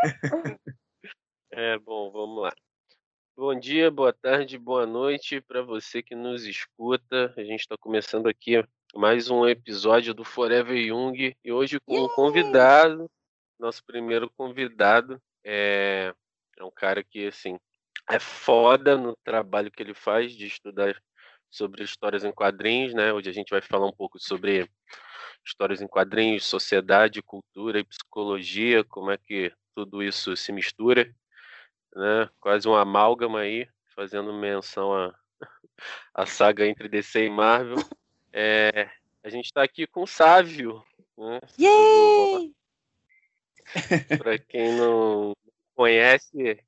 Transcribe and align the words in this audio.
É, 1.52 1.76
bom, 1.78 2.10
vamos 2.10 2.42
lá. 2.42 2.52
Bom 3.36 3.58
dia, 3.58 3.90
boa 3.90 4.12
tarde, 4.12 4.56
boa 4.56 4.86
noite 4.86 5.40
para 5.40 5.62
você 5.62 6.02
que 6.02 6.14
nos 6.14 6.44
escuta. 6.44 7.34
A 7.36 7.42
gente 7.42 7.60
está 7.60 7.74
começando 7.78 8.28
aqui 8.28 8.64
mais 8.94 9.30
um 9.30 9.46
episódio 9.46 10.14
do 10.14 10.24
Forever 10.24 10.76
Young 10.76 11.34
e 11.44 11.52
hoje 11.52 11.80
com 11.80 12.04
um 12.04 12.08
convidado, 12.08 13.10
nosso 13.58 13.84
primeiro 13.84 14.30
convidado. 14.30 15.20
É, 15.44 16.14
é 16.56 16.64
um 16.64 16.70
cara 16.70 17.02
que, 17.02 17.26
assim, 17.26 17.58
é 18.08 18.20
foda 18.20 18.96
no 18.96 19.16
trabalho 19.24 19.72
que 19.72 19.82
ele 19.82 19.94
faz 19.94 20.32
de 20.32 20.46
estudar 20.46 20.94
sobre 21.50 21.82
histórias 21.82 22.24
em 22.24 22.32
quadrinhos, 22.32 22.94
né? 22.94 23.12
Hoje 23.12 23.28
a 23.28 23.34
gente 23.34 23.50
vai 23.50 23.60
falar 23.60 23.86
um 23.86 23.92
pouco 23.92 24.18
sobre 24.18 24.70
histórias 25.44 25.82
em 25.82 25.88
quadrinhos, 25.88 26.46
sociedade, 26.46 27.22
cultura 27.22 27.80
e 27.80 27.84
psicologia, 27.84 28.84
como 28.84 29.10
é 29.10 29.18
que 29.18 29.52
tudo 29.74 30.02
isso 30.02 30.36
se 30.36 30.52
mistura 30.52 31.14
né? 31.94 32.28
Quase 32.40 32.68
um 32.68 32.74
amálgama 32.74 33.40
aí, 33.40 33.68
fazendo 33.94 34.32
menção 34.32 34.94
à, 34.94 35.14
à 36.14 36.26
saga 36.26 36.66
entre 36.66 36.88
DC 36.88 37.24
e 37.24 37.30
Marvel. 37.30 37.78
É, 38.32 38.88
a 39.22 39.28
gente 39.28 39.46
está 39.46 39.62
aqui 39.62 39.86
com 39.86 40.02
o 40.02 40.06
Sávio. 40.06 40.82
Né? 41.16 41.40
Para 44.18 44.38
quem 44.38 44.76
não 44.76 45.34
conhece, 45.74 46.58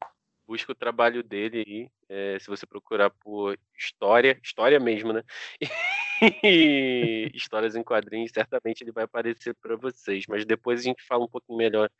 busca 0.47 0.73
o 0.73 0.77
trabalho 0.77 1.23
dele 1.23 1.65
aí. 1.67 1.91
É, 2.09 2.39
se 2.39 2.49
você 2.49 2.67
procurar 2.67 3.11
por 3.11 3.59
história, 3.77 4.39
história 4.43 4.79
mesmo, 4.79 5.13
né? 5.13 5.23
histórias 7.35 7.75
em 7.75 7.83
quadrinhos, 7.83 8.31
certamente 8.33 8.83
ele 8.83 8.93
vai 8.93 9.05
aparecer 9.05 9.55
para 9.55 9.77
vocês. 9.77 10.25
Mas 10.29 10.45
depois 10.45 10.81
a 10.81 10.83
gente 10.85 11.05
fala 11.07 11.25
um 11.25 11.29
pouquinho 11.29 11.59
melhor 11.59 11.91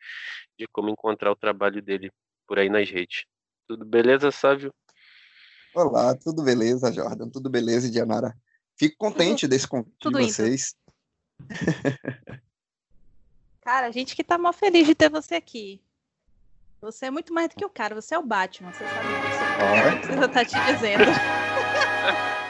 de 0.59 0.67
como 0.69 0.91
encontrar 0.91 1.33
o 1.33 1.37
trabalho 1.37 1.83
dele 1.83 2.11
por 2.47 2.59
aí 2.59 2.69
nas 2.69 2.89
redes. 2.89 3.25
Tudo 3.67 3.85
beleza, 3.85 4.31
Sávio? 4.31 4.73
Olá, 5.75 6.15
tudo 6.15 6.43
beleza, 6.43 6.93
Jordan? 6.93 7.29
Tudo 7.29 7.49
beleza, 7.51 7.91
Dianara? 7.91 8.37
Fico 8.77 8.97
contente 8.99 9.49
desse 9.49 9.67
convite 9.67 9.97
tudo 9.99 10.19
de 10.19 10.25
vocês. 10.25 10.75
Cara, 13.63 13.87
a 13.87 13.91
gente 13.91 14.15
que 14.17 14.25
tá 14.25 14.37
mal 14.37 14.53
feliz 14.53 14.87
de 14.87 14.95
ter 14.95 15.09
você 15.09 15.37
aqui. 15.37 15.81
Você 16.81 17.07
é 17.07 17.11
muito 17.11 17.33
mais 17.33 17.49
do 17.49 17.55
que 17.55 17.65
o 17.65 17.71
cara, 17.71 17.95
você 17.95 18.13
é 18.13 18.19
o 18.19 18.27
Batman, 18.27 18.73
você 18.73 18.85
sabe 18.85 19.07
disso. 19.07 19.43
É. 19.63 19.91
Não 19.91 19.99
precisa 19.99 20.25
estar 20.25 20.29
tá 20.29 20.45
te 20.45 20.73
dizendo. 20.73 21.05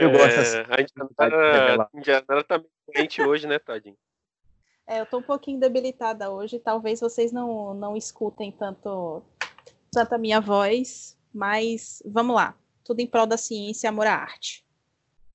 Eu 0.00 0.10
gosto 0.10 0.40
assim. 0.40 0.58
A 0.68 0.80
Indianara, 0.80 1.82
a 1.82 1.98
Indianara 1.98 2.44
tá 2.44 2.58
meio 2.58 2.70
doente 2.94 3.22
hoje, 3.22 3.46
né, 3.46 3.58
Tadinho? 3.58 3.96
É, 4.86 5.00
eu 5.00 5.06
tô 5.06 5.18
um 5.18 5.22
pouquinho 5.22 5.58
debilitada 5.58 6.30
hoje. 6.30 6.58
Talvez 6.58 7.00
vocês 7.00 7.32
não, 7.32 7.74
não 7.74 7.96
escutem 7.96 8.52
tanto, 8.52 9.22
tanto 9.90 10.14
a 10.14 10.18
minha 10.18 10.40
voz, 10.40 11.18
mas 11.34 12.02
vamos 12.06 12.36
lá. 12.36 12.54
Tudo 12.84 13.00
em 13.00 13.06
prol 13.06 13.26
da 13.26 13.36
ciência 13.36 13.86
e 13.86 13.90
amor 13.90 14.06
à 14.06 14.14
arte. 14.14 14.64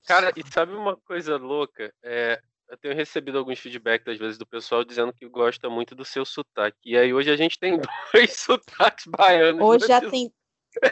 Cara, 0.06 0.32
e 0.36 0.42
sabe 0.50 0.72
uma 0.72 0.96
coisa 0.96 1.36
louca? 1.36 1.92
É, 2.02 2.40
eu 2.68 2.76
tenho 2.78 2.94
recebido 2.94 3.36
alguns 3.36 3.58
feedbacks, 3.58 4.08
às 4.08 4.18
vezes, 4.18 4.38
do 4.38 4.46
pessoal 4.46 4.82
dizendo 4.82 5.12
que 5.12 5.28
gosta 5.28 5.68
muito 5.68 5.94
do 5.94 6.04
seu 6.04 6.24
sotaque. 6.24 6.78
E 6.86 6.96
aí 6.96 7.12
hoje 7.12 7.30
a 7.30 7.36
gente 7.36 7.58
tem 7.58 7.78
dois 8.12 8.32
sotaques 8.32 9.06
baianos. 9.06 9.62
Hoje 9.62 9.86
já 9.86 10.00
tem. 10.00 10.32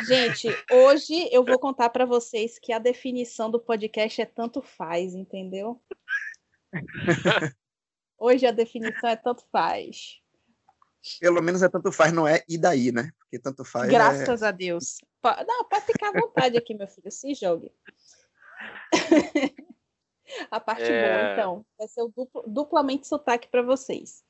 Gente, 0.06 0.48
hoje 0.70 1.28
eu 1.32 1.44
vou 1.44 1.58
contar 1.58 1.90
para 1.90 2.04
vocês 2.04 2.58
que 2.58 2.72
a 2.72 2.78
definição 2.78 3.50
do 3.50 3.58
podcast 3.58 4.20
é 4.20 4.26
tanto 4.26 4.60
faz, 4.60 5.14
entendeu? 5.14 5.82
Hoje 8.18 8.46
a 8.46 8.52
definição 8.52 9.08
é 9.08 9.16
tanto 9.16 9.42
faz. 9.50 10.20
Pelo 11.18 11.42
menos 11.42 11.62
é 11.62 11.68
tanto 11.68 11.90
faz, 11.90 12.12
não 12.12 12.28
é 12.28 12.44
e 12.46 12.58
daí, 12.58 12.92
né? 12.92 13.10
Porque 13.18 13.38
tanto 13.38 13.64
faz. 13.64 13.88
É 13.88 13.92
Graças 13.92 14.42
é... 14.42 14.46
a 14.46 14.50
Deus. 14.50 14.98
Não, 15.46 15.64
pode 15.64 15.86
ficar 15.86 16.10
à 16.10 16.20
vontade 16.20 16.58
aqui, 16.58 16.74
meu 16.74 16.86
filho. 16.86 17.10
Se 17.10 17.32
jogue. 17.34 17.72
a 20.50 20.60
parte 20.60 20.82
é... 20.82 21.08
boa, 21.08 21.32
então. 21.32 21.66
Vai 21.78 21.88
ser 21.88 22.02
o 22.02 22.08
duplo, 22.08 22.44
duplamente 22.46 23.06
sotaque 23.06 23.48
para 23.48 23.62
vocês. 23.62 24.22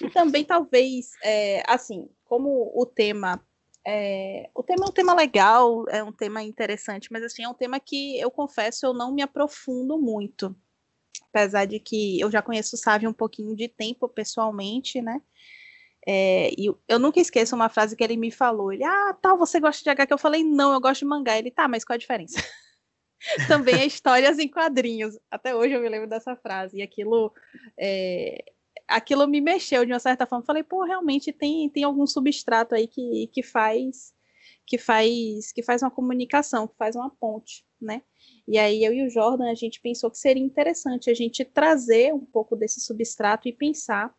E 0.00 0.10
também, 0.10 0.44
talvez, 0.44 1.12
é, 1.22 1.62
assim, 1.70 2.10
como 2.24 2.72
o 2.74 2.84
tema. 2.84 3.40
É, 3.90 4.50
o 4.54 4.62
tema 4.62 4.84
é 4.84 4.88
um 4.88 4.92
tema 4.92 5.14
legal, 5.14 5.86
é 5.88 6.04
um 6.04 6.12
tema 6.12 6.42
interessante, 6.42 7.08
mas 7.10 7.22
assim, 7.22 7.44
é 7.44 7.48
um 7.48 7.54
tema 7.54 7.80
que 7.80 8.18
eu 8.20 8.30
confesso 8.30 8.84
eu 8.84 8.92
não 8.92 9.14
me 9.14 9.22
aprofundo 9.22 9.98
muito 9.98 10.54
apesar 11.28 11.66
de 11.66 11.78
que 11.78 12.18
eu 12.20 12.30
já 12.30 12.42
conheço 12.42 12.74
o 12.74 12.78
Sávio 12.78 13.08
um 13.08 13.12
pouquinho 13.12 13.54
de 13.54 13.68
tempo 13.68 14.08
pessoalmente, 14.08 15.00
né? 15.00 15.20
É, 16.06 16.50
e 16.58 16.72
eu 16.88 16.98
nunca 16.98 17.20
esqueço 17.20 17.54
uma 17.54 17.68
frase 17.68 17.94
que 17.94 18.02
ele 18.02 18.16
me 18.16 18.30
falou. 18.30 18.72
Ele, 18.72 18.84
ah, 18.84 19.16
tal, 19.20 19.36
você 19.36 19.60
gosta 19.60 19.82
de 19.82 19.90
HQ? 19.90 20.12
Eu 20.12 20.18
falei, 20.18 20.42
não, 20.42 20.72
eu 20.72 20.80
gosto 20.80 21.00
de 21.00 21.06
mangá. 21.06 21.38
Ele, 21.38 21.50
tá, 21.50 21.68
mas 21.68 21.84
qual 21.84 21.94
a 21.94 21.98
diferença? 21.98 22.42
Também 23.46 23.74
é 23.74 23.86
histórias 23.86 24.38
em 24.38 24.48
quadrinhos. 24.48 25.18
Até 25.30 25.54
hoje 25.54 25.74
eu 25.74 25.82
me 25.82 25.88
lembro 25.88 26.08
dessa 26.08 26.34
frase. 26.36 26.78
E 26.78 26.82
aquilo, 26.82 27.32
é, 27.78 28.42
aquilo 28.88 29.28
me 29.28 29.40
mexeu 29.40 29.84
de 29.84 29.92
uma 29.92 30.00
certa 30.00 30.26
forma. 30.26 30.44
Falei, 30.44 30.62
pô, 30.62 30.84
realmente 30.84 31.32
tem, 31.32 31.68
tem 31.68 31.84
algum 31.84 32.06
substrato 32.06 32.74
aí 32.74 32.88
que, 32.88 33.28
que 33.28 33.42
faz 33.42 34.16
que 34.66 34.76
faz 34.76 35.50
que 35.52 35.62
faz 35.62 35.82
uma 35.82 35.90
comunicação, 35.90 36.68
que 36.68 36.76
faz 36.76 36.94
uma 36.94 37.08
ponte, 37.08 37.64
né? 37.80 38.02
E 38.46 38.58
aí 38.58 38.84
eu 38.84 38.92
e 38.92 39.06
o 39.06 39.10
Jordan 39.10 39.50
a 39.50 39.54
gente 39.54 39.80
pensou 39.80 40.10
que 40.10 40.18
seria 40.18 40.42
interessante 40.42 41.10
a 41.10 41.14
gente 41.14 41.44
trazer 41.44 42.12
um 42.12 42.24
pouco 42.24 42.54
desse 42.56 42.80
substrato 42.80 43.48
e 43.48 43.52
pensar 43.52 44.14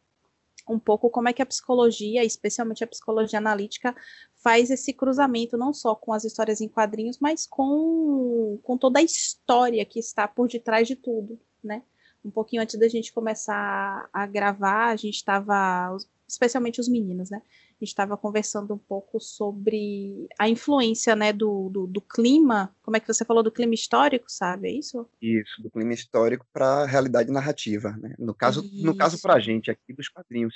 um 0.68 0.80
pouco 0.80 1.09
como 1.09 1.28
é 1.28 1.34
que 1.34 1.41
a 1.41 1.46
psicologia, 1.46 2.24
especialmente 2.24 2.84
a 2.84 2.88
psicologia 2.88 3.40
analítica, 3.40 3.96
faz 4.36 4.69
esse 4.69 4.94
cruzamento 4.94 5.57
não 5.57 5.74
só 5.74 5.96
com 5.96 6.13
as 6.13 6.24
histórias 6.24 6.62
em 6.62 6.68
quadrinhos, 6.68 7.18
mas 7.19 7.46
com, 7.47 8.59
com 8.63 8.78
toda 8.78 9.00
a 9.00 9.03
história 9.03 9.84
que 9.86 10.00
está 10.00 10.28
por 10.28 10.47
detrás 10.47 10.88
de 10.88 10.96
tudo, 10.96 11.40
né? 11.63 11.84
Um 12.24 12.31
pouquinho 12.31 12.62
antes 12.62 12.78
da 12.80 12.88
gente 12.88 13.13
começar 13.13 14.09
a 14.12 14.25
gravar, 14.28 14.88
a 14.88 14.96
gente 14.96 15.16
estava, 15.16 15.96
especialmente 16.28 16.81
os 16.81 16.88
meninos, 16.88 17.30
né? 17.30 17.41
a 17.80 17.85
gente 17.85 17.94
estava 17.94 18.18
conversando 18.18 18.74
um 18.74 18.78
pouco 18.78 19.22
sobre 19.22 20.28
a 20.38 20.50
influência 20.50 21.16
né, 21.16 21.31
do, 21.31 21.69
do, 21.69 21.88
do, 21.88 22.02
clima, 22.02 22.75
como 22.81 22.97
é 22.97 23.00
que 23.00 23.07
você 23.07 23.24
falou 23.24 23.41
do 23.41 23.52
clima 23.52 23.74
histórico, 23.74 24.25
sabe? 24.28 24.68
É 24.68 24.72
isso? 24.72 25.09
Isso, 25.22 25.62
do 25.63 25.72
clima 25.72 25.94
histórico 25.94 26.46
para 26.52 26.84
a 26.84 26.85
realidade 26.85 27.31
narrativa. 27.31 27.97
Né? 27.97 28.16
No 28.19 28.34
caso, 28.34 28.66
isso. 28.66 28.86
no 28.86 28.97
caso 28.97 29.22
para 29.22 29.36
a 29.36 29.40
gente 29.40 29.72
aqui 29.72 29.94
dos 29.94 30.09
quadrinhos. 30.09 30.56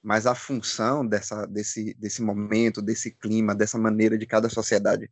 Mas 0.00 0.24
a 0.24 0.36
função 0.36 1.04
dessa, 1.04 1.46
desse, 1.46 1.94
desse 1.94 2.22
momento, 2.22 2.80
desse 2.80 3.10
clima, 3.10 3.56
dessa 3.56 3.76
maneira 3.76 4.16
de 4.16 4.26
cada 4.26 4.48
sociedade 4.48 5.10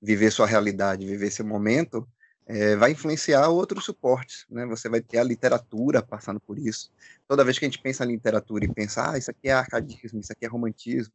viver 0.00 0.30
sua 0.30 0.46
realidade, 0.46 1.06
viver 1.06 1.30
seu 1.30 1.44
momento, 1.44 2.06
é, 2.46 2.76
vai 2.76 2.92
influenciar 2.92 3.48
outros 3.48 3.84
suportes, 3.84 4.46
né? 4.50 4.66
Você 4.66 4.88
vai 4.88 5.00
ter 5.00 5.18
a 5.18 5.24
literatura 5.24 6.02
passando 6.02 6.38
por 6.38 6.58
isso. 6.58 6.90
Toda 7.26 7.44
vez 7.44 7.58
que 7.58 7.64
a 7.64 7.68
gente 7.68 7.80
pensa 7.80 8.04
em 8.04 8.08
literatura 8.08 8.64
e 8.64 8.72
pensa, 8.72 9.12
ah, 9.12 9.18
isso 9.18 9.30
aqui 9.30 9.48
é 9.48 9.52
arcadismo, 9.52 10.20
isso 10.20 10.32
aqui 10.32 10.44
é 10.44 10.48
romantismo, 10.48 11.12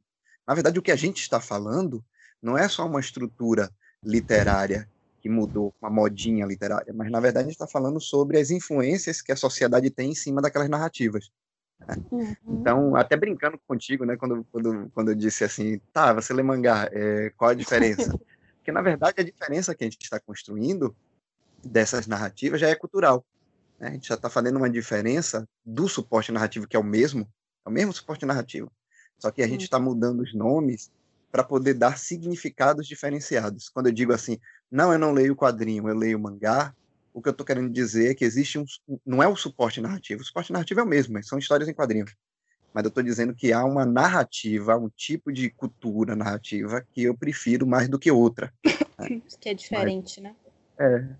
na 0.47 0.53
verdade 0.53 0.79
o 0.79 0.81
que 0.81 0.91
a 0.91 0.95
gente 0.95 1.21
está 1.21 1.39
falando 1.39 2.03
não 2.41 2.57
é 2.57 2.67
só 2.67 2.85
uma 2.85 2.99
estrutura 2.99 3.69
literária 4.03 4.89
que 5.21 5.29
mudou, 5.29 5.73
uma 5.81 5.89
modinha 5.89 6.45
literária, 6.45 6.93
mas 6.93 7.11
na 7.11 7.19
verdade 7.19 7.43
a 7.43 7.49
gente 7.49 7.55
está 7.55 7.67
falando 7.67 7.99
sobre 7.99 8.39
as 8.39 8.49
influências 8.49 9.21
que 9.21 9.31
a 9.31 9.35
sociedade 9.35 9.89
tem 9.89 10.11
em 10.11 10.15
cima 10.15 10.41
daquelas 10.41 10.69
narrativas. 10.69 11.29
Né? 11.79 11.95
Uhum. 12.09 12.35
Então, 12.47 12.95
até 12.95 13.17
brincando 13.17 13.59
contigo, 13.67 14.05
né, 14.05 14.15
quando, 14.15 14.45
quando, 14.51 14.89
quando 14.93 15.09
eu 15.09 15.15
disse 15.15 15.43
assim, 15.43 15.79
tá, 15.91 16.13
você 16.13 16.33
lê 16.33 16.41
mangá, 16.41 16.89
é, 16.91 17.31
qual 17.35 17.51
a 17.51 17.53
diferença? 17.53 18.17
Porque 18.57 18.71
na 18.71 18.81
verdade 18.81 19.15
a 19.19 19.23
diferença 19.23 19.75
que 19.75 19.83
a 19.83 19.87
gente 19.87 20.01
está 20.01 20.19
construindo 20.19 20.95
dessas 21.63 22.07
narrativas 22.07 22.59
já 22.59 22.67
é 22.67 22.75
cultural. 22.75 23.25
Né? 23.79 23.89
A 23.89 23.91
gente 23.91 24.07
já 24.07 24.15
está 24.15 24.29
fazendo 24.29 24.57
uma 24.57 24.69
diferença 24.69 25.47
do 25.65 25.87
suporte 25.87 26.31
narrativo, 26.31 26.67
que 26.67 26.75
é 26.75 26.79
o 26.79 26.83
mesmo, 26.83 27.27
é 27.65 27.69
o 27.69 27.71
mesmo 27.71 27.93
suporte 27.93 28.25
narrativo, 28.25 28.71
só 29.17 29.31
que 29.31 29.41
a 29.41 29.47
gente 29.47 29.63
está 29.63 29.79
mudando 29.79 30.21
os 30.21 30.33
nomes 30.33 30.91
para 31.31 31.43
poder 31.43 31.75
dar 31.75 31.97
significados 31.97 32.87
diferenciados. 32.87 33.69
Quando 33.69 33.87
eu 33.87 33.93
digo 33.93 34.13
assim, 34.13 34.39
não, 34.71 34.91
eu 34.91 34.99
não 34.99 35.11
leio 35.11 35.35
quadrinho, 35.35 35.87
eu 35.87 35.95
leio 35.95 36.19
mangá, 36.19 36.73
o 37.13 37.21
que 37.21 37.29
eu 37.29 37.31
estou 37.31 37.45
querendo 37.45 37.69
dizer 37.69 38.11
é 38.11 38.15
que 38.15 38.25
existe 38.25 38.57
um. 38.57 38.65
Não 39.05 39.21
é 39.21 39.27
o 39.27 39.35
suporte 39.35 39.81
narrativo, 39.81 40.21
o 40.21 40.25
suporte 40.25 40.51
narrativo 40.51 40.79
é 40.79 40.83
o 40.83 40.87
mesmo, 40.87 41.21
são 41.23 41.37
histórias 41.37 41.67
em 41.69 41.73
quadrinhos. 41.73 42.15
Mas 42.73 42.83
eu 42.83 42.89
estou 42.89 43.03
dizendo 43.03 43.33
que 43.33 43.51
há 43.51 43.63
uma 43.65 43.85
narrativa, 43.85 44.77
um 44.77 44.89
tipo 44.89 45.31
de 45.31 45.49
cultura 45.49 46.15
narrativa 46.15 46.85
que 46.93 47.03
eu 47.03 47.17
prefiro 47.17 47.65
mais 47.65 47.89
do 47.89 47.97
que 47.97 48.11
outra. 48.11 48.53
Né? 48.63 49.21
Que 49.39 49.49
é 49.49 49.53
diferente, 49.53 50.21
Mas, 50.21 50.31
né? 50.31 50.35
É, 50.77 51.15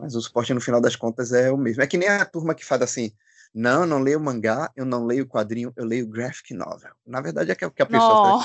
mas 0.00 0.14
o 0.14 0.20
suporte, 0.20 0.54
no 0.54 0.60
final 0.60 0.80
das 0.80 0.96
contas, 0.96 1.32
é 1.32 1.50
o 1.50 1.56
mesmo. 1.56 1.82
É 1.82 1.86
que 1.86 1.98
nem 1.98 2.08
a 2.08 2.24
turma 2.24 2.54
que 2.54 2.64
fala 2.64 2.84
assim: 2.84 3.12
não, 3.54 3.82
eu 3.82 3.86
não 3.86 3.98
leio 3.98 4.20
mangá, 4.20 4.70
eu 4.76 4.84
não 4.84 5.04
leio 5.04 5.26
quadrinho, 5.26 5.72
eu 5.76 5.84
leio 5.84 6.06
graphic 6.06 6.54
novel. 6.54 6.92
Na 7.06 7.20
verdade, 7.20 7.50
é 7.50 7.54
que 7.54 7.64
a 7.64 7.70
pessoa. 7.70 8.42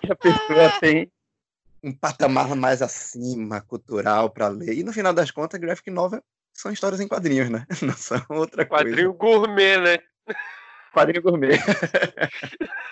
que 0.00 0.10
a 0.12 0.16
pessoa 0.16 0.80
tem 0.80 1.10
um 1.82 1.92
patamar 1.92 2.54
mais 2.54 2.80
acima, 2.80 3.60
cultural, 3.60 4.30
para 4.30 4.48
ler. 4.48 4.78
E 4.78 4.84
no 4.84 4.92
final 4.92 5.12
das 5.12 5.30
contas, 5.30 5.60
graphic 5.60 5.90
novel 5.90 6.22
são 6.52 6.70
histórias 6.70 7.00
em 7.00 7.08
quadrinhos, 7.08 7.50
né? 7.50 7.66
Não 7.82 7.96
são 7.96 8.24
outra 8.30 8.64
Quadrinho 8.64 9.14
coisa. 9.14 9.14
Quadrinho 9.14 9.14
gourmet, 9.14 9.78
né? 9.78 9.98
Quadrinho 10.92 11.22
gourmet. 11.22 11.58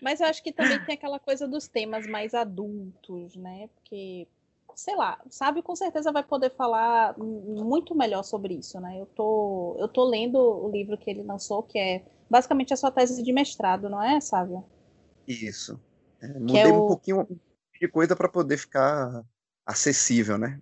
Mas 0.00 0.20
eu 0.20 0.26
acho 0.26 0.42
que 0.42 0.52
também 0.52 0.78
tem 0.84 0.94
aquela 0.94 1.18
coisa 1.18 1.48
dos 1.48 1.66
temas 1.66 2.06
mais 2.06 2.34
adultos, 2.34 3.34
né? 3.36 3.68
Porque, 3.74 4.28
sei 4.74 4.96
lá, 4.96 5.20
sabe, 5.30 5.62
com 5.62 5.74
certeza 5.74 6.12
vai 6.12 6.22
poder 6.22 6.50
falar 6.50 7.16
muito 7.18 7.94
melhor 7.94 8.22
sobre 8.22 8.54
isso, 8.54 8.80
né? 8.80 9.00
Eu 9.00 9.06
tô, 9.06 9.76
eu 9.78 9.88
tô 9.88 10.04
lendo 10.04 10.38
o 10.38 10.70
livro 10.70 10.96
que 10.96 11.10
ele 11.10 11.22
lançou, 11.22 11.62
que 11.62 11.78
é 11.78 12.04
basicamente 12.30 12.72
a 12.72 12.76
sua 12.76 12.90
tese 12.90 13.22
de 13.22 13.32
mestrado, 13.32 13.88
não 13.88 14.02
é, 14.02 14.20
Sávio? 14.20 14.64
Isso. 15.26 15.80
É, 16.20 16.28
mudei 16.38 16.62
é 16.62 16.66
o... 16.66 16.84
um 16.84 16.86
pouquinho 16.86 17.26
de 17.80 17.88
coisa 17.88 18.14
para 18.14 18.28
poder 18.28 18.56
ficar 18.56 19.24
acessível, 19.66 20.38
né? 20.38 20.60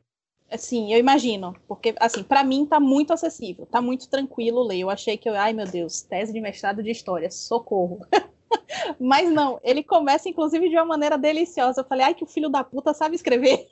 Sim, 0.57 0.93
eu 0.93 0.99
imagino, 0.99 1.57
porque 1.67 1.95
assim, 1.99 2.23
para 2.23 2.45
mim 2.45 2.67
tá 2.67 2.79
muito 2.79 3.13
acessível, 3.13 3.67
tá 3.67 3.83
muito 3.83 4.09
tranquilo 4.09 4.63
ler. 4.63 4.79
Eu 4.79 4.91
achei 4.91 5.17
que 5.17 5.29
eu, 5.29 5.35
ai 5.35 5.53
meu 5.53 5.67
Deus, 5.67 6.03
tese 6.03 6.33
de 6.33 6.41
mestrado 6.41 6.83
de 6.83 6.91
história, 6.91 7.31
socorro. 7.31 7.99
Mas 9.01 9.31
não, 9.31 9.59
ele 9.65 9.83
começa 9.83 10.29
inclusive 10.29 10.69
de 10.69 10.77
uma 10.77 10.85
maneira 10.85 11.19
deliciosa. 11.19 11.81
Eu 11.81 11.85
falei, 11.85 12.07
ai 12.07 12.15
que 12.15 12.23
o 12.23 12.29
filho 12.29 12.49
da 12.49 12.63
puta 12.63 12.95
sabe 12.95 13.17
escrever. 13.17 13.67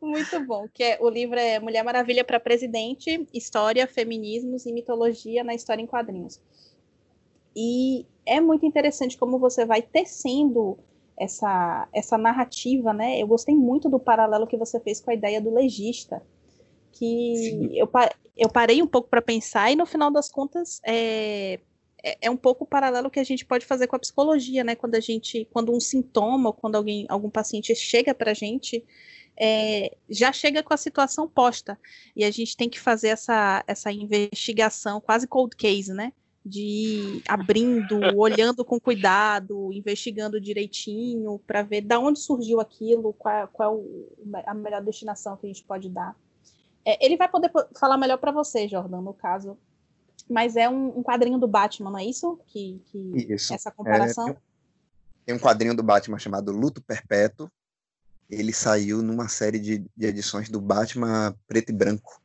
Muito 0.00 0.44
bom, 0.46 0.66
que 0.72 0.82
é 0.82 0.98
o 1.00 1.08
livro 1.08 1.38
é 1.38 1.58
Mulher 1.58 1.84
Maravilha 1.84 2.24
para 2.24 2.40
Presidente: 2.40 3.26
História, 3.32 3.86
Feminismos 3.86 4.66
e 4.66 4.72
Mitologia 4.72 5.44
na 5.44 5.54
História 5.54 5.82
em 5.82 5.86
Quadrinhos. 5.86 6.40
E 7.54 8.06
é 8.24 8.40
muito 8.40 8.64
interessante 8.64 9.16
como 9.16 9.38
você 9.38 9.64
vai 9.64 9.82
tecendo 9.82 10.78
essa, 11.18 11.88
essa 11.92 12.16
narrativa, 12.16 12.92
né? 12.92 13.20
Eu 13.20 13.26
gostei 13.26 13.54
muito 13.54 13.88
do 13.88 13.98
paralelo 13.98 14.46
que 14.46 14.56
você 14.56 14.78
fez 14.80 15.00
com 15.00 15.10
a 15.10 15.14
ideia 15.14 15.40
do 15.40 15.52
legista, 15.52 16.22
que 16.92 17.76
eu, 17.76 17.90
eu 18.36 18.48
parei 18.48 18.82
um 18.82 18.86
pouco 18.86 19.08
para 19.08 19.20
pensar 19.20 19.70
e 19.70 19.76
no 19.76 19.86
final 19.86 20.10
das 20.10 20.30
contas 20.30 20.80
é, 20.86 21.60
é, 22.08 22.18
é, 22.22 22.30
um 22.30 22.36
pouco 22.36 22.64
o 22.64 22.66
paralelo 22.66 23.10
que 23.10 23.20
a 23.20 23.24
gente 23.24 23.44
pode 23.44 23.66
fazer 23.66 23.86
com 23.86 23.96
a 23.96 23.98
psicologia, 23.98 24.64
né? 24.64 24.74
Quando 24.74 24.94
a 24.94 25.00
gente, 25.00 25.46
quando 25.52 25.74
um 25.74 25.80
sintoma, 25.80 26.52
quando 26.52 26.76
alguém, 26.76 27.06
algum 27.08 27.30
paciente 27.30 27.74
chega 27.74 28.14
para 28.14 28.30
a 28.30 28.34
gente, 28.34 28.84
é, 29.38 29.96
já 30.08 30.32
chega 30.32 30.62
com 30.62 30.72
a 30.72 30.76
situação 30.76 31.28
posta 31.28 31.78
e 32.16 32.24
a 32.24 32.30
gente 32.30 32.56
tem 32.56 32.68
que 32.68 32.80
fazer 32.80 33.08
essa, 33.08 33.62
essa 33.66 33.92
investigação 33.92 35.00
quase 35.00 35.26
cold 35.26 35.54
case, 35.56 35.92
né? 35.92 36.12
de 36.44 36.62
ir 36.62 37.22
abrindo, 37.28 38.00
olhando 38.16 38.64
com 38.64 38.80
cuidado, 38.80 39.70
investigando 39.72 40.40
direitinho 40.40 41.38
para 41.46 41.62
ver 41.62 41.82
de 41.82 41.96
onde 41.96 42.18
surgiu 42.20 42.58
aquilo, 42.58 43.12
qual, 43.12 43.48
qual 43.48 43.84
é 44.34 44.48
a 44.48 44.54
melhor 44.54 44.82
destinação 44.82 45.36
que 45.36 45.46
a 45.46 45.48
gente 45.48 45.64
pode 45.64 45.90
dar. 45.90 46.16
É, 46.84 47.04
ele 47.04 47.18
vai 47.18 47.28
poder 47.28 47.50
falar 47.78 47.98
melhor 47.98 48.16
para 48.16 48.32
você, 48.32 48.66
Jordan, 48.66 49.02
no 49.02 49.12
caso. 49.12 49.58
Mas 50.28 50.56
é 50.56 50.68
um, 50.68 50.98
um, 50.98 51.02
quadrinho 51.02 51.38
do 51.38 51.48
Batman, 51.48 51.90
não 51.90 51.98
é 51.98 52.04
isso? 52.04 52.38
Que, 52.46 52.80
que 52.86 53.32
isso. 53.32 53.52
Essa 53.52 53.70
comparação. 53.70 54.28
É, 54.28 54.36
tem 55.24 55.34
um 55.34 55.38
quadrinho 55.38 55.74
do 55.74 55.82
Batman 55.82 56.18
chamado 56.18 56.52
Luto 56.52 56.82
Perpétuo. 56.82 57.50
Ele 58.28 58.52
saiu 58.52 59.02
numa 59.02 59.28
série 59.28 59.58
de, 59.58 59.78
de 59.96 60.06
edições 60.06 60.48
do 60.48 60.60
Batman 60.60 61.34
preto 61.46 61.70
e 61.70 61.72
branco 61.72 62.20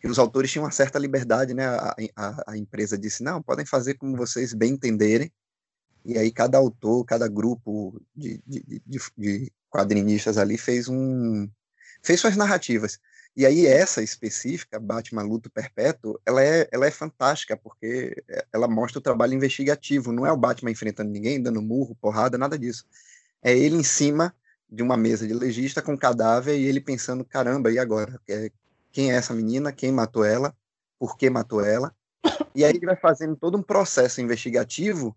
que 0.00 0.08
os 0.08 0.18
autores 0.18 0.50
tinham 0.50 0.64
uma 0.64 0.70
certa 0.70 0.98
liberdade, 0.98 1.52
né? 1.52 1.66
A, 1.66 1.94
a, 2.16 2.52
a, 2.52 2.56
empresa 2.56 2.96
disse, 2.96 3.22
não, 3.22 3.42
podem 3.42 3.66
fazer 3.66 3.94
como 3.94 4.16
vocês 4.16 4.54
bem 4.54 4.72
entenderem. 4.72 5.30
E 6.04 6.16
aí 6.16 6.32
cada 6.32 6.56
autor, 6.56 7.04
cada 7.04 7.28
grupo 7.28 8.00
de, 8.16 8.42
de, 8.46 8.80
de, 8.86 9.02
de 9.16 9.52
quadrinistas 9.68 10.38
ali 10.38 10.56
fez 10.56 10.88
um 10.88 11.46
fez 12.02 12.18
suas 12.18 12.34
narrativas. 12.34 12.98
E 13.36 13.46
aí 13.46 13.66
essa 13.66 14.02
específica, 14.02 14.78
Batman 14.80 15.22
Luto 15.22 15.48
Perpétuo, 15.50 16.20
ela 16.26 16.42
é, 16.42 16.68
ela 16.72 16.86
é 16.86 16.90
fantástica, 16.90 17.56
porque 17.56 18.22
ela 18.52 18.66
mostra 18.66 18.98
o 18.98 19.02
trabalho 19.02 19.34
investigativo, 19.34 20.12
não 20.12 20.26
é 20.26 20.32
o 20.32 20.36
Batman 20.36 20.70
enfrentando 20.70 21.10
ninguém, 21.10 21.40
dando 21.40 21.62
murro, 21.62 21.96
porrada, 22.00 22.36
nada 22.36 22.58
disso. 22.58 22.84
É 23.42 23.56
ele 23.56 23.76
em 23.76 23.84
cima 23.84 24.34
de 24.68 24.82
uma 24.82 24.96
mesa 24.96 25.26
de 25.26 25.32
legista 25.32 25.80
com 25.80 25.96
cadáver 25.96 26.58
e 26.58 26.64
ele 26.64 26.80
pensando, 26.80 27.24
caramba, 27.24 27.70
e 27.70 27.78
agora? 27.78 28.20
É, 28.28 28.50
quem 28.92 29.12
é 29.12 29.14
essa 29.14 29.32
menina, 29.32 29.72
quem 29.72 29.92
matou 29.92 30.24
ela, 30.24 30.54
por 30.98 31.16
que 31.16 31.30
matou 31.30 31.64
ela. 31.64 31.94
E 32.54 32.64
aí 32.64 32.74
ele 32.74 32.86
vai 32.86 32.96
fazendo 32.96 33.36
todo 33.36 33.56
um 33.56 33.62
processo 33.62 34.20
investigativo 34.20 35.16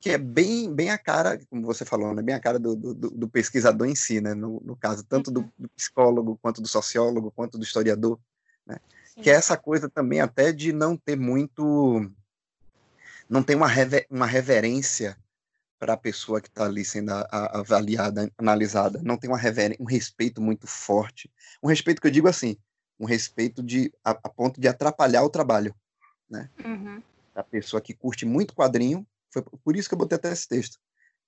que 0.00 0.10
é 0.10 0.18
bem, 0.18 0.72
bem 0.72 0.90
a 0.90 0.98
cara, 0.98 1.40
como 1.50 1.62
você 1.62 1.84
falou, 1.84 2.14
né? 2.14 2.22
bem 2.22 2.34
a 2.34 2.40
cara 2.40 2.58
do, 2.58 2.76
do, 2.76 2.94
do 2.94 3.28
pesquisador 3.28 3.86
em 3.86 3.94
si, 3.94 4.20
né? 4.20 4.34
no, 4.34 4.60
no 4.64 4.76
caso, 4.76 5.04
tanto 5.04 5.30
do, 5.30 5.50
do, 5.58 5.68
psicólogo, 5.70 6.38
quanto 6.40 6.60
do 6.60 6.68
sociólogo, 6.68 7.30
quanto 7.30 7.58
do 7.58 7.64
historiador. 7.64 8.18
Né? 8.66 8.78
Que 9.20 9.30
é 9.30 9.34
essa 9.34 9.56
coisa 9.56 9.88
também 9.88 10.20
até 10.20 10.52
de 10.52 10.72
não 10.72 10.96
ter 10.96 11.16
muito. 11.16 12.10
não 13.28 13.42
ter 13.42 13.54
uma, 13.54 13.68
rever, 13.68 14.06
uma 14.10 14.26
reverência 14.26 15.16
para 15.78 15.94
a 15.94 15.96
pessoa 15.96 16.40
que 16.40 16.48
está 16.48 16.64
ali 16.64 16.84
sendo 16.84 17.10
a, 17.10 17.20
a, 17.30 17.60
avaliada, 17.60 18.30
analisada. 18.38 19.00
Não 19.02 19.16
tem 19.16 19.28
uma 19.28 19.38
rever, 19.38 19.76
um 19.80 19.84
respeito 19.84 20.40
muito 20.40 20.66
forte. 20.66 21.30
Um 21.62 21.68
respeito 21.68 22.00
que 22.00 22.06
eu 22.06 22.12
digo 22.12 22.28
assim, 22.28 22.56
um 22.98 23.06
respeito 23.06 23.62
de 23.62 23.92
a, 24.04 24.10
a 24.10 24.28
ponto 24.28 24.60
de 24.60 24.68
atrapalhar 24.68 25.22
o 25.22 25.30
trabalho, 25.30 25.74
né? 26.28 26.50
Uhum. 26.64 27.02
Da 27.34 27.42
pessoa 27.42 27.80
que 27.80 27.92
curte 27.92 28.24
muito 28.24 28.54
quadrinho, 28.54 29.06
foi 29.30 29.42
por 29.42 29.76
isso 29.76 29.88
que 29.88 29.94
eu 29.94 29.98
botei 29.98 30.16
até 30.16 30.32
esse 30.32 30.48
texto, 30.48 30.78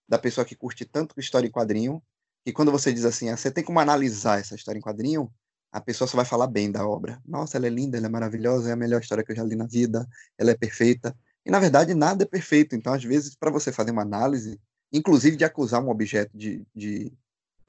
da 0.08 0.18
pessoa 0.18 0.44
que 0.44 0.54
curte 0.54 0.84
tanto 0.84 1.18
história 1.18 1.46
em 1.46 1.50
quadrinho, 1.50 2.02
que 2.44 2.52
quando 2.52 2.72
você 2.72 2.92
diz 2.92 3.04
assim, 3.04 3.28
ah, 3.28 3.36
você 3.36 3.50
tem 3.50 3.62
como 3.62 3.78
analisar 3.80 4.40
essa 4.40 4.54
história 4.54 4.78
em 4.78 4.82
quadrinho, 4.82 5.30
a 5.70 5.80
pessoa 5.80 6.08
só 6.08 6.16
vai 6.16 6.24
falar 6.24 6.46
bem 6.46 6.70
da 6.70 6.86
obra. 6.86 7.20
Nossa, 7.26 7.58
ela 7.58 7.66
é 7.66 7.70
linda, 7.70 7.98
ela 7.98 8.06
é 8.06 8.10
maravilhosa, 8.10 8.70
é 8.70 8.72
a 8.72 8.76
melhor 8.76 9.00
história 9.00 9.22
que 9.22 9.32
eu 9.32 9.36
já 9.36 9.44
li 9.44 9.54
na 9.54 9.66
vida, 9.66 10.08
ela 10.38 10.50
é 10.50 10.56
perfeita. 10.56 11.16
E 11.44 11.50
na 11.50 11.60
verdade 11.60 11.94
nada 11.94 12.24
é 12.24 12.26
perfeito. 12.26 12.74
Então, 12.74 12.92
às 12.92 13.04
vezes, 13.04 13.34
para 13.34 13.50
você 13.50 13.70
fazer 13.70 13.90
uma 13.90 14.02
análise, 14.02 14.58
inclusive 14.92 15.36
de 15.36 15.44
acusar 15.44 15.82
um 15.82 15.90
objeto 15.90 16.36
de, 16.36 16.66
de, 16.74 17.12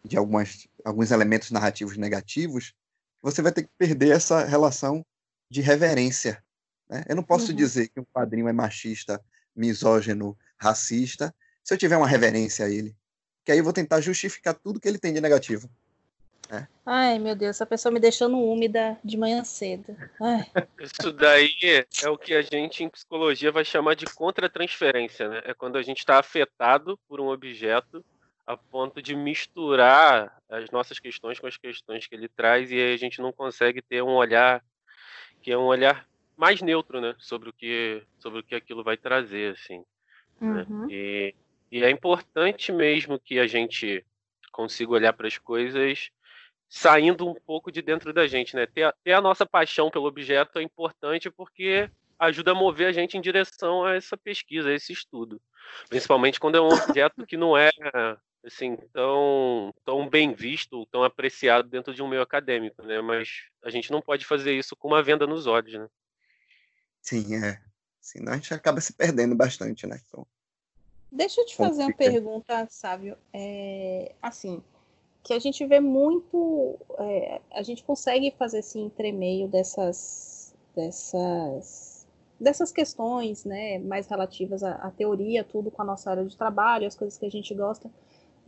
de 0.03 0.17
algumas, 0.17 0.67
alguns 0.85 1.11
elementos 1.11 1.51
narrativos 1.51 1.97
negativos, 1.97 2.73
você 3.21 3.41
vai 3.41 3.51
ter 3.51 3.63
que 3.63 3.69
perder 3.77 4.11
essa 4.11 4.45
relação 4.45 5.05
de 5.51 5.61
reverência. 5.61 6.41
Né? 6.89 7.03
Eu 7.07 7.15
não 7.15 7.23
posso 7.23 7.51
uhum. 7.51 7.57
dizer 7.57 7.89
que 7.89 7.99
um 7.99 8.05
quadrinho 8.05 8.47
é 8.47 8.53
machista, 8.53 9.21
misógino, 9.59 10.37
racista, 10.57 11.33
se 11.63 11.73
eu 11.73 11.77
tiver 11.77 11.97
uma 11.97 12.07
reverência 12.07 12.65
a 12.65 12.69
ele. 12.69 12.95
Que 13.43 13.51
aí 13.51 13.57
eu 13.57 13.63
vou 13.63 13.73
tentar 13.73 14.01
justificar 14.01 14.53
tudo 14.53 14.79
que 14.79 14.87
ele 14.87 14.97
tem 14.97 15.13
de 15.13 15.21
negativo. 15.21 15.69
É. 16.51 16.65
Ai, 16.83 17.19
meu 17.19 17.35
Deus, 17.35 17.55
essa 17.55 17.65
pessoa 17.65 17.91
me 17.91 17.99
deixando 17.99 18.39
úmida 18.39 18.97
de 19.03 19.15
manhã 19.17 19.43
cedo. 19.43 19.95
Ai. 20.19 20.47
Isso 20.81 21.13
daí 21.13 21.53
é 22.03 22.09
o 22.09 22.17
que 22.17 22.33
a 22.33 22.41
gente 22.41 22.83
em 22.83 22.89
psicologia 22.89 23.51
vai 23.51 23.63
chamar 23.63 23.95
de 23.95 24.05
contratransferência, 24.07 25.29
né? 25.29 25.41
É 25.45 25.53
quando 25.53 25.77
a 25.77 25.83
gente 25.83 25.99
está 25.99 26.17
afetado 26.17 26.97
por 27.07 27.21
um 27.21 27.27
objeto 27.27 28.03
a 28.47 28.57
ponto 28.57 28.99
de 28.99 29.15
misturar 29.15 30.35
as 30.49 30.71
nossas 30.71 30.99
questões 30.99 31.39
com 31.39 31.45
as 31.45 31.55
questões 31.55 32.07
que 32.07 32.15
ele 32.15 32.27
traz 32.27 32.71
e 32.71 32.75
aí 32.75 32.93
a 32.95 32.97
gente 32.97 33.21
não 33.21 33.31
consegue 33.31 33.79
ter 33.79 34.01
um 34.01 34.15
olhar 34.15 34.63
que 35.39 35.51
é 35.51 35.57
um 35.57 35.65
olhar 35.65 36.07
mais 36.39 36.61
neutro, 36.61 37.01
né, 37.01 37.13
sobre 37.19 37.49
o 37.49 37.53
que 37.53 38.01
sobre 38.17 38.39
o 38.39 38.43
que 38.43 38.55
aquilo 38.55 38.81
vai 38.81 38.95
trazer, 38.95 39.51
assim. 39.51 39.83
Né? 40.39 40.65
Uhum. 40.69 40.79
Né? 40.79 40.87
E, 40.89 41.35
e 41.69 41.83
é 41.83 41.89
importante 41.89 42.71
mesmo 42.71 43.19
que 43.19 43.37
a 43.39 43.45
gente 43.45 44.05
consiga 44.49 44.93
olhar 44.93 45.11
para 45.11 45.27
as 45.27 45.37
coisas 45.37 46.09
saindo 46.69 47.27
um 47.27 47.33
pouco 47.33 47.69
de 47.71 47.81
dentro 47.81 48.13
da 48.13 48.25
gente, 48.25 48.55
né? 48.55 48.65
Ter, 48.65 48.93
ter 49.03 49.11
a 49.11 49.21
nossa 49.21 49.45
paixão 49.45 49.89
pelo 49.89 50.05
objeto 50.05 50.59
é 50.59 50.61
importante 50.63 51.29
porque 51.29 51.89
ajuda 52.17 52.51
a 52.51 52.55
mover 52.55 52.87
a 52.87 52.91
gente 52.93 53.17
em 53.17 53.21
direção 53.21 53.83
a 53.83 53.95
essa 53.95 54.15
pesquisa, 54.15 54.69
a 54.69 54.73
esse 54.73 54.93
estudo. 54.93 55.41
Principalmente 55.89 56.39
quando 56.39 56.55
é 56.55 56.61
um 56.61 56.67
objeto 56.67 57.25
que 57.25 57.35
não 57.35 57.57
é 57.57 57.69
assim 58.45 58.77
tão 58.93 59.73
tão 59.83 60.07
bem 60.07 60.33
visto, 60.33 60.85
tão 60.85 61.03
apreciado 61.03 61.67
dentro 61.67 61.93
de 61.93 62.01
um 62.01 62.07
meio 62.07 62.21
acadêmico, 62.21 62.81
né? 62.83 63.01
Mas 63.01 63.29
a 63.61 63.69
gente 63.69 63.91
não 63.91 64.01
pode 64.01 64.25
fazer 64.25 64.53
isso 64.53 64.73
com 64.75 64.87
uma 64.87 65.03
venda 65.03 65.27
nos 65.27 65.47
olhos, 65.47 65.73
né? 65.73 65.87
Sim, 67.01 67.35
é. 67.35 67.59
Senão 68.01 68.33
a 68.33 68.35
gente 68.35 68.53
acaba 68.53 68.81
se 68.81 68.93
perdendo 68.93 69.35
bastante, 69.35 69.85
né? 69.85 69.99
Então, 70.07 70.25
Deixa 71.11 71.41
eu 71.41 71.45
te 71.45 71.55
fazer 71.55 71.83
uma 71.83 71.93
pergunta, 71.93 72.67
Sávio. 72.69 73.17
É, 73.33 74.13
assim, 74.21 74.61
que 75.23 75.33
a 75.33 75.39
gente 75.39 75.65
vê 75.65 75.79
muito, 75.79 76.77
é, 76.99 77.41
a 77.51 77.63
gente 77.63 77.83
consegue 77.83 78.31
fazer 78.37 78.59
esse 78.59 78.77
entremeio 78.77 79.47
dessas, 79.47 80.53
dessas, 80.75 82.07
dessas 82.39 82.71
questões, 82.71 83.43
né, 83.43 83.79
mais 83.79 84.05
relativas 84.07 84.63
à, 84.63 84.73
à 84.73 84.91
teoria, 84.91 85.43
tudo 85.43 85.71
com 85.71 85.81
a 85.81 85.85
nossa 85.85 86.11
área 86.11 86.23
de 86.23 86.37
trabalho, 86.37 86.85
as 86.85 86.95
coisas 86.95 87.17
que 87.17 87.25
a 87.25 87.31
gente 87.31 87.53
gosta 87.55 87.89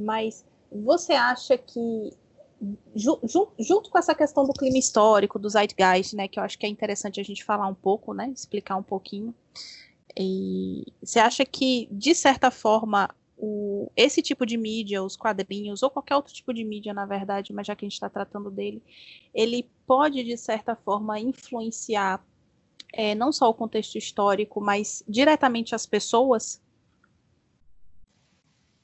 mas 0.01 0.45
você 0.71 1.13
acha 1.13 1.57
que 1.57 2.13
ju, 2.95 3.19
ju, 3.23 3.47
junto 3.59 3.89
com 3.89 3.97
essa 3.97 4.13
questão 4.13 4.45
do 4.45 4.53
clima 4.53 4.77
histórico, 4.77 5.39
do 5.39 5.49
zeitgeist, 5.49 6.15
né, 6.15 6.27
que 6.27 6.39
eu 6.39 6.43
acho 6.43 6.57
que 6.57 6.65
é 6.65 6.69
interessante 6.69 7.19
a 7.19 7.23
gente 7.23 7.43
falar 7.43 7.67
um 7.67 7.73
pouco, 7.73 8.13
né, 8.13 8.29
explicar 8.29 8.75
um 8.75 8.83
pouquinho, 8.83 9.33
e 10.17 10.85
você 11.01 11.19
acha 11.19 11.45
que 11.45 11.87
de 11.91 12.13
certa 12.13 12.51
forma 12.51 13.09
o, 13.37 13.89
esse 13.95 14.21
tipo 14.21 14.45
de 14.45 14.57
mídia, 14.57 15.03
os 15.03 15.15
quadrinhos 15.15 15.81
ou 15.81 15.89
qualquer 15.89 16.15
outro 16.15 16.33
tipo 16.33 16.53
de 16.53 16.63
mídia, 16.63 16.93
na 16.93 17.05
verdade, 17.05 17.51
mas 17.51 17.65
já 17.65 17.75
que 17.75 17.85
a 17.85 17.87
gente 17.87 17.95
está 17.95 18.09
tratando 18.09 18.51
dele, 18.51 18.83
ele 19.33 19.67
pode 19.87 20.23
de 20.23 20.37
certa 20.37 20.75
forma 20.75 21.19
influenciar 21.19 22.23
é, 22.93 23.15
não 23.15 23.31
só 23.31 23.49
o 23.49 23.53
contexto 23.53 23.97
histórico, 23.97 24.61
mas 24.61 25.03
diretamente 25.07 25.73
as 25.73 25.85
pessoas? 25.85 26.61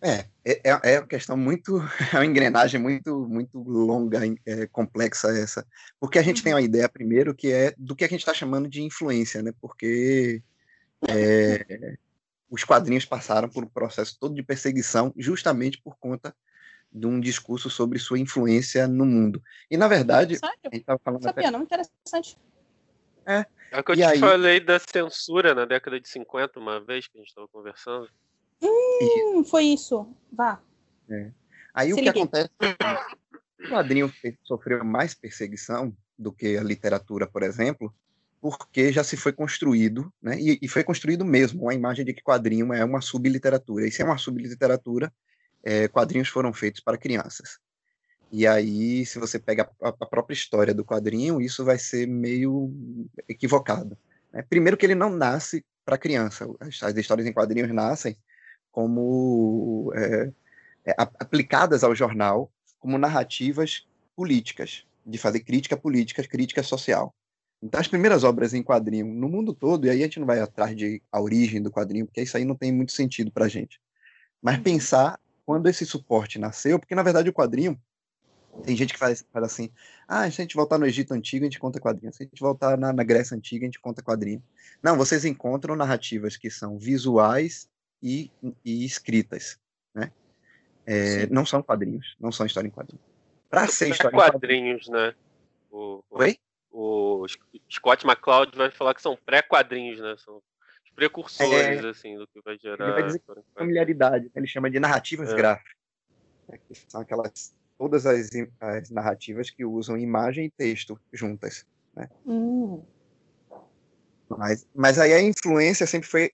É, 0.02 0.26
é, 0.46 0.62
é, 0.64 0.94
é 0.94 1.00
uma 1.00 1.08
questão 1.08 1.36
muito, 1.36 1.78
é 2.14 2.18
uma 2.18 2.26
engrenagem 2.26 2.80
muito, 2.80 3.28
muito 3.28 3.58
longa, 3.60 4.20
é, 4.46 4.68
complexa 4.68 5.30
essa, 5.30 5.66
porque 6.00 6.20
a 6.20 6.22
gente 6.22 6.38
uhum. 6.38 6.44
tem 6.44 6.54
uma 6.54 6.62
ideia 6.62 6.88
primeiro 6.88 7.34
que 7.34 7.52
é 7.52 7.74
do 7.78 7.96
que 7.96 8.06
a 8.06 8.08
gente 8.08 8.20
está 8.20 8.34
chamando 8.34 8.70
de 8.70 8.84
influência, 8.84 9.42
né? 9.42 9.52
Porque 9.60 10.42
é, 11.08 11.98
os 12.50 12.64
quadrinhos 12.64 13.06
passaram 13.06 13.50
por 13.50 13.64
um 13.64 13.68
processo 13.68 14.18
todo 14.20 14.36
de 14.36 14.44
perseguição, 14.44 15.12
justamente 15.18 15.82
por 15.82 15.98
conta 15.98 16.36
de 16.92 17.06
um 17.06 17.20
discurso 17.20 17.70
sobre 17.70 18.00
sua 18.00 18.20
influência 18.20 18.88
no 18.88 19.06
mundo. 19.06 19.42
E 19.70 19.78
na 19.78 19.88
verdade, 19.88 20.38
Sério? 20.38 20.58
a 20.64 20.70
gente 20.70 20.82
estava 20.82 21.00
falando 21.04 21.24
Sabia, 21.24 21.48
até... 21.48 21.52
não 21.52 21.64
interessante. 21.64 22.38
É. 23.26 23.46
É 23.70 23.80
o 23.80 23.84
que 23.84 23.92
eu 23.92 23.96
e 23.96 23.98
te 23.98 24.04
aí... 24.04 24.20
falei 24.20 24.60
da 24.62 24.80
censura 24.80 25.54
na 25.54 25.66
década 25.66 26.00
de 26.00 26.08
50, 26.08 26.60
uma 26.60 26.80
vez 26.80 27.08
que 27.08 27.18
a 27.18 27.20
gente 27.20 27.30
estava 27.30 27.48
conversando. 27.50 28.10
Hum, 28.62 29.44
foi 29.44 29.66
isso. 29.66 30.08
Vá. 30.32 30.62
É. 31.10 31.32
Aí 31.74 31.88
Se 31.88 31.94
o 31.94 31.96
que 31.96 32.02
liguei. 32.02 32.22
acontece 32.22 32.50
o 33.60 33.70
quadrinho 33.70 34.14
sofreu 34.44 34.84
mais 34.84 35.14
perseguição 35.14 35.96
do 36.18 36.32
que 36.32 36.58
a 36.58 36.64
literatura, 36.64 37.28
por 37.28 37.44
exemplo, 37.44 37.94
porque 38.40 38.92
já 38.92 39.04
se 39.04 39.18
foi 39.18 39.34
construído, 39.34 40.12
né, 40.22 40.40
e, 40.40 40.60
e 40.62 40.68
foi 40.68 40.84
construído 40.84 41.26
mesmo, 41.26 41.70
a 41.70 41.74
imagem 41.74 42.06
de 42.06 42.14
que 42.14 42.22
quadrinho 42.22 42.72
é 42.74 42.84
uma 42.84 43.02
subliteratura. 43.02 43.88
E 43.88 43.92
se 43.92 44.02
é 44.02 44.06
uma 44.06 44.18
subliteratura, 44.18 45.12
é, 45.64 45.88
quadrinhos 45.88 46.30
foram 46.30 46.54
feitos 46.54 46.82
para 46.82 46.98
crianças. 46.98 47.60
E 48.32 48.46
aí, 48.46 49.06
se 49.06 49.20
você 49.20 49.40
pega 49.40 49.70
a, 49.82 49.90
a 49.90 50.06
própria 50.06 50.34
história 50.34 50.74
do 50.74 50.86
quadrinho, 50.86 51.42
isso 51.42 51.64
vai 51.64 51.80
ser 51.80 52.08
meio 52.08 52.72
equivocado. 53.28 53.98
Né? 54.32 54.44
Primeiro 54.48 54.78
que 54.78 54.86
ele 54.86 54.96
não 54.96 55.10
nasce 55.10 55.66
para 55.86 55.98
criança. 55.98 56.46
As, 56.60 56.84
as, 56.84 56.96
histórias 56.96 57.26
em 57.26 57.34
quadrinhos 57.34 57.74
nascem 57.74 58.18
como 58.78 59.92
é, 59.96 60.32
é, 60.86 60.94
aplicadas 61.00 61.84
ao 61.84 61.96
jornal 61.96 62.52
como 62.78 62.96
narrativas 63.00 63.88
políticas, 64.16 64.86
de 65.04 65.18
fazer 65.18 65.40
crítica 65.40 65.76
política, 65.76 66.22
crítica 66.22 66.62
social. 66.62 67.12
Então, 67.60 67.82
as 67.82 67.88
primeiras 67.88 68.24
obras 68.24 68.54
em 68.54 68.62
quadrinho 68.62 69.08
no 69.08 69.28
mundo 69.28 69.52
todo, 69.52 69.88
e 69.88 69.90
aí 69.90 70.02
a 70.02 70.04
gente 70.04 70.20
não 70.20 70.28
vai 70.28 70.40
atrás 70.40 70.78
de 70.78 71.02
a 71.12 71.20
origem 71.20 71.60
do 71.60 71.72
quadrinho, 71.72 72.06
porque 72.06 72.22
isso 72.22 72.38
aí 72.38 72.46
não 72.46 72.54
tem 72.54 72.72
muito 72.72 72.92
sentido 72.92 73.32
para 73.32 73.46
a 73.46 73.48
gente. 73.48 73.82
Mas 74.40 74.58
uhum. 74.58 74.64
pensar 74.64 75.20
quando 75.44 75.68
esse 75.68 75.84
suporte 75.84 76.38
nasceu, 76.38 76.78
porque 76.78 76.94
na 76.94 77.02
verdade 77.02 77.30
o 77.30 77.34
quadrinho, 77.34 77.82
tem 78.64 78.78
gente 78.78 78.94
que 78.94 79.00
faz, 79.00 79.26
faz 79.34 79.44
assim, 79.44 79.72
ah, 80.08 80.30
se 80.30 80.40
a 80.40 80.44
gente 80.44 80.56
voltar 80.56 80.78
no 80.78 80.86
Egito 80.86 81.16
Antigo, 81.16 81.46
a 81.46 81.48
gente 81.48 81.60
conta 81.60 81.80
quadrinho. 81.80 82.14
Se 82.14 82.22
a 82.22 82.26
gente 82.28 82.40
voltar 82.40 82.78
na, 82.78 82.94
na 82.94 83.04
Grécia 83.04 83.36
Antiga, 83.36 83.66
a 83.66 83.70
gente 83.70 83.80
conta 83.80 84.04
quadrinho. 84.04 84.44
Não, 84.84 84.96
vocês 84.96 85.26
encontram 85.26 85.76
narrativas 85.76 86.38
que 86.38 86.52
são 86.52 86.78
visuais 86.78 87.68
e, 88.02 88.32
e 88.64 88.86
escritas, 88.86 89.60
né? 89.94 90.12
É, 90.86 91.28
não 91.28 91.46
são 91.46 91.62
quadrinhos, 91.62 92.16
não 92.20 92.32
são 92.32 92.46
história 92.46 92.68
em 92.68 92.72
quadrinhos. 92.72 93.04
Para 93.50 93.68
ser 93.68 93.90
história 93.90 94.16
em 94.16 94.20
quadrinhos, 94.20 94.88
né? 94.88 95.14
O, 95.72 96.04
Oi? 96.10 96.38
O 96.72 97.26
Scott 97.72 98.06
McCloud 98.06 98.56
vai 98.56 98.70
falar 98.70 98.94
que 98.94 99.02
são 99.02 99.18
pré-quadrinhos, 99.26 100.00
né? 100.00 100.16
São 100.18 100.38
os 100.38 100.92
precursores, 100.96 101.84
é, 101.84 101.90
assim, 101.90 102.18
do 102.18 102.28
que 102.28 102.42
vai 102.42 102.58
gerar. 102.58 102.86
Ele 102.86 102.94
vai 102.94 103.04
dizer 103.04 103.22
familiaridade, 103.56 104.32
ele 104.36 104.48
chama 104.48 104.70
de 104.70 104.80
narrativas 104.80 105.32
é. 105.32 105.36
gráficas. 105.36 105.74
Né? 106.48 106.60
Que 106.68 106.76
são 106.88 107.02
aquelas 107.02 107.56
todas 107.78 108.06
as, 108.06 108.30
as, 108.60 108.90
narrativas 108.90 109.50
que 109.50 109.64
usam 109.64 109.98
imagem 109.98 110.46
e 110.46 110.50
texto 110.50 111.00
juntas. 111.14 111.66
Né? 111.96 112.10
Hum. 112.26 112.84
Mas, 114.30 114.68
mas 114.76 115.00
aí 115.00 115.14
a 115.14 115.22
influência 115.22 115.88
sempre 115.88 116.08
foi, 116.08 116.32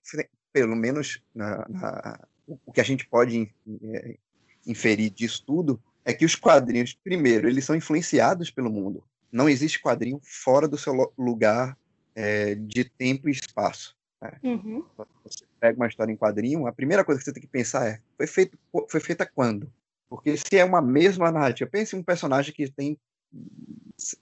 pelo 0.54 0.76
menos 0.76 1.20
na, 1.34 1.66
na, 1.68 2.20
o 2.46 2.72
que 2.72 2.80
a 2.80 2.84
gente 2.84 3.04
pode 3.06 3.52
é, 3.82 4.16
inferir 4.64 5.10
disso 5.10 5.42
tudo, 5.44 5.82
é 6.04 6.12
que 6.12 6.24
os 6.24 6.36
quadrinhos, 6.36 6.94
primeiro, 6.94 7.48
eles 7.48 7.64
são 7.64 7.74
influenciados 7.74 8.52
pelo 8.52 8.70
mundo. 8.70 9.02
Não 9.32 9.48
existe 9.48 9.82
quadrinho 9.82 10.20
fora 10.22 10.68
do 10.68 10.78
seu 10.78 11.12
lugar 11.18 11.76
é, 12.14 12.54
de 12.54 12.84
tempo 12.84 13.28
e 13.28 13.32
espaço. 13.32 13.96
Né? 14.22 14.38
Uhum. 14.44 14.84
Você 15.24 15.44
pega 15.58 15.76
uma 15.76 15.88
história 15.88 16.12
em 16.12 16.16
quadrinho, 16.16 16.68
a 16.68 16.72
primeira 16.72 17.04
coisa 17.04 17.18
que 17.18 17.24
você 17.24 17.32
tem 17.32 17.42
que 17.42 17.48
pensar 17.48 17.88
é: 17.88 18.00
foi, 18.16 18.28
feito, 18.28 18.56
foi 18.88 19.00
feita 19.00 19.26
quando? 19.26 19.72
Porque 20.08 20.36
se 20.36 20.56
é 20.56 20.64
uma 20.64 20.80
mesma 20.80 21.32
narrativa, 21.32 21.68
pense 21.68 21.96
em 21.96 21.98
um 21.98 22.04
personagem 22.04 22.54
que 22.54 22.70
tem 22.70 22.96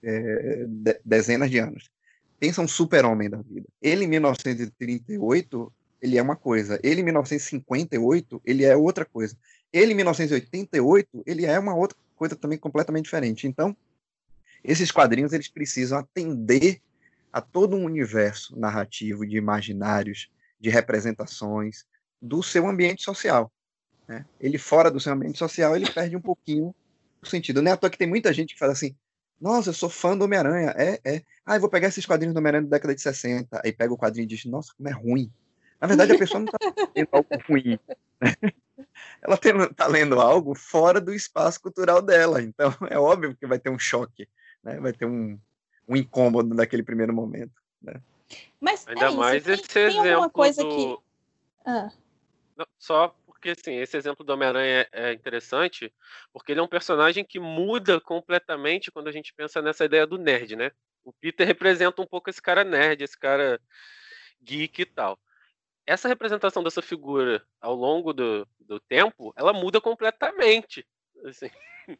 é, 0.02 0.64
de, 0.66 0.98
dezenas 1.04 1.50
de 1.50 1.58
anos. 1.58 1.90
Pensa 2.40 2.62
um 2.62 2.68
super-homem 2.68 3.28
da 3.28 3.42
vida. 3.42 3.68
Ele, 3.80 4.04
em 4.04 4.08
1938, 4.08 5.72
ele 6.02 6.18
é 6.18 6.22
uma 6.22 6.34
coisa. 6.34 6.80
Ele, 6.82 7.00
em 7.00 7.04
1958, 7.04 8.42
ele 8.44 8.64
é 8.64 8.76
outra 8.76 9.04
coisa. 9.04 9.36
Ele, 9.72 9.92
em 9.92 9.96
1988, 9.96 11.22
ele 11.24 11.46
é 11.46 11.56
uma 11.58 11.74
outra 11.74 11.96
coisa 12.16 12.34
também 12.34 12.58
completamente 12.58 13.04
diferente. 13.04 13.46
Então, 13.46 13.74
esses 14.64 14.90
quadrinhos, 14.90 15.32
eles 15.32 15.48
precisam 15.48 15.98
atender 15.98 16.80
a 17.32 17.40
todo 17.40 17.76
um 17.76 17.84
universo 17.84 18.58
narrativo 18.58 19.24
de 19.26 19.36
imaginários, 19.36 20.28
de 20.60 20.68
representações 20.68 21.86
do 22.20 22.42
seu 22.42 22.68
ambiente 22.68 23.02
social. 23.02 23.50
Né? 24.06 24.26
Ele, 24.40 24.58
fora 24.58 24.90
do 24.90 25.00
seu 25.00 25.12
ambiente 25.12 25.38
social, 25.38 25.74
ele 25.76 25.90
perde 25.90 26.16
um 26.16 26.20
pouquinho 26.20 26.74
o 27.22 27.26
sentido. 27.26 27.62
Não 27.62 27.70
é 27.70 27.74
à 27.74 27.76
toa 27.76 27.88
que 27.88 27.96
tem 27.96 28.08
muita 28.08 28.32
gente 28.32 28.54
que 28.54 28.58
fala 28.58 28.72
assim, 28.72 28.94
nossa, 29.40 29.70
eu 29.70 29.74
sou 29.74 29.88
fã 29.88 30.16
do 30.16 30.24
Homem-Aranha. 30.24 30.74
É, 30.76 31.00
é. 31.04 31.22
Ah, 31.46 31.56
eu 31.56 31.60
vou 31.60 31.70
pegar 31.70 31.88
esses 31.88 32.04
quadrinhos 32.04 32.34
do 32.34 32.38
Homem-Aranha 32.38 32.64
da 32.64 32.76
década 32.76 32.94
de 32.94 33.00
60. 33.00 33.60
Aí 33.64 33.72
pega 33.72 33.92
o 33.92 33.98
quadrinho 33.98 34.24
e 34.24 34.28
diz, 34.28 34.44
nossa, 34.44 34.72
como 34.76 34.88
é 34.88 34.92
ruim. 34.92 35.30
Na 35.82 35.88
verdade, 35.88 36.12
a 36.12 36.18
pessoa 36.18 36.38
não 36.38 36.46
está 36.46 36.92
lendo 36.94 37.08
algo 37.10 37.28
ruim. 37.48 37.76
Né? 38.20 38.30
Ela 39.20 39.34
está 39.34 39.86
lendo 39.88 40.20
algo 40.20 40.54
fora 40.54 41.00
do 41.00 41.12
espaço 41.12 41.60
cultural 41.60 42.00
dela. 42.00 42.40
Então, 42.40 42.72
é 42.88 42.96
óbvio 42.96 43.34
que 43.34 43.48
vai 43.48 43.58
ter 43.58 43.68
um 43.68 43.78
choque, 43.80 44.28
né? 44.62 44.78
vai 44.78 44.92
ter 44.92 45.06
um, 45.06 45.36
um 45.88 45.96
incômodo 45.96 46.54
naquele 46.54 46.84
primeiro 46.84 47.12
momento. 47.12 47.60
Né? 47.82 48.00
Mas 48.60 48.86
Ainda 48.86 49.06
é 49.06 49.10
mais 49.10 49.42
tem, 49.42 49.54
esse 49.54 49.64
tem 49.64 49.86
exemplo 49.86 50.30
coisa 50.30 50.62
do... 50.62 50.68
que... 50.68 51.02
Ah. 51.66 51.90
Não, 52.56 52.66
só 52.78 53.08
porque 53.26 53.50
assim, 53.50 53.74
esse 53.74 53.96
exemplo 53.96 54.24
do 54.24 54.32
Homem-Aranha 54.32 54.86
é 54.92 55.12
interessante, 55.12 55.92
porque 56.32 56.52
ele 56.52 56.60
é 56.60 56.62
um 56.62 56.68
personagem 56.68 57.24
que 57.24 57.40
muda 57.40 58.00
completamente 58.00 58.92
quando 58.92 59.08
a 59.08 59.12
gente 59.12 59.34
pensa 59.34 59.60
nessa 59.60 59.84
ideia 59.84 60.06
do 60.06 60.16
nerd, 60.16 60.54
né? 60.54 60.70
O 61.04 61.12
Peter 61.12 61.44
representa 61.44 62.00
um 62.00 62.06
pouco 62.06 62.30
esse 62.30 62.40
cara 62.40 62.62
nerd, 62.62 63.02
esse 63.02 63.18
cara 63.18 63.60
geek 64.40 64.82
e 64.82 64.86
tal 64.86 65.18
essa 65.86 66.08
representação 66.08 66.62
dessa 66.62 66.82
figura 66.82 67.44
ao 67.60 67.74
longo 67.74 68.12
do, 68.12 68.46
do 68.60 68.78
tempo, 68.80 69.32
ela 69.36 69.52
muda 69.52 69.80
completamente. 69.80 70.86
Assim, 71.24 71.50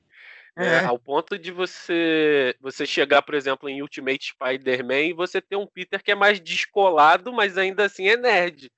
é. 0.57 0.67
É, 0.67 0.85
ao 0.85 0.99
ponto 0.99 1.39
de 1.39 1.51
você 1.51 2.55
você 2.61 2.87
chegar, 2.87 3.23
por 3.23 3.35
exemplo, 3.35 3.69
em 3.69 3.83
Ultimate 3.83 4.27
Spider-Man 4.27 5.01
e 5.01 5.13
você 5.13 5.41
ter 5.41 5.57
um 5.57 5.67
Peter 5.67 6.03
que 6.03 6.13
é 6.13 6.15
mais 6.15 6.41
descolado, 6.41 7.33
mas 7.33 7.57
ainda 7.59 7.85
assim 7.85 8.09
é 8.09 8.17
nerd. 8.17 8.71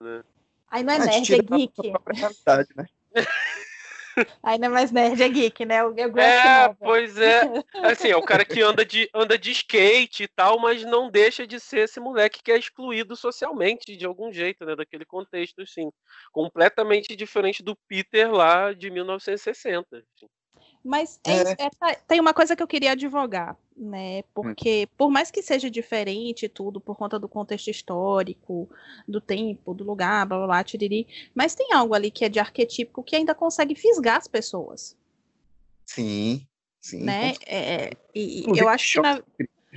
Né? 0.00 0.22
Aí 0.70 0.82
não 0.82 0.92
é, 0.92 0.96
é 0.96 1.06
nerd, 1.06 1.34
é 1.34 1.38
geek. 1.38 1.92
Né? 2.76 2.86
Não 4.42 4.66
é 4.66 4.68
mais 4.68 4.90
nerd, 4.90 5.22
é 5.22 5.28
geek, 5.28 5.64
né? 5.64 5.80
Eu, 5.80 5.94
eu 5.96 6.18
é, 6.18 6.74
pois 6.74 7.18
é. 7.18 7.42
Assim, 7.82 8.08
é 8.08 8.16
o 8.16 8.22
cara 8.22 8.44
que 8.44 8.60
anda 8.60 8.84
de, 8.84 9.08
anda 9.14 9.38
de 9.38 9.50
skate 9.50 10.24
e 10.24 10.28
tal, 10.28 10.58
mas 10.58 10.84
não 10.84 11.10
deixa 11.10 11.46
de 11.46 11.60
ser 11.60 11.80
esse 11.80 12.00
moleque 12.00 12.42
que 12.42 12.52
é 12.52 12.58
excluído 12.58 13.16
socialmente 13.16 13.96
de 13.96 14.06
algum 14.06 14.32
jeito, 14.32 14.64
né? 14.64 14.74
Daquele 14.74 15.04
contexto, 15.04 15.66
sim. 15.66 15.90
Completamente 16.32 17.14
diferente 17.16 17.62
do 17.62 17.76
Peter 17.88 18.30
lá 18.32 18.72
de 18.72 18.90
1960. 18.90 19.96
Assim. 19.96 20.28
Mas 20.88 21.20
é, 21.22 21.32
é. 21.32 21.66
É, 21.66 21.70
tá, 21.78 21.94
tem 22.08 22.18
uma 22.18 22.32
coisa 22.32 22.56
que 22.56 22.62
eu 22.62 22.66
queria 22.66 22.92
advogar, 22.92 23.54
né? 23.76 24.20
Hum. 24.20 24.22
Porque, 24.32 24.88
por 24.96 25.10
mais 25.10 25.30
que 25.30 25.42
seja 25.42 25.70
diferente 25.70 26.48
tudo, 26.48 26.80
por 26.80 26.96
conta 26.96 27.18
do 27.18 27.28
contexto 27.28 27.68
histórico, 27.68 28.66
do 29.06 29.20
tempo, 29.20 29.74
do 29.74 29.84
lugar, 29.84 30.24
blá 30.24 30.38
blá 30.38 30.46
blá, 30.46 30.64
tiriri, 30.64 31.06
mas 31.34 31.54
tem 31.54 31.74
algo 31.74 31.92
ali 31.92 32.10
que 32.10 32.24
é 32.24 32.28
de 32.30 32.38
arquetípico 32.38 33.02
que 33.02 33.14
ainda 33.14 33.34
consegue 33.34 33.74
fisgar 33.74 34.16
as 34.16 34.26
pessoas. 34.26 34.96
Sim, 35.84 36.46
sim. 36.80 37.04
Né? 37.04 37.34
É, 37.46 37.90
e 38.14 38.46
eu 38.56 38.66
acho 38.66 38.94
que. 38.94 39.00
Na... 39.02 39.22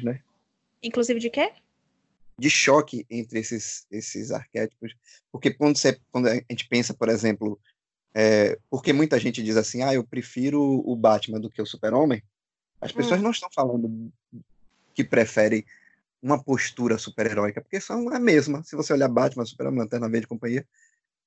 Né? 0.01 0.21
Inclusive 0.81 1.19
de 1.19 1.29
quê? 1.29 1.51
De 2.39 2.49
choque 2.49 3.05
entre 3.09 3.39
esses, 3.39 3.85
esses 3.91 4.31
arquétipos. 4.31 4.95
Porque 5.29 5.51
quando, 5.51 5.77
você, 5.77 5.99
quando 6.09 6.27
a 6.27 6.35
gente 6.35 6.69
pensa, 6.69 6.93
por 6.93 7.09
exemplo, 7.09 7.59
é, 8.13 8.59
porque 8.69 8.91
muita 8.91 9.19
gente 9.19 9.41
diz 9.41 9.55
assim, 9.55 9.83
ah, 9.83 9.93
eu 9.93 10.03
prefiro 10.03 10.61
o 10.61 10.95
Batman 10.95 11.39
do 11.39 11.49
que 11.49 11.61
o 11.61 11.65
Super-Homem. 11.65 12.21
As 12.79 12.91
pessoas 12.91 13.19
hum. 13.19 13.23
não 13.23 13.31
estão 13.31 13.49
falando 13.53 14.11
que 14.93 15.03
preferem 15.03 15.65
uma 16.21 16.41
postura 16.41 16.97
super-heróica, 16.97 17.61
porque 17.61 17.79
são 17.79 18.09
a 18.09 18.19
mesma. 18.19 18.63
Se 18.63 18.75
você 18.75 18.93
olhar 18.93 19.07
Batman, 19.07 19.45
Superman, 19.45 19.79
Lanterna 19.79 20.09
Verde 20.09 20.25
e 20.25 20.29
companhia, 20.29 20.67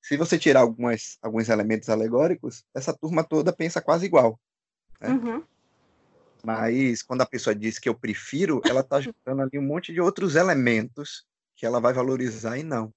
se 0.01 0.15
você 0.15 0.37
tirar 0.37 0.61
algumas, 0.61 1.17
alguns 1.21 1.49
elementos 1.49 1.89
alegóricos, 1.89 2.63
essa 2.73 2.93
turma 2.93 3.23
toda 3.23 3.51
pensa 3.51 3.81
quase 3.81 4.05
igual. 4.05 4.39
Né? 5.01 5.09
Uhum. 5.09 5.43
Mas 6.43 7.01
quando 7.01 7.21
a 7.21 7.25
pessoa 7.25 7.55
diz 7.55 7.79
que 7.79 7.89
eu 7.89 7.95
prefiro, 7.95 8.61
ela 8.65 8.81
está 8.81 9.01
juntando 9.01 9.41
ali 9.41 9.57
um 9.57 9.65
monte 9.65 9.91
de 9.91 9.99
outros 9.99 10.35
elementos 10.35 11.25
que 11.55 11.65
ela 11.65 11.79
vai 11.79 11.91
valorizar 11.91 12.57
e 12.57 12.63
não. 12.63 12.93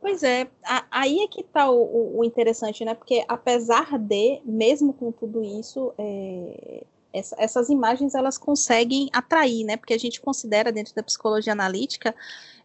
Pois 0.00 0.22
é, 0.22 0.48
aí 0.90 1.20
é 1.20 1.26
que 1.26 1.40
está 1.40 1.70
o, 1.70 2.18
o, 2.18 2.24
interessante, 2.24 2.84
né? 2.84 2.94
Porque 2.94 3.24
apesar 3.26 3.98
de, 3.98 4.40
mesmo 4.44 4.92
com 4.92 5.10
tudo 5.10 5.42
isso, 5.42 5.92
é, 5.98 6.84
essa, 7.12 7.36
essas 7.38 7.68
imagens 7.68 8.14
elas 8.14 8.38
conseguem 8.38 9.08
atrair, 9.12 9.64
né? 9.64 9.76
Porque 9.76 9.94
a 9.94 9.98
gente 9.98 10.20
considera 10.20 10.70
dentro 10.70 10.94
da 10.94 11.02
psicologia 11.02 11.52
analítica 11.52 12.14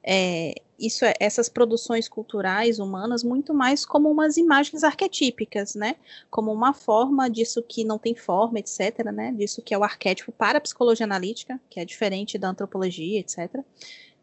é, 0.03 0.53
isso, 0.77 1.05
é, 1.05 1.13
essas 1.19 1.47
produções 1.47 2.09
culturais 2.09 2.77
humanas 2.77 3.23
muito 3.23 3.53
mais 3.53 3.85
como 3.85 4.11
umas 4.11 4.37
imagens 4.37 4.83
arquetípicas, 4.83 5.75
né? 5.75 5.95
Como 6.29 6.51
uma 6.51 6.73
forma 6.73 7.29
disso 7.29 7.63
que 7.63 7.83
não 7.83 7.97
tem 7.97 8.13
forma, 8.13 8.59
etc., 8.59 9.05
né? 9.13 9.31
Disso 9.31 9.61
que 9.61 9.73
é 9.73 9.77
o 9.77 9.83
arquétipo 9.83 10.31
para 10.31 10.57
a 10.57 10.61
psicologia 10.61 11.05
analítica, 11.05 11.59
que 11.69 11.79
é 11.79 11.85
diferente 11.85 12.37
da 12.37 12.49
antropologia, 12.49 13.19
etc. 13.19 13.63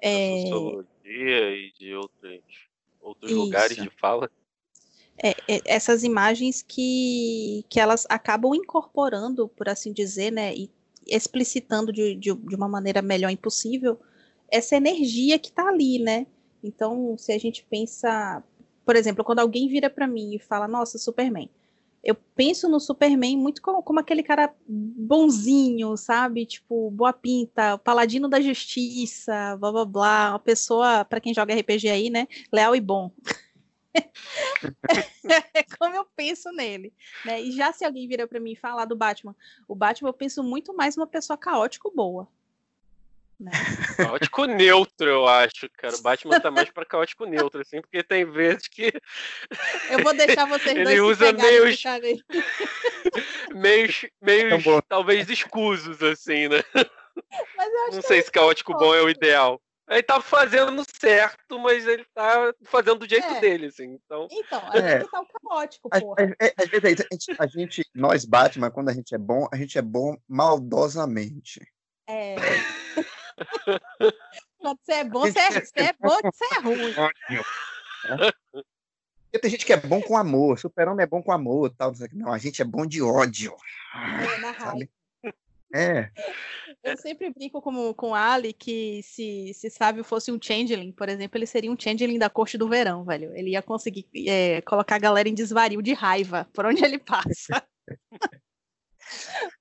É... 0.01 0.43
Sociologia 0.43 1.57
e 1.57 1.73
de 1.79 1.95
outros, 3.01 3.31
outros 3.31 3.33
lugares 3.33 3.77
de 3.77 3.91
fala. 3.91 4.31
É, 5.23 5.31
é, 5.47 5.61
essas 5.67 6.03
imagens 6.03 6.63
que, 6.63 7.65
que 7.69 7.79
elas 7.79 8.07
acabam 8.09 8.55
incorporando, 8.55 9.49
por 9.49 9.69
assim 9.69 9.93
dizer, 9.93 10.31
né, 10.31 10.55
e 10.55 10.71
explicitando 11.07 11.93
de, 11.93 12.15
de, 12.15 12.35
de 12.35 12.55
uma 12.55 12.69
maneira 12.69 13.03
melhor 13.03 13.31
impossível 13.31 13.99
essa 14.51 14.77
energia 14.77 15.39
que 15.39 15.49
está 15.49 15.69
ali, 15.69 15.99
né? 15.99 16.27
Então, 16.63 17.17
se 17.17 17.33
a 17.33 17.39
gente 17.39 17.65
pensa, 17.71 18.43
por 18.85 18.97
exemplo, 18.97 19.25
quando 19.25 19.39
alguém 19.39 19.69
vira 19.69 19.89
para 19.89 20.07
mim 20.07 20.35
e 20.35 20.39
fala, 20.39 20.67
nossa, 20.67 20.99
Superman, 20.99 21.49
eu 22.03 22.15
penso 22.15 22.69
no 22.69 22.81
Superman 22.81 23.37
muito 23.37 23.61
como, 23.61 23.83
como, 23.83 24.01
aquele 24.01 24.23
cara 24.23 24.55
bonzinho, 24.67 25.97
sabe? 25.97 26.47
Tipo, 26.47 26.91
boa 26.91 27.13
pinta, 27.13 27.77
paladino 27.79 28.29
da 28.29 28.41
justiça, 28.41 29.57
blá 29.59 29.71
blá 29.71 29.85
blá, 29.85 30.31
uma 30.31 30.39
pessoa, 30.39 31.05
para 31.05 31.21
quem 31.21 31.35
joga 31.35 31.55
RPG 31.55 31.89
aí, 31.89 32.11
né? 32.11 32.27
Leal 32.53 32.75
e 32.75 32.81
bom. 32.81 33.11
é 35.55 35.63
como 35.79 35.95
eu 35.95 36.07
penso 36.17 36.51
nele, 36.53 36.93
né? 37.25 37.41
E 37.41 37.53
já 37.53 37.73
se 37.73 37.85
alguém 37.85 38.09
vira 38.09 38.27
para 38.27 38.41
mim 38.41 38.55
falar 38.55 38.87
do 38.87 38.97
Batman, 38.97 39.37
o 39.69 39.75
Batman 39.75 40.09
eu 40.09 40.15
penso 40.15 40.43
muito 40.43 40.75
mais 40.75 40.97
uma 40.97 41.07
pessoa 41.07 41.37
caótico 41.37 41.93
boa. 41.95 42.29
Né? 43.41 43.53
Caótico 43.97 44.45
neutro, 44.45 45.09
eu 45.09 45.27
acho, 45.27 45.67
cara. 45.79 45.97
O 45.97 46.03
Batman 46.03 46.41
tá 46.41 46.51
mais 46.51 46.69
pra 46.69 46.85
caótico 46.85 47.25
neutro, 47.25 47.63
assim, 47.63 47.81
porque 47.81 48.03
tem 48.03 48.31
vezes 48.31 48.69
que. 48.69 48.93
Eu 49.89 50.03
vou 50.03 50.13
deixar 50.13 50.45
vocês 50.47 50.77
Ele 50.77 50.85
dois 50.85 51.01
usa 51.01 51.33
meios. 51.33 51.83
meios, 53.55 54.07
meios 54.21 54.63
talvez 54.87 55.31
escusos, 55.31 56.03
assim, 56.03 56.49
né? 56.49 56.63
Não 57.91 58.03
sei 58.03 58.21
se 58.21 58.31
caótico 58.31 58.77
bom 58.77 58.95
é 58.95 59.01
o 59.01 59.09
ideal. 59.09 59.59
Ele 59.89 60.03
tá 60.03 60.21
fazendo 60.21 60.85
certo, 61.01 61.59
mas 61.59 61.87
ele 61.87 62.05
tá 62.15 62.53
fazendo 62.65 62.99
do 62.99 63.09
jeito 63.09 63.27
é. 63.27 63.41
dele, 63.41 63.67
assim. 63.67 63.99
Então, 64.05 64.29
então 64.31 64.63
a 64.71 64.77
é. 64.79 65.01
gente 65.01 65.11
tá 65.11 65.21
o 65.21 65.49
caótico, 65.49 65.89
porra. 65.89 66.37
Às, 66.59 66.69
vezes 66.69 66.85
a 66.85 67.15
gente, 67.15 67.37
a 67.39 67.47
gente, 67.47 67.91
nós 67.95 68.27
Batman, 68.27 68.71
quando 68.71 68.91
a 68.91 68.93
gente 68.93 69.15
é 69.15 69.19
bom, 69.19 69.49
a 69.51 69.57
gente 69.57 69.79
é 69.79 69.83
bom 69.83 70.15
maldosamente. 70.29 71.61
É. 72.07 72.37
Quando 74.59 74.79
você 74.85 74.93
é 74.93 75.05
bom, 75.05 75.21
você 75.21 75.39
é, 75.39 75.51
você 75.51 75.81
é 75.81 75.93
bom, 75.99 76.19
você 76.23 76.45
é 76.55 76.61
ruim. 76.61 76.95
Porque 79.31 79.39
tem 79.39 79.51
gente 79.51 79.65
que 79.65 79.73
é 79.73 79.77
bom 79.77 80.03
com 80.03 80.17
amor, 80.17 80.59
super-homem 80.59 81.05
é 81.05 81.07
bom 81.07 81.23
com 81.23 81.31
amor, 81.31 81.71
tal. 81.71 81.93
Não, 82.13 82.33
a 82.33 82.39
gente 82.39 82.61
é 82.61 82.65
bom 82.65 82.85
de 82.85 83.01
ódio. 83.01 83.55
É, 83.95 84.39
na 84.41 84.51
raiva. 84.51 84.89
É. 85.73 86.11
Eu 86.83 86.97
sempre 86.97 87.31
brinco 87.31 87.63
com, 87.63 87.95
com 87.95 88.15
Ali 88.15 88.53
que 88.53 89.03
se, 89.05 89.53
se 89.55 89.71
Sávio 89.71 90.03
fosse 90.03 90.33
um 90.33 90.39
changeling, 90.41 90.91
por 90.91 91.09
exemplo, 91.09 91.39
ele 91.39 91.47
seria 91.47 91.71
um 91.71 91.79
changeling 91.79 92.19
da 92.19 92.29
corte 92.29 92.59
do 92.59 92.69
verão, 92.69 93.05
velho. 93.05 93.33
Ele 93.37 93.51
ia 93.51 93.63
conseguir 93.63 94.07
é, 94.27 94.61
colocar 94.63 94.97
a 94.97 95.01
galera 95.01 95.29
em 95.29 95.35
desvario 95.35 95.81
de 95.81 95.93
raiva 95.93 96.49
por 96.53 96.67
onde 96.67 96.85
ele 96.85 96.99
passa. 96.99 97.63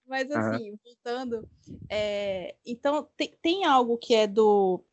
Mas 0.10 0.30
assim, 0.32 0.72
uhum. 0.72 0.80
voltando, 0.84 1.48
é, 1.88 2.56
então 2.66 3.08
tem, 3.16 3.38
tem 3.44 3.64
algo 3.64 3.96
que 3.96 4.16
é 4.16 4.26
do 4.26 4.84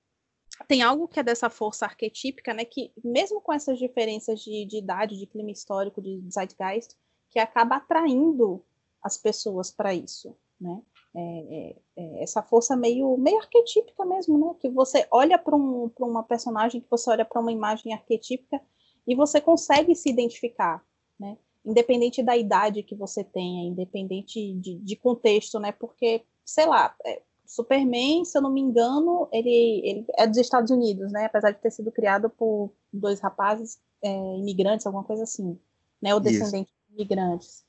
tem 0.68 0.82
algo 0.82 1.08
que 1.08 1.18
é 1.18 1.22
dessa 1.22 1.48
força 1.48 1.86
arquetípica, 1.86 2.52
né? 2.52 2.66
Que 2.66 2.92
mesmo 3.02 3.40
com 3.40 3.52
essas 3.52 3.78
diferenças 3.78 4.40
de, 4.40 4.66
de 4.66 4.76
idade, 4.76 5.18
de 5.18 5.26
clima 5.26 5.50
histórico, 5.50 6.02
de 6.02 6.22
zeitgeist, 6.30 6.94
que 7.30 7.38
acaba 7.38 7.76
atraindo 7.76 8.62
as 9.02 9.16
pessoas 9.16 9.70
para 9.70 9.94
isso, 9.94 10.36
né? 10.60 10.82
É, 11.14 11.20
é, 11.20 11.76
é, 11.96 12.22
essa 12.22 12.42
força 12.42 12.76
meio, 12.76 13.16
meio 13.16 13.38
arquetípica 13.38 14.04
mesmo, 14.04 14.38
né? 14.38 14.54
Que 14.60 14.68
você 14.68 15.06
olha 15.10 15.38
para 15.38 15.56
um, 15.56 15.90
uma 15.98 16.22
personagem, 16.24 16.82
que 16.82 16.90
você 16.90 17.08
olha 17.08 17.24
para 17.24 17.40
uma 17.40 17.52
imagem 17.52 17.94
arquetípica 17.94 18.60
e 19.06 19.14
você 19.14 19.40
consegue 19.40 19.94
se 19.94 20.10
identificar, 20.10 20.84
né? 21.18 21.38
Independente 21.66 22.22
da 22.22 22.36
idade 22.36 22.82
que 22.82 22.94
você 22.94 23.24
tenha, 23.24 23.68
independente 23.68 24.54
de, 24.54 24.78
de 24.78 24.96
contexto, 24.96 25.58
né? 25.58 25.72
Porque, 25.72 26.22
sei 26.44 26.64
lá, 26.66 26.94
é, 27.04 27.20
Superman, 27.44 28.24
se 28.24 28.38
eu 28.38 28.42
não 28.42 28.52
me 28.52 28.60
engano, 28.60 29.28
ele, 29.32 29.82
ele, 29.84 30.06
é 30.16 30.26
dos 30.26 30.38
Estados 30.38 30.70
Unidos, 30.70 31.10
né? 31.12 31.24
Apesar 31.24 31.50
de 31.50 31.60
ter 31.60 31.70
sido 31.70 31.90
criado 31.90 32.30
por 32.30 32.72
dois 32.92 33.20
rapazes 33.20 33.80
é, 34.02 34.36
imigrantes, 34.36 34.86
alguma 34.86 35.04
coisa 35.04 35.24
assim, 35.24 35.58
né? 36.00 36.14
Ou 36.14 36.20
descendentes 36.20 36.72
de 36.88 36.94
imigrantes. 36.94 37.66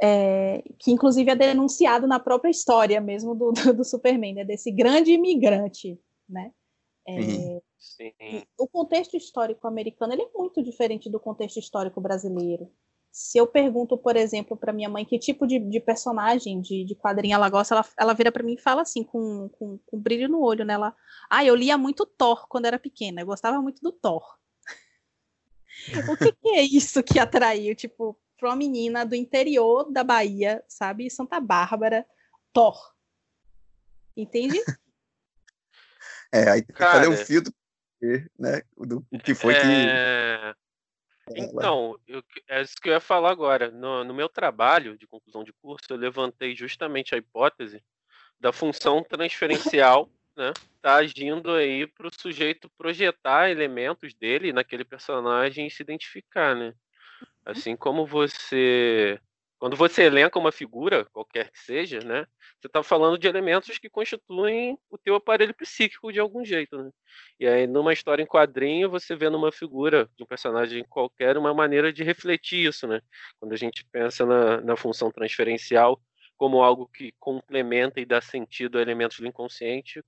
É, 0.00 0.62
que 0.78 0.92
inclusive 0.92 1.30
é 1.30 1.34
denunciado 1.34 2.06
na 2.06 2.20
própria 2.20 2.50
história 2.50 3.00
mesmo 3.00 3.34
do, 3.34 3.50
do, 3.50 3.74
do 3.74 3.84
Superman, 3.84 4.34
né? 4.34 4.44
Desse 4.44 4.70
grande 4.70 5.12
imigrante, 5.12 6.00
né? 6.28 6.52
É, 7.08 7.60
Sim. 7.78 8.12
O 8.58 8.66
contexto 8.66 9.16
histórico 9.16 9.66
americano 9.66 10.12
ele 10.12 10.22
é 10.22 10.30
muito 10.34 10.62
diferente 10.62 11.08
do 11.08 11.20
contexto 11.20 11.58
histórico 11.58 12.00
brasileiro. 12.00 12.70
Se 13.16 13.38
eu 13.38 13.46
pergunto, 13.46 13.96
por 13.96 14.14
exemplo, 14.14 14.54
para 14.58 14.74
minha 14.74 14.90
mãe 14.90 15.02
que 15.02 15.18
tipo 15.18 15.46
de, 15.46 15.58
de 15.58 15.80
personagem 15.80 16.60
de, 16.60 16.84
de 16.84 16.94
quadrinho 16.94 17.34
ela 17.34 17.48
gosta, 17.48 17.74
ela, 17.74 17.88
ela 17.98 18.12
vira 18.12 18.30
para 18.30 18.42
mim 18.42 18.52
e 18.52 18.60
fala 18.60 18.82
assim, 18.82 19.02
com, 19.02 19.48
com, 19.58 19.78
com 19.86 19.98
brilho 19.98 20.28
no 20.28 20.42
olho, 20.42 20.66
né? 20.66 20.74
Ela, 20.74 20.94
ah, 21.30 21.42
eu 21.42 21.54
lia 21.54 21.78
muito 21.78 22.04
Thor 22.04 22.46
quando 22.46 22.66
era 22.66 22.78
pequena, 22.78 23.22
eu 23.22 23.26
gostava 23.26 23.58
muito 23.62 23.80
do 23.80 23.90
Thor. 23.90 24.22
o 26.12 26.16
que, 26.18 26.30
que, 26.30 26.48
é 26.50 26.60
isso 26.60 27.02
que 27.02 27.18
atraiu, 27.18 27.74
tipo, 27.74 28.20
para 28.36 28.50
uma 28.50 28.56
menina 28.56 29.02
do 29.06 29.14
interior 29.14 29.90
da 29.90 30.04
Bahia, 30.04 30.62
sabe? 30.68 31.08
Santa 31.08 31.40
Bárbara, 31.40 32.04
Thor. 32.52 32.78
Entende? 34.14 34.62
É, 36.30 36.50
aí 36.50 36.62
Cara, 36.62 37.00
cadê 37.00 37.06
o 37.06 37.16
filtro, 37.16 37.50
né? 38.38 38.60
Do 38.76 39.02
que 39.24 39.34
foi 39.34 39.54
é... 39.54 39.60
que 40.52 40.65
então, 41.34 41.98
eu, 42.06 42.22
é 42.48 42.62
isso 42.62 42.76
que 42.76 42.88
eu 42.88 42.92
ia 42.92 43.00
falar 43.00 43.30
agora. 43.30 43.70
No, 43.70 44.04
no 44.04 44.14
meu 44.14 44.28
trabalho 44.28 44.96
de 44.96 45.06
conclusão 45.06 45.42
de 45.42 45.52
curso, 45.54 45.86
eu 45.90 45.96
levantei 45.96 46.54
justamente 46.54 47.14
a 47.14 47.18
hipótese 47.18 47.82
da 48.38 48.52
função 48.52 49.02
transferencial, 49.02 50.08
né? 50.36 50.52
Tá 50.80 50.96
agindo 50.96 51.52
aí 51.52 51.86
para 51.86 52.06
o 52.06 52.14
sujeito 52.14 52.70
projetar 52.78 53.50
elementos 53.50 54.14
dele 54.14 54.52
naquele 54.52 54.84
personagem 54.84 55.66
e 55.66 55.70
se 55.70 55.82
identificar, 55.82 56.54
né? 56.54 56.66
Uhum. 56.68 57.26
Assim 57.46 57.76
como 57.76 58.06
você 58.06 59.18
quando 59.58 59.76
você 59.76 60.02
elenca 60.02 60.38
uma 60.38 60.52
figura, 60.52 61.06
qualquer 61.06 61.50
que 61.50 61.58
seja, 61.58 62.00
né, 62.00 62.26
você 62.60 62.66
está 62.66 62.82
falando 62.82 63.18
de 63.18 63.26
elementos 63.26 63.78
que 63.78 63.88
constituem 63.88 64.78
o 64.90 64.98
teu 64.98 65.14
aparelho 65.14 65.54
psíquico 65.54 66.12
de 66.12 66.20
algum 66.20 66.44
jeito. 66.44 66.76
Né? 66.82 66.90
E 67.40 67.46
aí, 67.46 67.66
numa 67.66 67.92
história 67.92 68.22
em 68.22 68.26
quadrinho, 68.26 68.90
você 68.90 69.16
vê 69.16 69.30
numa 69.30 69.50
figura 69.50 70.08
de 70.16 70.24
um 70.24 70.26
personagem 70.26 70.84
qualquer 70.84 71.38
uma 71.38 71.54
maneira 71.54 71.92
de 71.92 72.02
refletir 72.02 72.66
isso. 72.66 72.86
Né? 72.86 73.00
Quando 73.40 73.52
a 73.52 73.56
gente 73.56 73.84
pensa 73.90 74.26
na, 74.26 74.60
na 74.60 74.76
função 74.76 75.10
transferencial 75.10 76.00
como 76.36 76.62
algo 76.62 76.86
que 76.88 77.12
complementa 77.18 77.98
e 77.98 78.04
dá 78.04 78.20
sentido 78.20 78.78
a 78.78 78.82
elementos 78.82 79.18
do 79.18 79.26
inconsciente, 79.26 80.02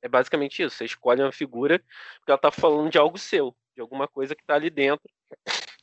é 0.00 0.08
basicamente 0.08 0.62
isso. 0.62 0.76
Você 0.76 0.86
escolhe 0.86 1.20
uma 1.20 1.32
figura 1.32 1.78
porque 2.18 2.30
ela 2.30 2.36
está 2.36 2.50
falando 2.50 2.90
de 2.90 2.96
algo 2.96 3.18
seu, 3.18 3.54
de 3.74 3.82
alguma 3.82 4.08
coisa 4.08 4.34
que 4.34 4.42
está 4.42 4.54
ali 4.54 4.70
dentro 4.70 5.10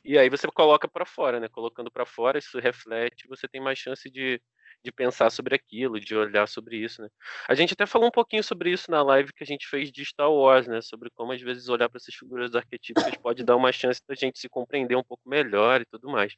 e 0.04 0.18
aí 0.18 0.28
você 0.28 0.46
coloca 0.48 0.86
para 0.88 1.06
fora, 1.06 1.40
né? 1.40 1.48
Colocando 1.48 1.90
para 1.90 2.04
fora, 2.06 2.38
isso 2.38 2.58
reflete, 2.58 3.26
você 3.28 3.48
tem 3.48 3.60
mais 3.60 3.78
chance 3.78 4.10
de, 4.10 4.40
de 4.84 4.92
pensar 4.92 5.30
sobre 5.30 5.54
aquilo, 5.54 5.98
de 5.98 6.14
olhar 6.14 6.46
sobre 6.46 6.76
isso, 6.76 7.02
né? 7.02 7.08
A 7.48 7.54
gente 7.54 7.72
até 7.72 7.86
falou 7.86 8.08
um 8.08 8.10
pouquinho 8.10 8.44
sobre 8.44 8.70
isso 8.70 8.90
na 8.90 9.02
live 9.02 9.32
que 9.32 9.42
a 9.42 9.46
gente 9.46 9.66
fez 9.68 9.90
de 9.90 10.04
Star 10.04 10.30
Wars, 10.30 10.66
né? 10.68 10.80
Sobre 10.82 11.10
como 11.10 11.32
às 11.32 11.40
vezes 11.40 11.68
olhar 11.68 11.88
para 11.88 11.98
essas 11.98 12.14
figuras 12.14 12.54
arquetípicas 12.54 13.16
pode 13.16 13.44
dar 13.44 13.56
uma 13.56 13.72
chance 13.72 14.00
da 14.06 14.14
gente 14.14 14.38
se 14.38 14.48
compreender 14.48 14.96
um 14.96 15.04
pouco 15.04 15.28
melhor 15.28 15.80
e 15.80 15.86
tudo 15.86 16.10
mais, 16.10 16.34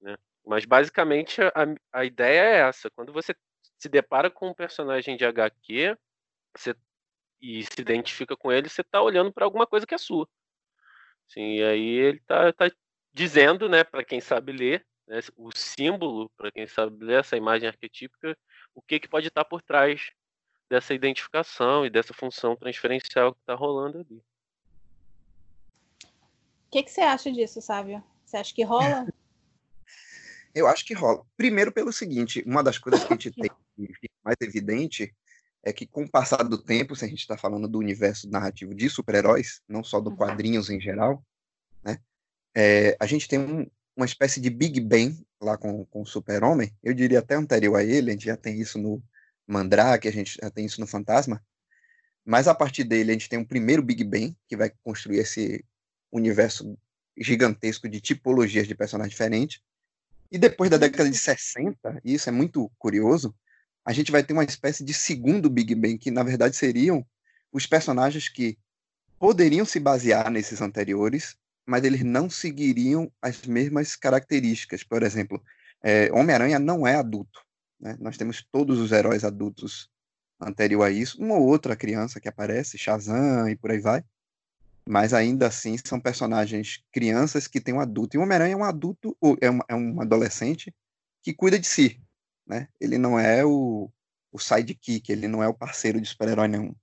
né? 0.00 0.16
Mas 0.46 0.64
basicamente 0.64 1.40
a, 1.42 1.52
a 1.92 2.04
ideia 2.04 2.40
é 2.40 2.68
essa. 2.68 2.90
Quando 2.90 3.12
você 3.12 3.34
se 3.78 3.88
depara 3.88 4.30
com 4.30 4.48
um 4.50 4.54
personagem 4.54 5.16
de 5.16 5.24
HQ, 5.24 5.96
você 6.56 6.74
e 7.40 7.62
se 7.64 7.80
identifica 7.80 8.36
com 8.36 8.52
ele, 8.52 8.68
você 8.68 8.82
está 8.82 9.00
olhando 9.00 9.32
para 9.32 9.44
alguma 9.44 9.66
coisa 9.66 9.86
que 9.86 9.94
é 9.94 9.98
sua. 9.98 10.28
Sim, 11.32 11.58
e 11.58 11.62
aí 11.62 11.88
ele 11.88 12.20
tá, 12.26 12.52
tá 12.52 12.68
dizendo, 13.12 13.68
né, 13.68 13.84
para 13.84 14.04
quem 14.04 14.20
sabe 14.20 14.50
ler, 14.50 14.84
né, 15.06 15.20
o 15.36 15.50
símbolo, 15.56 16.28
para 16.36 16.50
quem 16.50 16.66
sabe 16.66 17.04
ler 17.04 17.20
essa 17.20 17.36
imagem 17.36 17.68
arquetípica, 17.68 18.36
o 18.74 18.82
que, 18.82 18.98
que 18.98 19.08
pode 19.08 19.28
estar 19.28 19.44
por 19.44 19.62
trás 19.62 20.10
dessa 20.68 20.92
identificação 20.92 21.86
e 21.86 21.90
dessa 21.90 22.12
função 22.12 22.56
transferencial 22.56 23.32
que 23.32 23.40
está 23.40 23.54
rolando 23.54 23.98
ali. 23.98 24.16
O 26.66 26.70
que, 26.72 26.82
que 26.82 26.90
você 26.90 27.00
acha 27.00 27.30
disso, 27.30 27.60
Sávio? 27.60 28.02
Você 28.24 28.36
acha 28.36 28.52
que 28.52 28.64
rola? 28.64 29.06
Eu 30.52 30.66
acho 30.66 30.84
que 30.84 30.94
rola. 30.94 31.24
Primeiro, 31.36 31.70
pelo 31.70 31.92
seguinte: 31.92 32.42
uma 32.44 32.62
das 32.62 32.76
coisas 32.76 33.04
que 33.04 33.12
a 33.12 33.16
gente 33.16 33.30
tem 33.38 33.50
mais 34.24 34.36
evidente 34.40 35.14
é 35.62 35.72
que, 35.72 35.86
com 35.86 36.04
o 36.04 36.10
passar 36.10 36.42
do 36.42 36.58
tempo, 36.58 36.96
se 36.96 37.04
a 37.04 37.08
gente 37.08 37.20
está 37.20 37.36
falando 37.36 37.68
do 37.68 37.78
universo 37.78 38.28
narrativo 38.30 38.74
de 38.74 38.88
super-heróis, 38.88 39.60
não 39.68 39.84
só 39.84 40.00
do 40.00 40.10
uhum. 40.10 40.16
quadrinhos 40.16 40.70
em 40.70 40.80
geral, 40.80 41.24
né, 41.84 41.98
é, 42.56 42.96
a 42.98 43.06
gente 43.06 43.28
tem 43.28 43.38
um, 43.38 43.70
uma 43.96 44.06
espécie 44.06 44.40
de 44.40 44.48
Big 44.48 44.80
Bang 44.80 45.22
lá 45.40 45.56
com, 45.56 45.84
com 45.86 46.02
o 46.02 46.06
Super-Homem. 46.06 46.74
Eu 46.82 46.94
diria 46.94 47.18
até 47.18 47.34
anterior 47.34 47.76
a 47.76 47.84
ele, 47.84 48.10
a 48.10 48.12
gente 48.12 48.26
já 48.26 48.36
tem 48.36 48.58
isso 48.60 48.78
no 48.78 49.02
Mandrake, 49.46 50.08
a 50.08 50.12
gente 50.12 50.38
já 50.40 50.50
tem 50.50 50.64
isso 50.64 50.80
no 50.80 50.86
Fantasma. 50.86 51.42
Mas 52.24 52.48
a 52.48 52.54
partir 52.54 52.84
dele, 52.84 53.10
a 53.10 53.12
gente 53.14 53.28
tem 53.28 53.38
um 53.38 53.44
primeiro 53.44 53.82
Big 53.82 54.04
Bang, 54.04 54.36
que 54.48 54.56
vai 54.56 54.70
construir 54.82 55.18
esse 55.18 55.64
universo 56.12 56.78
gigantesco 57.16 57.88
de 57.88 58.00
tipologias 58.00 58.66
de 58.66 58.74
personagens 58.74 59.12
diferentes. 59.12 59.60
E 60.30 60.38
depois 60.38 60.70
da 60.70 60.76
década 60.76 61.10
de 61.10 61.18
60, 61.18 62.00
e 62.04 62.14
isso 62.14 62.28
é 62.28 62.32
muito 62.32 62.70
curioso, 62.78 63.34
a 63.84 63.92
gente 63.92 64.12
vai 64.12 64.22
ter 64.22 64.32
uma 64.32 64.44
espécie 64.44 64.84
de 64.84 64.92
segundo 64.92 65.50
Big 65.50 65.74
Bang, 65.74 65.98
que 65.98 66.10
na 66.10 66.22
verdade 66.22 66.56
seriam 66.56 67.04
os 67.52 67.66
personagens 67.66 68.28
que 68.28 68.58
poderiam 69.18 69.64
se 69.64 69.80
basear 69.80 70.30
nesses 70.30 70.60
anteriores, 70.60 71.36
mas 71.66 71.84
eles 71.84 72.02
não 72.02 72.30
seguiriam 72.30 73.10
as 73.20 73.42
mesmas 73.46 73.96
características. 73.96 74.82
Por 74.82 75.02
exemplo, 75.02 75.42
é, 75.82 76.10
Homem-Aranha 76.12 76.58
não 76.58 76.86
é 76.86 76.96
adulto. 76.96 77.40
Né? 77.78 77.96
Nós 78.00 78.16
temos 78.16 78.44
todos 78.50 78.78
os 78.78 78.92
heróis 78.92 79.24
adultos 79.24 79.88
anterior 80.40 80.84
a 80.84 80.90
isso, 80.90 81.22
uma 81.22 81.34
ou 81.34 81.46
outra 81.46 81.76
criança 81.76 82.20
que 82.20 82.28
aparece, 82.28 82.78
Shazam 82.78 83.48
e 83.48 83.56
por 83.56 83.70
aí 83.70 83.78
vai, 83.78 84.02
mas 84.88 85.12
ainda 85.12 85.46
assim 85.46 85.76
são 85.84 86.00
personagens 86.00 86.82
crianças 86.90 87.46
que 87.46 87.60
têm 87.60 87.74
um 87.74 87.80
adulto. 87.80 88.16
E 88.16 88.18
o 88.18 88.22
Homem-Aranha 88.22 88.54
é 88.54 88.56
um 88.56 88.64
adulto, 88.64 89.16
é 89.40 89.50
um, 89.50 89.58
é 89.68 89.74
um 89.74 90.00
adolescente 90.00 90.74
que 91.22 91.34
cuida 91.34 91.58
de 91.58 91.66
si, 91.66 92.00
né? 92.50 92.68
Ele 92.80 92.98
não 92.98 93.16
é 93.16 93.44
o, 93.44 93.88
o 94.32 94.38
sidekick, 94.38 95.10
ele 95.10 95.28
não 95.28 95.40
é 95.40 95.46
o 95.46 95.54
parceiro 95.54 96.00
de 96.00 96.08
super-herói 96.08 96.48
nenhum. 96.48 96.74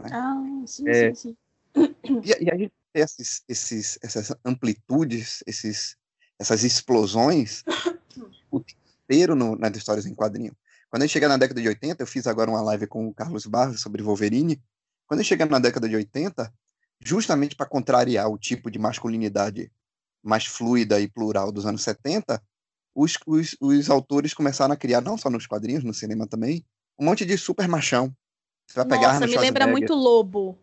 Né? 0.00 0.10
Ah, 0.12 0.62
sim, 0.66 0.88
é, 0.88 1.12
sim, 1.12 1.36
sim. 1.74 1.94
E, 2.22 2.44
e, 2.44 2.50
a 2.50 2.56
gente 2.56 2.72
tem 2.92 3.02
esses, 3.02 3.42
esses, 3.48 3.98
essas 4.02 4.32
amplitudes, 4.44 5.42
esses, 5.44 5.96
essas 6.38 6.62
explosões 6.62 7.64
o 8.52 8.62
inteiro 9.02 9.34
no, 9.34 9.56
nas 9.56 9.76
histórias 9.76 10.06
em 10.06 10.14
quadrinho. 10.14 10.56
Quando 10.88 11.02
a 11.02 11.06
gente 11.06 11.12
chega 11.12 11.28
na 11.28 11.36
década 11.36 11.60
de 11.60 11.66
80, 11.66 12.00
eu 12.00 12.06
fiz 12.06 12.28
agora 12.28 12.48
uma 12.48 12.62
live 12.62 12.86
com 12.86 13.08
o 13.08 13.12
Carlos 13.12 13.46
Barros 13.46 13.80
sobre 13.80 14.02
Wolverine. 14.02 14.62
Quando 15.08 15.20
a 15.20 15.22
gente 15.24 15.30
chega 15.30 15.44
na 15.44 15.58
década 15.58 15.88
de 15.88 15.96
80, 15.96 16.52
justamente 17.00 17.56
para 17.56 17.66
contrariar 17.66 18.30
o 18.30 18.38
tipo 18.38 18.70
de 18.70 18.78
masculinidade 18.78 19.72
mais 20.22 20.46
fluida 20.46 21.00
e 21.00 21.08
plural 21.08 21.50
dos 21.50 21.66
anos 21.66 21.82
70, 21.82 22.40
os, 22.96 23.18
os, 23.26 23.54
os 23.60 23.90
autores 23.90 24.32
começaram 24.32 24.72
a 24.72 24.76
criar, 24.76 25.02
não 25.02 25.18
só 25.18 25.28
nos 25.28 25.46
quadrinhos, 25.46 25.84
no 25.84 25.92
cinema 25.92 26.26
também, 26.26 26.64
um 26.98 27.04
monte 27.04 27.26
de 27.26 27.36
super 27.36 27.68
machão. 27.68 28.10
Você 28.66 28.74
vai 28.76 28.86
pegar 28.86 29.12
Nossa, 29.12 29.26
me 29.26 29.36
lembra 29.36 29.66
muito 29.66 29.94
Lobo. 29.94 30.58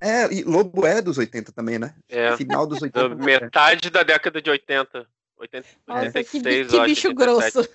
É, 0.00 0.32
e 0.32 0.44
Lobo 0.44 0.86
é 0.86 1.02
dos 1.02 1.18
80 1.18 1.50
também, 1.50 1.80
né? 1.80 1.96
É. 2.08 2.36
Final 2.36 2.64
dos 2.64 2.80
80. 2.80 3.16
Metade 3.16 3.90
da 3.90 4.04
década 4.04 4.40
de 4.40 4.48
80. 4.48 5.04
80 5.36 5.66
Nossa, 5.86 6.02
86, 6.02 6.66
que, 6.68 6.78
que 6.78 6.84
bicho 6.84 7.12
grosso. 7.12 7.68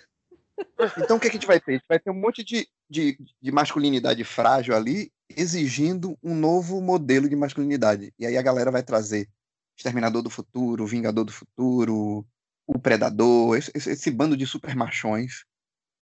Então 0.97 1.17
o 1.17 1.19
que 1.19 1.27
a 1.27 1.31
gente 1.31 1.45
vai 1.45 1.59
ter? 1.59 1.71
A 1.71 1.75
gente 1.75 1.85
vai 1.89 1.99
ter 1.99 2.09
um 2.09 2.19
monte 2.19 2.43
de, 2.43 2.67
de, 2.89 3.17
de 3.41 3.51
masculinidade 3.51 4.23
frágil 4.23 4.75
ali, 4.75 5.11
exigindo 5.35 6.17
um 6.23 6.33
novo 6.33 6.79
modelo 6.79 7.27
de 7.27 7.35
masculinidade. 7.35 8.13
E 8.17 8.25
aí 8.25 8.37
a 8.37 8.41
galera 8.41 8.71
vai 8.71 8.81
trazer 8.81 9.27
Exterminador 9.75 10.21
do 10.21 10.29
Futuro, 10.29 10.85
Vingador 10.85 11.25
do 11.25 11.31
Futuro, 11.31 12.25
o 12.65 12.79
Predador, 12.79 13.57
esse, 13.57 13.71
esse 13.75 14.11
bando 14.11 14.37
de 14.37 14.45
super 14.45 14.75
machões, 14.75 15.45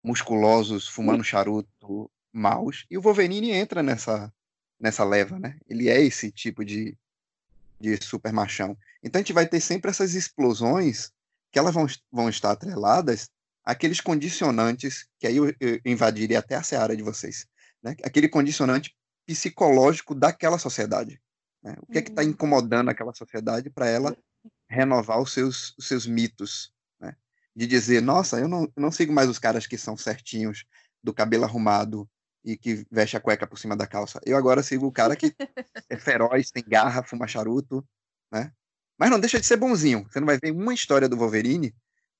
musculosos, 0.03 0.87
fumando 0.87 1.23
charuto, 1.23 2.11
maus. 2.31 2.85
E 2.89 2.97
o 2.97 3.01
Wolverine 3.01 3.51
entra 3.51 3.81
nessa, 3.81 4.31
nessa 4.79 5.03
leva, 5.03 5.39
né? 5.39 5.57
Ele 5.67 5.89
é 5.89 6.01
esse 6.01 6.31
tipo 6.31 6.63
de, 6.63 6.97
de 7.79 7.97
super 8.03 8.31
machão. 8.31 8.77
Então 9.03 9.19
a 9.19 9.21
gente 9.21 9.33
vai 9.33 9.47
ter 9.47 9.59
sempre 9.59 9.91
essas 9.91 10.13
explosões 10.13 11.11
que 11.51 11.59
elas 11.59 11.73
vão, 11.73 11.87
vão 12.11 12.29
estar 12.29 12.51
atreladas 12.51 13.29
àqueles 13.63 13.99
condicionantes, 13.99 15.07
que 15.19 15.27
aí 15.27 15.37
eu, 15.37 15.53
eu 15.59 15.79
invadiria 15.85 16.39
até 16.39 16.55
a 16.55 16.63
seara 16.63 16.95
de 16.95 17.03
vocês, 17.03 17.47
né? 17.81 17.95
aquele 18.03 18.29
condicionante 18.29 18.95
psicológico 19.25 20.13
daquela 20.15 20.57
sociedade. 20.57 21.19
Né? 21.63 21.75
O 21.81 21.91
que 21.91 21.97
é 21.97 22.01
que 22.01 22.09
está 22.09 22.21
uhum. 22.21 22.29
incomodando 22.29 22.89
aquela 22.89 23.13
sociedade 23.13 23.69
para 23.69 23.87
ela 23.87 24.17
renovar 24.69 25.19
os 25.19 25.33
seus, 25.33 25.75
os 25.77 25.87
seus 25.87 26.05
mitos? 26.05 26.71
Né? 26.99 27.15
De 27.55 27.65
dizer, 27.67 28.01
nossa, 28.01 28.39
eu 28.39 28.47
não, 28.47 28.63
eu 28.63 28.81
não 28.81 28.91
sigo 28.91 29.13
mais 29.13 29.29
os 29.29 29.39
caras 29.39 29.67
que 29.67 29.77
são 29.77 29.97
certinhos, 29.97 30.65
do 31.03 31.13
cabelo 31.13 31.45
arrumado 31.45 32.09
e 32.43 32.57
que 32.57 32.85
veste 32.91 33.15
a 33.17 33.19
cueca 33.19 33.47
por 33.47 33.57
cima 33.57 33.75
da 33.75 33.87
calça. 33.87 34.19
Eu 34.25 34.37
agora 34.37 34.63
sigo 34.63 34.85
o 34.85 34.91
cara 34.91 35.15
que 35.15 35.33
é 35.89 35.97
feroz, 35.97 36.51
tem 36.51 36.63
garra, 36.65 37.03
fuma 37.03 37.27
charuto, 37.27 37.85
né? 38.31 38.51
Mas 38.97 39.09
não 39.09 39.19
deixa 39.19 39.39
de 39.39 39.45
ser 39.45 39.57
bonzinho. 39.57 40.05
Você 40.09 40.19
não 40.19 40.27
vai 40.27 40.37
ver 40.37 40.51
uma 40.51 40.73
história 40.73 41.07
do 41.07 41.15
Wolverine 41.17 41.73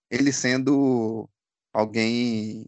ele 0.09 0.31
sendo 0.31 1.29
alguém 1.73 2.65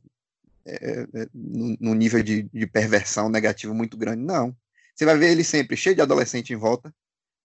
é, 0.66 1.02
é, 1.02 1.28
no, 1.34 1.96
nível 1.96 2.22
de, 2.22 2.44
de, 2.44 2.68
perversão 2.68 3.30
negativo 3.30 3.74
muito 3.74 3.98
grande. 3.98 4.22
Não. 4.22 4.56
Você 4.94 5.06
vai 5.06 5.18
ver 5.18 5.32
ele 5.32 5.44
sempre 5.44 5.76
cheio 5.76 5.96
de 5.96 6.02
adolescente 6.02 6.54
em 6.54 6.58
volta, 6.58 6.94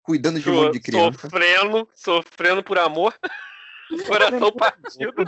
cuidando 0.07 0.41
de 0.41 0.49
um 0.49 0.55
monte 0.55 0.75
de 0.75 0.81
criança. 0.81 1.19
Sofrendo, 1.19 1.89
sofrendo 1.93 2.63
por 2.63 2.79
amor. 2.79 3.13
Coração 4.07 4.53
partido. 4.53 5.25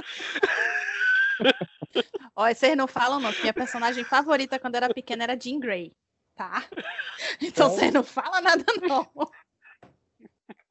Olha, 2.35 2.55
vocês 2.55 2.77
não 2.77 2.87
falam 2.87 3.21
não, 3.21 3.33
minha 3.41 3.53
personagem 3.53 4.05
favorita 4.05 4.59
quando 4.59 4.77
era 4.77 4.93
pequena 4.93 5.25
era 5.25 5.39
Jean 5.39 5.59
Grey, 5.59 5.93
tá? 6.35 6.65
Então 7.43 7.69
vocês 7.69 7.93
não 7.93 8.05
falam 8.05 8.41
nada 8.41 8.65
não. 8.81 9.11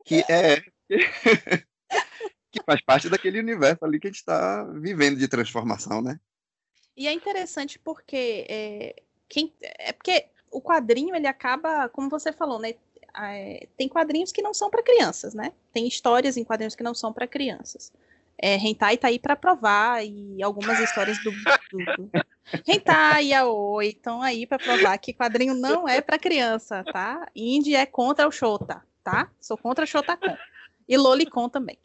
Que 0.06 0.24
é 0.30 0.62
que 2.50 2.64
faz 2.66 2.82
parte 2.82 3.10
daquele 3.10 3.40
universo 3.40 3.84
ali 3.84 4.00
que 4.00 4.08
a 4.08 4.10
gente 4.10 4.20
está 4.20 4.64
vivendo 4.64 5.18
de 5.18 5.28
transformação, 5.28 6.02
né? 6.02 6.18
E 6.96 7.06
é 7.06 7.12
interessante 7.12 7.78
porque 7.78 8.46
é, 8.50 9.04
quem, 9.28 9.54
é 9.62 9.92
porque 9.92 10.30
o 10.50 10.62
quadrinho 10.62 11.16
ele 11.16 11.28
acaba, 11.28 11.90
como 11.90 12.10
você 12.10 12.32
falou, 12.32 12.60
né? 12.60 12.76
É, 13.20 13.68
tem 13.76 13.88
quadrinhos 13.88 14.32
que 14.32 14.42
não 14.42 14.54
são 14.54 14.70
para 14.70 14.84
crianças, 14.84 15.34
né? 15.34 15.52
Tem 15.74 15.88
histórias 15.88 16.38
em 16.38 16.44
quadrinhos 16.44 16.76
que 16.76 16.84
não 16.84 16.94
são 16.94 17.12
para 17.12 17.28
crianças. 17.28 17.92
É, 18.40 18.56
Hentai 18.56 18.98
tá 18.98 19.08
aí 19.08 19.18
para 19.18 19.36
provar 19.36 20.06
e 20.06 20.42
algumas 20.44 20.80
histórias 20.80 21.18
do, 21.24 21.32
do, 21.32 21.86
do... 21.98 22.12
Hentai 22.68 23.26
e 23.26 23.34
Aoi 23.34 23.88
estão 23.88 24.22
aí 24.22 24.46
para 24.46 24.60
provar 24.60 24.98
que 25.00 25.12
quadrinho 25.12 25.56
não 25.56 25.88
é 25.88 26.02
para 26.02 26.20
criança, 26.20 26.84
tá? 26.84 27.28
Indie 27.36 27.76
é 27.76 27.86
contra 27.86 28.28
o 28.28 28.32
Shota, 28.32 28.84
tá? 29.04 29.32
Sou 29.40 29.58
contra 29.58 29.84
o 29.84 29.88
Shotacon. 29.88 30.38
E 30.88 30.96
Lolicon 30.96 31.50
também. 31.50 31.80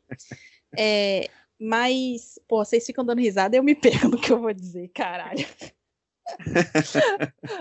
É, 0.79 1.31
mas, 1.59 2.39
pô, 2.47 2.65
vocês 2.65 2.85
ficam 2.85 3.05
dando 3.05 3.21
risada 3.21 3.57
e 3.57 3.59
eu 3.59 3.63
me 3.63 3.75
perco 3.77 4.09
no 4.09 4.19
que 4.19 4.31
eu 4.31 4.39
vou 4.39 4.53
dizer, 4.53 4.89
caralho. 4.89 5.47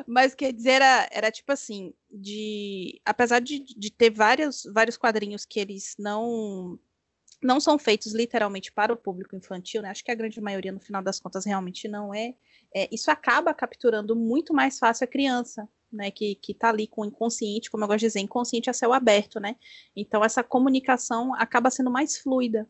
Mas 0.08 0.36
quer 0.36 0.54
dizer, 0.54 0.72
era, 0.72 1.10
era 1.12 1.32
tipo 1.32 1.52
assim, 1.52 1.94
de. 2.10 3.02
Apesar 3.06 3.40
de, 3.40 3.60
de 3.60 3.92
ter 3.92 4.10
vários, 4.12 4.64
vários 4.74 4.98
quadrinhos 4.98 5.46
que 5.46 5.60
eles 5.60 5.96
não 5.98 6.80
não 7.44 7.60
são 7.60 7.80
feitos 7.80 8.14
literalmente 8.14 8.72
para 8.72 8.94
o 8.94 8.98
público 8.98 9.36
infantil, 9.36 9.82
né? 9.82 9.90
Acho 9.90 10.04
que 10.04 10.12
a 10.12 10.16
grande 10.16 10.40
maioria, 10.40 10.72
no 10.72 10.80
final 10.80 11.02
das 11.02 11.20
contas, 11.20 11.44
realmente 11.44 11.88
não 11.88 12.14
é. 12.14 12.36
é 12.74 12.88
isso 12.92 13.10
acaba 13.10 13.52
capturando 13.52 14.16
muito 14.16 14.54
mais 14.54 14.78
fácil 14.78 15.06
a 15.06 15.08
criança, 15.08 15.68
né? 15.92 16.12
Que, 16.12 16.36
que 16.36 16.54
tá 16.54 16.70
ali 16.70 16.86
com 16.86 17.02
o 17.02 17.06
inconsciente, 17.06 17.72
como 17.72 17.84
eu 17.84 17.88
gosto 17.88 18.02
de 18.02 18.06
dizer, 18.08 18.20
inconsciente 18.20 18.70
a 18.70 18.74
céu 18.74 18.94
aberto, 18.94 19.40
né? 19.40 19.56
Então 19.96 20.24
essa 20.24 20.44
comunicação 20.44 21.34
acaba 21.36 21.72
sendo 21.72 21.90
mais 21.90 22.18
fluida 22.18 22.68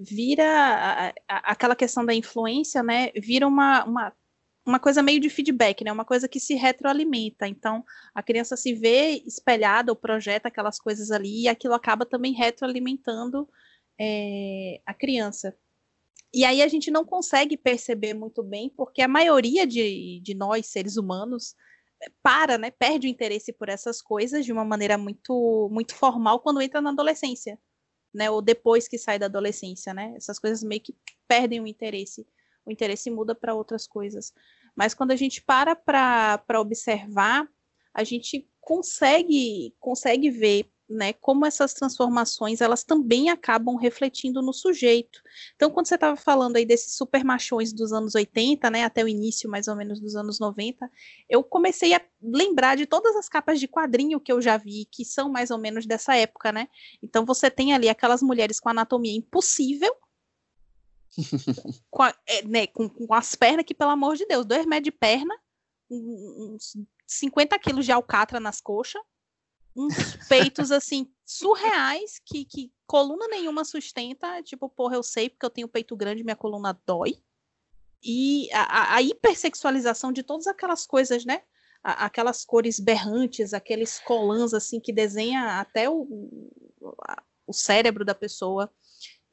vira 0.00 0.44
a, 0.46 1.08
a, 1.28 1.52
aquela 1.52 1.76
questão 1.76 2.04
da 2.04 2.14
influência, 2.14 2.82
né? 2.82 3.10
Vira 3.14 3.46
uma, 3.46 3.84
uma, 3.84 4.12
uma 4.66 4.78
coisa 4.78 5.02
meio 5.02 5.20
de 5.20 5.30
feedback, 5.30 5.84
né? 5.84 5.92
Uma 5.92 6.04
coisa 6.04 6.28
que 6.28 6.40
se 6.40 6.54
retroalimenta. 6.54 7.46
Então, 7.46 7.84
a 8.14 8.22
criança 8.22 8.56
se 8.56 8.74
vê 8.74 9.22
espelhada 9.26 9.92
ou 9.92 9.96
projeta 9.96 10.48
aquelas 10.48 10.78
coisas 10.78 11.10
ali 11.10 11.42
e 11.42 11.48
aquilo 11.48 11.74
acaba 11.74 12.06
também 12.06 12.32
retroalimentando 12.32 13.48
é, 13.98 14.80
a 14.86 14.94
criança. 14.94 15.56
E 16.32 16.44
aí 16.44 16.62
a 16.62 16.68
gente 16.68 16.90
não 16.90 17.04
consegue 17.04 17.56
perceber 17.56 18.14
muito 18.14 18.42
bem, 18.42 18.70
porque 18.70 19.02
a 19.02 19.08
maioria 19.08 19.66
de, 19.66 20.20
de 20.22 20.34
nós, 20.34 20.66
seres 20.66 20.96
humanos, 20.96 21.56
para, 22.22 22.58
né? 22.58 22.70
Perde 22.70 23.06
o 23.06 23.10
interesse 23.10 23.52
por 23.52 23.68
essas 23.68 24.00
coisas 24.02 24.44
de 24.44 24.52
uma 24.52 24.64
maneira 24.64 24.96
muito, 24.98 25.68
muito 25.72 25.94
formal 25.94 26.40
quando 26.40 26.62
entra 26.62 26.80
na 26.80 26.90
adolescência 26.90 27.58
né? 28.12 28.30
Ou 28.30 28.42
depois 28.42 28.88
que 28.88 28.98
sai 28.98 29.18
da 29.18 29.26
adolescência, 29.26 29.94
né? 29.94 30.12
Essas 30.16 30.38
coisas 30.38 30.62
meio 30.62 30.80
que 30.80 30.94
perdem 31.26 31.60
o 31.60 31.66
interesse, 31.66 32.26
o 32.64 32.70
interesse 32.70 33.10
muda 33.10 33.34
para 33.34 33.54
outras 33.54 33.86
coisas. 33.86 34.32
Mas 34.74 34.94
quando 34.94 35.10
a 35.10 35.16
gente 35.16 35.42
para 35.42 35.74
para 35.74 36.60
observar, 36.60 37.48
a 37.92 38.04
gente 38.04 38.48
consegue 38.60 39.74
consegue 39.80 40.30
ver 40.30 40.70
né, 40.90 41.12
como 41.12 41.46
essas 41.46 41.72
transformações 41.72 42.60
elas 42.60 42.82
também 42.82 43.30
acabam 43.30 43.76
refletindo 43.76 44.42
no 44.42 44.52
sujeito. 44.52 45.22
Então, 45.54 45.70
quando 45.70 45.86
você 45.86 45.94
estava 45.94 46.16
falando 46.16 46.56
aí 46.56 46.66
desses 46.66 46.96
super 46.96 47.24
machões 47.24 47.72
dos 47.72 47.92
anos 47.92 48.16
80, 48.16 48.68
né, 48.70 48.82
até 48.82 49.04
o 49.04 49.08
início 49.08 49.48
mais 49.48 49.68
ou 49.68 49.76
menos 49.76 50.00
dos 50.00 50.16
anos 50.16 50.40
90, 50.40 50.90
eu 51.28 51.44
comecei 51.44 51.94
a 51.94 52.02
lembrar 52.20 52.76
de 52.76 52.86
todas 52.86 53.14
as 53.14 53.28
capas 53.28 53.60
de 53.60 53.68
quadrinho 53.68 54.20
que 54.20 54.32
eu 54.32 54.42
já 54.42 54.56
vi, 54.56 54.84
que 54.90 55.04
são 55.04 55.30
mais 55.30 55.52
ou 55.52 55.58
menos 55.58 55.86
dessa 55.86 56.16
época, 56.16 56.50
né? 56.50 56.66
Então, 57.00 57.24
você 57.24 57.48
tem 57.48 57.72
ali 57.72 57.88
aquelas 57.88 58.20
mulheres 58.20 58.58
com 58.58 58.68
anatomia 58.68 59.16
impossível, 59.16 59.94
com, 61.90 62.02
a, 62.02 62.14
é, 62.26 62.42
né, 62.42 62.66
com, 62.66 62.88
com, 62.88 63.12
as 63.14 63.34
pernas 63.34 63.64
que, 63.64 63.74
pelo 63.74 63.90
amor 63.90 64.16
de 64.16 64.26
Deus, 64.26 64.46
dois 64.46 64.66
metros 64.66 64.84
de 64.84 64.92
perna, 64.92 65.34
uns 65.90 66.76
50 67.06 67.58
quilos 67.58 67.84
de 67.84 67.92
alcatra 67.92 68.38
nas 68.38 68.60
coxas, 68.60 69.02
uns 69.74 69.94
peitos 70.28 70.70
assim 70.70 71.12
surreais 71.24 72.20
que, 72.24 72.44
que 72.44 72.72
coluna 72.86 73.26
nenhuma 73.28 73.64
sustenta. 73.64 74.42
Tipo, 74.42 74.68
porra, 74.68 74.96
eu 74.96 75.02
sei 75.02 75.28
porque 75.28 75.46
eu 75.46 75.50
tenho 75.50 75.68
peito 75.68 75.96
grande, 75.96 76.24
minha 76.24 76.36
coluna 76.36 76.78
dói. 76.86 77.20
E 78.02 78.48
a, 78.52 78.94
a 78.96 79.02
hipersexualização 79.02 80.12
de 80.12 80.22
todas 80.22 80.46
aquelas 80.46 80.86
coisas, 80.86 81.24
né? 81.24 81.42
aquelas 81.82 82.44
cores 82.44 82.78
berrantes, 82.78 83.54
aqueles 83.54 83.98
colãs 84.00 84.52
assim 84.52 84.78
que 84.78 84.92
desenha 84.92 85.60
até 85.60 85.88
o, 85.88 86.06
o 87.46 87.52
cérebro 87.52 88.04
da 88.04 88.14
pessoa. 88.14 88.70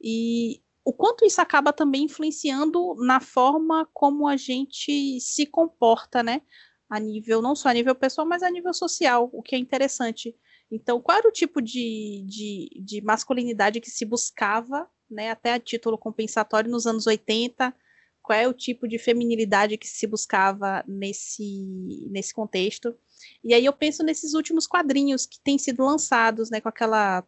E 0.00 0.62
o 0.88 0.92
quanto 0.92 1.24
isso 1.24 1.40
acaba 1.40 1.72
também 1.72 2.04
influenciando 2.04 2.94
na 3.04 3.20
forma 3.20 3.88
como 3.92 4.26
a 4.26 4.36
gente 4.36 5.20
se 5.20 5.44
comporta, 5.46 6.22
né? 6.22 6.42
a 6.88 6.98
nível, 6.98 7.42
não 7.42 7.54
só 7.54 7.68
a 7.68 7.74
nível 7.74 7.94
pessoal, 7.94 8.26
mas 8.26 8.42
a 8.42 8.50
nível 8.50 8.72
social, 8.72 9.28
o 9.32 9.42
que 9.42 9.54
é 9.54 9.58
interessante. 9.58 10.34
Então, 10.70 11.00
qual 11.00 11.18
era 11.18 11.28
o 11.28 11.32
tipo 11.32 11.60
de, 11.60 12.24
de, 12.26 12.82
de 12.82 13.00
masculinidade 13.02 13.80
que 13.80 13.90
se 13.90 14.04
buscava, 14.04 14.88
né, 15.10 15.30
até 15.30 15.52
a 15.54 15.60
título 15.60 15.98
compensatório 15.98 16.70
nos 16.70 16.86
anos 16.86 17.06
80? 17.06 17.74
Qual 18.22 18.38
é 18.38 18.48
o 18.48 18.54
tipo 18.54 18.86
de 18.88 18.98
feminilidade 18.98 19.78
que 19.78 19.86
se 19.86 20.06
buscava 20.06 20.84
nesse, 20.86 22.06
nesse 22.10 22.32
contexto? 22.32 22.94
E 23.42 23.54
aí 23.54 23.64
eu 23.64 23.72
penso 23.72 24.02
nesses 24.02 24.34
últimos 24.34 24.66
quadrinhos 24.66 25.26
que 25.26 25.40
têm 25.40 25.58
sido 25.58 25.84
lançados, 25.84 26.50
né, 26.50 26.60
com 26.60 26.68
aquela... 26.68 27.24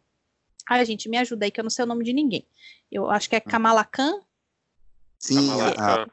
Ai, 0.71 0.85
gente, 0.85 1.09
me 1.09 1.17
ajuda 1.17 1.43
aí, 1.43 1.51
que 1.51 1.59
eu 1.59 1.65
não 1.65 1.69
sei 1.69 1.83
o 1.83 1.87
nome 1.87 2.05
de 2.05 2.13
ninguém. 2.13 2.47
Eu 2.89 3.09
acho 3.09 3.29
que 3.29 3.35
é 3.35 3.39
hum. 3.39 3.49
Kamala 3.49 3.83
Khan. 3.83 4.21
Sim, 5.19 5.35
Kamala 5.35 5.75
Khan. 5.75 6.11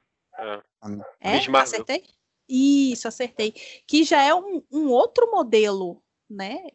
É, 1.21 1.37
é? 1.37 1.57
acertei? 1.59 2.05
Isso, 2.49 3.07
acertei. 3.07 3.53
Que 3.87 4.03
já 4.03 4.21
é 4.21 4.35
um, 4.35 4.61
um 4.73 4.89
outro 4.89 5.31
modelo, 5.31 6.03
né? 6.29 6.67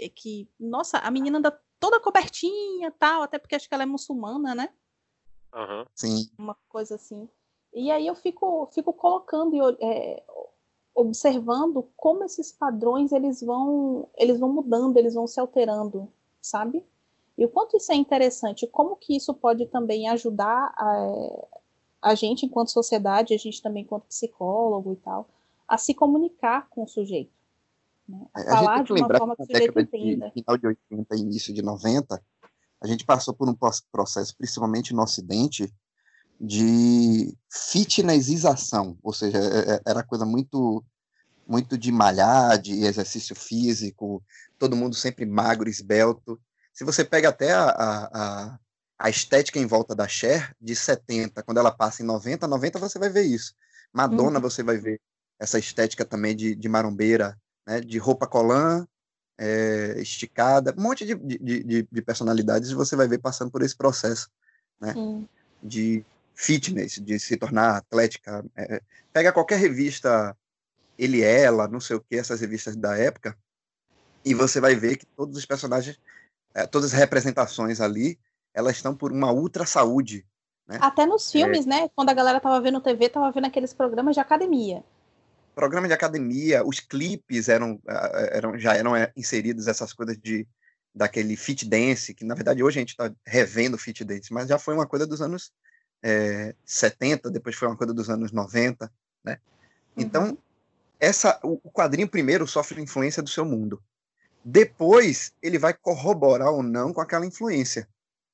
É 0.00 0.08
que, 0.08 0.48
nossa, 0.58 0.96
a 0.96 1.10
menina 1.10 1.36
anda 1.36 1.60
toda 1.78 2.00
cobertinha 2.00 2.90
tal, 2.98 3.22
até 3.22 3.38
porque 3.38 3.54
acho 3.54 3.68
que 3.68 3.74
ela 3.74 3.82
é 3.82 3.86
muçulmana, 3.86 4.54
né? 4.54 4.70
Uhum. 5.54 5.84
Sim. 5.94 6.30
Uma 6.38 6.56
coisa 6.70 6.94
assim. 6.94 7.28
E 7.74 7.90
aí 7.90 8.06
eu 8.06 8.14
fico, 8.14 8.66
fico 8.72 8.94
colocando 8.94 9.54
e 9.54 9.84
é, 9.84 10.24
observando 10.94 11.86
como 11.98 12.24
esses 12.24 12.50
padrões 12.50 13.12
eles 13.12 13.42
vão, 13.42 14.08
eles 14.16 14.40
vão 14.40 14.50
mudando, 14.50 14.96
eles 14.96 15.12
vão 15.12 15.26
se 15.26 15.38
alterando, 15.38 16.10
sabe? 16.40 16.82
E 17.36 17.44
o 17.44 17.48
quanto 17.48 17.76
isso 17.76 17.92
é 17.92 17.94
interessante, 17.94 18.66
como 18.66 18.96
que 18.96 19.16
isso 19.16 19.34
pode 19.34 19.66
também 19.66 20.08
ajudar 20.08 20.72
a, 20.76 21.46
a 22.02 22.14
gente, 22.14 22.46
enquanto 22.46 22.70
sociedade, 22.70 23.34
a 23.34 23.38
gente 23.38 23.60
também, 23.60 23.82
enquanto 23.82 24.06
psicólogo 24.06 24.92
e 24.92 24.96
tal, 24.96 25.28
a 25.68 25.76
se 25.76 25.92
comunicar 25.92 26.68
com 26.70 26.84
o 26.84 26.88
sujeito. 26.88 27.32
Né? 28.08 28.26
A, 28.32 28.40
a 28.40 28.44
falar 28.44 28.84
de 28.84 28.92
uma 28.92 29.18
forma 29.18 29.36
que 29.36 29.42
o 29.42 29.46
sujeito 29.46 29.80
entenda. 29.80 30.26
De, 30.26 30.32
final 30.32 30.56
de 30.56 30.66
80 30.66 31.16
início 31.16 31.52
de 31.52 31.62
90, 31.62 32.22
a 32.80 32.86
gente 32.86 33.04
passou 33.04 33.34
por 33.34 33.48
um 33.48 33.56
processo, 33.90 34.36
principalmente 34.36 34.94
no 34.94 35.02
Ocidente, 35.02 35.72
de 36.40 37.34
fitnessização, 37.50 38.96
ou 39.02 39.12
seja, 39.12 39.38
é, 39.38 39.74
é, 39.74 39.80
era 39.86 40.02
coisa 40.02 40.24
muito 40.24 40.84
muito 41.48 41.78
de 41.78 41.92
malhar, 41.92 42.60
de 42.60 42.84
exercício 42.84 43.36
físico, 43.36 44.20
todo 44.58 44.74
mundo 44.74 44.96
sempre 44.96 45.24
magro, 45.24 45.68
esbelto. 45.68 46.40
Se 46.76 46.84
você 46.84 47.02
pega 47.02 47.30
até 47.30 47.54
a, 47.54 47.70
a, 47.70 48.58
a 48.98 49.08
estética 49.08 49.58
em 49.58 49.64
volta 49.64 49.94
da 49.94 50.06
Cher, 50.06 50.54
de 50.60 50.76
70, 50.76 51.42
quando 51.42 51.56
ela 51.56 51.72
passa 51.72 52.02
em 52.02 52.06
90, 52.06 52.46
90 52.46 52.78
você 52.78 52.98
vai 52.98 53.08
ver 53.08 53.22
isso. 53.22 53.54
Madonna, 53.90 54.36
uhum. 54.36 54.42
você 54.42 54.62
vai 54.62 54.76
ver 54.76 55.00
essa 55.40 55.58
estética 55.58 56.04
também 56.04 56.36
de, 56.36 56.54
de 56.54 56.68
marombeira, 56.68 57.34
né, 57.66 57.80
de 57.80 57.96
roupa 57.96 58.26
colã, 58.26 58.86
é, 59.38 59.94
esticada, 59.98 60.74
um 60.76 60.82
monte 60.82 61.06
de, 61.06 61.14
de, 61.14 61.62
de, 61.64 61.88
de, 61.90 62.02
personalidades 62.02 62.70
você 62.72 62.94
vai 62.94 63.08
ver 63.08 63.18
passando 63.18 63.50
por 63.50 63.62
esse 63.62 63.76
processo 63.76 64.30
né, 64.78 64.94
de 65.62 66.04
fitness, 66.34 67.00
de 67.02 67.18
se 67.18 67.38
tornar 67.38 67.78
atlética. 67.78 68.44
É, 68.54 68.82
pega 69.14 69.32
qualquer 69.32 69.58
revista, 69.58 70.36
ele, 70.98 71.22
ela, 71.22 71.66
não 71.68 71.80
sei 71.80 71.96
o 71.96 72.00
que, 72.00 72.16
essas 72.16 72.42
revistas 72.42 72.76
da 72.76 72.98
época, 72.98 73.34
e 74.22 74.34
você 74.34 74.60
vai 74.60 74.74
ver 74.74 74.96
que 74.96 75.06
todos 75.06 75.38
os 75.38 75.46
personagens, 75.46 75.98
é, 76.56 76.66
todas 76.66 76.94
as 76.94 76.98
representações 76.98 77.82
ali, 77.82 78.18
elas 78.54 78.76
estão 78.76 78.96
por 78.96 79.12
uma 79.12 79.30
ultra 79.30 79.66
saúde. 79.66 80.26
Né? 80.66 80.78
Até 80.80 81.04
nos 81.04 81.30
filmes, 81.30 81.66
é... 81.66 81.68
né? 81.68 81.90
Quando 81.94 82.08
a 82.08 82.14
galera 82.14 82.40
tava 82.40 82.58
vendo 82.62 82.80
TV, 82.80 83.10
tava 83.10 83.30
vendo 83.30 83.44
aqueles 83.44 83.74
programas 83.74 84.14
de 84.14 84.20
academia. 84.20 84.82
Programa 85.54 85.86
de 85.86 85.92
academia, 85.92 86.66
os 86.66 86.80
clipes 86.80 87.50
eram, 87.50 87.78
eram 88.32 88.58
já 88.58 88.74
eram 88.74 88.96
é, 88.96 89.12
inseridos 89.14 89.68
essas 89.68 89.92
coisas 89.92 90.18
de 90.18 90.46
daquele 90.94 91.36
fit 91.36 91.66
dance, 91.66 92.14
que 92.14 92.24
na 92.24 92.34
verdade 92.34 92.62
hoje 92.62 92.78
a 92.78 92.80
gente 92.80 92.90
está 92.90 93.12
revendo 93.26 93.76
fit 93.76 94.02
dance, 94.02 94.32
mas 94.32 94.48
já 94.48 94.58
foi 94.58 94.72
uma 94.72 94.86
coisa 94.86 95.06
dos 95.06 95.20
anos 95.20 95.52
é, 96.02 96.54
70, 96.64 97.30
depois 97.30 97.54
foi 97.54 97.68
uma 97.68 97.76
coisa 97.76 97.92
dos 97.92 98.08
anos 98.08 98.32
90, 98.32 98.90
né? 99.22 99.38
Então, 99.94 100.28
uhum. 100.28 100.38
essa, 100.98 101.38
o 101.42 101.70
quadrinho 101.70 102.08
primeiro 102.08 102.46
sofre 102.46 102.80
influência 102.80 103.22
do 103.22 103.28
seu 103.28 103.44
mundo. 103.44 103.82
Depois, 104.48 105.32
ele 105.42 105.58
vai 105.58 105.74
corroborar 105.74 106.50
ou 106.50 106.62
não 106.62 106.92
com 106.92 107.00
aquela 107.00 107.26
influência 107.26 107.88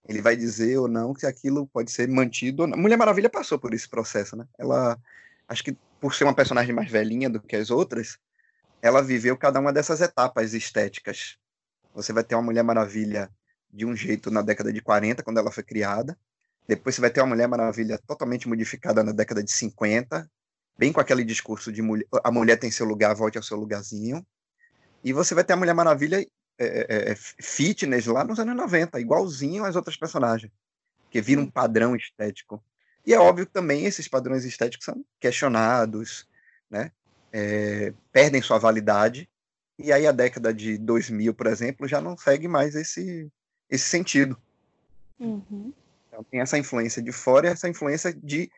ele 0.08 0.20
vai 0.20 0.36
dizer 0.36 0.78
ou 0.78 0.88
não 0.88 1.14
que 1.14 1.26
aquilo 1.26 1.66
pode 1.66 1.90
ser 1.90 2.08
mantido. 2.08 2.66
Mulher 2.68 2.96
Maravilha 2.96 3.30
passou 3.30 3.58
por 3.58 3.72
esse 3.72 3.88
processo, 3.88 4.36
né? 4.36 4.46
Ela, 4.58 4.98
acho 5.48 5.62
que 5.62 5.76
por 6.00 6.14
ser 6.14 6.24
uma 6.24 6.34
personagem 6.34 6.74
mais 6.74 6.90
velhinha 6.90 7.30
do 7.30 7.40
que 7.40 7.54
as 7.54 7.70
outras, 7.70 8.18
ela 8.80 9.02
viveu 9.02 9.36
cada 9.36 9.60
uma 9.60 9.72
dessas 9.72 10.00
etapas 10.00 10.54
estéticas. 10.54 11.36
Você 11.94 12.12
vai 12.12 12.24
ter 12.24 12.34
uma 12.34 12.42
Mulher 12.42 12.64
Maravilha 12.64 13.30
de 13.72 13.86
um 13.86 13.94
jeito 13.94 14.30
na 14.30 14.42
década 14.42 14.72
de 14.72 14.80
40, 14.82 15.22
quando 15.22 15.38
ela 15.38 15.52
foi 15.52 15.62
criada. 15.62 16.18
Depois 16.66 16.94
você 16.94 17.00
vai 17.00 17.10
ter 17.10 17.20
uma 17.20 17.28
Mulher 17.28 17.46
Maravilha 17.46 17.98
totalmente 18.06 18.48
modificada 18.48 19.04
na 19.04 19.12
década 19.12 19.42
de 19.42 19.52
50, 19.52 20.28
bem 20.76 20.92
com 20.92 21.00
aquele 21.00 21.24
discurso 21.24 21.70
de 21.70 21.80
mulher, 21.80 22.06
a 22.24 22.30
mulher 22.30 22.56
tem 22.56 22.70
seu 22.70 22.86
lugar, 22.86 23.14
volte 23.14 23.38
ao 23.38 23.44
seu 23.44 23.56
lugarzinho. 23.56 24.26
E 25.02 25.12
você 25.12 25.34
vai 25.34 25.44
ter 25.44 25.52
a 25.52 25.56
Mulher 25.56 25.74
Maravilha 25.74 26.26
é, 26.58 26.64
é, 26.64 27.12
é, 27.12 27.14
fitness 27.16 28.06
lá 28.06 28.24
nos 28.24 28.38
anos 28.38 28.54
90, 28.54 29.00
igualzinho 29.00 29.64
às 29.64 29.74
outras 29.74 29.96
personagens, 29.96 30.52
que 31.10 31.20
vira 31.20 31.40
um 31.40 31.50
padrão 31.50 31.96
estético. 31.96 32.62
E 33.04 33.12
é 33.12 33.18
óbvio 33.18 33.46
que 33.46 33.52
também 33.52 33.84
esses 33.84 34.06
padrões 34.06 34.44
estéticos 34.44 34.84
são 34.84 35.04
questionados, 35.18 36.28
né? 36.70 36.92
É, 37.32 37.92
perdem 38.12 38.42
sua 38.42 38.58
validade, 38.58 39.28
e 39.78 39.90
aí 39.90 40.06
a 40.06 40.12
década 40.12 40.52
de 40.52 40.78
2000, 40.78 41.34
por 41.34 41.46
exemplo, 41.46 41.88
já 41.88 42.00
não 42.00 42.16
segue 42.16 42.46
mais 42.46 42.74
esse, 42.74 43.28
esse 43.68 43.84
sentido. 43.86 44.36
Uhum. 45.18 45.72
Então 46.06 46.22
tem 46.24 46.40
essa 46.40 46.58
influência 46.58 47.02
de 47.02 47.10
fora 47.10 47.48
e 47.48 47.50
essa 47.50 47.68
influência 47.68 48.12
de 48.12 48.50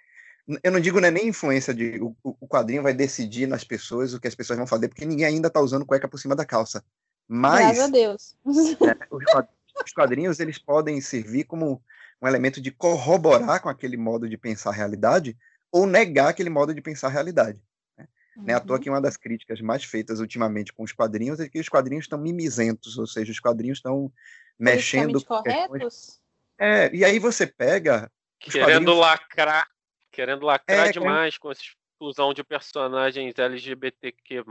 eu 0.62 0.70
não 0.70 0.80
digo 0.80 1.00
né, 1.00 1.10
nem 1.10 1.28
influência 1.28 1.72
de 1.72 1.98
o, 2.00 2.14
o 2.22 2.46
quadrinho 2.46 2.82
vai 2.82 2.92
decidir 2.92 3.46
nas 3.46 3.64
pessoas 3.64 4.12
o 4.12 4.20
que 4.20 4.28
as 4.28 4.34
pessoas 4.34 4.58
vão 4.58 4.66
fazer, 4.66 4.88
porque 4.88 5.04
ninguém 5.04 5.26
ainda 5.26 5.48
está 5.48 5.60
usando 5.60 5.86
cueca 5.86 6.08
por 6.08 6.18
cima 6.18 6.36
da 6.36 6.44
calça. 6.44 6.84
Mas, 7.26 7.60
Graças 7.60 7.80
a 7.80 7.88
Deus. 7.88 8.36
É, 8.46 9.82
os 9.84 9.92
quadrinhos 9.92 10.38
eles 10.40 10.58
podem 10.58 11.00
servir 11.00 11.44
como 11.44 11.82
um 12.20 12.28
elemento 12.28 12.60
de 12.60 12.70
corroborar 12.70 13.60
com 13.60 13.68
aquele 13.68 13.96
modo 13.96 14.28
de 14.28 14.36
pensar 14.36 14.70
a 14.70 14.74
realidade 14.74 15.36
ou 15.72 15.86
negar 15.86 16.28
aquele 16.28 16.50
modo 16.50 16.74
de 16.74 16.80
pensar 16.80 17.08
a 17.08 17.10
realidade. 17.10 17.58
Né? 17.96 18.06
Uhum. 18.36 18.44
Né, 18.44 18.54
à 18.54 18.60
toa 18.60 18.78
que 18.78 18.88
uma 18.88 19.00
das 19.00 19.16
críticas 19.16 19.60
mais 19.60 19.82
feitas 19.84 20.20
ultimamente 20.20 20.72
com 20.72 20.84
os 20.84 20.92
quadrinhos 20.92 21.40
é 21.40 21.48
que 21.48 21.58
os 21.58 21.68
quadrinhos 21.68 22.04
estão 22.04 22.18
mimizentos, 22.18 22.98
ou 22.98 23.06
seja, 23.06 23.32
os 23.32 23.40
quadrinhos 23.40 23.78
estão 23.78 24.12
mexendo. 24.58 25.22
corretos? 25.24 26.20
É, 26.58 26.94
e 26.94 27.04
aí 27.04 27.18
você 27.18 27.46
pega. 27.46 28.10
Querendo 28.38 28.66
quadrinhos... 28.66 28.98
lacrar, 28.98 29.66
querendo 30.14 30.46
lacrar 30.46 30.88
é, 30.88 30.92
demais 30.92 31.36
com 31.36 31.50
esses 31.50 31.74
inclusão 32.04 32.34
de 32.34 32.44
personagens 32.44 33.34
LGBTQ+, 33.36 34.44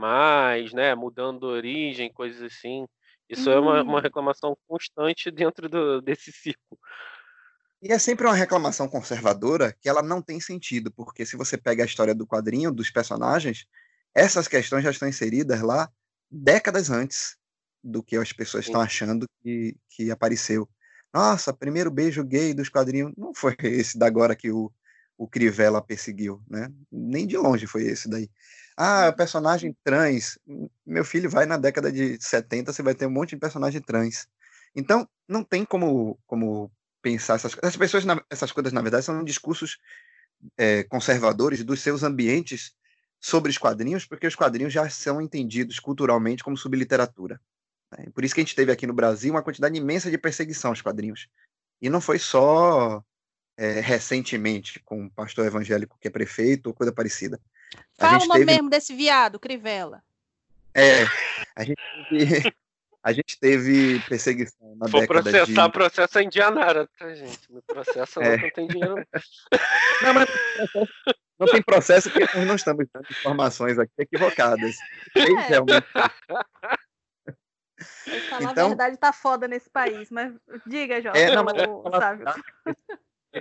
né, 0.74 0.94
mudando 0.94 1.44
origem, 1.44 2.12
coisas 2.12 2.42
assim. 2.42 2.86
Isso 3.28 3.48
hum. 3.48 3.52
é 3.52 3.60
uma, 3.60 3.82
uma, 3.82 3.98
hum. 3.98 4.02
reclamação 4.02 4.56
constante 4.66 5.30
dentro 5.30 5.68
do, 5.68 6.00
desse 6.00 6.32
ciclo. 6.32 6.78
E 7.82 7.92
é 7.92 7.98
sempre 7.98 8.26
uma 8.26 8.34
reclamação 8.34 8.88
conservadora 8.88 9.76
que 9.80 9.88
ela 9.88 10.02
não 10.02 10.22
tem 10.22 10.40
sentido, 10.40 10.90
porque 10.90 11.26
se 11.26 11.36
você 11.36 11.56
pega 11.56 11.82
a 11.82 11.86
história 11.86 12.14
do 12.14 12.26
quadrinho, 12.26 12.72
dos 12.72 12.90
personagens, 12.90 13.66
essas 14.14 14.48
questões 14.48 14.82
já 14.82 14.90
estão 14.90 15.08
inseridas 15.08 15.60
lá 15.60 15.90
décadas 16.30 16.90
antes 16.90 17.36
do 17.82 18.02
que 18.02 18.16
as 18.16 18.32
pessoas 18.32 18.64
Sim. 18.64 18.70
estão 18.70 18.80
achando 18.80 19.26
que, 19.42 19.76
que 19.90 20.10
apareceu. 20.10 20.68
Nossa, 21.12 21.52
primeiro 21.52 21.90
beijo 21.90 22.24
gay 22.24 22.54
dos 22.54 22.70
quadrinhos. 22.70 23.12
Não 23.16 23.34
foi 23.34 23.54
esse 23.64 23.98
da 23.98 24.06
agora 24.06 24.34
que 24.34 24.50
o, 24.50 24.72
o 25.16 25.28
Crivella 25.28 25.82
perseguiu, 25.82 26.42
né? 26.48 26.70
Nem 26.90 27.26
de 27.26 27.36
longe 27.36 27.66
foi 27.66 27.84
esse 27.84 28.08
daí. 28.08 28.28
Ah, 28.76 29.12
personagem 29.12 29.76
trans. 29.84 30.38
Meu 30.84 31.04
filho 31.04 31.30
vai 31.30 31.46
na 31.46 31.56
década 31.56 31.92
de 31.92 32.20
70, 32.20 32.72
você 32.72 32.82
vai 32.82 32.94
ter 32.94 33.06
um 33.06 33.10
monte 33.10 33.30
de 33.30 33.36
personagem 33.36 33.80
trans. 33.80 34.26
Então, 34.74 35.08
não 35.28 35.44
tem 35.44 35.64
como, 35.64 36.18
como 36.26 36.70
pensar 37.00 37.34
essas 37.34 37.54
coisas. 37.54 37.68
Essas 37.68 37.76
pessoas, 37.76 38.04
essas 38.28 38.50
coisas, 38.50 38.72
na 38.72 38.82
verdade, 38.82 39.04
são 39.04 39.22
discursos 39.22 39.78
é, 40.58 40.82
conservadores 40.84 41.62
dos 41.62 41.80
seus 41.80 42.02
ambientes 42.02 42.74
sobre 43.20 43.50
os 43.50 43.58
quadrinhos, 43.58 44.04
porque 44.04 44.26
os 44.26 44.34
quadrinhos 44.34 44.72
já 44.72 44.88
são 44.90 45.20
entendidos 45.20 45.78
culturalmente 45.78 46.42
como 46.42 46.56
subliteratura. 46.56 47.40
Né? 47.96 48.06
Por 48.12 48.24
isso 48.24 48.34
que 48.34 48.40
a 48.40 48.44
gente 48.44 48.56
teve 48.56 48.72
aqui 48.72 48.86
no 48.86 48.92
Brasil 48.92 49.32
uma 49.32 49.42
quantidade 49.42 49.78
imensa 49.78 50.10
de 50.10 50.18
perseguição 50.18 50.70
aos 50.70 50.82
quadrinhos. 50.82 51.28
E 51.80 51.88
não 51.88 52.00
foi 52.00 52.18
só 52.18 53.02
é, 53.56 53.80
recentemente 53.80 54.80
com 54.80 55.02
um 55.02 55.08
pastor 55.08 55.46
evangélico 55.46 55.96
que 56.00 56.08
é 56.08 56.10
prefeito 56.10 56.68
ou 56.68 56.74
coisa 56.74 56.92
parecida. 56.92 57.40
Fala 57.96 58.22
o 58.24 58.26
nome 58.26 58.40
teve... 58.40 58.52
mesmo 58.52 58.70
desse 58.70 58.94
viado, 58.94 59.38
Crivella. 59.38 60.02
É, 60.74 61.04
a 61.54 61.62
gente 61.62 61.80
teve, 62.10 62.54
a 63.02 63.12
gente 63.12 63.38
teve 63.38 64.00
perseguição 64.08 64.74
na 64.76 64.86
Vou 64.88 65.00
década 65.00 65.22
processar, 65.22 65.66
de... 65.66 65.72
processo 65.72 66.18
a 66.18 66.22
Indianara, 66.22 66.88
tá, 66.98 67.14
gente? 67.14 67.52
No 67.52 67.62
processo 67.62 68.20
é. 68.20 68.36
não 68.36 68.50
tem 68.50 68.66
dinheiro. 68.66 69.06
Não, 70.02 70.14
mas 70.14 70.28
não 71.38 71.46
tem 71.46 71.62
processo 71.62 72.10
porque 72.10 72.36
nós 72.36 72.46
não 72.46 72.56
estamos 72.56 72.86
dando 72.92 73.06
informações 73.10 73.78
aqui 73.78 73.92
equivocadas. 73.98 74.74
É. 75.16 75.48
Realmente... 75.48 75.86
Falar 78.28 78.52
então, 78.52 78.66
a 78.66 78.68
verdade 78.68 78.96
tá 78.96 79.12
foda 79.12 79.46
nesse 79.46 79.68
país, 79.68 80.10
mas 80.10 80.32
diga, 80.66 81.02
Jorge. 81.02 81.20
É, 81.20 81.34
não, 81.34 81.44
mas 81.44 81.54
é 81.54 81.66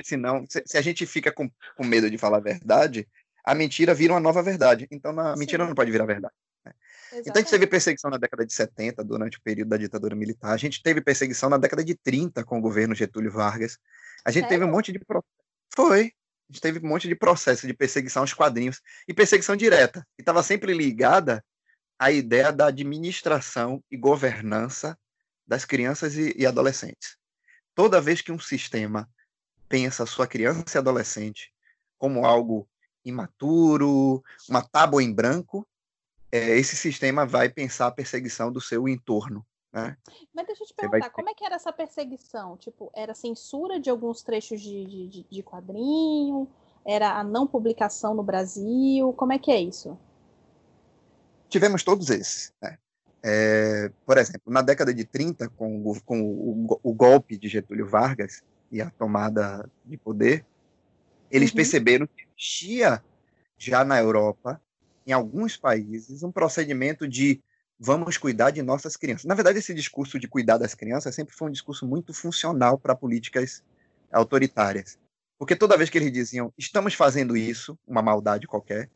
senão, 0.03 0.45
se, 0.47 0.63
se, 0.65 0.77
a 0.77 0.81
gente 0.81 1.05
fica 1.05 1.31
com, 1.31 1.49
com 1.75 1.85
medo 1.85 2.09
de 2.09 2.17
falar 2.17 2.37
a 2.37 2.41
verdade, 2.41 3.07
a 3.43 3.53
mentira 3.53 3.93
vira 3.93 4.13
uma 4.13 4.19
nova 4.19 4.41
verdade. 4.41 4.87
Então 4.89 5.17
a 5.19 5.33
Sim. 5.33 5.39
mentira 5.39 5.65
não 5.65 5.75
pode 5.75 5.91
virar 5.91 6.05
verdade. 6.05 6.33
Né? 6.65 6.73
Então 7.13 7.33
a 7.35 7.39
gente 7.39 7.49
teve 7.49 7.67
perseguição 7.67 8.09
na 8.09 8.17
década 8.17 8.45
de 8.45 8.53
70, 8.53 9.03
durante 9.03 9.37
o 9.37 9.41
período 9.41 9.69
da 9.69 9.77
ditadura 9.77 10.15
militar. 10.15 10.53
A 10.53 10.57
gente 10.57 10.81
teve 10.81 11.01
perseguição 11.01 11.49
na 11.49 11.57
década 11.57 11.83
de 11.83 11.95
30 11.95 12.43
com 12.43 12.57
o 12.57 12.61
governo 12.61 12.95
Getúlio 12.95 13.31
Vargas. 13.31 13.77
A 14.25 14.31
gente 14.31 14.43
Sério? 14.43 14.59
teve 14.59 14.65
um 14.65 14.73
monte 14.73 14.91
de. 14.91 14.99
Foi. 15.75 16.11
A 16.49 16.53
gente 16.53 16.61
teve 16.61 16.85
um 16.85 16.89
monte 16.89 17.07
de 17.07 17.15
processo 17.15 17.65
de 17.65 17.73
perseguição 17.73 18.23
aos 18.23 18.33
quadrinhos 18.33 18.81
e 19.07 19.13
perseguição 19.13 19.55
direta, 19.55 20.05
que 20.15 20.21
estava 20.21 20.43
sempre 20.43 20.73
ligada 20.73 21.43
à 21.97 22.11
ideia 22.11 22.51
da 22.51 22.67
administração 22.67 23.83
e 23.89 23.97
governança 23.97 24.97
das 25.47 25.65
crianças 25.65 26.15
e, 26.15 26.33
e 26.37 26.45
adolescentes. 26.45 27.17
Toda 27.75 28.01
vez 28.01 28.21
que 28.21 28.31
um 28.31 28.39
sistema 28.39 29.09
pensa 29.73 30.03
a 30.03 30.05
sua 30.05 30.27
criança 30.27 30.77
e 30.77 30.79
adolescente 30.79 31.51
como 31.97 32.27
algo 32.27 32.67
imaturo, 33.03 34.23
uma 34.47 34.61
tábua 34.61 35.01
em 35.01 35.11
branco, 35.11 35.67
é, 36.31 36.55
esse 36.59 36.75
sistema 36.75 37.25
vai 37.25 37.49
pensar 37.49 37.87
a 37.87 37.91
perseguição 37.91 38.51
do 38.51 38.61
seu 38.61 38.87
entorno. 38.87 39.43
Né? 39.71 39.97
Mas 40.31 40.45
deixa 40.45 40.61
eu 40.61 40.67
te 40.67 40.75
perguntar, 40.75 40.99
vai... 40.99 41.09
como 41.09 41.27
é 41.27 41.33
que 41.33 41.43
era 41.43 41.55
essa 41.55 41.73
perseguição? 41.73 42.55
Tipo, 42.55 42.91
era 42.95 43.15
censura 43.15 43.79
de 43.79 43.89
alguns 43.89 44.21
trechos 44.21 44.61
de, 44.61 44.85
de, 44.85 45.23
de 45.23 45.41
quadrinho? 45.41 46.47
Era 46.85 47.17
a 47.17 47.23
não 47.23 47.47
publicação 47.47 48.13
no 48.13 48.21
Brasil? 48.21 49.11
Como 49.13 49.33
é 49.33 49.39
que 49.39 49.51
é 49.51 49.59
isso? 49.59 49.97
Tivemos 51.49 51.83
todos 51.83 52.11
esses. 52.11 52.53
Né? 52.61 52.77
É, 53.23 53.91
por 54.05 54.19
exemplo, 54.19 54.53
na 54.53 54.61
década 54.61 54.93
de 54.93 55.03
30, 55.03 55.49
com, 55.49 55.81
o, 55.83 55.99
com 56.03 56.21
o, 56.21 56.79
o, 56.83 56.93
golpe 56.93 57.37
de 57.37 57.47
Getúlio 57.47 57.87
Vargas, 57.87 58.43
e 58.73 58.81
a 58.81 58.89
tomada 58.89 59.69
de 59.85 59.95
poder, 59.95 60.43
eles 61.29 61.51
uhum. 61.51 61.55
perceberam 61.55 62.07
que 62.07 62.27
existia 62.35 63.03
já 63.55 63.85
na 63.85 63.99
Europa, 63.99 64.59
em 65.05 65.11
alguns 65.11 65.55
países, 65.55 66.23
um 66.23 66.31
procedimento 66.31 67.07
de 67.07 67.39
vamos 67.79 68.17
cuidar 68.17 68.49
de 68.49 68.63
nossas 68.63 68.97
crianças. 68.97 69.25
Na 69.25 69.35
verdade, 69.35 69.59
esse 69.59 69.73
discurso 69.73 70.19
de 70.19 70.27
cuidar 70.27 70.57
das 70.57 70.73
crianças 70.73 71.13
sempre 71.13 71.35
foi 71.35 71.49
um 71.49 71.51
discurso 71.51 71.85
muito 71.85 72.13
funcional 72.13 72.79
para 72.79 72.95
políticas 72.95 73.63
autoritárias. 74.11 74.97
Porque 75.37 75.55
toda 75.55 75.77
vez 75.77 75.89
que 75.89 75.97
eles 75.97 76.11
diziam 76.11 76.51
estamos 76.57 76.95
fazendo 76.95 77.37
isso, 77.37 77.77
uma 77.87 78.01
maldade 78.01 78.47
qualquer, 78.47 78.89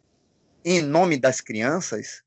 em 0.65 0.81
nome 0.81 1.17
das 1.17 1.39
crianças, 1.39 2.23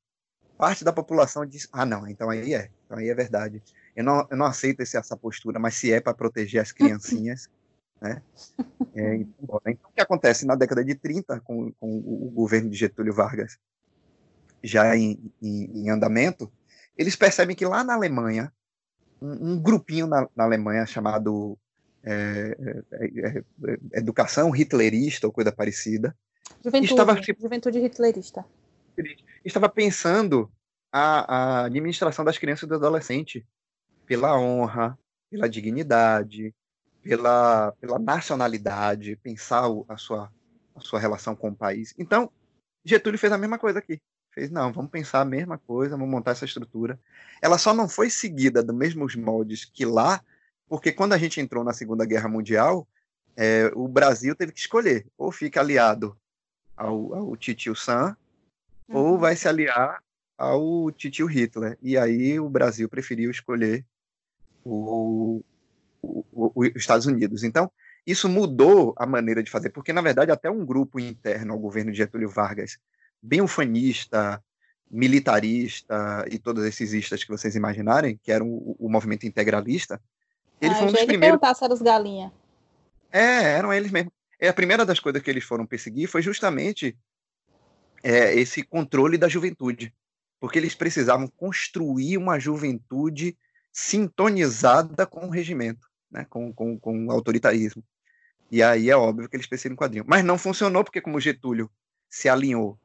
parte 0.56 0.84
da 0.84 0.92
população 0.92 1.44
diz: 1.44 1.68
ah, 1.72 1.84
não, 1.84 2.06
então 2.06 2.30
aí 2.30 2.54
é, 2.54 2.70
então 2.84 2.98
aí 2.98 3.08
é 3.08 3.14
verdade. 3.14 3.60
Eu 4.00 4.04
não, 4.04 4.26
eu 4.30 4.36
não 4.36 4.46
aceito 4.46 4.80
esse, 4.80 4.96
essa 4.96 5.16
postura, 5.16 5.58
mas 5.58 5.74
se 5.74 5.92
é 5.92 6.00
para 6.00 6.14
proteger 6.14 6.60
as 6.60 6.72
criancinhas, 6.72 7.48
né? 8.00 8.22
É, 8.94 9.14
então, 9.16 9.60
o 9.84 9.92
que 9.92 10.00
acontece 10.00 10.46
na 10.46 10.54
década 10.54 10.82
de 10.82 10.94
30, 10.94 11.40
com, 11.40 11.70
com 11.72 11.98
o 11.98 12.30
governo 12.30 12.70
de 12.70 12.76
Getúlio 12.76 13.12
Vargas 13.12 13.58
já 14.64 14.96
em, 14.96 15.32
em, 15.42 15.82
em 15.82 15.90
andamento, 15.90 16.50
eles 16.96 17.14
percebem 17.14 17.54
que 17.54 17.66
lá 17.66 17.84
na 17.84 17.94
Alemanha, 17.94 18.52
um, 19.20 19.52
um 19.52 19.60
grupinho 19.60 20.06
na, 20.06 20.26
na, 20.34 20.44
Alemanha 20.44 20.86
chamado 20.86 21.58
é, 22.02 22.56
é, 22.92 23.06
é, 23.06 23.38
é 23.38 23.98
Educação 23.98 24.56
Hitlerista 24.56 25.26
ou 25.26 25.32
coisa 25.32 25.52
parecida, 25.52 26.16
Juventude, 26.64 26.92
estava, 26.92 27.20
juventude 27.38 27.78
hitlerista. 27.78 28.44
Estava 29.44 29.68
pensando 29.68 30.50
a, 30.92 31.34
a 31.34 31.64
administração 31.66 32.24
das 32.24 32.36
crianças 32.36 32.64
e 32.64 32.66
do 32.66 32.74
adolescente 32.74 33.46
pela 34.10 34.36
honra, 34.36 34.98
pela 35.30 35.48
dignidade, 35.48 36.52
pela, 37.00 37.70
pela 37.80 37.96
nacionalidade, 37.96 39.14
pensar 39.22 39.66
a 39.88 39.96
sua, 39.96 40.32
a 40.74 40.80
sua 40.80 40.98
relação 40.98 41.36
com 41.36 41.50
o 41.50 41.54
país. 41.54 41.94
Então, 41.96 42.28
Getúlio 42.84 43.20
fez 43.20 43.32
a 43.32 43.38
mesma 43.38 43.56
coisa 43.56 43.78
aqui. 43.78 44.00
Fez, 44.34 44.50
não, 44.50 44.72
vamos 44.72 44.90
pensar 44.90 45.20
a 45.20 45.24
mesma 45.24 45.58
coisa, 45.58 45.96
vamos 45.96 46.10
montar 46.10 46.32
essa 46.32 46.44
estrutura. 46.44 46.98
Ela 47.40 47.56
só 47.56 47.72
não 47.72 47.88
foi 47.88 48.10
seguida 48.10 48.64
dos 48.64 48.74
mesmos 48.74 49.14
moldes 49.14 49.64
que 49.64 49.84
lá, 49.84 50.20
porque 50.68 50.90
quando 50.90 51.12
a 51.12 51.18
gente 51.18 51.40
entrou 51.40 51.62
na 51.62 51.72
Segunda 51.72 52.04
Guerra 52.04 52.28
Mundial, 52.28 52.88
é, 53.36 53.70
o 53.76 53.86
Brasil 53.86 54.34
teve 54.34 54.50
que 54.50 54.58
escolher, 54.58 55.06
ou 55.16 55.30
fica 55.30 55.60
aliado 55.60 56.18
ao, 56.76 57.14
ao 57.14 57.36
Titio 57.36 57.76
Sam, 57.76 58.16
uhum. 58.88 58.96
ou 58.96 59.18
vai 59.20 59.36
se 59.36 59.46
aliar 59.46 60.02
ao 60.36 60.90
Titio 60.90 61.26
Hitler. 61.26 61.78
E 61.80 61.96
aí 61.96 62.40
o 62.40 62.48
Brasil 62.48 62.88
preferiu 62.88 63.30
escolher 63.30 63.86
o, 64.64 65.42
o, 66.02 66.24
o, 66.32 66.52
os 66.60 66.76
Estados 66.76 67.06
Unidos. 67.06 67.42
Então, 67.42 67.70
isso 68.06 68.28
mudou 68.28 68.94
a 68.96 69.06
maneira 69.06 69.42
de 69.42 69.50
fazer, 69.50 69.70
porque, 69.70 69.92
na 69.92 70.00
verdade, 70.00 70.30
até 70.30 70.50
um 70.50 70.64
grupo 70.64 70.98
interno 70.98 71.52
ao 71.52 71.58
governo 71.58 71.92
de 71.92 71.98
Getúlio 71.98 72.28
Vargas, 72.28 72.78
bem 73.22 73.40
ufanista, 73.40 74.42
militarista 74.90 76.24
e 76.30 76.38
todos 76.38 76.64
esses 76.64 76.92
istas 76.92 77.22
que 77.22 77.30
vocês 77.30 77.54
imaginarem, 77.54 78.18
que 78.22 78.32
eram 78.32 78.48
o, 78.48 78.76
o 78.78 78.88
movimento 78.88 79.26
integralista, 79.26 80.00
ele 80.60 80.74
ah, 80.74 80.76
foi 80.76 80.88
um 80.88 80.92
dos 80.92 81.04
primeiros... 81.04 81.40
os 81.70 81.82
galinha. 81.82 82.32
É, 83.12 83.54
eram 83.56 83.72
eles 83.72 83.90
mesmos. 83.90 84.12
É, 84.38 84.48
a 84.48 84.54
primeira 84.54 84.84
das 84.86 84.98
coisas 84.98 85.22
que 85.22 85.30
eles 85.30 85.44
foram 85.44 85.66
perseguir 85.66 86.08
foi 86.08 86.22
justamente 86.22 86.96
é, 88.02 88.34
esse 88.34 88.62
controle 88.62 89.18
da 89.18 89.28
juventude, 89.28 89.94
porque 90.40 90.58
eles 90.58 90.74
precisavam 90.74 91.28
construir 91.28 92.16
uma 92.16 92.38
juventude 92.38 93.36
sintonizada 93.72 95.06
com 95.06 95.26
o 95.26 95.30
regimento, 95.30 95.88
né, 96.10 96.26
com, 96.28 96.52
com, 96.52 96.78
com 96.78 97.06
o 97.06 97.10
autoritarismo. 97.10 97.82
E 98.50 98.62
aí 98.62 98.90
é 98.90 98.96
óbvio 98.96 99.28
que 99.28 99.36
eles 99.36 99.46
precisam 99.46 99.72
em 99.72 99.76
quadrinho. 99.76 100.04
Mas 100.06 100.24
não 100.24 100.36
funcionou 100.36 100.82
porque, 100.82 101.00
como 101.00 101.20
Getúlio 101.20 101.70
se 102.08 102.28
alinhou, 102.28 102.78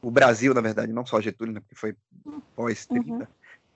o 0.00 0.10
Brasil, 0.10 0.54
na 0.54 0.60
verdade, 0.60 0.92
não 0.92 1.04
só 1.04 1.20
Getúlio, 1.20 1.54
né, 1.54 1.60
porque 1.60 1.74
foi 1.74 1.96
pós-30, 2.54 3.08
uhum. 3.08 3.26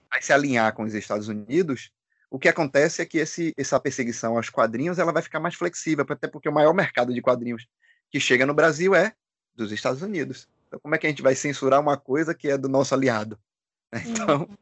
vai 0.09 0.21
se 0.21 0.31
alinhar 0.31 0.73
com 0.73 0.83
os 0.83 0.93
Estados 0.93 1.27
Unidos, 1.27 1.91
o 2.33 2.39
que 2.39 2.47
acontece 2.47 2.99
é 2.99 3.05
que 3.05 3.19
esse, 3.19 3.53
essa 3.55 3.79
perseguição 3.79 4.37
aos 4.37 4.49
quadrinhos 4.49 4.97
ela 4.97 5.11
vai 5.11 5.21
ficar 5.21 5.39
mais 5.39 5.53
flexível, 5.53 6.03
até 6.09 6.27
porque 6.27 6.49
o 6.49 6.53
maior 6.53 6.73
mercado 6.73 7.13
de 7.13 7.21
quadrinhos 7.21 7.67
que 8.09 8.19
chega 8.19 8.43
no 8.43 8.55
Brasil 8.55 8.95
é 8.95 9.13
dos 9.55 9.71
Estados 9.71 10.01
Unidos. 10.01 10.47
Então, 10.67 10.79
como 10.79 10.95
é 10.95 10.97
que 10.97 11.05
a 11.05 11.09
gente 11.11 11.21
vai 11.21 11.35
censurar 11.35 11.79
uma 11.79 11.95
coisa 11.95 12.33
que 12.33 12.49
é 12.49 12.57
do 12.57 12.67
nosso 12.67 12.95
aliado? 12.95 13.37
Então, 14.07 14.39
uhum. 14.39 14.57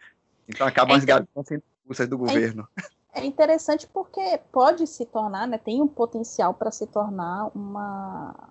então 0.49 0.68
acabam 0.68 0.97
as 0.97 1.06
garotas 1.06 1.47
sendo 1.47 1.64
expulsas 1.82 2.07
do 2.07 2.17
governo. 2.17 2.67
É, 3.13 3.21
é 3.21 3.25
interessante 3.25 3.88
porque 3.88 4.39
pode 4.51 4.88
se 4.88 5.05
tornar, 5.05 5.47
né, 5.47 5.57
tem 5.57 5.82
um 5.82 5.88
potencial 5.88 6.53
para 6.53 6.71
se 6.71 6.88
tornar 6.88 7.49
uma, 7.55 8.49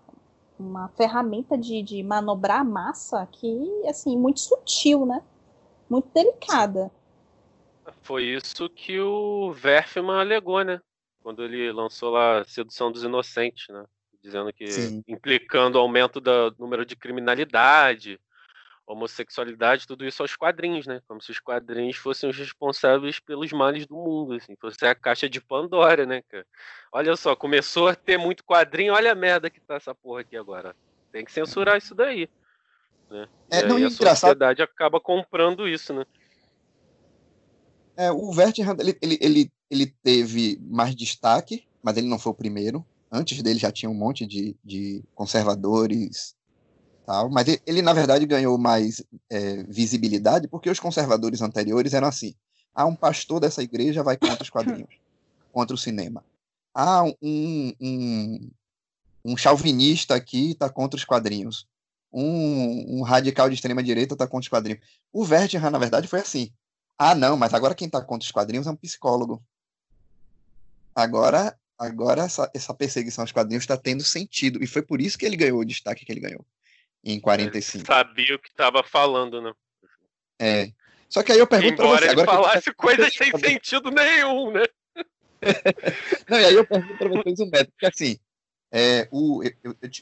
uma 0.59 0.89
ferramenta 0.89 1.57
de, 1.57 1.83
de 1.83 2.03
manobrar 2.03 2.61
a 2.61 2.65
massa 2.65 3.27
que, 3.27 3.87
assim, 3.87 4.17
muito 4.17 4.41
sutil, 4.41 5.07
né? 5.07 5.23
Muito 5.89 6.09
delicada. 6.13 6.91
foi 8.03 8.25
isso 8.25 8.69
que 8.69 9.01
o 9.01 9.53
Verfman 9.53 10.21
alegou, 10.21 10.63
né? 10.63 10.81
Quando 11.23 11.43
ele 11.43 11.71
lançou 11.73 12.11
lá 12.11 12.45
Sedução 12.45 12.93
dos 12.93 13.03
Inocentes, 13.03 13.69
né? 13.69 13.85
Dizendo 14.23 14.53
que 14.53 14.71
Sim. 14.71 15.03
implicando 15.09 15.77
o 15.77 15.81
aumento 15.81 16.21
do 16.21 16.55
número 16.59 16.85
de 16.85 16.95
criminalidade, 16.95 18.21
homossexualidade, 18.91 19.87
tudo 19.87 20.05
isso 20.05 20.23
aos 20.23 20.35
quadrinhos, 20.35 20.87
né? 20.87 21.01
Como 21.07 21.23
se 21.23 21.31
os 21.31 21.39
quadrinhos 21.39 21.97
fossem 21.97 22.29
os 22.29 22.37
responsáveis 22.37 23.21
pelos 23.21 23.53
males 23.53 23.87
do 23.87 23.95
mundo, 23.95 24.35
assim, 24.35 24.57
fosse 24.61 24.85
a 24.85 24.95
caixa 24.95 25.29
de 25.29 25.41
Pandora, 25.41 26.05
né, 26.05 26.23
cara? 26.29 26.45
Olha 26.93 27.15
só, 27.17 27.37
começou 27.37 27.89
a 27.89 27.95
ter 27.95 28.19
muito 28.19 28.45
quadrinho, 28.45 28.93
olha 28.93 29.13
a 29.13 29.15
merda 29.15 29.49
que 29.49 29.61
tá 29.61 29.77
essa 29.77 29.95
porra 29.95 30.23
aqui 30.23 30.37
agora. 30.37 30.75
Tem 31.13 31.25
que 31.25 31.33
censurar 31.33 31.79
isso 31.79 31.95
daí. 31.95 32.29
Né? 33.09 33.29
É, 33.51 33.61
e 33.61 33.67
não, 33.67 33.77
a 33.77 33.81
engraçado... 33.81 34.17
sociedade 34.17 34.63
acaba 34.63 35.01
comprando 35.01 35.69
isso, 35.69 35.93
né? 35.93 36.05
É, 37.97 38.11
o 38.11 38.33
Vertihan, 38.33 38.77
ele, 38.79 38.99
ele, 39.01 39.19
ele, 39.21 39.53
ele 39.71 39.87
teve 40.03 40.59
mais 40.63 40.95
destaque, 40.97 41.67
mas 41.83 41.97
ele 41.97 42.09
não 42.09 42.19
foi 42.19 42.33
o 42.33 42.37
primeiro. 42.37 42.85
Antes 43.13 43.43
dele 43.43 43.59
já 43.59 43.71
tinha 43.71 43.91
um 43.91 43.95
monte 43.95 44.27
de, 44.27 44.57
de 44.65 45.03
conservadores 45.15 46.35
tal, 47.11 47.29
mas 47.29 47.49
ele, 47.49 47.61
ele, 47.67 47.83
na 47.83 47.93
verdade 47.93 48.25
ganhou 48.25 48.57
mais 48.57 49.03
é, 49.29 49.65
visibilidade 49.65 50.47
porque 50.47 50.71
os 50.71 50.79
conservadores 50.79 51.43
anteriores 51.43 51.93
eram 51.93 52.07
assim: 52.07 52.37
ah, 52.73 52.87
um 52.87 52.95
pastor 52.95 53.41
dessa 53.41 53.61
igreja 53.65 54.05
vai 54.05 54.17
contra 54.17 54.45
os 54.45 54.51
quadrinhos, 54.51 54.89
contra 55.53 55.75
o 55.75 55.79
cinema. 55.79 56.25
Ah, 56.73 57.03
um, 57.21 57.75
um, 57.81 58.51
um 59.25 59.37
chauvinista 59.37 60.15
aqui 60.15 60.53
está 60.53 60.71
contra 60.71 60.97
os 60.97 61.05
quadrinhos. 61.05 61.67
Um, 62.13 62.99
um, 62.99 63.03
radical 63.03 63.49
de 63.49 63.57
extrema 63.57 63.83
direita 63.83 64.15
está 64.15 64.27
contra 64.27 64.45
os 64.45 64.49
quadrinhos. 64.49 64.81
O 65.13 65.25
Vertihan, 65.25 65.71
na 65.71 65.79
verdade, 65.79 66.07
foi 66.07 66.21
assim. 66.21 66.53
Ah, 66.97 67.15
não, 67.15 67.37
mas 67.37 67.55
agora 67.55 67.75
quem 67.75 67.87
está 67.87 68.01
contra 68.01 68.25
os 68.25 68.31
quadrinhos 68.31 68.69
é 68.69 68.71
um 68.71 68.77
psicólogo. 68.77 69.43
Agora, 70.95 71.57
agora 71.77 72.23
essa, 72.23 72.49
essa 72.55 72.75
perseguição 72.75 73.23
aos 73.23 73.33
quadrinhos 73.33 73.65
está 73.65 73.77
tendo 73.77 74.05
sentido. 74.05 74.63
E 74.63 74.67
foi 74.67 74.83
por 74.83 75.01
isso 75.01 75.19
que 75.19 75.27
ele 75.27 75.37
ganhou 75.37 75.59
o 75.59 75.65
destaque 75.65 76.05
que 76.05 76.13
ele 76.13 76.21
ganhou 76.21 76.45
em 77.05 77.21
45. 77.21 77.79
Ele 77.79 77.87
sabia 77.87 78.37
o 78.37 78.39
que 78.39 78.49
estava 78.49 78.83
falando, 78.83 79.41
né? 79.41 79.53
É. 80.41 80.73
Só 81.09 81.23
que 81.23 81.33
aí 81.33 81.39
eu 81.39 81.47
pergunto 81.47 81.77
para 81.77 81.87
você. 81.87 82.05
Ele 82.05 82.13
agora 82.13 82.27
falasse 82.27 82.71
que... 82.71 82.73
coisas 82.77 83.15
sem 83.15 83.37
sentido 83.39 83.91
nenhum, 83.91 84.53
né? 84.53 84.65
Não, 86.29 86.39
e 86.39 86.45
aí 86.45 86.55
eu 86.55 86.67
pergunto 86.67 86.97
para 86.97 87.09
vocês 87.09 87.41
um 87.41 87.47
método, 87.47 87.73
porque 87.73 87.87
assim, 87.87 88.19
é, 88.71 89.09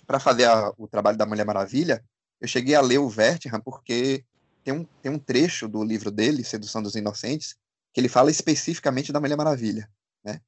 para 0.07 0.21
fazer 0.21 0.45
a, 0.45 0.73
o 0.77 0.87
trabalho 0.87 1.17
da 1.17 1.25
Mulher 1.25 1.47
Maravilha, 1.47 2.05
eu 2.41 2.47
cheguei 2.47 2.75
a 2.75 2.81
ler 2.81 2.99
o 2.99 3.09
Vertihan 3.09 3.61
porque 3.61 4.25
tem 4.63 4.75
um, 4.75 4.85
tem 5.01 5.11
um 5.11 5.19
trecho 5.19 5.67
do 5.67 5.83
livro 5.83 6.11
dele, 6.11 6.45
Sedução 6.45 6.83
dos 6.83 6.95
Inocentes, 6.95 7.57
que 7.93 8.01
ele 8.01 8.09
fala 8.09 8.31
especificamente 8.31 9.13
da 9.13 9.21
Mulher 9.21 9.37
Maravilha, 9.37 9.91
né? 10.23 10.41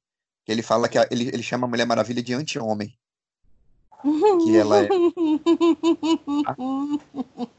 Que 0.45 0.51
ele 0.51 0.61
fala 0.61 0.87
que 0.87 0.97
a, 0.97 1.07
ele, 1.09 1.29
ele 1.29 1.43
chama 1.43 1.65
a 1.65 1.69
Mulher 1.69 1.85
Maravilha 1.85 2.21
de 2.21 2.33
anti-homem. 2.33 2.97
Que 4.01 4.57
ela 4.57 4.83
é 4.83 4.87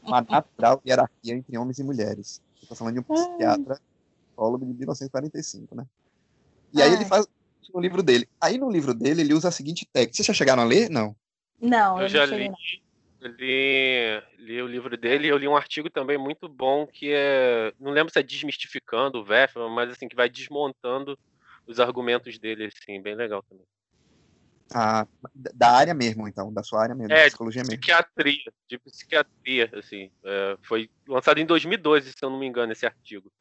uma 0.03 0.21
natural 0.21 0.81
hierarquia 0.85 1.35
entre 1.35 1.57
homens 1.57 1.79
e 1.79 1.83
mulheres. 1.83 2.41
Estou 2.61 2.77
falando 2.77 2.95
de 2.95 2.99
um 2.99 3.03
psiquiatra, 3.03 3.79
psicólogo 4.27 4.65
de 4.65 4.73
1945, 4.73 5.75
né? 5.75 5.85
E 6.73 6.81
aí 6.81 6.93
ele 6.93 7.05
faz 7.05 7.27
no 7.73 7.79
livro 7.79 8.03
dele. 8.03 8.27
Aí 8.41 8.57
no 8.57 8.69
livro 8.69 8.93
dele 8.93 9.21
ele 9.21 9.33
usa 9.33 9.47
a 9.49 9.51
seguinte 9.51 9.87
técnica. 9.91 10.15
Vocês 10.15 10.27
já 10.27 10.33
chegaram 10.33 10.63
a 10.63 10.65
ler? 10.65 10.89
Não. 10.89 11.15
Não, 11.61 11.97
eu, 11.97 12.03
eu 12.03 12.09
já 12.09 12.25
li. 12.25 12.51
li, 13.21 14.21
li 14.37 14.61
o 14.61 14.67
livro 14.67 14.97
dele 14.97 15.27
e 15.27 15.29
eu 15.29 15.37
li 15.37 15.47
um 15.47 15.55
artigo 15.55 15.89
também 15.89 16.17
muito 16.17 16.49
bom 16.49 16.85
que 16.85 17.11
é. 17.13 17.73
Não 17.79 17.91
lembro 17.91 18.11
se 18.11 18.19
é 18.19 18.23
desmistificando 18.23 19.19
o 19.19 19.23
Verfman, 19.23 19.69
mas 19.69 19.91
assim, 19.91 20.07
que 20.07 20.15
vai 20.15 20.29
desmontando 20.29 21.17
os 21.65 21.79
argumentos 21.79 22.37
dele, 22.37 22.65
assim, 22.65 23.01
bem 23.01 23.15
legal 23.15 23.41
também. 23.43 23.65
Ah, 24.73 25.07
da 25.33 25.71
área 25.71 25.93
mesmo, 25.93 26.27
então, 26.27 26.51
da 26.51 26.63
sua 26.63 26.81
área 26.81 26.95
mesmo, 26.95 27.13
é, 27.13 27.25
psicologia 27.25 27.61
mesmo. 27.61 27.79
Psiquiatria, 27.79 28.53
de 28.67 28.77
psiquiatria, 28.79 29.69
assim. 29.73 30.11
É, 30.23 30.57
foi 30.61 30.89
lançado 31.07 31.39
em 31.39 31.45
2012, 31.45 32.11
se 32.11 32.17
eu 32.21 32.29
não 32.29 32.39
me 32.39 32.47
engano, 32.47 32.71
esse 32.71 32.85
artigo. 32.85 33.31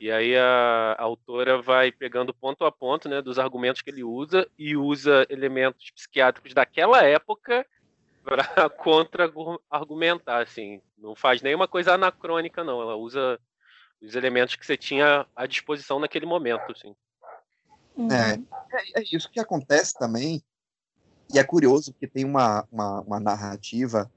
E 0.00 0.10
aí 0.10 0.36
a, 0.36 0.96
a, 0.98 1.02
autora 1.02 1.62
vai 1.62 1.92
pegando 1.92 2.34
ponto 2.34 2.64
a 2.64 2.72
ponto, 2.72 3.08
né, 3.08 3.22
dos 3.22 3.38
argumentos 3.38 3.82
que 3.82 3.90
ele 3.90 4.02
usa 4.02 4.48
e 4.58 4.76
usa 4.76 5.24
elementos 5.30 5.90
psiquiátricos 5.92 6.52
daquela 6.52 7.04
época 7.04 7.64
para 8.24 8.42
contra-argumentar, 8.70 10.42
assim. 10.42 10.80
Não 10.98 11.14
faz 11.14 11.40
nenhuma 11.42 11.68
coisa 11.68 11.94
anacrônica, 11.94 12.64
não. 12.64 12.82
Ela 12.82 12.96
usa 12.96 13.38
os 14.00 14.16
elementos 14.16 14.56
que 14.56 14.66
você 14.66 14.76
tinha 14.76 15.24
à 15.36 15.46
disposição 15.46 16.00
naquele 16.00 16.26
momento, 16.26 16.72
assim. 16.72 16.96
É, 18.10 18.34
é, 18.76 19.00
é 19.00 19.04
isso 19.12 19.30
que 19.30 19.38
acontece 19.38 19.96
também. 19.96 20.42
E 21.32 21.38
é 21.38 21.44
curioso 21.44 21.94
que 21.98 22.06
tem 22.06 22.24
uma, 22.24 22.66
uma, 22.70 23.00
uma 23.00 23.20
narrativa 23.20 24.10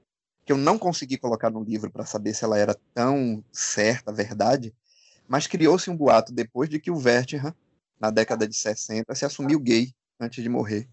que 0.44 0.52
eu 0.52 0.56
não 0.56 0.78
consegui 0.78 1.16
colocar 1.16 1.50
no 1.50 1.62
livro 1.62 1.90
para 1.90 2.06
saber 2.06 2.34
se 2.34 2.44
ela 2.44 2.58
era 2.58 2.76
tão 2.94 3.42
certa, 3.50 4.12
verdade, 4.12 4.72
mas 5.26 5.46
criou-se 5.46 5.90
um 5.90 5.96
boato 5.96 6.32
depois 6.32 6.68
de 6.68 6.78
que 6.78 6.90
o 6.90 6.96
Vertihan, 6.96 7.54
na 7.98 8.10
década 8.10 8.46
de 8.46 8.54
60, 8.54 9.12
se 9.14 9.24
assumiu 9.24 9.58
gay 9.58 9.92
antes 10.20 10.42
de 10.42 10.48
morrer. 10.48 10.86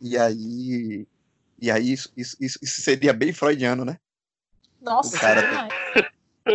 E 0.00 0.18
aí, 0.18 1.06
e 1.58 1.70
aí 1.70 1.92
isso, 1.92 2.12
isso, 2.16 2.36
isso, 2.40 2.82
seria 2.82 3.12
bem 3.12 3.32
freudiano, 3.32 3.84
né? 3.84 3.98
Nossa, 4.80 5.16
o 5.16 5.20
cara 5.20 5.42
tem... 5.42 6.52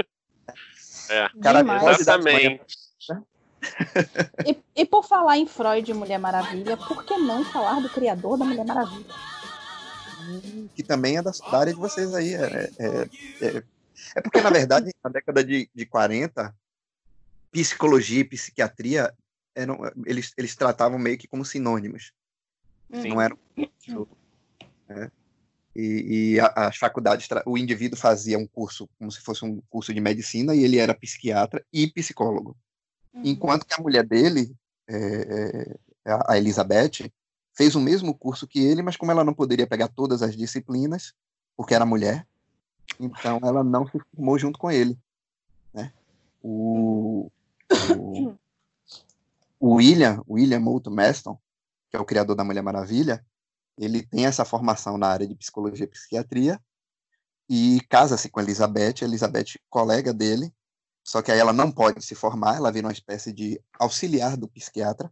é, 1.10 1.30
cara 1.42 1.64
exatamente. 2.00 2.87
E, 4.46 4.58
e, 4.76 4.86
por 4.86 5.04
falar 5.04 5.38
em 5.38 5.48
Freud 5.48 5.90
e 5.90 5.94
Mulher 5.94 6.18
Maravilha, 6.18 6.78
por 6.78 7.04
que 7.04 7.18
não 7.18 7.44
falar 7.46 7.82
do 7.82 7.90
criador 7.90 8.38
da 8.38 8.46
Mulher 8.46 8.66
Maravilha? 8.66 9.06
Que 10.76 10.84
também 10.84 11.18
é 11.18 11.22
da, 11.22 11.32
da 11.32 11.58
área 11.58 11.74
de 11.74 11.80
vocês 11.80 12.14
aí. 12.14 12.34
É, 12.34 12.72
é, 12.80 13.10
é, 13.42 13.64
é, 14.16 14.22
porque, 14.22 14.42
na 14.42 14.50
verdade, 14.50 14.92
na 15.04 15.10
década 15.10 15.44
de, 15.44 15.70
de 15.74 15.86
40, 15.86 16.54
psicologia 17.52 18.22
e 18.22 18.26
psiquiatria 18.26 19.14
eram, 19.56 19.80
eles, 20.06 20.34
eles 20.38 20.56
tratavam 20.56 21.00
meio 21.00 21.18
que 21.18 21.28
como 21.28 21.46
sinônimos. 21.46 22.12
Sim. 22.94 23.10
Não 23.10 23.22
eram. 23.22 23.38
Né? 24.88 25.12
E, 25.76 26.36
e 26.36 26.40
as 26.40 26.76
faculdades, 26.78 27.28
o 27.46 27.58
indivíduo 27.58 28.00
fazia 28.00 28.38
um 28.38 28.48
curso 28.48 28.90
como 28.98 29.12
se 29.12 29.22
fosse 29.22 29.46
um 29.46 29.62
curso 29.70 29.94
de 29.94 30.02
medicina 30.02 30.56
e 30.56 30.64
ele 30.64 30.78
era 30.78 30.96
psiquiatra 30.96 31.64
e 31.72 31.88
psicólogo. 31.88 32.58
Uhum. 33.18 33.22
Enquanto 33.24 33.66
que 33.66 33.74
a 33.74 33.82
mulher 33.82 34.06
dele, 34.06 34.56
é, 34.88 35.76
é, 36.06 36.20
a 36.28 36.38
Elizabeth, 36.38 37.12
fez 37.54 37.76
o 37.76 37.82
mesmo 37.82 38.14
curso 38.14 38.48
que 38.48 38.60
ele, 38.60 38.82
mas 38.82 38.96
como 38.96 39.12
ela 39.12 39.24
não 39.24 39.34
poderia 39.34 39.66
pegar 39.66 39.88
todas 39.88 40.22
as 40.22 40.36
disciplinas, 40.36 41.14
porque 41.56 41.74
era 41.74 41.86
mulher, 41.86 42.26
então 43.00 43.40
ela 43.44 43.64
não 43.64 43.86
se 43.88 44.00
formou 44.16 44.38
junto 44.38 44.60
com 44.60 44.70
ele. 44.70 44.98
Né? 45.74 45.92
O, 46.42 47.32
o, 47.96 48.36
o 49.60 49.74
William, 49.76 50.24
William 50.30 50.60
Moulton 50.60 50.92
Maston, 50.92 51.38
que 51.90 51.98
é 51.98 52.00
o 52.00 52.06
criador 52.06 52.36
da 52.36 52.44
Mulher 52.44 52.62
Maravilha, 52.62 53.26
ele 53.78 54.04
tem 54.04 54.26
essa 54.26 54.46
formação 54.46 54.98
na 54.98 55.08
área 55.08 55.28
de 55.28 55.36
psicologia 55.36 55.86
e 55.86 55.90
psiquiatria 55.90 56.62
e 57.50 57.82
casa-se 57.90 58.30
com 58.30 58.42
Elizabeth, 58.42 59.02
Elizabeth 59.02 59.60
colega 59.70 60.14
dele, 60.14 60.52
só 61.08 61.22
que 61.22 61.32
aí 61.32 61.40
ela 61.40 61.54
não 61.54 61.72
pode 61.72 62.04
se 62.04 62.16
formar, 62.16 62.58
ela 62.58 62.72
vira 62.72 62.88
uma 62.88 62.94
espécie 62.94 63.32
de 63.32 63.62
auxiliar 63.80 64.36
do 64.36 64.48
psiquiatra, 64.48 65.12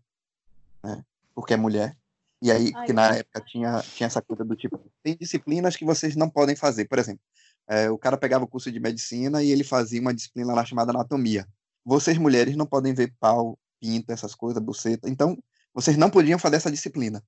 né, 0.83 1.03
porque 1.33 1.53
é 1.53 1.57
mulher. 1.57 1.95
E 2.41 2.51
aí, 2.51 2.71
Ai, 2.75 2.85
que 2.85 2.93
na 2.93 3.15
época 3.15 3.41
tinha, 3.41 3.81
tinha 3.81 4.07
essa 4.07 4.21
coisa 4.21 4.43
do 4.43 4.55
tipo, 4.55 4.79
tem 5.01 5.15
disciplinas 5.15 5.75
que 5.75 5.85
vocês 5.85 6.15
não 6.15 6.29
podem 6.29 6.55
fazer. 6.55 6.85
Por 6.85 6.99
exemplo, 6.99 7.21
é, 7.67 7.89
o 7.89 7.97
cara 7.97 8.17
pegava 8.17 8.43
o 8.43 8.47
curso 8.47 8.71
de 8.71 8.79
medicina 8.79 9.41
e 9.41 9.49
ele 9.49 9.63
fazia 9.63 10.01
uma 10.01 10.13
disciplina 10.13 10.53
lá 10.53 10.65
chamada 10.65 10.91
anatomia 10.91 11.47
vocês 11.85 12.17
mulheres 12.17 12.55
não 12.55 12.65
podem 12.65 12.93
ver 12.93 13.13
pau, 13.19 13.57
pinto, 13.79 14.11
essas 14.11 14.33
coisas, 14.33 14.61
buceta. 14.61 15.07
Então, 15.07 15.37
vocês 15.73 15.95
não 15.95 16.09
podiam 16.09 16.39
fazer 16.39 16.55
essa 16.55 16.71
disciplina. 16.71 17.23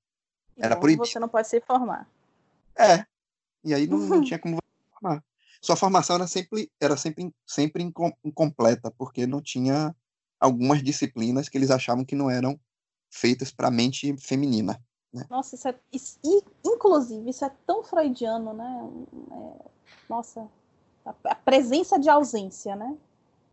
Era 0.58 0.70
então, 0.70 0.80
proibido. 0.80 1.06
Você 1.06 1.20
não 1.20 1.30
pode 1.30 1.48
se 1.48 1.62
formar. 1.62 2.10
É. 2.76 3.06
E 3.64 3.74
aí 3.74 3.86
não, 3.86 4.00
não 4.00 4.22
tinha 4.26 4.40
como 4.40 4.56
você 4.56 4.92
formar. 5.00 5.24
Sua 5.62 5.76
formação 5.76 6.16
era 6.16 6.28
sempre, 6.28 6.72
era 6.80 6.98
sempre, 6.98 7.34
sempre 7.46 7.84
incompleta, 8.24 8.92
porque 8.98 9.26
não 9.26 9.42
tinha 9.42 9.96
algumas 10.40 10.84
disciplinas 10.84 11.50
que 11.50 11.58
eles 11.58 11.72
achavam 11.72 12.06
que 12.06 12.16
não 12.16 12.30
eram 12.30 12.60
feitas 13.10 13.52
para 13.52 13.68
a 13.68 13.72
mente 13.72 14.16
feminina. 14.18 14.82
Né? 15.14 15.26
Nossa, 15.30 15.56
isso 15.56 15.68
é, 15.68 15.76
isso, 15.92 16.20
inclusive, 16.66 17.30
isso 17.30 17.44
é 17.44 17.52
tão 17.66 17.84
freudiano, 17.84 18.54
né? 18.54 18.90
É, 19.32 19.66
nossa, 20.10 20.48
a, 21.06 21.14
a 21.26 21.36
presença 21.36 22.00
de 22.00 22.10
ausência, 22.10 22.76
né? 22.76 22.96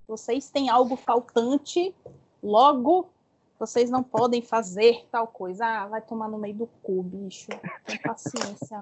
Vocês 0.06 0.50
têm 0.50 0.68
algo 0.68 0.96
faltante, 0.96 1.94
logo 2.42 3.08
vocês 3.58 3.88
não 3.88 4.02
podem 4.02 4.42
fazer 4.42 5.06
tal 5.10 5.26
coisa. 5.26 5.64
Ah, 5.64 5.86
vai 5.86 6.02
tomar 6.02 6.28
no 6.28 6.38
meio 6.38 6.54
do 6.54 6.66
cu, 6.82 7.02
bicho. 7.02 7.48
Tem 7.86 7.98
paciência. 8.02 8.80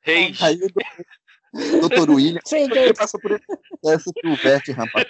Reis. 0.00 0.40
Aí 0.42 0.60
o 0.62 0.68
doutor 1.52 2.10
William 2.10 2.40
passou 2.96 3.20
por 3.20 3.32
esse 3.32 3.44
processo 3.46 4.12
que 4.12 4.26
o 4.26 4.36
Vert, 4.36 4.68
rapaz. 4.70 5.06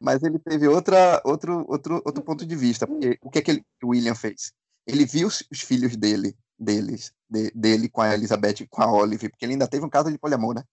Mas 0.00 0.22
ele 0.22 0.38
teve 0.38 0.66
outra, 0.66 1.20
outro, 1.24 1.64
outro, 1.68 2.00
outro 2.04 2.22
ponto 2.22 2.46
de 2.46 2.56
vista. 2.56 2.86
Porque 2.86 3.18
o 3.20 3.30
que 3.30 3.38
é 3.38 3.42
que 3.42 3.50
ele, 3.50 3.66
o 3.82 3.88
William 3.88 4.14
fez? 4.14 4.52
Ele 4.86 5.04
viu 5.04 5.28
os, 5.28 5.44
os 5.50 5.60
filhos 5.60 5.94
dele, 5.96 6.34
deles, 6.58 7.12
de, 7.28 7.50
dele 7.54 7.88
com 7.88 8.00
a 8.00 8.14
Elizabeth 8.14 8.60
e 8.60 8.66
com 8.66 8.82
a 8.82 8.90
Olive, 8.90 9.28
porque 9.28 9.44
ele 9.44 9.52
ainda 9.52 9.68
teve 9.68 9.84
um 9.84 9.90
caso 9.90 10.10
de 10.10 10.16
poliamor, 10.16 10.54
né? 10.54 10.64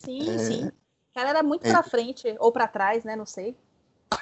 Sim, 0.00 0.28
é, 0.28 0.38
sim. 0.38 0.66
O 0.66 1.14
cara 1.14 1.30
era 1.30 1.42
muito 1.42 1.66
é, 1.66 1.70
pra 1.70 1.82
frente, 1.82 2.34
ou 2.40 2.50
para 2.50 2.66
trás, 2.66 3.04
né? 3.04 3.14
Não 3.14 3.26
sei. 3.26 3.56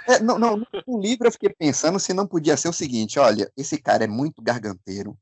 É, 0.06 0.18
não, 0.20 0.38
não, 0.38 0.66
no 0.86 1.00
livro 1.00 1.28
eu 1.28 1.32
fiquei 1.32 1.50
pensando 1.50 1.98
se 1.98 2.12
não 2.12 2.26
podia 2.26 2.56
ser 2.56 2.68
o 2.68 2.72
seguinte: 2.72 3.18
olha, 3.18 3.50
esse 3.56 3.78
cara 3.78 4.04
é 4.04 4.08
muito 4.08 4.42
garganteiro. 4.42 5.16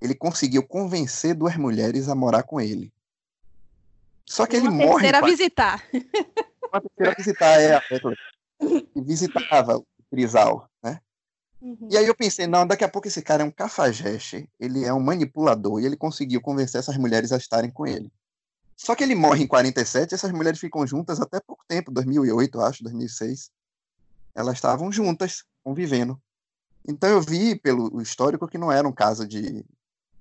Ele 0.00 0.14
conseguiu 0.14 0.62
convencer 0.62 1.34
duas 1.34 1.56
mulheres 1.56 2.08
a 2.08 2.14
morar 2.14 2.42
com 2.42 2.60
ele. 2.60 2.92
Só 4.28 4.46
que 4.46 4.56
uma 4.56 4.66
ele 4.66 4.74
morre. 4.74 5.00
Terceira 5.00 5.18
a 5.18 5.22
visitar. 5.22 5.88
Uma 6.70 6.80
terceira 6.80 7.12
a 7.12 7.14
visitar, 7.14 7.60
é. 7.60 7.80
E 8.94 9.00
visitava 9.00 9.78
o 9.78 9.86
Trisal, 10.10 10.68
né? 10.82 11.00
Uhum. 11.62 11.88
E 11.90 11.96
aí 11.96 12.06
eu 12.06 12.14
pensei, 12.14 12.46
não, 12.46 12.66
daqui 12.66 12.84
a 12.84 12.88
pouco 12.88 13.06
esse 13.06 13.22
cara 13.22 13.42
é 13.42 13.46
um 13.46 13.50
cafajeste, 13.50 14.48
ele 14.58 14.84
é 14.84 14.92
um 14.92 15.00
manipulador, 15.00 15.80
e 15.80 15.86
ele 15.86 15.96
conseguiu 15.96 16.40
convencer 16.40 16.80
essas 16.80 16.96
mulheres 16.96 17.32
a 17.32 17.36
estarem 17.36 17.70
com 17.70 17.86
ele. 17.86 18.10
Só 18.76 18.94
que 18.94 19.02
ele 19.02 19.14
morre 19.14 19.44
em 19.44 19.46
47 19.46 20.12
e 20.12 20.14
essas 20.14 20.32
mulheres 20.32 20.58
ficam 20.58 20.86
juntas 20.86 21.20
até 21.20 21.40
pouco 21.40 21.64
tempo, 21.68 21.92
2008, 21.92 22.60
acho, 22.60 22.82
2006 22.82 23.50
elas 24.38 24.54
estavam 24.54 24.92
juntas, 24.92 25.42
convivendo. 25.64 26.20
Então 26.86 27.10
eu 27.10 27.20
vi 27.20 27.58
pelo 27.58 28.00
histórico 28.00 28.46
que 28.46 28.56
não 28.56 28.70
era 28.70 28.86
um 28.86 28.92
caso 28.92 29.26
de 29.26 29.64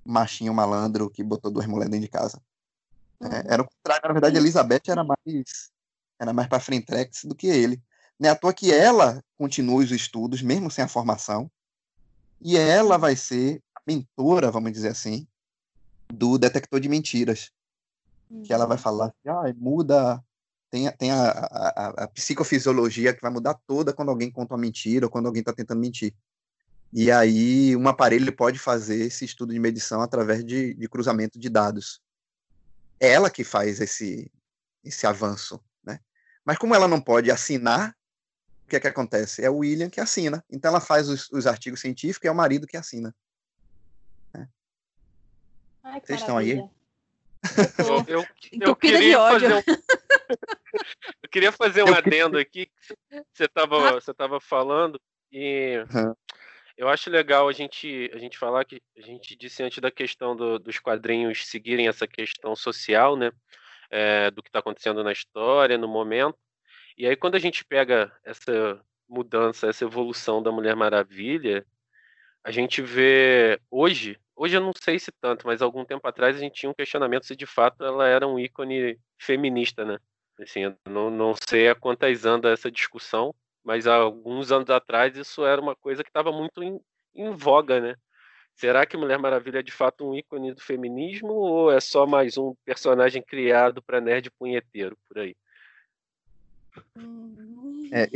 machinho 0.03 0.53
malandro 0.53 1.07
que 1.07 1.23
botou 1.23 1.51
duas 1.51 1.67
mulheres 1.67 1.91
dentro 1.91 2.05
de 2.05 2.11
casa. 2.11 2.41
É, 3.21 3.25
uhum. 3.25 3.31
era 3.47 3.61
o 3.61 3.67
contrário, 3.67 4.07
na 4.07 4.13
verdade, 4.13 4.37
a 4.37 4.39
Elizabeth 4.39 4.81
era 4.87 5.03
mais 5.03 5.71
era 6.19 6.33
mais 6.33 6.47
para 6.47 6.59
Frentex 6.59 7.25
do 7.25 7.35
que 7.35 7.47
ele. 7.47 7.81
Não 8.19 8.29
é 8.29 8.31
à 8.31 8.35
toa 8.35 8.53
que 8.53 8.73
ela 8.73 9.23
continua 9.37 9.83
os 9.83 9.91
estudos, 9.91 10.41
mesmo 10.41 10.71
sem 10.71 10.83
a 10.83 10.87
formação, 10.87 11.49
e 12.41 12.57
ela 12.57 12.97
vai 12.97 13.15
ser 13.15 13.61
a 13.75 13.81
mentora, 13.85 14.49
vamos 14.49 14.71
dizer 14.71 14.89
assim, 14.89 15.27
do 16.07 16.37
detector 16.37 16.79
de 16.79 16.89
mentiras. 16.89 17.51
Que 18.43 18.51
ela 18.51 18.65
vai 18.65 18.77
uhum. 18.77 18.83
falar 18.83 19.05
assim, 19.05 19.29
ah, 19.29 19.53
muda 19.55 20.23
tem, 20.69 20.91
tem 20.93 21.11
a, 21.11 21.29
a, 21.29 22.03
a, 22.03 22.07
psicofisiologia 22.09 23.13
que 23.13 23.21
vai 23.21 23.31
mudar 23.31 23.53
toda 23.65 23.93
quando 23.93 24.09
alguém 24.09 24.29
conta 24.29 24.53
uma 24.53 24.59
mentira 24.59 25.05
ou 25.05 25.09
quando 25.09 25.27
alguém 25.27 25.39
está 25.39 25.53
tentando 25.53 25.79
mentir. 25.79 26.13
E 26.91 27.11
aí, 27.11 27.75
um 27.75 27.87
aparelho 27.87 28.33
pode 28.35 28.59
fazer 28.59 29.05
esse 29.05 29.25
estudo 29.25 29.53
de 29.53 29.59
medição 29.59 30.01
através 30.01 30.43
de, 30.43 30.73
de 30.73 30.89
cruzamento 30.89 31.39
de 31.39 31.49
dados. 31.49 32.01
É 32.99 33.09
ela 33.09 33.29
que 33.29 33.43
faz 33.43 33.79
esse, 33.79 34.31
esse 34.83 35.05
avanço. 35.05 35.63
Né? 35.83 35.99
Mas 36.43 36.57
como 36.57 36.75
ela 36.75 36.87
não 36.87 37.01
pode 37.01 37.29
assinar, 37.31 37.95
o 38.65 38.69
que 38.69 38.75
é 38.75 38.79
que 38.79 38.87
acontece? 38.87 39.43
É 39.43 39.49
o 39.49 39.57
William 39.57 39.89
que 39.89 40.01
assina. 40.01 40.43
Então 40.49 40.69
ela 40.69 40.81
faz 40.81 41.07
os, 41.09 41.29
os 41.31 41.47
artigos 41.47 41.79
científicos 41.79 42.25
e 42.25 42.27
é 42.27 42.31
o 42.31 42.35
marido 42.35 42.67
que 42.67 42.77
assina. 42.77 43.15
Né? 44.33 44.47
Ai, 45.83 46.01
Vocês 46.01 46.19
estão 46.19 46.37
aí? 46.37 46.57
Eu, 47.77 48.03
eu, 48.07 48.25
eu 48.59 48.75
queria 48.75 49.17
fazer 49.17 49.53
um, 49.53 49.61
eu 51.23 51.29
queria 51.29 51.51
fazer 51.51 51.83
um 51.83 51.93
adendo 51.93 52.37
aqui. 52.37 52.69
Você 53.31 53.45
estava 53.45 53.93
você 53.93 54.13
tava 54.13 54.41
falando 54.41 54.99
e 55.31 55.77
eu 56.77 56.87
acho 56.87 57.09
legal 57.09 57.49
a 57.49 57.51
gente 57.51 58.09
a 58.13 58.17
gente 58.17 58.37
falar 58.37 58.63
que 58.65 58.81
a 58.97 59.01
gente 59.01 59.35
disse 59.35 59.63
antes 59.63 59.79
da 59.79 59.91
questão 59.91 60.35
do, 60.35 60.59
dos 60.59 60.79
quadrinhos 60.79 61.45
seguirem 61.47 61.87
essa 61.87 62.07
questão 62.07 62.55
social, 62.55 63.15
né? 63.15 63.31
É, 63.89 64.29
do 64.31 64.43
que 64.43 64.49
está 64.49 64.59
acontecendo 64.59 65.03
na 65.03 65.11
história, 65.11 65.77
no 65.77 65.87
momento. 65.87 66.37
E 66.97 67.07
aí 67.07 67.15
quando 67.15 67.35
a 67.35 67.39
gente 67.39 67.65
pega 67.65 68.11
essa 68.23 68.81
mudança, 69.07 69.67
essa 69.67 69.85
evolução 69.85 70.43
da 70.43 70.51
Mulher 70.51 70.75
Maravilha, 70.75 71.65
a 72.43 72.51
gente 72.51 72.81
vê 72.81 73.59
hoje 73.71 74.19
Hoje 74.39 74.55
eu 74.55 74.61
não 74.61 74.71
sei 74.79 74.99
se 74.99 75.11
tanto, 75.11 75.47
mas 75.47 75.63
algum 75.63 75.83
tempo 75.83 76.07
atrás 76.07 76.35
a 76.35 76.39
gente 76.39 76.53
tinha 76.53 76.69
um 76.69 76.75
questionamento 76.75 77.25
se 77.25 77.35
de 77.35 77.47
fato 77.47 77.83
ela 77.83 78.07
era 78.07 78.27
um 78.27 78.37
ícone 78.37 78.99
feminista, 79.17 79.83
né? 79.83 79.97
Assim, 80.39 80.61
não, 80.87 81.09
não 81.09 81.33
sei 81.49 81.67
há 81.67 81.73
quantas 81.73 82.23
anda 82.23 82.51
essa 82.51 82.69
discussão, 82.69 83.33
mas 83.67 83.85
há 83.85 83.95
alguns 83.95 84.49
anos 84.49 84.69
atrás 84.69 85.17
isso 85.17 85.45
era 85.45 85.59
uma 85.61 85.75
coisa 85.75 86.01
que 86.01 86.09
estava 86.09 86.31
muito 86.31 86.63
em, 86.63 86.79
em 87.13 87.35
voga, 87.35 87.81
né? 87.81 87.95
Será 88.55 88.85
que 88.85 88.95
Mulher 88.95 89.19
Maravilha 89.19 89.59
é 89.59 89.61
de 89.61 89.73
fato 89.73 90.09
um 90.09 90.15
ícone 90.15 90.53
do 90.53 90.61
feminismo 90.61 91.33
ou 91.33 91.69
é 91.69 91.81
só 91.81 92.07
mais 92.07 92.37
um 92.37 92.55
personagem 92.63 93.21
criado 93.21 93.81
para 93.81 93.99
nerd 93.99 94.31
punheteiro 94.31 94.97
por 95.05 95.19
aí? 95.19 95.35
É, 97.91 98.07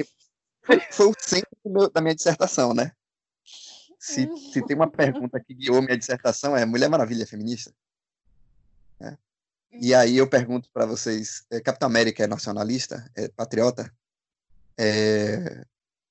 foi 0.90 1.08
o 1.08 1.14
centro 1.18 1.90
da 1.94 2.00
minha 2.00 2.16
dissertação, 2.16 2.74
né? 2.74 2.94
se, 4.00 4.26
se 4.54 4.66
tem 4.66 4.76
uma 4.76 4.90
pergunta 4.90 5.38
que 5.38 5.54
guiou 5.54 5.82
minha 5.82 5.98
dissertação 5.98 6.56
é 6.56 6.66
Mulher 6.66 6.90
Maravilha 6.90 7.24
é 7.24 7.28
feminista? 7.28 7.74
É. 9.02 9.18
E 9.74 9.94
aí 9.94 10.16
eu 10.16 10.30
pergunto 10.30 10.70
para 10.72 10.86
vocês, 10.86 11.46
é, 11.52 11.60
Capitão 11.60 11.90
América 11.90 12.24
é 12.24 12.28
nacionalista? 12.28 13.12
É 13.18 13.28
patriota? 13.28 13.94
É, 14.78 15.66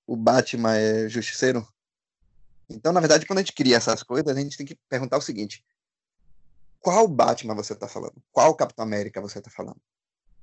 o 0.06 0.16
Batman 0.16 0.76
é 0.76 1.08
justiceiro? 1.08 1.66
Então, 2.68 2.92
na 2.92 3.00
verdade, 3.00 3.26
quando 3.26 3.38
a 3.38 3.42
gente 3.42 3.52
cria 3.52 3.76
essas 3.76 4.02
coisas, 4.02 4.28
a 4.28 4.40
gente 4.40 4.56
tem 4.56 4.66
que 4.66 4.78
perguntar 4.88 5.18
o 5.18 5.22
seguinte: 5.22 5.64
qual 6.80 7.06
Batman 7.08 7.54
você 7.54 7.72
está 7.72 7.88
falando? 7.88 8.14
Qual 8.32 8.54
Capitão 8.54 8.84
América 8.84 9.20
você 9.20 9.38
está 9.38 9.50
falando? 9.50 9.80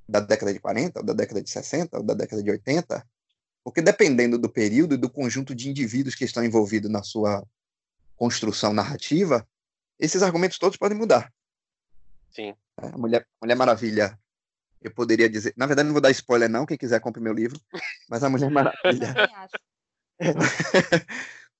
Da 0.07 0.19
década 0.19 0.53
de 0.53 0.59
40, 0.59 0.99
ou 0.99 1.05
da 1.05 1.13
década 1.13 1.41
de 1.41 1.49
60, 1.49 1.97
ou 1.97 2.03
da 2.03 2.13
década 2.13 2.41
de 2.43 2.51
80? 2.51 3.05
Porque 3.63 3.81
dependendo 3.81 4.37
do 4.37 4.49
período 4.49 4.95
e 4.95 4.97
do 4.97 5.09
conjunto 5.09 5.53
de 5.53 5.69
indivíduos 5.69 6.15
que 6.15 6.23
estão 6.23 6.43
envolvidos 6.43 6.89
na 6.89 7.03
sua 7.03 7.45
construção 8.15 8.73
narrativa, 8.73 9.47
esses 9.99 10.23
argumentos 10.23 10.57
todos 10.57 10.77
podem 10.77 10.97
mudar. 10.97 11.31
Sim. 12.31 12.55
É, 12.81 12.87
a 12.87 12.97
Mulher, 12.97 13.27
Mulher 13.41 13.55
Maravilha, 13.55 14.17
eu 14.81 14.91
poderia 14.91 15.29
dizer. 15.29 15.53
Na 15.57 15.65
verdade, 15.65 15.87
não 15.87 15.93
vou 15.93 16.01
dar 16.01 16.11
spoiler, 16.11 16.49
não. 16.49 16.65
Quem 16.65 16.77
quiser, 16.77 16.99
compre 16.99 17.21
meu 17.21 17.33
livro. 17.33 17.59
Mas 18.09 18.23
a 18.23 18.29
Mulher 18.29 18.49
Maravilha. 18.51 19.13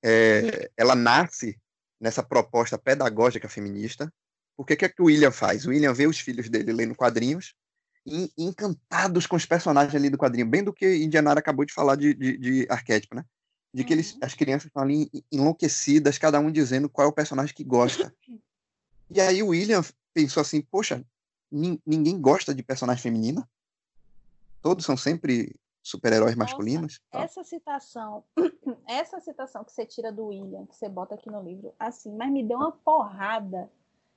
é, 0.03 0.71
ela 0.75 0.95
nasce 0.95 1.59
nessa 1.99 2.23
proposta 2.23 2.77
pedagógica 2.77 3.49
feminista. 3.49 4.11
Porque 4.55 4.73
o 4.73 4.77
que 4.77 4.85
é 4.85 4.89
que 4.89 5.01
o 5.01 5.05
William 5.05 5.31
faz? 5.31 5.65
O 5.65 5.69
William 5.69 5.93
vê 5.93 6.07
os 6.07 6.19
filhos 6.19 6.49
dele 6.49 6.73
lendo 6.73 6.95
quadrinhos 6.95 7.53
encantados 8.37 9.27
com 9.27 9.35
os 9.35 9.45
personagens 9.45 9.93
ali 9.93 10.09
do 10.09 10.17
quadrinho, 10.17 10.47
bem 10.47 10.63
do 10.63 10.73
que 10.73 11.03
Indianara 11.03 11.39
acabou 11.39 11.65
de 11.65 11.73
falar 11.73 11.95
de, 11.95 12.13
de, 12.13 12.37
de 12.37 12.67
arquétipo, 12.69 13.15
né? 13.15 13.25
De 13.73 13.83
que 13.83 13.93
eles, 13.93 14.13
uhum. 14.13 14.19
as 14.21 14.33
crianças 14.33 14.67
estão 14.67 14.81
ali 14.81 15.09
enlouquecidas, 15.31 16.17
cada 16.17 16.39
um 16.39 16.51
dizendo 16.51 16.89
qual 16.89 17.07
é 17.07 17.09
o 17.09 17.13
personagem 17.13 17.53
que 17.53 17.63
gosta. 17.63 18.13
E 19.09 19.21
aí 19.21 19.41
o 19.41 19.47
William 19.47 19.81
pensou 20.13 20.41
assim, 20.41 20.59
poxa, 20.59 21.01
ninguém 21.51 22.19
gosta 22.19 22.53
de 22.53 22.63
personagem 22.63 23.01
feminina? 23.01 23.47
Todos 24.61 24.85
são 24.85 24.97
sempre 24.97 25.55
super-heróis 25.81 26.35
masculinos? 26.35 26.99
Essa 27.11 27.43
citação, 27.43 28.23
essa 28.87 29.19
citação 29.21 29.63
que 29.63 29.71
você 29.71 29.85
tira 29.85 30.11
do 30.11 30.27
William, 30.27 30.65
que 30.65 30.75
você 30.75 30.89
bota 30.89 31.15
aqui 31.15 31.29
no 31.29 31.41
livro, 31.41 31.73
assim, 31.79 32.13
mas 32.15 32.31
me 32.31 32.43
deu 32.43 32.57
uma 32.57 32.71
porrada. 32.71 33.69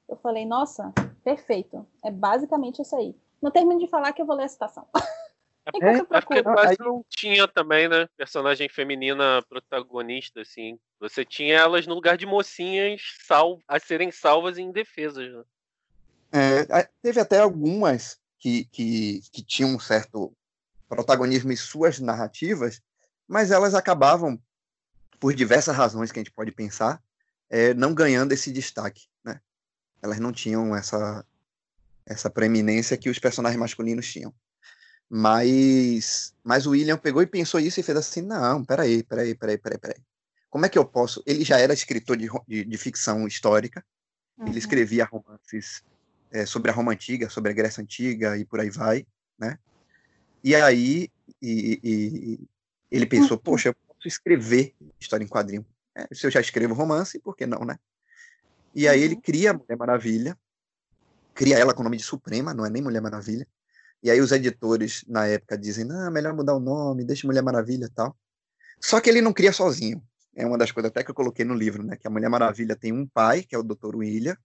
Eu 0.09 0.17
falei, 0.17 0.45
nossa, 0.45 0.93
perfeito. 1.23 1.87
É 2.05 2.11
basicamente 2.11 2.83
isso 2.83 2.97
aí. 2.97 3.15
Não 3.41 3.51
termino 3.51 3.79
de 3.79 3.87
falar 3.87 4.13
que 4.13 4.21
eu 4.21 4.27
vou 4.27 4.37
ler 4.37 4.45
a 4.45 4.49
citação. 4.49 4.87
É, 5.81 6.17
é 6.17 6.21
porque 6.21 6.43
quase 6.43 6.77
não 6.81 7.05
tinha 7.09 7.47
também, 7.47 7.89
né? 7.89 8.09
Personagem 8.17 8.69
feminina 8.69 9.43
protagonista, 9.49 10.41
assim. 10.41 10.79
Você 10.99 11.25
tinha 11.25 11.55
elas 11.55 11.87
no 11.87 11.95
lugar 11.95 12.17
de 12.17 12.27
mocinhas 12.27 13.01
sal 13.25 13.61
a 13.69 13.79
serem 13.79 14.11
salvas 14.11 14.59
e 14.59 14.63
indefesas. 14.63 15.33
Né? 15.33 15.45
É, 16.33 16.89
teve 17.03 17.21
até 17.21 17.41
algumas 17.41 18.19
que, 18.39 18.65
que, 18.67 19.21
que 19.33 19.43
tinham 19.43 19.75
um 19.75 19.81
certo 19.81 20.33
protagonismo 20.89 21.53
em 21.53 21.57
suas 21.57 22.01
narrativas, 22.01 22.81
mas 23.29 23.51
elas 23.51 23.75
acabavam, 23.75 24.41
por 25.21 25.35
diversas 25.35 25.77
razões 25.77 26.11
que 26.11 26.19
a 26.19 26.23
gente 26.23 26.33
pode 26.33 26.51
pensar, 26.51 27.03
é, 27.49 27.75
não 27.75 27.95
ganhando 27.95 28.33
esse 28.33 28.51
destaque. 28.51 29.07
Né? 29.25 29.41
Elas 30.03 30.19
não 30.19 30.33
tinham 30.33 30.75
essa, 30.75 31.25
essa 32.07 32.31
preeminência 32.31 32.97
que 32.97 33.11
os 33.11 33.19
personagens 33.19 33.61
masculinos 33.61 34.11
tinham. 34.11 34.35
Mas, 35.09 36.33
mas 36.43 36.67
o 36.67 36.71
William 36.71 36.97
pegou 36.97 37.21
e 37.21 37.27
pensou 37.27 37.59
isso 37.59 37.81
e 37.81 37.83
fez 37.83 37.99
assim: 37.99 38.23
não, 38.23 38.65
peraí, 38.65 39.03
peraí, 39.03 39.35
peraí, 39.35 39.59
peraí, 39.59 39.79
peraí. 39.79 40.03
Como 40.49 40.65
é 40.65 40.69
que 40.69 40.79
eu 40.79 40.85
posso? 40.85 41.23
Ele 41.27 41.45
já 41.45 41.59
era 41.59 41.75
escritor 41.75 42.17
de, 42.17 42.29
de, 42.47 42.65
de 42.65 42.79
ficção 42.79 43.27
histórica, 43.27 43.85
uhum. 44.39 44.47
ele 44.47 44.59
escrevia 44.59 45.05
romances 45.05 45.83
é, 46.31 46.47
sobre 46.47 46.71
a 46.71 46.75
Roma 46.75 46.93
Antiga, 46.93 47.29
sobre 47.29 47.51
a 47.51 47.55
Grécia 47.55 47.83
Antiga 47.83 48.37
e 48.37 48.45
por 48.45 48.61
aí 48.61 48.71
vai, 48.71 49.07
né? 49.39 49.59
E 50.43 50.55
aí 50.55 51.11
e, 51.43 51.81
e, 51.83 52.41
ele 52.91 53.07
pensou: 53.07 53.37
uhum. 53.37 53.43
poxa, 53.43 53.69
eu 53.69 53.75
posso 53.75 54.09
escrever 54.09 54.75
história 54.99 55.25
em 55.25 55.29
quadrinho. 55.29 55.65
É, 55.95 56.07
se 56.13 56.27
eu 56.27 56.31
já 56.31 56.41
escrevo 56.41 56.75
romance, 56.75 57.19
por 57.19 57.37
que 57.37 57.47
não, 57.47 57.65
né? 57.65 57.79
E 58.75 58.89
aí 58.89 59.03
ele 59.03 59.15
uhum. 59.15 59.21
cria 59.21 59.51
a 59.51 59.55
Mulher 59.55 59.77
Maravilha, 59.77 60.39
cria 61.35 61.59
ela 61.59 61.75
com 61.75 61.81
o 61.81 61.85
nome 61.85 61.97
de 61.97 62.03
Suprema, 62.03 62.55
não 62.55 62.65
é 62.65 62.71
nem 62.71 62.83
Mulher 62.83 63.01
Maravilha, 63.01 63.47
E 64.03 64.11
aí 64.11 64.21
os 64.21 64.33
editores, 64.33 65.05
na 65.09 65.27
época, 65.27 65.59
dizem, 65.59 65.85
não, 65.85 66.11
melhor 66.11 66.35
mudar 66.35 66.55
o 66.55 66.61
nome, 66.61 67.05
deixa 67.05 67.27
Mulher 67.27 67.43
Maravilha 67.43 67.87
e 67.87 67.91
tal. 67.91 68.17
Só 68.81 69.01
que 69.01 69.11
ele 69.11 69.21
não 69.21 69.33
cria 69.33 69.53
sozinho. 69.53 70.03
É 70.35 70.47
uma 70.47 70.57
das 70.57 70.71
coisas 70.71 70.91
até 70.91 71.03
que 71.03 71.11
eu 71.11 71.15
coloquei 71.15 71.45
no 71.45 71.55
livro, 71.55 71.83
né? 71.83 71.97
Que 71.97 72.07
a 72.07 72.11
Mulher 72.11 72.31
Maravilha 72.31 72.77
tem 72.77 72.93
um 72.93 73.07
pai, 73.07 73.43
que 73.43 73.55
é 73.55 73.59
o 73.59 73.63
Dr. 73.63 73.97
William, 73.97 74.37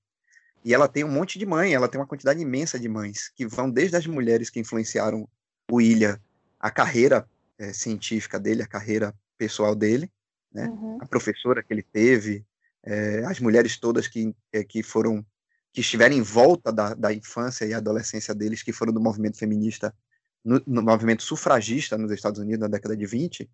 e 0.66 0.74
ela 0.74 0.88
tem 0.88 1.04
um 1.04 1.12
monte 1.12 1.38
de 1.38 1.46
mãe, 1.46 1.76
ela 1.76 1.88
tem 1.88 2.02
uma 2.02 2.08
quantidade 2.08 2.42
imensa 2.42 2.80
de 2.80 2.90
mães, 2.90 3.32
que 3.36 3.46
vão 3.46 3.70
desde 3.70 3.96
as 3.96 4.08
mulheres 4.08 4.50
que 4.50 4.60
influenciaram 4.60 5.30
o 5.70 5.76
William, 5.76 6.20
a 6.60 6.72
carreira 6.72 7.30
é, 7.60 7.72
científica 7.72 8.40
dele, 8.40 8.64
a 8.64 8.68
carreira 8.68 9.14
pessoal 9.38 9.76
dele, 9.76 10.12
né? 10.52 10.66
Uhum. 10.68 10.98
A 11.00 11.06
professora 11.06 11.62
que 11.62 11.72
ele 11.72 11.84
teve, 11.84 12.44
é, 12.84 13.24
as 13.26 13.40
mulheres 13.40 13.78
todas 13.78 14.08
que, 14.08 14.36
é, 14.52 14.64
que 14.64 14.82
foram 14.82 15.24
que 15.72 15.82
estiveram 15.82 16.16
em 16.16 16.22
volta 16.22 16.72
da, 16.72 16.94
da 16.94 17.14
infância 17.14 17.66
e 17.66 17.74
adolescência 17.74 18.34
deles, 18.34 18.64
que 18.64 18.72
foram 18.72 18.94
do 18.94 19.02
movimento 19.02 19.38
feminista, 19.38 19.94
no, 20.44 20.60
no 20.66 20.82
movimento 20.82 21.22
sufragista 21.22 21.98
nos 21.98 22.12
Estados 22.12 22.40
Unidos 22.40 22.62
na 22.62 22.68
década 22.68 22.96
de 22.96 23.06
20, 23.06 23.48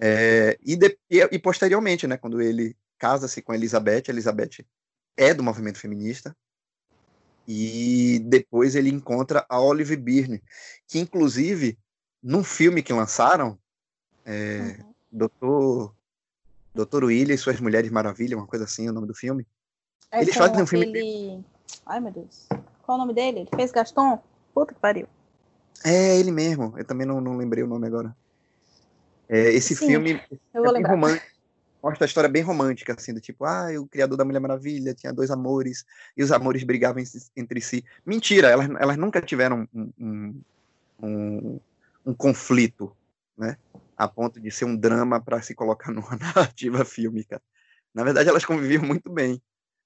é, 0.00 0.58
e, 0.62 0.76
de, 0.76 0.98
e, 1.08 1.20
e, 1.32 1.38
posteriormente, 1.38 2.06
né, 2.06 2.16
quando 2.16 2.42
ele 2.42 2.76
casa-se 2.98 3.40
com 3.40 3.54
Elizabeth, 3.54 4.04
Elizabeth 4.08 4.66
é 5.16 5.32
do 5.32 5.42
movimento 5.42 5.78
feminista, 5.78 6.36
e 7.48 8.20
depois 8.24 8.74
ele 8.74 8.90
encontra 8.90 9.46
a 9.48 9.60
Olive 9.60 9.96
Byrne, 9.96 10.42
que 10.86 10.98
inclusive, 10.98 11.78
num 12.22 12.42
filme 12.42 12.82
que 12.82 12.92
lançaram, 12.92 13.58
é, 14.24 14.76
uhum. 14.78 14.94
Doutor, 15.12 15.94
Doutor 16.74 17.04
William 17.04 17.34
e 17.34 17.38
Suas 17.38 17.60
Mulheres 17.60 17.90
Maravilha, 17.90 18.36
uma 18.36 18.46
coisa 18.46 18.64
assim, 18.64 18.88
o 18.88 18.92
nome 18.92 19.06
do 19.06 19.14
filme. 19.14 19.46
É 20.10 20.20
Eles 20.20 20.34
fazem 20.34 20.62
um 20.62 20.66
filme... 20.66 20.86
Ele... 20.86 21.44
Ai, 21.86 22.00
meu 22.00 22.10
Deus. 22.10 22.46
Qual 22.82 22.98
o 22.98 23.00
nome 23.00 23.14
dele? 23.14 23.40
Ele 23.40 23.50
fez 23.54 23.70
Gaston? 23.70 24.22
Puta 24.52 24.74
que 24.74 24.80
pariu. 24.80 25.06
É, 25.84 26.18
ele 26.18 26.32
mesmo. 26.32 26.74
Eu 26.76 26.84
também 26.84 27.06
não, 27.06 27.20
não 27.20 27.36
lembrei 27.36 27.62
o 27.62 27.66
nome 27.66 27.86
agora. 27.86 28.16
É, 29.28 29.52
esse 29.52 29.74
Sim, 29.74 29.86
filme 29.86 30.20
eu 30.52 30.62
vou 30.62 30.66
é 30.66 30.72
lembrar. 30.72 30.90
romântico, 30.90 31.26
mostra 31.86 32.04
a 32.04 32.08
história 32.08 32.28
bem 32.28 32.42
romântica, 32.42 32.94
assim, 32.94 33.14
do 33.14 33.20
tipo, 33.20 33.44
ah, 33.44 33.68
o 33.78 33.86
criador 33.86 34.18
da 34.18 34.24
Mulher 34.24 34.40
Maravilha 34.40 34.92
tinha 34.92 35.12
dois 35.12 35.30
amores, 35.30 35.86
e 36.16 36.22
os 36.22 36.32
amores 36.32 36.64
brigavam 36.64 37.00
entre 37.36 37.60
si. 37.60 37.84
Mentira, 38.04 38.48
elas, 38.48 38.68
elas 38.80 38.96
nunca 38.96 39.22
tiveram 39.22 39.68
um, 39.72 39.92
um, 39.96 40.42
um, 41.00 41.60
um 42.04 42.14
conflito, 42.14 42.94
né? 43.38 43.56
A 43.96 44.08
ponto 44.08 44.40
de 44.40 44.50
ser 44.50 44.64
um 44.64 44.76
drama 44.76 45.20
para 45.20 45.40
se 45.40 45.54
colocar 45.54 45.92
numa 45.94 46.16
narrativa 46.16 46.84
fílmica. 46.84 47.40
Na 47.94 48.02
verdade, 48.02 48.28
elas 48.28 48.44
conviviam 48.44 48.82
muito 48.82 49.08
bem. 49.08 49.40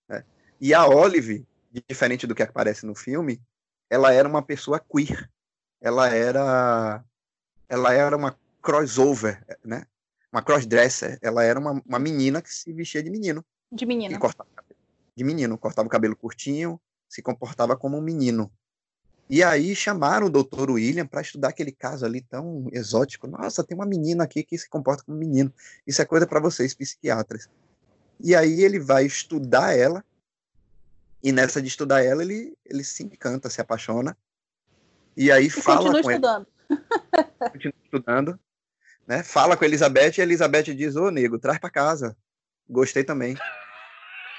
Né? 0.08 0.24
E 0.58 0.72
a 0.72 0.86
Olive, 0.86 1.46
diferente 1.86 2.26
do 2.26 2.34
que 2.34 2.42
aparece 2.42 2.86
no 2.86 2.94
filme, 2.94 3.42
ela 3.90 4.10
era 4.10 4.26
uma 4.26 4.40
pessoa 4.42 4.80
queer. 4.80 5.30
Ela 5.82 6.08
era, 6.08 7.04
ela 7.68 7.92
era 7.92 8.16
uma 8.16 8.34
crossover, 8.62 9.44
né? 9.62 9.84
Uma 10.32 10.42
crossdresser. 10.42 11.18
Ela 11.20 11.42
era 11.42 11.58
uma, 11.58 11.82
uma 11.86 11.98
menina 11.98 12.40
que 12.40 12.52
se 12.52 12.72
vestia 12.72 13.02
de 13.02 13.10
menino. 13.10 13.44
De 13.70 13.84
menino. 13.84 14.18
de 15.16 15.24
menino. 15.24 15.58
Cortava 15.58 15.86
o 15.86 15.90
cabelo 15.90 16.16
curtinho, 16.16 16.80
se 17.08 17.22
comportava 17.22 17.76
como 17.76 17.96
um 17.96 18.00
menino. 18.00 18.50
E 19.28 19.44
aí 19.44 19.76
chamaram 19.76 20.26
o 20.26 20.30
doutor 20.30 20.70
William 20.70 21.06
para 21.06 21.20
estudar 21.20 21.48
aquele 21.48 21.70
caso 21.70 22.04
ali 22.04 22.20
tão 22.20 22.68
exótico. 22.72 23.28
Nossa, 23.28 23.62
tem 23.62 23.76
uma 23.76 23.86
menina 23.86 24.24
aqui 24.24 24.42
que 24.42 24.58
se 24.58 24.68
comporta 24.68 25.04
como 25.04 25.16
menino. 25.16 25.52
Isso 25.86 26.02
é 26.02 26.04
coisa 26.04 26.26
para 26.26 26.40
vocês, 26.40 26.74
psiquiatras. 26.74 27.48
E 28.18 28.34
aí 28.34 28.62
ele 28.62 28.80
vai 28.80 29.06
estudar 29.06 29.76
ela. 29.76 30.04
E 31.22 31.30
nessa 31.32 31.62
de 31.62 31.68
estudar 31.68 32.02
ela, 32.02 32.22
ele, 32.22 32.56
ele 32.64 32.82
se 32.82 33.04
encanta, 33.04 33.48
se 33.50 33.60
apaixona. 33.60 34.16
E 35.16 35.30
aí 35.30 35.46
e 35.46 35.50
fala 35.50 35.92
continua 35.92 36.02
com 36.02 36.10
estudando. 36.10 36.46
Ela. 36.68 37.50
Continua 37.50 37.74
estudando 37.84 38.40
né? 39.06 39.22
Fala 39.22 39.56
com 39.56 39.64
a 39.64 39.66
Elizabeth 39.66 40.18
e 40.18 40.20
a 40.20 40.24
Elizabeth 40.24 40.74
diz: 40.74 40.96
Ô, 40.96 41.10
nego, 41.10 41.38
traz 41.38 41.58
para 41.58 41.70
casa. 41.70 42.16
Gostei 42.68 43.04
também. 43.04 43.36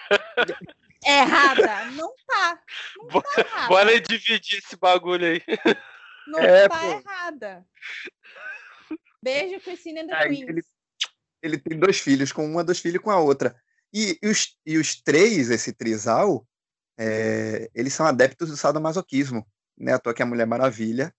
Errada, 1.05 1.85
não 1.91 2.13
tá. 2.27 2.61
Não 2.97 3.21
tá 3.21 3.41
errada. 3.41 3.67
Bora 3.67 3.99
dividir 3.99 4.59
esse 4.59 4.75
bagulho 4.75 5.25
aí. 5.25 5.41
Não 6.27 6.39
é, 6.39 6.69
tá 6.69 6.77
pô. 6.77 6.85
errada. 6.85 7.65
Beijo, 9.21 9.59
Christine 9.61 10.01
and 10.01 10.07
Queens. 10.07 10.47
Ele, 10.47 10.61
ele, 11.41 11.57
tem 11.57 11.79
dois 11.79 11.99
filhos, 11.99 12.31
com 12.31 12.45
uma, 12.45 12.63
dois 12.63 12.79
filhos 12.79 13.01
com 13.01 13.09
a 13.09 13.19
outra. 13.19 13.55
E, 13.91 14.17
e, 14.21 14.27
os, 14.27 14.57
e 14.65 14.77
os 14.77 15.01
três, 15.01 15.49
esse 15.49 15.73
trisal, 15.73 16.45
é, 16.97 17.69
eles 17.73 17.93
são 17.93 18.05
adeptos 18.05 18.49
do 18.49 18.57
sadomasoquismo. 18.57 19.45
Né? 19.77 19.93
A 19.93 19.99
tua 19.99 20.13
que 20.13 20.21
é 20.21 20.25
a 20.25 20.27
Mulher 20.27 20.45
Maravilha, 20.45 21.13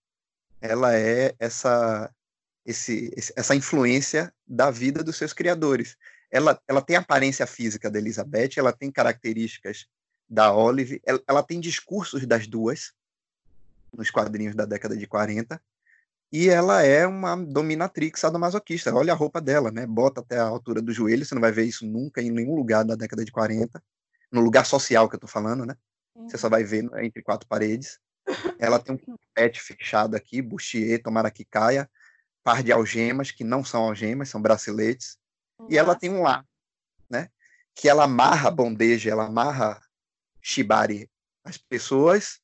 ela 0.61 0.97
é 0.97 1.35
essa 1.37 2.09
esse, 2.65 3.11
essa 3.35 3.55
influência 3.55 4.33
da 4.47 4.71
vida 4.71 5.03
dos 5.03 5.17
seus 5.17 5.33
criadores. 5.33 5.97
Ela, 6.31 6.59
ela 6.67 6.81
tem 6.81 6.95
a 6.95 6.99
aparência 6.99 7.45
física 7.45 7.91
da 7.91 7.99
Elizabeth, 7.99 8.51
ela 8.57 8.71
tem 8.71 8.91
características 8.91 9.87
da 10.27 10.53
Olive, 10.53 11.01
ela, 11.05 11.21
ela 11.27 11.43
tem 11.43 11.59
discursos 11.59 12.25
das 12.25 12.47
duas 12.47 12.93
nos 13.95 14.09
quadrinhos 14.09 14.55
da 14.55 14.65
década 14.65 14.97
de 14.97 15.05
40, 15.05 15.61
e 16.31 16.49
ela 16.49 16.81
é 16.81 17.05
uma 17.05 17.35
dominatrix 17.35 18.19
sadomasoquista. 18.19 18.93
Olha 18.95 19.13
a 19.13 19.15
roupa 19.15 19.39
dela, 19.39 19.69
né? 19.69 19.85
Bota 19.85 20.21
até 20.21 20.39
a 20.39 20.45
altura 20.45 20.81
do 20.81 20.91
joelho, 20.91 21.23
você 21.23 21.35
não 21.35 21.41
vai 21.41 21.51
ver 21.51 21.65
isso 21.65 21.85
nunca 21.85 22.23
em 22.23 22.31
nenhum 22.31 22.55
lugar 22.55 22.83
da 22.83 22.95
década 22.95 23.23
de 23.23 23.31
40, 23.31 23.83
no 24.31 24.41
lugar 24.41 24.65
social 24.65 25.07
que 25.07 25.15
eu 25.15 25.19
tô 25.19 25.27
falando, 25.27 25.63
né? 25.63 25.75
Você 26.15 26.37
só 26.37 26.49
vai 26.49 26.63
ver 26.63 26.89
entre 27.03 27.21
quatro 27.21 27.47
paredes. 27.47 27.99
Ela 28.57 28.79
tem 28.79 28.95
um 28.95 29.15
pet 29.35 29.61
fechado 29.61 30.15
aqui, 30.15 30.41
bustier, 30.41 31.01
tomara 31.03 31.29
que 31.29 31.45
caia 31.45 31.87
par 32.43 32.61
de 32.61 32.71
algemas, 32.71 33.31
que 33.31 33.43
não 33.43 33.63
são 33.63 33.83
algemas, 33.83 34.29
são 34.29 34.41
braceletes, 34.41 35.17
Nossa. 35.57 35.73
e 35.73 35.77
ela 35.77 35.95
tem 35.95 36.09
um 36.09 36.21
lá, 36.21 36.45
né? 37.09 37.29
Que 37.73 37.87
ela 37.87 38.03
amarra 38.03 38.51
bondeja, 38.51 39.09
ela 39.09 39.25
amarra 39.25 39.81
shibari 40.41 41.09
as 41.43 41.57
pessoas 41.57 42.39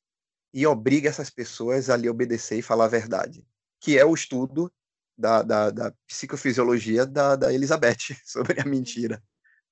e 0.52 0.66
obriga 0.66 1.08
essas 1.08 1.30
pessoas 1.30 1.90
a 1.90 1.96
lhe 1.96 2.08
obedecer 2.08 2.58
e 2.58 2.62
falar 2.62 2.86
a 2.86 2.88
verdade, 2.88 3.46
que 3.80 3.98
é 3.98 4.04
o 4.04 4.14
estudo 4.14 4.72
da, 5.16 5.42
da, 5.42 5.70
da 5.70 5.92
psicofisiologia 6.06 7.06
da, 7.06 7.36
da 7.36 7.52
Elizabeth 7.52 8.16
sobre 8.24 8.60
a 8.60 8.64
mentira, 8.64 9.22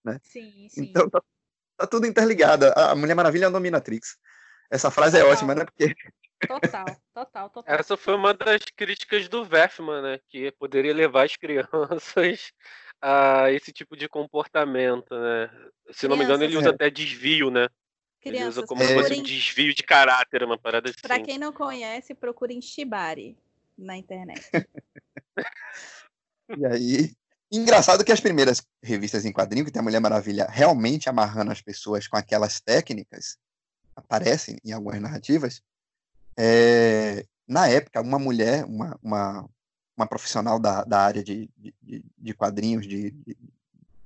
né? 0.04 0.20
Sim, 0.22 0.68
sim. 0.68 0.82
Então 0.82 1.08
tá, 1.08 1.22
tá 1.76 1.86
tudo 1.86 2.06
interligado. 2.06 2.66
A 2.76 2.94
Mulher 2.94 3.14
Maravilha 3.14 3.44
é 3.44 3.48
a 3.48 3.50
dominatrix. 3.50 4.18
Essa 4.70 4.90
frase 4.90 5.18
é 5.18 5.24
ótima, 5.24 5.54
né? 5.54 5.64
Porque 5.64 5.94
Total, 6.46 6.86
total, 7.12 7.50
total. 7.50 7.74
Essa 7.74 7.96
foi 7.96 8.14
uma 8.14 8.32
das 8.32 8.62
críticas 8.76 9.28
do 9.28 9.44
Verfman, 9.44 10.02
né? 10.02 10.20
Que 10.28 10.52
poderia 10.52 10.94
levar 10.94 11.24
as 11.24 11.36
crianças 11.36 12.52
a 13.02 13.50
esse 13.50 13.72
tipo 13.72 13.96
de 13.96 14.08
comportamento, 14.08 15.14
né? 15.14 15.50
Se 15.90 16.06
não 16.06 16.16
me 16.16 16.24
engano, 16.24 16.44
ele 16.44 16.56
usa 16.56 16.68
é. 16.68 16.72
até 16.72 16.90
desvio, 16.90 17.50
né? 17.50 17.68
Crianças, 18.20 18.40
ele 18.40 18.48
usa 18.48 18.66
como 18.66 18.82
se 18.82 18.94
fosse 18.94 19.14
um 19.14 19.22
desvio 19.22 19.74
de 19.74 19.82
caráter, 19.82 20.42
uma 20.42 20.58
parada 20.58 20.90
assim. 20.90 21.00
Pra 21.02 21.20
quem 21.20 21.38
não 21.38 21.52
conhece, 21.52 22.14
procurem 22.14 22.60
Shibari 22.60 23.36
na 23.76 23.96
internet. 23.96 24.48
e 26.56 26.66
aí, 26.66 27.12
engraçado 27.50 28.04
que 28.04 28.12
as 28.12 28.20
primeiras 28.20 28.64
revistas 28.82 29.24
em 29.24 29.32
quadrinho 29.32 29.64
que 29.64 29.70
tem 29.70 29.80
a 29.80 29.82
Mulher 29.82 30.00
Maravilha 30.00 30.46
realmente 30.48 31.08
amarrando 31.08 31.50
as 31.50 31.62
pessoas 31.62 32.06
com 32.06 32.16
aquelas 32.16 32.60
técnicas 32.60 33.38
aparecem 33.94 34.58
em 34.64 34.72
algumas 34.72 35.00
narrativas 35.00 35.62
é, 36.38 37.26
na 37.48 37.66
época, 37.66 38.00
uma 38.00 38.18
mulher, 38.18 38.64
uma, 38.64 38.96
uma, 39.02 39.48
uma 39.96 40.06
profissional 40.06 40.60
da, 40.60 40.84
da 40.84 41.00
área 41.00 41.24
de, 41.24 41.50
de, 41.56 42.04
de 42.16 42.34
quadrinhos, 42.34 42.86
de, 42.86 43.10
de, 43.10 43.36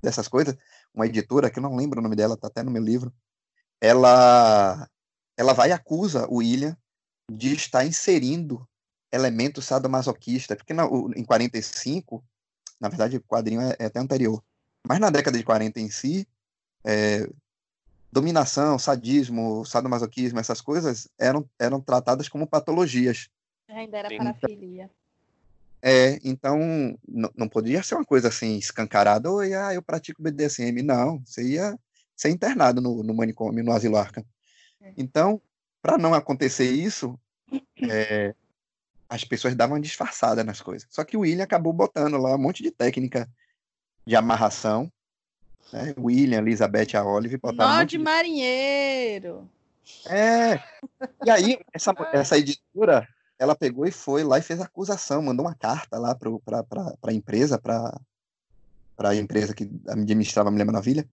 dessas 0.01 0.29
coisas, 0.29 0.57
uma 0.95 1.07
editora, 1.07 1.51
que 1.51 1.59
eu 1.59 1.63
não 1.63 1.77
lembro 1.77 2.01
o 2.01 2.03
nome 2.03 2.17
dela, 2.17 2.35
está 2.35 2.47
até 2.47 2.63
no 2.63 2.71
meu 2.71 2.83
livro, 2.83 3.13
ela, 3.81 4.89
ela 5.37 5.53
vai 5.53 5.69
e 5.69 5.73
acusa 5.73 6.27
o 6.29 6.37
William 6.37 6.77
de 7.31 7.55
estar 7.55 7.85
inserindo 7.85 8.67
elementos 9.13 9.67
sadomasoquistas, 9.67 10.57
porque 10.57 10.73
na, 10.73 10.85
em 11.15 11.25
45, 11.25 12.25
na 12.81 12.89
verdade 12.89 13.19
o 13.19 13.21
quadrinho 13.21 13.61
é, 13.61 13.77
é, 13.79 13.85
até 13.87 14.01
anterior, 14.01 14.43
mas 14.87 14.99
na 14.99 15.11
década 15.11 15.37
de 15.37 15.45
40 15.45 15.79
em 15.81 15.91
si, 15.91 16.27
é, 16.85 17.29
dominação, 18.13 18.79
sadismo, 18.79 19.65
sadomasoquismo, 19.65 20.39
essas 20.39 20.61
coisas 20.61 21.09
eram, 21.19 21.49
eram 21.59 21.81
tratadas 21.81 22.29
como 22.29 22.47
patologias. 22.47 23.31
Ainda 23.69 23.97
era 23.97 24.09
Sim. 24.11 24.19
parafilia. 24.19 24.91
É, 25.81 26.21
então 26.23 26.61
não 27.35 27.49
podia 27.49 27.83
ser 27.83 27.97
uma 27.97 28.05
coisa 28.05 28.29
assim 28.29 28.57
escancarada, 28.57 29.31
oi, 29.31 29.55
ah, 29.55 29.75
eu 29.75 29.83
pratico 29.83 30.23
BDSM. 30.23 30.83
Não, 30.83 31.21
você 31.25 31.43
ia 31.43 31.77
ser 32.15 32.29
internado 32.29 32.81
no, 32.81 33.03
no 33.03 33.15
manicômio, 33.15 33.65
no 33.65 33.73
asilo 33.73 33.97
Arca. 33.97 34.25
É. 34.81 34.93
Então, 34.97 35.41
para 35.81 35.97
não 35.97 36.15
acontecer 36.15 36.71
isso, 36.71 37.19
é, 37.91 38.35
as 39.09 39.25
pessoas 39.25 39.57
davam 39.57 39.81
disfarçada 39.81 40.45
nas 40.45 40.61
coisas. 40.61 40.87
Só 40.91 41.03
que 41.03 41.17
o 41.17 41.21
William 41.21 41.43
acabou 41.43 41.73
botando 41.73 42.17
lá 42.19 42.35
um 42.37 42.39
monte 42.39 42.63
de 42.63 42.71
técnica 42.71 43.29
de 44.07 44.15
amarração 44.15 44.93
né? 45.73 45.95
William, 45.99 46.39
Elizabeth, 46.39 46.97
a 46.97 47.05
Olive 47.05 47.37
botaram. 47.37 47.79
Nó 47.79 47.85
de 47.85 47.99
marinheiro. 47.99 49.49
É. 50.07 50.63
E 51.25 51.31
aí, 51.31 51.59
essa, 51.73 51.93
essa 52.13 52.39
editora, 52.39 53.07
ela 53.39 53.55
pegou 53.55 53.87
e 53.87 53.91
foi 53.91 54.23
lá 54.23 54.39
e 54.39 54.43
fez 54.43 54.61
acusação, 54.61 55.23
mandou 55.23 55.45
uma 55.45 55.55
carta 55.55 55.99
lá 55.99 56.15
para 56.15 56.31
a 57.03 57.13
empresa, 57.13 57.59
para 57.59 58.01
a 58.99 59.17
empresa 59.17 59.55
que 59.55 59.69
administrava 59.89 60.49
a 60.49 60.53
Mulher 60.53 60.65
Maravilha, 60.65 61.09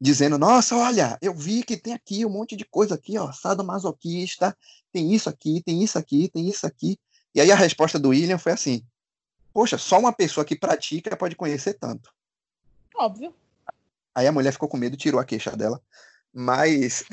dizendo: 0.00 0.38
Nossa, 0.38 0.76
olha, 0.76 1.18
eu 1.22 1.34
vi 1.34 1.62
que 1.62 1.76
tem 1.76 1.94
aqui 1.94 2.24
um 2.24 2.30
monte 2.30 2.56
de 2.56 2.64
coisa 2.64 2.94
aqui, 2.94 3.16
ó, 3.18 3.32
sadomasoquista, 3.32 4.56
tem 4.92 5.14
isso 5.14 5.28
aqui, 5.28 5.62
tem 5.62 5.82
isso 5.82 5.98
aqui, 5.98 6.28
tem 6.28 6.48
isso 6.48 6.66
aqui. 6.66 6.98
E 7.34 7.40
aí 7.40 7.52
a 7.52 7.56
resposta 7.56 7.98
do 7.98 8.08
William 8.10 8.38
foi 8.38 8.52
assim: 8.52 8.82
Poxa, 9.52 9.78
só 9.78 9.98
uma 9.98 10.12
pessoa 10.12 10.44
que 10.44 10.58
pratica 10.58 11.16
pode 11.16 11.36
conhecer 11.36 11.74
tanto. 11.74 12.12
Óbvio. 12.96 13.32
Aí 14.18 14.26
a 14.26 14.32
mulher 14.32 14.50
ficou 14.50 14.68
com 14.68 14.76
medo, 14.76 14.96
tirou 14.96 15.20
a 15.20 15.24
queixa 15.24 15.56
dela. 15.56 15.80
Mas. 16.34 17.04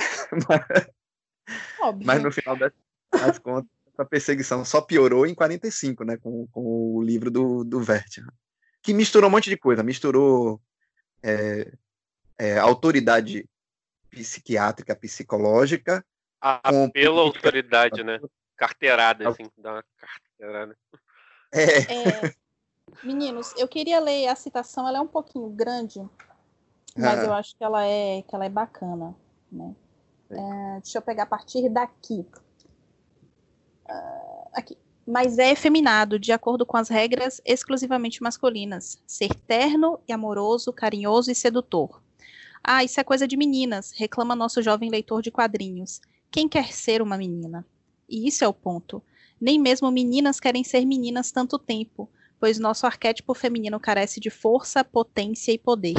Óbvio. 1.80 2.02
Mas 2.08 2.24
no 2.24 2.32
final 2.32 2.58
das 2.58 3.38
contas, 3.38 3.70
a 3.96 4.04
perseguição 4.04 4.66
só 4.66 4.82
piorou 4.82 5.28
em 5.28 5.36
45, 5.36 6.04
né, 6.04 6.18
com, 6.18 6.48
com 6.48 6.96
o 6.96 7.04
livro 7.04 7.30
do, 7.30 7.64
do 7.64 7.80
que 8.82 8.92
misturou 8.92 9.30
um 9.30 9.32
monte 9.32 9.52
de 9.52 9.56
coisa, 9.56 9.84
misturou 9.84 10.60
é, 11.22 11.72
é, 12.40 12.58
autoridade 12.58 13.48
psiquiátrica, 14.10 14.96
psicológica. 14.96 16.04
Ah, 16.42 16.60
com 16.72 16.90
pela 16.90 17.22
autoridade, 17.22 18.04
né? 18.04 18.20
Carteirada, 18.58 19.30
assim, 19.30 19.44
dá 19.56 19.74
uma 19.74 19.86
carteirada. 20.00 20.76
É. 21.52 21.82
é. 21.82 22.36
Meninos, 23.04 23.54
eu 23.58 23.68
queria 23.68 24.00
ler 24.00 24.28
a 24.28 24.36
citação, 24.36 24.88
ela 24.88 24.98
é 24.98 25.02
um 25.02 25.08
pouquinho 25.08 25.50
grande, 25.50 26.02
mas 26.98 27.24
eu 27.24 27.34
acho 27.34 27.56
que 27.58 27.64
ela 27.64 27.86
é, 27.86 28.22
que 28.22 28.34
ela 28.34 28.46
é 28.46 28.50
bacana, 28.50 29.16
né? 29.52 29.76
É, 30.30 30.80
deixa 30.82 30.98
eu 30.98 31.02
pegar 31.02 31.24
a 31.24 31.28
partir 31.28 31.70
daqui. 31.70 32.26
Uh, 33.86 34.50
aqui. 34.54 34.78
Mas 35.06 35.38
é 35.38 35.52
efeminado, 35.52 36.18
de 36.18 36.32
acordo 36.32 36.66
com 36.66 36.78
as 36.78 36.90
regras 36.90 37.40
exclusivamente 37.46 38.24
masculinas. 38.24 38.98
Ser 39.06 39.34
terno 39.36 40.00
e 40.08 40.14
amoroso, 40.14 40.74
carinhoso 40.74 41.30
e 41.30 41.36
sedutor. 41.36 42.02
Ah, 42.64 42.84
isso 42.84 43.00
é 43.00 43.04
coisa 43.04 43.28
de 43.28 43.38
meninas, 43.38 43.92
reclama 43.92 44.36
nosso 44.36 44.62
jovem 44.64 44.90
leitor 44.90 45.22
de 45.22 45.30
quadrinhos. 45.30 46.02
Quem 46.32 46.50
quer 46.50 46.74
ser 46.74 47.02
uma 47.02 47.18
menina? 47.18 47.64
E 48.10 48.28
isso 48.28 48.44
é 48.44 48.48
o 48.48 48.54
ponto. 48.54 49.04
Nem 49.40 49.60
mesmo 49.60 49.92
meninas 49.92 50.40
querem 50.40 50.64
ser 50.64 50.84
meninas 50.86 51.32
tanto 51.32 51.60
tempo, 51.60 52.10
pois 52.40 52.58
nosso 52.58 52.88
arquétipo 52.88 53.36
feminino 53.36 53.80
carece 53.80 54.20
de 54.20 54.32
força, 54.32 54.84
potência 54.84 55.52
e 55.52 55.60
poder. 55.60 55.96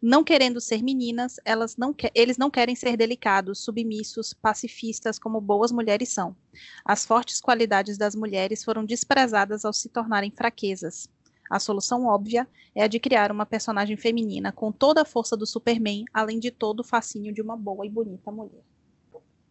Não 0.00 0.24
querendo 0.24 0.60
ser 0.60 0.82
meninas, 0.82 1.36
elas 1.44 1.76
não 1.76 1.94
eles 2.14 2.36
não 2.36 2.50
querem 2.50 2.74
ser 2.74 2.96
delicados, 2.96 3.60
submissos, 3.64 4.32
pacifistas 4.32 5.18
como 5.18 5.40
boas 5.40 5.72
mulheres 5.72 6.08
são. 6.10 6.36
As 6.84 7.04
fortes 7.04 7.40
qualidades 7.40 7.98
das 7.98 8.14
mulheres 8.14 8.64
foram 8.64 8.84
desprezadas 8.84 9.64
ao 9.64 9.72
se 9.72 9.88
tornarem 9.88 10.30
fraquezas. 10.30 11.08
A 11.50 11.60
solução 11.60 12.06
óbvia 12.06 12.48
é 12.74 12.82
a 12.82 12.88
de 12.88 12.98
criar 12.98 13.30
uma 13.30 13.46
personagem 13.46 13.96
feminina 13.96 14.50
com 14.50 14.72
toda 14.72 15.02
a 15.02 15.04
força 15.04 15.36
do 15.36 15.46
Superman, 15.46 16.04
além 16.12 16.38
de 16.38 16.50
todo 16.50 16.80
o 16.80 16.84
fascínio 16.84 17.32
de 17.32 17.42
uma 17.42 17.56
boa 17.56 17.86
e 17.86 17.90
bonita 17.90 18.30
mulher. 18.30 18.62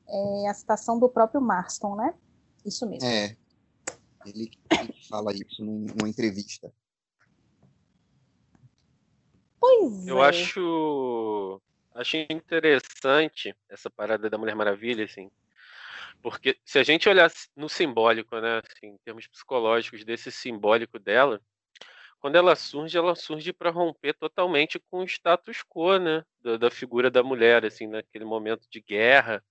É 0.07 0.49
a 0.49 0.53
citação 0.53 0.99
do 0.99 1.07
próprio 1.07 1.41
Marston, 1.41 1.95
né? 1.95 2.13
Isso 2.65 2.87
mesmo. 2.87 3.07
É. 3.07 3.35
Ele, 4.25 4.51
ele 4.71 4.93
fala 5.07 5.33
isso 5.33 5.63
numa 5.63 6.07
entrevista. 6.07 6.73
Pois 9.63 10.05
Eu 10.05 10.21
é. 10.21 10.27
acho 10.27 11.61
acho 11.95 12.17
interessante 12.29 13.55
essa 13.69 13.89
parada 13.89 14.29
da 14.29 14.37
Mulher 14.37 14.55
Maravilha, 14.55 15.05
assim. 15.05 15.31
Porque 16.21 16.57
se 16.65 16.79
a 16.79 16.83
gente 16.83 17.07
olhar 17.07 17.31
no 17.55 17.69
simbólico, 17.69 18.37
né, 18.41 18.59
assim, 18.59 18.87
em 18.87 18.97
termos 19.05 19.25
psicológicos 19.25 20.03
desse 20.03 20.33
simbólico 20.33 20.99
dela, 20.99 21.39
quando 22.19 22.35
ela 22.35 22.57
surge, 22.57 22.97
ela 22.97 23.15
surge 23.15 23.53
para 23.53 23.69
romper 23.69 24.13
totalmente 24.15 24.79
com 24.91 24.99
o 24.99 25.05
status 25.05 25.63
quo, 25.63 25.97
né, 25.97 26.25
da, 26.41 26.57
da, 26.57 26.69
figura 26.71 27.09
da 27.09 27.23
mulher, 27.23 27.63
assim, 27.63 27.87
naquele 27.87 28.25
momento 28.25 28.67
de 28.69 28.81
guerra. 28.81 29.41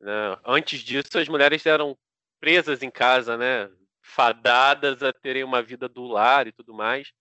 Né? 0.00 0.38
Antes 0.46 0.80
disso, 0.80 1.18
as 1.18 1.28
mulheres 1.28 1.66
eram 1.66 1.98
presas 2.40 2.82
em 2.82 2.90
casa, 2.90 3.36
né, 3.36 3.70
fadadas 4.00 5.02
a 5.02 5.12
terem 5.12 5.44
uma 5.44 5.62
vida 5.62 5.90
do 5.90 6.04
lar 6.06 6.46
e 6.46 6.52
tudo 6.52 6.72
mais. 6.72 7.12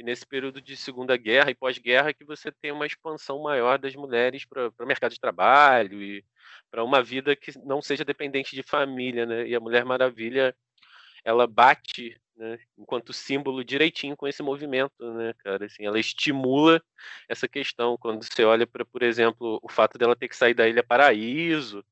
E 0.00 0.02
nesse 0.02 0.26
período 0.26 0.62
de 0.62 0.78
Segunda 0.78 1.14
Guerra 1.14 1.50
e 1.50 1.54
pós-guerra 1.54 2.14
que 2.14 2.24
você 2.24 2.50
tem 2.50 2.72
uma 2.72 2.86
expansão 2.86 3.42
maior 3.42 3.78
das 3.78 3.94
mulheres 3.94 4.46
para 4.46 4.72
o 4.80 4.86
mercado 4.86 5.12
de 5.12 5.20
trabalho 5.20 6.02
e 6.02 6.24
para 6.70 6.82
uma 6.82 7.02
vida 7.02 7.36
que 7.36 7.52
não 7.66 7.82
seja 7.82 8.02
dependente 8.02 8.56
de 8.56 8.62
família, 8.62 9.26
né? 9.26 9.46
E 9.46 9.54
a 9.54 9.60
Mulher 9.60 9.84
Maravilha, 9.84 10.56
ela 11.22 11.46
bate, 11.46 12.18
né, 12.34 12.58
enquanto 12.78 13.12
símbolo 13.12 13.62
direitinho 13.62 14.16
com 14.16 14.26
esse 14.26 14.42
movimento, 14.42 15.12
né, 15.12 15.34
cara? 15.44 15.66
Assim, 15.66 15.84
ela 15.84 16.00
estimula 16.00 16.82
essa 17.28 17.46
questão 17.46 17.98
quando 17.98 18.24
você 18.24 18.42
olha 18.42 18.66
para, 18.66 18.86
por 18.86 19.02
exemplo, 19.02 19.60
o 19.62 19.68
fato 19.68 19.98
dela 19.98 20.16
ter 20.16 20.28
que 20.28 20.36
sair 20.36 20.54
da 20.54 20.66
Ilha 20.66 20.82
Paraíso, 20.82 21.84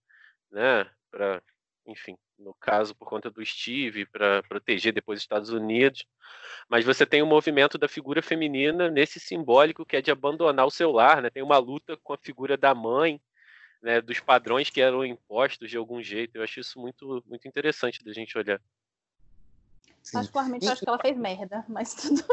né, 0.50 0.90
para, 1.10 1.42
enfim, 1.88 2.16
no 2.38 2.54
caso 2.54 2.94
por 2.94 3.08
conta 3.08 3.30
do 3.30 3.44
Steve, 3.44 4.06
para 4.06 4.42
proteger 4.42 4.92
depois 4.92 5.18
os 5.18 5.24
Estados 5.24 5.50
Unidos. 5.50 6.06
Mas 6.68 6.84
você 6.84 7.06
tem 7.06 7.22
o 7.22 7.24
um 7.24 7.28
movimento 7.28 7.78
da 7.78 7.88
figura 7.88 8.22
feminina 8.22 8.90
nesse 8.90 9.18
simbólico 9.18 9.86
que 9.86 9.96
é 9.96 10.02
de 10.02 10.10
abandonar 10.10 10.66
o 10.66 10.70
seu 10.70 10.92
lar, 10.92 11.22
né? 11.22 11.30
Tem 11.30 11.42
uma 11.42 11.56
luta 11.58 11.96
com 11.96 12.12
a 12.12 12.18
figura 12.18 12.56
da 12.56 12.74
mãe, 12.74 13.20
né? 13.82 14.00
Dos 14.00 14.20
padrões 14.20 14.68
que 14.68 14.80
eram 14.80 15.04
impostos 15.04 15.70
de 15.70 15.76
algum 15.76 16.02
jeito. 16.02 16.36
Eu 16.36 16.42
acho 16.42 16.60
isso 16.60 16.78
muito, 16.78 17.24
muito 17.26 17.48
interessante 17.48 18.04
da 18.04 18.12
gente 18.12 18.36
olhar. 18.36 18.60
Particularmente, 20.12 20.66
eu 20.66 20.72
acho 20.72 20.82
que 20.82 20.88
ela 20.88 20.98
fez 20.98 21.16
merda, 21.16 21.64
mas 21.68 21.94
tudo. 21.94 22.22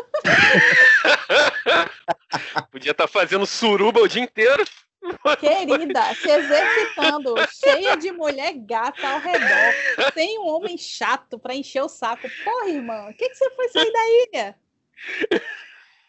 Podia 2.71 2.91
estar 2.91 3.05
tá 3.05 3.07
fazendo 3.07 3.45
suruba 3.45 4.01
o 4.01 4.07
dia 4.07 4.21
inteiro. 4.21 4.63
Querida, 5.39 6.13
se 6.15 6.29
exercitando, 6.29 7.35
cheia 7.51 7.95
de 7.95 8.11
mulher 8.11 8.53
gata 8.53 9.07
ao 9.07 9.19
redor. 9.19 10.11
Tem 10.13 10.39
um 10.39 10.47
homem 10.47 10.77
chato 10.77 11.37
para 11.37 11.55
encher 11.55 11.83
o 11.83 11.89
saco. 11.89 12.27
Porra, 12.43 12.69
irmã, 12.69 13.09
o 13.09 13.13
que, 13.13 13.29
que 13.29 13.35
você 13.35 13.49
foi 13.51 13.69
sair 13.69 13.91
da 13.91 14.07
ilha? 14.09 14.59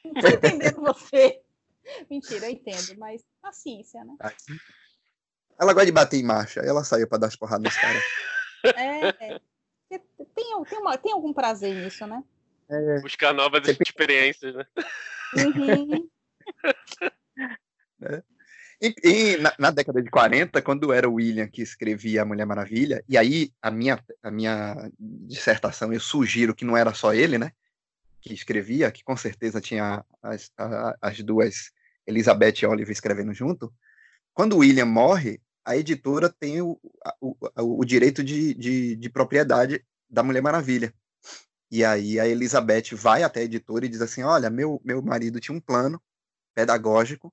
Não 0.05 0.14
tô 0.14 0.28
entendendo 0.28 0.80
você. 0.80 1.40
Mentira, 2.11 2.47
eu 2.47 2.51
entendo, 2.51 2.99
mas 2.99 3.22
paciência, 3.40 4.05
né? 4.05 4.14
Ela 5.59 5.72
gosta 5.72 5.86
de 5.86 5.92
bater 5.92 6.18
em 6.18 6.24
marcha, 6.24 6.61
ela 6.61 6.84
saiu 6.84 7.09
para 7.09 7.18
dar 7.18 7.26
as 7.28 7.36
porradas 7.36 7.64
nos 7.64 7.80
caras. 7.80 8.03
É, 8.64 9.09
é. 9.09 9.40
Tem, 9.88 10.01
tem, 10.34 10.78
uma, 10.78 10.99
tem 10.99 11.12
algum 11.12 11.32
prazer 11.32 11.74
nisso, 11.74 12.07
né? 12.07 12.22
É. 12.68 13.01
Buscar 13.01 13.32
novas 13.32 13.66
experiências, 13.68 14.55
né? 14.55 14.66
Uhum. 15.36 16.09
É. 18.03 18.22
E, 18.81 18.95
e 19.03 19.37
na, 19.39 19.55
na, 19.59 19.70
década 19.70 20.03
de 20.03 20.11
40, 20.11 20.61
quando 20.61 20.93
era 20.93 21.09
o 21.09 21.14
William 21.14 21.49
que 21.49 21.62
escrevia 21.62 22.22
A 22.22 22.24
Mulher 22.24 22.45
Maravilha, 22.45 23.03
e 23.09 23.16
aí 23.16 23.51
a 23.62 23.70
minha, 23.70 24.03
a 24.22 24.31
minha 24.31 24.91
dissertação 25.01 25.93
eu 25.93 26.01
sugiro 26.01 26.55
que 26.55 26.64
não 26.64 26.77
era 26.77 26.93
só 26.93 27.14
ele, 27.14 27.39
né? 27.39 27.53
Que 28.20 28.35
escrevia, 28.35 28.91
que 28.91 29.03
com 29.03 29.16
certeza 29.16 29.61
tinha 29.61 30.05
as, 30.22 30.51
as 31.01 31.22
duas 31.22 31.70
Elizabeth 32.07 32.62
e 32.62 32.66
Oliver 32.66 32.93
escrevendo 32.93 33.33
junto. 33.33 33.72
Quando 34.35 34.55
o 34.55 34.59
William 34.59 34.85
morre, 34.85 35.41
a 35.64 35.77
editora 35.77 36.29
tem 36.29 36.61
o, 36.61 36.79
o, 37.20 37.37
o 37.57 37.85
direito 37.85 38.22
de, 38.22 38.55
de, 38.55 38.97
de 38.97 39.11
propriedade 39.11 39.85
da 40.09 40.22
Mulher 40.22 40.43
Maravilha. 40.43 40.93
E 41.70 41.85
aí 41.85 42.20
a 42.20 42.29
Elizabeth 42.29 42.95
vai 42.95 43.22
até 43.22 43.41
a 43.41 43.45
editora 43.45 43.87
e 43.87 43.89
diz 43.89 44.01
assim: 44.01 44.22
Olha, 44.22 44.49
meu, 44.51 44.81
meu 44.85 45.03
marido 45.03 45.41
tinha 45.41 45.57
um 45.57 45.61
plano 45.61 46.01
pedagógico 46.55 47.33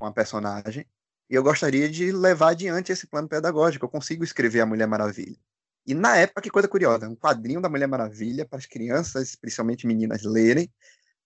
com 0.00 0.06
a 0.06 0.12
personagem, 0.12 0.86
e 1.28 1.34
eu 1.34 1.42
gostaria 1.42 1.88
de 1.88 2.10
levar 2.10 2.50
adiante 2.50 2.90
esse 2.90 3.06
plano 3.06 3.28
pedagógico. 3.28 3.84
Eu 3.84 3.88
consigo 3.88 4.24
escrever 4.24 4.60
a 4.60 4.66
Mulher 4.66 4.88
Maravilha. 4.88 5.36
E 5.86 5.94
na 5.94 6.16
época, 6.16 6.40
que 6.40 6.50
coisa 6.50 6.66
curiosa, 6.66 7.08
um 7.08 7.14
quadrinho 7.14 7.60
da 7.60 7.68
Mulher 7.68 7.86
Maravilha 7.86 8.46
para 8.46 8.58
as 8.58 8.66
crianças, 8.66 9.36
principalmente 9.36 9.86
meninas, 9.86 10.22
lerem. 10.22 10.72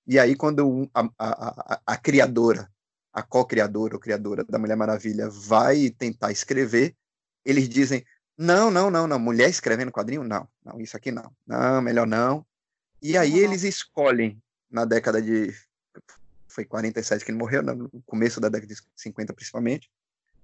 E 0.07 0.19
aí, 0.19 0.35
quando 0.37 0.91
a, 0.93 1.09
a, 1.19 1.75
a, 1.75 1.81
a 1.87 1.97
criadora, 1.97 2.69
a 3.13 3.23
co-criadora 3.23 3.95
ou 3.95 4.01
criadora 4.01 4.45
da 4.45 4.59
Mulher 4.59 4.77
Maravilha 4.77 5.31
vai 5.31 5.89
tentar 5.91 6.33
escrever, 6.33 6.95
eles 7.45 7.69
dizem: 7.69 8.05
não, 8.37 8.71
não, 8.71 8.91
não, 8.91 9.07
não, 9.07 9.19
mulher 9.19 9.49
escrevendo 9.49 9.93
quadrinho? 9.93 10.25
Não, 10.25 10.49
não, 10.65 10.81
isso 10.81 10.97
aqui 10.97 11.11
não, 11.13 11.33
não, 11.47 11.81
melhor 11.81 12.07
não. 12.07 12.45
E 13.01 13.17
aí 13.17 13.39
eles 13.39 13.63
escolhem, 13.63 14.43
na 14.71 14.85
década 14.85 15.23
de 15.23 15.55
foi 16.55 16.65
47 16.65 17.25
que 17.25 17.31
ele 17.31 17.39
morreu, 17.39 17.63
no 17.63 17.91
começo 18.07 18.41
da 18.41 18.49
década 18.49 18.73
de 18.73 18.81
50 18.97 19.33
principalmente, 19.33 19.91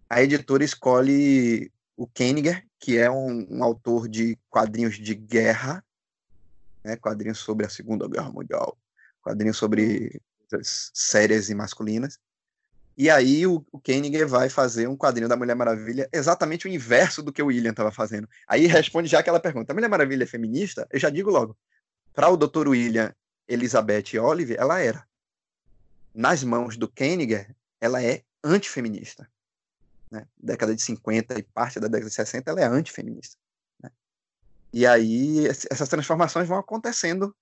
a 0.09 0.23
editora 0.23 0.65
escolhe 0.65 1.73
o 1.97 2.07
Kenninger, 2.07 2.67
que 2.79 2.99
é 2.99 3.11
um, 3.11 3.47
um 3.49 3.63
autor 3.63 4.09
de 4.09 4.37
quadrinhos 4.49 4.97
de 4.97 5.15
guerra, 5.15 5.85
né, 6.83 6.97
quadrinhos 6.97 7.39
sobre 7.39 7.65
a 7.65 7.69
Segunda 7.69 8.09
Guerra 8.09 8.33
Mundial, 8.33 8.77
quadrinhos 9.23 9.57
sobre 9.57 10.21
coisas 10.51 10.91
sérias 10.93 11.49
e 11.49 11.55
masculinas, 11.55 12.19
E 12.97 13.09
aí 13.09 13.47
o, 13.47 13.65
o 13.71 13.81
vai 14.29 14.49
fazer 14.49 14.89
um 14.89 14.97
quadrinho 14.97 15.29
da 15.29 15.37
Mulher 15.37 15.55
Maravilha 15.55 16.09
exatamente 16.13 16.67
o 16.67 16.71
inverso 16.71 17.23
do 17.23 17.33
que 17.33 17.43
o 17.43 17.47
William 17.47 17.71
estava 17.71 17.93
fazendo. 17.93 18.29
Aí 18.49 18.67
responde 18.67 19.09
já 19.09 19.21
aquela 19.21 19.39
pergunta: 19.39 19.73
a 19.73 19.75
Mulher 19.75 19.89
Maravilha 19.89 20.25
é 20.25 20.27
feminista? 20.27 20.89
Eu 20.91 20.99
já 20.99 21.09
digo 21.09 21.31
logo. 21.31 21.57
Para 22.13 22.29
o 22.29 22.37
Dr. 22.37 22.69
William, 22.69 23.15
Elizabeth 23.47 24.19
Olive, 24.19 24.57
ela 24.57 24.81
era. 24.81 25.07
Nas 26.15 26.43
mãos 26.43 26.77
do 26.77 26.89
Koenig, 26.89 27.47
ela 27.81 28.03
é 28.03 28.23
antifeminista. 28.43 29.29
Né? 30.11 30.27
Década 30.37 30.75
de 30.75 30.83
50 30.83 31.39
e 31.39 31.43
parte 31.43 31.79
da 31.79 31.87
década 31.87 32.09
de 32.09 32.15
60, 32.15 32.51
ela 32.51 32.61
é 32.61 32.65
antifeminista. 32.65 33.37
Né? 33.83 33.91
E 34.73 34.87
aí 34.87 35.47
essas 35.47 35.89
transformações 35.89 36.49
vão 36.49 36.59
acontecendo 36.59 37.35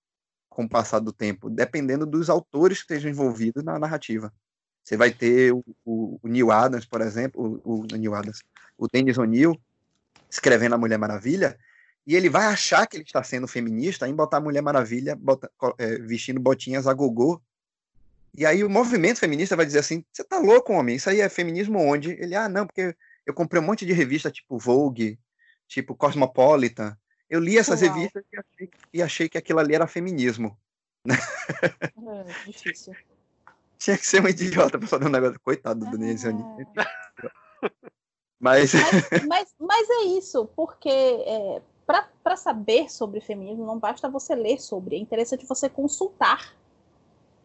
com 0.48 0.64
o 0.64 0.68
passar 0.68 0.98
do 0.98 1.12
tempo, 1.12 1.48
dependendo 1.48 2.04
dos 2.04 2.28
autores 2.28 2.78
que 2.78 2.84
estejam 2.84 3.10
envolvidos 3.10 3.62
na 3.62 3.78
narrativa. 3.78 4.32
Você 4.82 4.96
vai 4.96 5.12
ter 5.12 5.52
o, 5.52 5.64
o, 5.84 6.18
o 6.22 6.28
Neil 6.28 6.50
Adams, 6.50 6.84
por 6.84 7.00
exemplo, 7.00 7.60
o, 7.64 7.80
o 7.82 7.96
Neil 7.96 8.14
Adams, 8.14 8.42
o 8.76 8.88
Dennis 8.88 9.18
O'Neill 9.18 9.58
escrevendo 10.30 10.74
a 10.74 10.78
Mulher 10.78 10.98
Maravilha, 10.98 11.58
e 12.06 12.16
ele 12.16 12.30
vai 12.30 12.46
achar 12.46 12.86
que 12.86 12.96
ele 12.96 13.04
está 13.04 13.22
sendo 13.22 13.46
feminista 13.46 14.08
em 14.08 14.14
botar 14.14 14.38
a 14.38 14.40
Mulher 14.40 14.62
Maravilha 14.62 15.14
bota, 15.14 15.50
é, 15.76 15.98
vestindo 15.98 16.40
botinhas 16.40 16.86
a 16.86 16.94
gogô. 16.94 17.40
E 18.34 18.46
aí 18.46 18.62
o 18.62 18.70
movimento 18.70 19.20
feminista 19.20 19.56
vai 19.56 19.66
dizer 19.66 19.80
assim: 19.80 20.04
você 20.12 20.24
tá 20.24 20.38
louco, 20.38 20.72
homem? 20.72 20.96
Isso 20.96 21.10
aí 21.10 21.20
é 21.20 21.28
feminismo 21.28 21.78
onde? 21.78 22.10
Ele, 22.12 22.34
ah, 22.34 22.48
não, 22.48 22.66
porque 22.66 22.94
eu 23.26 23.34
comprei 23.34 23.60
um 23.60 23.64
monte 23.64 23.84
de 23.84 23.92
revista 23.92 24.30
tipo 24.30 24.58
Vogue, 24.58 25.18
tipo 25.66 25.94
Cosmopolitan. 25.94 26.96
Eu 27.28 27.40
li 27.40 27.58
essas 27.58 27.82
Uau. 27.82 27.92
revistas 27.92 28.24
e 28.32 28.38
achei, 28.38 28.70
e 28.94 29.02
achei, 29.02 29.28
que 29.28 29.38
aquilo 29.38 29.58
ali 29.58 29.74
era 29.74 29.86
feminismo. 29.86 30.58
É, 31.06 32.46
difícil. 32.46 32.94
Tinha 33.78 33.96
que 33.96 34.06
ser 34.06 34.22
um 34.22 34.28
idiota 34.28 34.78
pra 34.78 34.88
fazer 34.88 35.04
um 35.04 35.10
negócio. 35.10 35.38
Coitado 35.40 35.84
do 35.84 35.90
Denise 35.90 36.28
ah. 36.28 36.32
Mas... 38.40 38.72
mas... 38.74 39.26
mas... 39.26 39.54
Mas, 39.58 39.90
é 39.90 40.02
isso, 40.04 40.46
porque 40.56 40.88
é, 40.88 41.62
para 42.22 42.36
saber 42.36 42.90
sobre 42.90 43.20
feminismo, 43.20 43.64
não 43.64 43.78
basta 43.78 44.08
você 44.08 44.34
ler 44.34 44.60
sobre, 44.60 44.96
é 44.96 44.98
interessante 44.98 45.46
você 45.46 45.68
consultar 45.68 46.54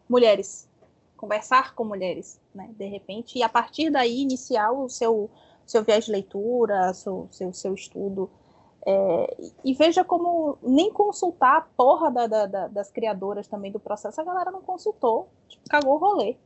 mulheres, 0.08 0.68
conversar 1.16 1.74
com 1.74 1.84
mulheres, 1.84 2.40
né, 2.54 2.70
de 2.76 2.86
repente, 2.86 3.38
e 3.38 3.42
a 3.42 3.48
partir 3.48 3.90
daí 3.90 4.20
iniciar 4.20 4.72
o 4.72 4.88
seu, 4.88 5.30
seu 5.66 5.82
viés 5.84 6.04
de 6.04 6.12
leitura, 6.12 6.92
seu, 6.94 7.28
seu, 7.30 7.52
seu 7.52 7.74
estudo. 7.74 8.30
É, 8.86 9.36
e 9.64 9.72
veja 9.72 10.04
como 10.04 10.58
nem 10.62 10.92
consultar 10.92 11.56
a 11.56 11.60
porra 11.62 12.10
da, 12.10 12.26
da, 12.26 12.46
da, 12.46 12.68
das 12.68 12.90
criadoras 12.90 13.48
também 13.48 13.72
do 13.72 13.80
processo, 13.80 14.20
a 14.20 14.24
galera 14.24 14.50
não 14.50 14.60
consultou, 14.60 15.28
tipo, 15.48 15.68
cagou 15.68 15.94
o 15.94 15.98
rolê. 15.98 16.36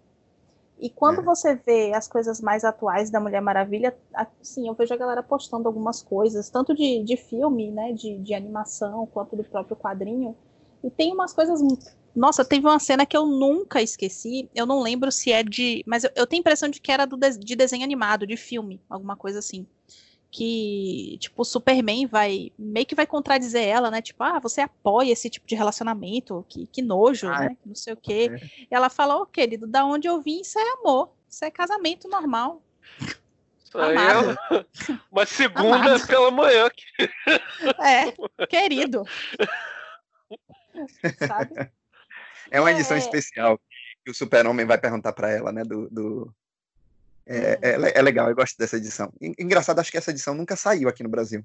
E 0.81 0.89
quando 0.89 1.21
é. 1.21 1.25
você 1.25 1.57
vê 1.57 1.93
as 1.93 2.07
coisas 2.07 2.41
mais 2.41 2.65
atuais 2.65 3.11
da 3.11 3.19
Mulher 3.19 3.41
Maravilha, 3.41 3.97
assim, 4.15 4.69
eu 4.69 4.75
vejo 4.75 4.95
a 4.95 4.97
galera 4.97 5.23
postando 5.23 5.67
algumas 5.67 6.03
coisas, 6.03 6.49
tanto 6.49 6.75
de, 6.75 7.03
de 7.03 7.17
filme, 7.17 7.71
né, 7.71 7.93
de, 7.93 8.17
de 8.19 8.33
animação, 8.33 9.07
quanto 9.07 9.35
do 9.35 9.43
próprio 9.43 9.77
quadrinho. 9.77 10.37
E 10.83 10.91
tem 10.91 11.13
umas 11.13 11.33
coisas. 11.33 11.61
Nossa, 12.19 12.45
teve 12.45 12.67
uma 12.67 12.79
cena 12.79 13.07
que 13.07 13.17
eu 13.17 13.25
nunca 13.27 13.81
esqueci. 13.81 14.49
Eu 14.55 14.67
não 14.67 14.83
lembro 14.83 15.11
se 15.13 15.31
é 15.31 15.43
de. 15.43 15.83
Mas 15.87 16.05
eu, 16.05 16.11
eu 16.17 16.27
tenho 16.27 16.41
a 16.41 16.43
impressão 16.43 16.69
de 16.69 16.81
que 16.81 16.91
era 16.91 17.07
do 17.07 17.17
de, 17.17 17.39
de 17.39 17.57
desenho 17.57 17.85
animado, 17.85 18.27
de 18.27 18.37
filme, 18.37 18.81
alguma 18.89 19.17
coisa 19.17 19.39
assim 19.39 19.67
que, 20.31 21.17
tipo, 21.21 21.43
o 21.43 21.45
Superman 21.45 22.07
vai 22.07 22.53
meio 22.59 22.87
que 22.87 22.95
vai 22.95 23.07
contradizer 23.07 23.67
ela, 23.67 23.91
né? 23.91 24.03
Tipo, 24.03 24.23
ah, 24.25 24.39
você 24.39 24.61
apoia 24.61 25.13
esse 25.13 25.31
tipo 25.31 25.47
de 25.47 25.55
relacionamento, 25.55 26.45
que, 26.49 26.67
que 26.67 26.83
nojo, 26.83 27.29
ah, 27.29 27.41
né? 27.41 27.57
Não 27.65 27.75
sei 27.75 27.95
o 27.95 27.97
quê. 27.97 28.31
É. 28.31 28.47
E 28.63 28.69
ela 28.71 28.91
fala, 28.91 29.17
ô 29.17 29.23
oh, 29.23 29.27
querido, 29.27 29.67
da 29.67 29.85
onde 29.85 30.07
eu 30.07 30.21
vim, 30.21 30.41
isso 30.41 30.59
é 30.59 30.73
amor, 30.73 31.11
isso 31.29 31.45
é 31.45 31.51
casamento 31.51 32.09
normal. 32.09 32.63
Isso 33.65 33.79
aí 33.79 33.97
é 33.97 34.99
uma 35.11 35.27
segunda 35.27 35.77
Amado. 35.77 36.07
pela 36.07 36.31
manhã. 36.31 36.69
É, 37.81 38.47
querido. 38.47 39.05
Sabe? 41.27 41.71
É 42.51 42.61
uma 42.61 42.73
edição 42.73 42.97
é... 42.97 43.01
especial 43.01 43.61
que 44.05 44.11
o 44.11 44.15
Super-Homem 44.15 44.67
vai 44.67 44.79
perguntar 44.79 45.13
para 45.13 45.31
ela, 45.31 45.53
né? 45.53 45.63
Do, 45.63 45.89
do, 45.91 46.35
é, 47.29 47.59
é, 47.61 47.99
é, 47.99 48.03
legal, 48.03 48.31
eu 48.31 48.35
gosto 48.35 48.57
dessa 48.57 48.79
edição. 48.79 49.13
Engraçado, 49.21 49.79
acho 49.79 49.91
que 49.91 49.99
essa 49.99 50.11
edição 50.11 50.35
nunca 50.35 50.57
saiu 50.57 50.89
aqui 50.89 51.03
no 51.03 51.11
Brasil. 51.11 51.45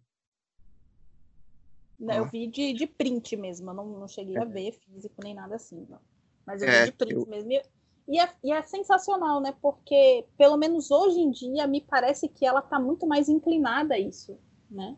Não, 2.00 2.16
eu 2.16 2.26
vi 2.26 2.48
de, 2.48 2.72
de 2.72 2.88
print 2.88 3.36
mesmo, 3.36 3.70
eu 3.70 3.74
não, 3.74 3.86
não 3.86 4.08
cheguei 4.08 4.38
a 4.38 4.44
é. 4.44 4.46
ver 4.46 4.72
físico 4.72 5.16
nem 5.22 5.34
nada 5.34 5.56
assim, 5.56 5.86
não. 5.90 6.00
Mas 6.46 6.62
eu 6.62 6.70
vi 6.70 6.74
é, 6.74 6.86
de 6.86 6.92
print 6.94 7.14
eu... 7.14 7.26
mesmo. 7.28 7.52
E 8.08 8.20
é, 8.20 8.30
e 8.44 8.52
é 8.52 8.62
sensacional, 8.64 9.42
né? 9.42 9.54
Porque, 9.62 10.26
pelo 10.38 10.58
menos 10.58 10.90
hoje 10.90 11.20
em 11.20 11.32
dia, 11.32 11.68
me 11.68 11.82
parece 11.82 12.30
que 12.30 12.46
ela 12.46 12.60
está 12.60 12.80
muito 12.80 13.06
mais 13.06 13.28
inclinada 13.28 13.96
a 13.96 14.00
isso, 14.00 14.38
né? 14.72 14.96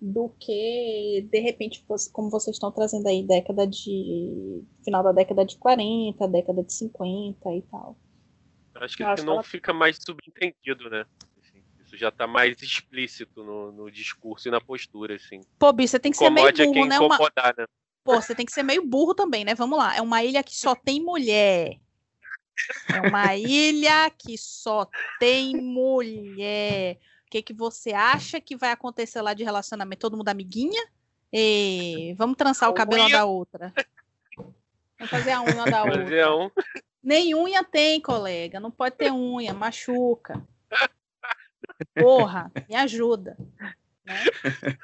Do 0.00 0.30
que, 0.40 1.28
de 1.30 1.40
repente, 1.40 1.84
como 2.12 2.30
vocês 2.30 2.56
estão 2.56 2.72
trazendo 2.72 3.06
aí, 3.06 3.22
década 3.22 3.66
de. 3.66 4.64
final 4.82 5.02
da 5.02 5.12
década 5.12 5.44
de 5.44 5.58
40, 5.58 6.26
década 6.28 6.62
de 6.62 6.72
50 6.72 7.54
e 7.54 7.62
tal. 7.62 7.98
Acho 8.76 8.96
que 8.96 9.04
isso 9.04 9.26
não 9.26 9.34
ela... 9.34 9.42
fica 9.42 9.74
mais 9.74 9.98
subentendido, 10.00 10.88
né? 10.88 11.04
Assim, 11.38 11.62
isso 11.84 11.98
já 11.98 12.10
tá 12.10 12.26
mais 12.26 12.62
explícito 12.62 13.44
no, 13.44 13.72
no, 13.72 13.90
discurso 13.90 14.48
e 14.48 14.50
na 14.50 14.60
postura, 14.60 15.16
assim. 15.16 15.42
Pô, 15.58 15.70
Bi, 15.70 15.86
você 15.86 15.98
tem 15.98 16.10
que 16.10 16.16
ser 16.16 16.30
meio 16.30 16.50
burro, 16.50 16.86
né? 16.86 16.98
Uma... 16.98 17.18
né? 17.18 17.66
Pô, 18.02 18.14
você 18.14 18.34
tem 18.34 18.46
que 18.46 18.52
ser 18.52 18.62
meio 18.62 18.86
burro 18.86 19.14
também, 19.14 19.44
né? 19.44 19.54
Vamos 19.54 19.78
lá. 19.78 19.94
É 19.94 20.00
uma 20.00 20.24
ilha 20.24 20.42
que 20.42 20.54
só 20.54 20.74
tem 20.74 21.02
mulher. 21.02 21.78
É 22.88 23.08
uma 23.08 23.36
ilha 23.36 24.10
que 24.10 24.36
só 24.38 24.88
tem 25.18 25.56
mulher. 25.56 26.98
O 27.30 27.38
que, 27.38 27.42
que 27.42 27.52
você 27.52 27.92
acha 27.92 28.40
que 28.40 28.56
vai 28.56 28.72
acontecer 28.72 29.22
lá 29.22 29.32
de 29.34 29.44
relacionamento? 29.44 30.00
Todo 30.00 30.16
mundo 30.16 30.28
amiguinha? 30.30 30.82
E 31.32 32.12
vamos 32.18 32.36
trançar 32.36 32.68
o 32.68 32.74
cabelo 32.74 33.08
da 33.08 33.24
outra. 33.24 33.72
Vamos 34.36 35.10
fazer 35.10 35.30
a 35.30 35.40
unha 35.40 35.64
da 35.64 35.84
outra. 35.84 36.02
Fazer 36.02 36.22
a 36.22 36.34
um. 36.34 36.50
Nem 37.00 37.32
unha 37.36 37.62
tem, 37.62 38.00
colega. 38.00 38.58
Não 38.58 38.72
pode 38.72 38.96
ter 38.96 39.12
unha, 39.12 39.54
machuca. 39.54 40.44
Porra, 41.94 42.50
me 42.68 42.74
ajuda. 42.74 43.36
Né? 44.04 44.24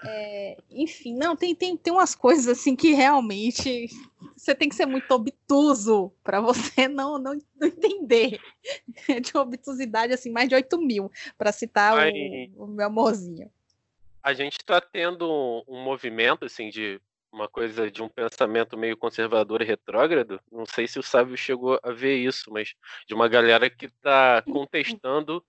É, 0.04 0.56
enfim, 0.70 1.14
não, 1.16 1.34
tem, 1.34 1.54
tem, 1.54 1.76
tem 1.76 1.92
umas 1.92 2.14
coisas 2.14 2.46
assim 2.46 2.76
que 2.76 2.92
realmente 2.92 3.88
você 4.36 4.54
tem 4.54 4.68
que 4.68 4.74
ser 4.74 4.86
muito 4.86 5.10
obtuso 5.12 6.12
para 6.22 6.40
você 6.40 6.86
não, 6.88 7.18
não, 7.18 7.38
não, 7.54 7.68
entender. 7.68 8.40
De 9.22 9.36
obtusidade, 9.36 10.12
assim, 10.12 10.30
mais 10.30 10.48
de 10.48 10.54
8 10.54 10.78
mil, 10.80 11.10
para 11.36 11.52
citar 11.52 11.94
o, 11.96 12.64
o, 12.64 12.66
meu 12.66 12.86
amorzinho. 12.86 13.50
A 14.22 14.34
gente 14.34 14.58
está 14.58 14.80
tendo 14.80 15.30
um, 15.30 15.62
um 15.66 15.82
movimento 15.82 16.44
assim 16.44 16.68
de 16.68 17.00
uma 17.32 17.48
coisa 17.48 17.90
de 17.90 18.02
um 18.02 18.08
pensamento 18.08 18.76
meio 18.78 18.96
conservador 18.96 19.60
e 19.60 19.64
retrógrado. 19.64 20.40
Não 20.50 20.64
sei 20.64 20.88
se 20.88 20.98
o 20.98 21.02
Sábio 21.02 21.36
chegou 21.36 21.78
a 21.82 21.92
ver 21.92 22.16
isso, 22.16 22.50
mas 22.50 22.74
de 23.06 23.14
uma 23.14 23.28
galera 23.28 23.68
que 23.68 23.86
está 23.86 24.42
contestando 24.50 25.44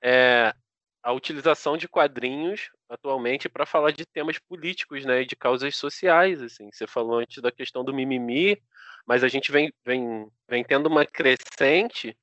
é, 0.00 0.54
a 1.02 1.12
utilização 1.12 1.76
de 1.76 1.88
quadrinhos 1.88 2.70
atualmente 2.92 3.48
para 3.48 3.66
falar 3.66 3.90
de 3.92 4.04
temas 4.06 4.38
políticos, 4.38 5.04
né, 5.04 5.22
e 5.22 5.26
de 5.26 5.34
causas 5.34 5.76
sociais, 5.76 6.42
assim. 6.42 6.70
Você 6.70 6.86
falou 6.86 7.18
antes 7.18 7.42
da 7.42 7.50
questão 7.50 7.84
do 7.84 7.94
mimimi, 7.94 8.60
mas 9.06 9.24
a 9.24 9.28
gente 9.28 9.50
vem, 9.50 9.72
vem, 9.84 10.28
vem 10.48 10.62
tendo 10.62 10.86
uma 10.88 11.06
crescente 11.06 12.16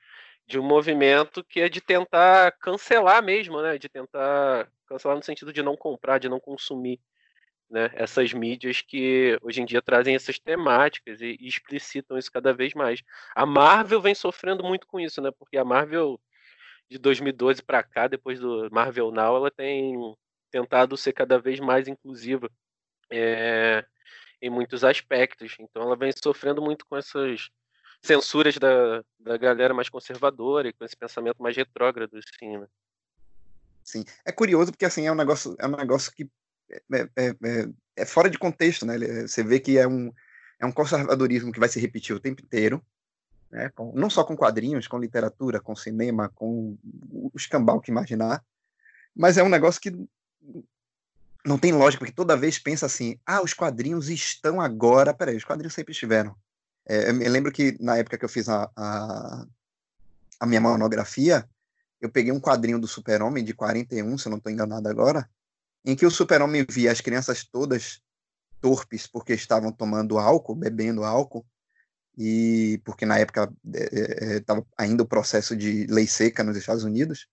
de 0.47 0.59
um 0.59 0.63
movimento 0.63 1.43
que 1.43 1.61
é 1.61 1.69
de 1.69 1.81
tentar 1.81 2.51
cancelar 2.59 3.23
mesmo, 3.23 3.61
né, 3.61 3.77
de 3.77 3.89
tentar 3.89 4.71
cancelar 4.87 5.17
no 5.17 5.23
sentido 5.23 5.53
de 5.53 5.63
não 5.63 5.75
comprar, 5.75 6.19
de 6.19 6.29
não 6.29 6.39
consumir 6.39 6.99
né, 7.69 7.91
essas 7.93 8.33
mídias 8.33 8.81
que 8.81 9.37
hoje 9.41 9.61
em 9.61 9.65
dia 9.65 9.81
trazem 9.81 10.15
essas 10.15 10.39
temáticas 10.39 11.21
e, 11.21 11.37
e 11.39 11.47
explicitam 11.47 12.17
isso 12.17 12.31
cada 12.31 12.53
vez 12.53 12.73
mais. 12.73 13.01
A 13.35 13.45
Marvel 13.45 14.01
vem 14.01 14.15
sofrendo 14.15 14.63
muito 14.63 14.87
com 14.87 14.99
isso, 14.99 15.21
né? 15.21 15.29
Porque 15.37 15.57
a 15.57 15.63
Marvel 15.63 16.19
de 16.89 16.97
2012 16.97 17.61
para 17.61 17.83
cá, 17.83 18.07
depois 18.07 18.39
do 18.39 18.67
Marvel 18.71 19.11
Now, 19.11 19.35
ela 19.35 19.51
tem 19.51 19.95
tentado 20.51 20.97
ser 20.97 21.13
cada 21.13 21.39
vez 21.39 21.59
mais 21.59 21.87
inclusiva 21.87 22.49
é, 23.09 23.85
em 24.41 24.49
muitos 24.49 24.83
aspectos. 24.83 25.55
Então 25.59 25.83
ela 25.83 25.95
vem 25.95 26.11
sofrendo 26.11 26.61
muito 26.61 26.85
com 26.85 26.97
essas 26.97 27.49
censuras 28.01 28.57
da, 28.57 29.03
da 29.19 29.37
galera 29.37 29.73
mais 29.73 29.89
conservadora 29.89 30.69
e 30.69 30.73
com 30.73 30.85
esse 30.85 30.95
pensamento 30.95 31.41
mais 31.41 31.55
retrógrado, 31.55 32.17
assim, 32.17 32.57
né? 32.57 32.67
Sim, 33.83 34.05
é 34.23 34.31
curioso 34.31 34.71
porque 34.71 34.85
assim 34.85 35.07
é 35.07 35.11
um 35.11 35.15
negócio 35.15 35.55
é 35.59 35.65
um 35.65 35.75
negócio 35.75 36.11
que 36.13 36.29
é, 36.71 37.01
é, 37.15 37.27
é, 37.27 37.69
é, 37.95 38.05
fora 38.05 38.29
de 38.29 38.37
contexto, 38.37 38.85
né? 38.85 38.97
Você 39.27 39.43
vê 39.43 39.59
que 39.59 39.77
é 39.77 39.87
um, 39.87 40.13
é 40.59 40.65
um 40.65 40.71
conservadorismo 40.71 41.51
que 41.51 41.59
vai 41.59 41.67
se 41.67 41.79
repetir 41.79 42.15
o 42.15 42.19
tempo 42.19 42.41
inteiro, 42.41 42.85
né? 43.49 43.69
Com, 43.69 43.91
não 43.95 44.09
só 44.09 44.23
com 44.23 44.37
quadrinhos, 44.37 44.87
com 44.87 44.99
literatura, 44.99 45.59
com 45.59 45.75
cinema, 45.75 46.29
com 46.29 46.77
o 47.11 47.31
escambau 47.35 47.81
que 47.81 47.91
imaginar, 47.91 48.43
mas 49.15 49.37
é 49.37 49.43
um 49.43 49.49
negócio 49.49 49.81
que 49.81 49.91
não 51.45 51.57
tem 51.57 51.71
lógica, 51.71 51.99
porque 51.99 52.13
toda 52.13 52.37
vez 52.37 52.59
pensa 52.59 52.85
assim, 52.85 53.19
ah, 53.25 53.41
os 53.41 53.53
quadrinhos 53.53 54.09
estão 54.09 54.59
agora, 54.59 55.13
peraí, 55.13 55.37
os 55.37 55.45
quadrinhos 55.45 55.73
sempre 55.73 55.91
estiveram. 55.91 56.35
É, 56.87 57.09
eu 57.09 57.13
me 57.13 57.27
lembro 57.27 57.51
que 57.51 57.77
na 57.79 57.97
época 57.97 58.17
que 58.17 58.25
eu 58.25 58.29
fiz 58.29 58.49
a, 58.49 58.69
a, 58.75 59.45
a 60.39 60.45
minha 60.45 60.61
monografia, 60.61 61.47
eu 62.01 62.09
peguei 62.09 62.31
um 62.31 62.39
quadrinho 62.39 62.79
do 62.79 62.87
Super-Homem 62.87 63.43
de 63.43 63.53
41, 63.53 64.17
se 64.17 64.27
eu 64.27 64.31
não 64.31 64.37
estou 64.37 64.51
enganado 64.51 64.87
agora, 64.87 65.29
em 65.85 65.95
que 65.95 66.05
o 66.05 66.11
Super-Homem 66.11 66.65
via 66.69 66.91
as 66.91 67.01
crianças 67.01 67.43
todas 67.43 68.01
torpes 68.61 69.07
porque 69.07 69.33
estavam 69.33 69.71
tomando 69.71 70.17
álcool, 70.17 70.55
bebendo 70.55 71.03
álcool, 71.03 71.45
e 72.17 72.81
porque 72.83 73.05
na 73.05 73.17
época 73.17 73.51
estava 73.65 74.59
é, 74.59 74.65
é, 74.65 74.65
ainda 74.77 75.03
o 75.03 75.07
processo 75.07 75.55
de 75.55 75.85
lei 75.87 76.05
seca 76.05 76.43
nos 76.43 76.57
Estados 76.57 76.83
Unidos. 76.83 77.27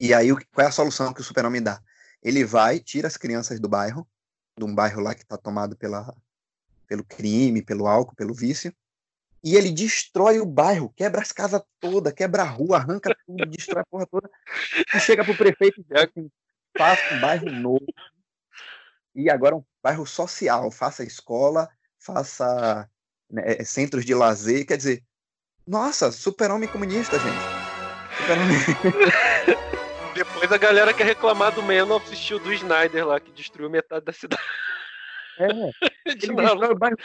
E 0.00 0.14
aí, 0.14 0.28
qual 0.52 0.64
é 0.64 0.68
a 0.68 0.72
solução 0.72 1.12
que 1.12 1.20
o 1.20 1.24
super-homem 1.24 1.62
dá? 1.62 1.80
Ele 2.22 2.44
vai, 2.44 2.78
tira 2.78 3.08
as 3.08 3.16
crianças 3.16 3.58
do 3.58 3.68
bairro, 3.68 4.06
de 4.56 4.64
um 4.64 4.74
bairro 4.74 5.00
lá 5.00 5.14
que 5.14 5.22
está 5.22 5.36
tomado 5.36 5.76
pela, 5.76 6.14
pelo 6.86 7.04
crime, 7.04 7.62
pelo 7.62 7.86
álcool, 7.86 8.14
pelo 8.14 8.34
vício, 8.34 8.72
e 9.42 9.56
ele 9.56 9.70
destrói 9.70 10.40
o 10.40 10.46
bairro, 10.46 10.92
quebra 10.96 11.20
as 11.20 11.32
casas 11.32 11.62
todas, 11.80 12.12
quebra 12.12 12.42
a 12.42 12.46
rua, 12.46 12.78
arranca 12.78 13.16
tudo, 13.26 13.46
destrói 13.46 13.82
a 13.82 13.86
porra 13.86 14.06
toda, 14.06 14.30
e 14.94 15.00
chega 15.00 15.24
pro 15.24 15.36
prefeito 15.36 15.84
e 15.88 15.96
assim, 15.96 16.30
faça 16.76 17.14
um 17.14 17.20
bairro 17.20 17.50
novo, 17.50 17.86
e 19.14 19.30
agora 19.30 19.56
um 19.56 19.64
bairro 19.82 20.06
social, 20.06 20.70
faça 20.70 21.04
escola, 21.04 21.68
faça 21.98 22.88
né, 23.30 23.42
é, 23.46 23.64
centros 23.64 24.04
de 24.04 24.14
lazer, 24.14 24.66
quer 24.66 24.76
dizer, 24.76 25.04
nossa, 25.66 26.10
super-homem 26.10 26.68
comunista, 26.68 27.18
gente. 27.18 27.58
Super 28.16 28.38
Depois 30.48 30.62
a 30.62 30.66
galera 30.66 30.94
quer 30.94 31.04
reclamar 31.04 31.52
do 31.54 31.62
Man 31.62 31.94
of 31.94 32.16
Steel 32.16 32.38
do 32.38 32.50
Snyder 32.54 33.06
lá, 33.06 33.20
que 33.20 33.30
destruiu 33.32 33.68
metade 33.68 34.02
da 34.02 34.14
cidade. 34.14 34.42
É, 35.38 35.46
ele 36.06 36.32
bairro, 36.32 36.96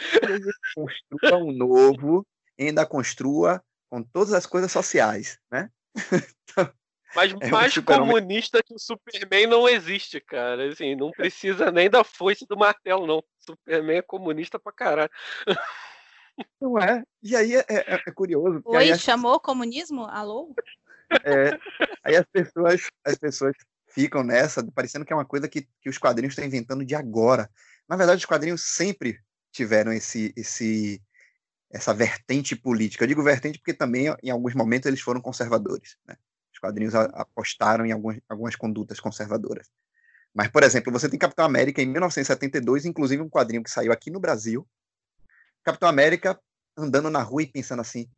construa 0.74 1.36
um 1.36 1.52
novo, 1.52 2.26
ainda 2.58 2.86
construa 2.86 3.62
com 3.90 4.02
todas 4.02 4.32
as 4.32 4.46
coisas 4.46 4.72
sociais, 4.72 5.38
né? 5.52 5.68
Mas 7.14 7.34
é 7.38 7.50
mais 7.50 7.76
comunista 7.76 8.62
que 8.62 8.72
o 8.72 8.78
Superman 8.78 9.46
não 9.46 9.68
existe, 9.68 10.20
cara. 10.20 10.70
Assim, 10.70 10.96
não 10.96 11.10
precisa 11.10 11.70
nem 11.70 11.90
da 11.90 12.02
foice 12.02 12.46
do 12.48 12.56
martelo, 12.56 13.06
não. 13.06 13.22
Superman 13.40 13.98
é 13.98 14.02
comunista 14.02 14.58
pra 14.58 14.72
caralho. 14.72 15.10
Não 16.58 16.78
é? 16.78 17.04
E 17.22 17.36
aí 17.36 17.56
é, 17.56 17.64
é, 17.68 18.02
é 18.06 18.10
curioso. 18.10 18.62
Oi, 18.64 18.90
as... 18.90 19.00
chamou 19.00 19.38
comunismo? 19.38 20.06
Alô? 20.06 20.54
É, 21.24 21.58
aí 22.02 22.16
as 22.16 22.26
pessoas, 22.26 22.82
as 23.04 23.16
pessoas 23.16 23.54
ficam 23.88 24.24
nessa, 24.24 24.64
parecendo 24.72 25.04
que 25.04 25.12
é 25.12 25.16
uma 25.16 25.24
coisa 25.24 25.48
que, 25.48 25.68
que 25.80 25.88
os 25.88 25.98
quadrinhos 25.98 26.32
estão 26.32 26.44
inventando 26.44 26.84
de 26.84 26.94
agora. 26.94 27.48
Na 27.88 27.96
verdade, 27.96 28.18
os 28.18 28.24
quadrinhos 28.24 28.62
sempre 28.62 29.20
tiveram 29.52 29.92
esse, 29.92 30.32
esse, 30.36 31.00
essa 31.70 31.94
vertente 31.94 32.56
política. 32.56 33.04
Eu 33.04 33.08
digo 33.08 33.22
vertente 33.22 33.58
porque 33.58 33.74
também, 33.74 34.14
em 34.22 34.30
alguns 34.30 34.54
momentos, 34.54 34.86
eles 34.86 35.00
foram 35.00 35.20
conservadores. 35.20 35.96
Né? 36.06 36.16
Os 36.52 36.58
quadrinhos 36.58 36.94
apostaram 36.94 37.86
em 37.86 37.92
algumas, 37.92 38.18
algumas 38.28 38.56
condutas 38.56 38.98
conservadoras. 38.98 39.68
Mas, 40.34 40.48
por 40.48 40.64
exemplo, 40.64 40.92
você 40.92 41.08
tem 41.08 41.18
Capitão 41.18 41.44
América 41.44 41.80
em 41.80 41.86
1972, 41.86 42.84
inclusive 42.84 43.22
um 43.22 43.30
quadrinho 43.30 43.62
que 43.62 43.70
saiu 43.70 43.92
aqui 43.92 44.10
no 44.10 44.18
Brasil. 44.18 44.66
Capitão 45.62 45.88
América 45.88 46.38
andando 46.76 47.08
na 47.08 47.22
rua 47.22 47.42
e 47.42 47.46
pensando 47.46 47.80
assim: 47.80 48.08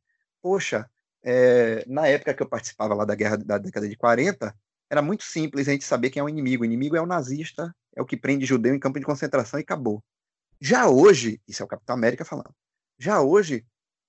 poxa, 0.40 0.88
é, 1.26 1.84
na 1.88 2.06
época 2.06 2.32
que 2.32 2.42
eu 2.42 2.48
participava 2.48 2.94
lá 2.94 3.04
da 3.04 3.16
guerra 3.16 3.36
da 3.36 3.58
década 3.58 3.88
de 3.88 3.96
40, 3.96 4.54
era 4.88 5.02
muito 5.02 5.24
simples 5.24 5.66
a 5.66 5.72
gente 5.72 5.84
saber 5.84 6.10
quem 6.10 6.20
é 6.20 6.22
o 6.22 6.28
inimigo. 6.28 6.62
O 6.62 6.66
inimigo 6.66 6.94
é 6.94 7.00
o 7.00 7.06
nazista, 7.06 7.74
é 7.96 8.00
o 8.00 8.06
que 8.06 8.16
prende 8.16 8.46
judeu 8.46 8.72
em 8.72 8.78
campo 8.78 9.00
de 9.00 9.04
concentração 9.04 9.58
e 9.58 9.62
acabou. 9.64 10.00
Já 10.60 10.88
hoje, 10.88 11.40
isso 11.48 11.62
é 11.62 11.66
o 11.66 11.68
Capitão 11.68 11.96
América 11.96 12.24
falando, 12.24 12.54
já 12.96 13.20
hoje 13.20 13.66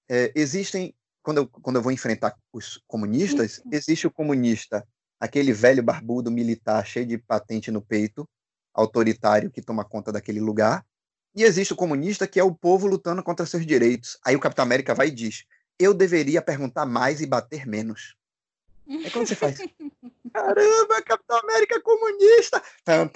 é, 0.08 0.32
existem, 0.36 0.94
quando 1.24 1.40
eu, 1.40 1.48
quando 1.48 1.78
eu 1.78 1.82
vou 1.82 1.92
enfrentar 1.92 2.38
os 2.54 2.80
comunistas, 2.88 3.62
existe 3.72 4.06
o 4.06 4.12
comunista, 4.12 4.88
aquele 5.20 5.52
velho 5.52 5.82
barbudo 5.82 6.30
militar 6.30 6.86
cheio 6.86 7.08
de 7.08 7.18
patente 7.18 7.72
no 7.72 7.82
peito, 7.82 8.30
autoritário 8.74 9.50
que 9.50 9.62
toma 9.62 9.84
conta 9.84 10.12
daquele 10.12 10.40
lugar, 10.40 10.86
e 11.36 11.44
existe 11.44 11.74
o 11.74 11.76
comunista 11.76 12.28
que 12.28 12.40
é 12.40 12.44
o 12.44 12.54
povo 12.54 12.86
lutando 12.86 13.24
contra 13.24 13.46
seus 13.46 13.66
direitos. 13.66 14.18
Aí 14.24 14.36
o 14.36 14.40
Capitão 14.40 14.64
América 14.64 14.94
vai 14.94 15.08
e 15.08 15.12
diz: 15.12 15.44
eu 15.80 15.94
deveria 15.94 16.42
perguntar 16.42 16.86
mais 16.86 17.22
e 17.22 17.26
bater 17.26 17.66
menos. 17.66 18.16
É 19.06 19.10
quando 19.10 19.28
você 19.28 19.36
faz. 19.36 19.58
Caramba, 20.34 21.02
Capitão 21.02 21.40
América 21.40 21.76
é 21.76 21.80
comunista! 21.80 22.62
Né? 22.86 23.10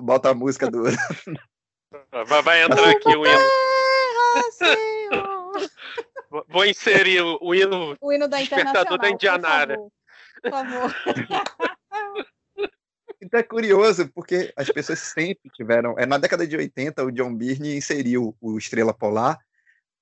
Bota 0.00 0.30
a 0.30 0.34
música 0.34 0.70
do. 0.70 0.84
Vai, 2.44 2.62
entrar 2.62 2.90
aqui 2.90 3.08
o 3.08 3.26
hino. 3.26 3.44
Vou 6.48 6.64
inserir 6.64 7.20
o, 7.22 7.54
hino. 7.54 7.96
O 8.00 8.12
hino 8.12 8.28
da 8.28 8.38
Despertador 8.38 8.98
da 8.98 9.10
Indianara. 9.10 9.76
Por 10.42 10.50
favor. 10.50 10.94
Por 11.04 11.26
favor. 11.26 12.26
Então 13.22 13.38
é 13.38 13.42
curioso, 13.42 14.10
porque 14.14 14.50
as 14.56 14.70
pessoas 14.70 14.98
sempre 14.98 15.50
tiveram. 15.50 15.94
É, 15.98 16.06
na 16.06 16.16
década 16.16 16.46
de 16.46 16.56
80, 16.56 17.04
o 17.04 17.12
John 17.12 17.34
Byrne 17.34 17.76
inseriu 17.76 18.34
o 18.40 18.56
Estrela 18.56 18.94
Polar 18.94 19.38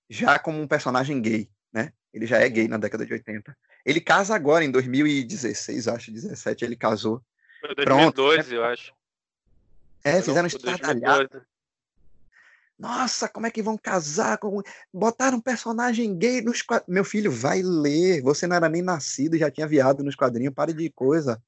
já 0.09 0.39
como 0.39 0.61
um 0.61 0.69
personagem 0.69 1.21
gay, 1.21 1.51
né? 1.73 1.93
Ele 2.13 2.27
já 2.27 2.39
é 2.39 2.49
gay 2.49 2.69
na 2.69 2.79
década 2.79 3.05
de 3.05 3.13
80. 3.13 3.57
Ele 3.85 4.01
casa 4.01 4.35
agora, 4.35 4.65
em 4.65 4.71
2016, 4.71 5.89
acho, 5.89 6.11
17, 6.11 6.65
ele 6.65 6.77
casou. 6.77 7.23
Foi 7.61 7.75
2012, 7.75 8.13
Pronto, 8.13 8.51
né? 8.51 8.57
eu 8.57 8.65
acho. 8.65 8.93
É, 10.05 10.23
fizeram 10.23 10.47
estradalhado. 10.47 11.43
Nossa, 12.79 13.29
como 13.29 13.47
é 13.47 13.51
que 13.51 13.63
vão 13.63 13.77
casar? 13.77 14.39
Com... 14.39 14.63
Botaram 14.93 15.39
um 15.39 15.41
personagem 15.41 16.17
gay 16.17 16.41
nos 16.41 16.63
quadrinhos. 16.63 16.95
Meu 16.95 17.05
filho, 17.05 17.31
vai 17.31 17.61
ler. 17.61 18.23
Você 18.23 18.47
não 18.47 18.55
era 18.55 18.69
nem 18.69 18.83
nascido, 18.83 19.37
já 19.37 19.51
tinha 19.51 19.67
viado 19.67 20.05
nos 20.05 20.15
quadrinhos. 20.15 20.55
Pare 20.55 20.73
de 20.73 20.89
coisa. 20.91 21.43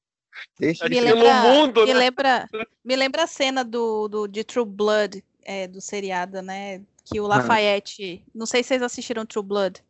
Deixa 0.59 0.87
me 0.87 0.99
lembra, 0.99 1.33
mundo, 1.41 1.81
me, 1.85 1.93
né? 1.93 1.99
lembra, 1.99 2.49
me 2.83 2.95
lembra 2.95 3.23
a 3.23 3.27
cena 3.27 3.63
do, 3.63 4.07
do, 4.07 4.27
de 4.27 4.43
True 4.43 4.65
Blood, 4.65 5.23
é, 5.43 5.67
do 5.67 5.81
seriado, 5.81 6.41
né? 6.41 6.81
Que 7.05 7.19
o 7.19 7.27
Lafayette. 7.27 8.23
Não 8.33 8.45
sei 8.45 8.63
se 8.63 8.69
vocês 8.69 8.81
assistiram 8.81 9.25
True 9.25 9.43
Blood. 9.43 9.83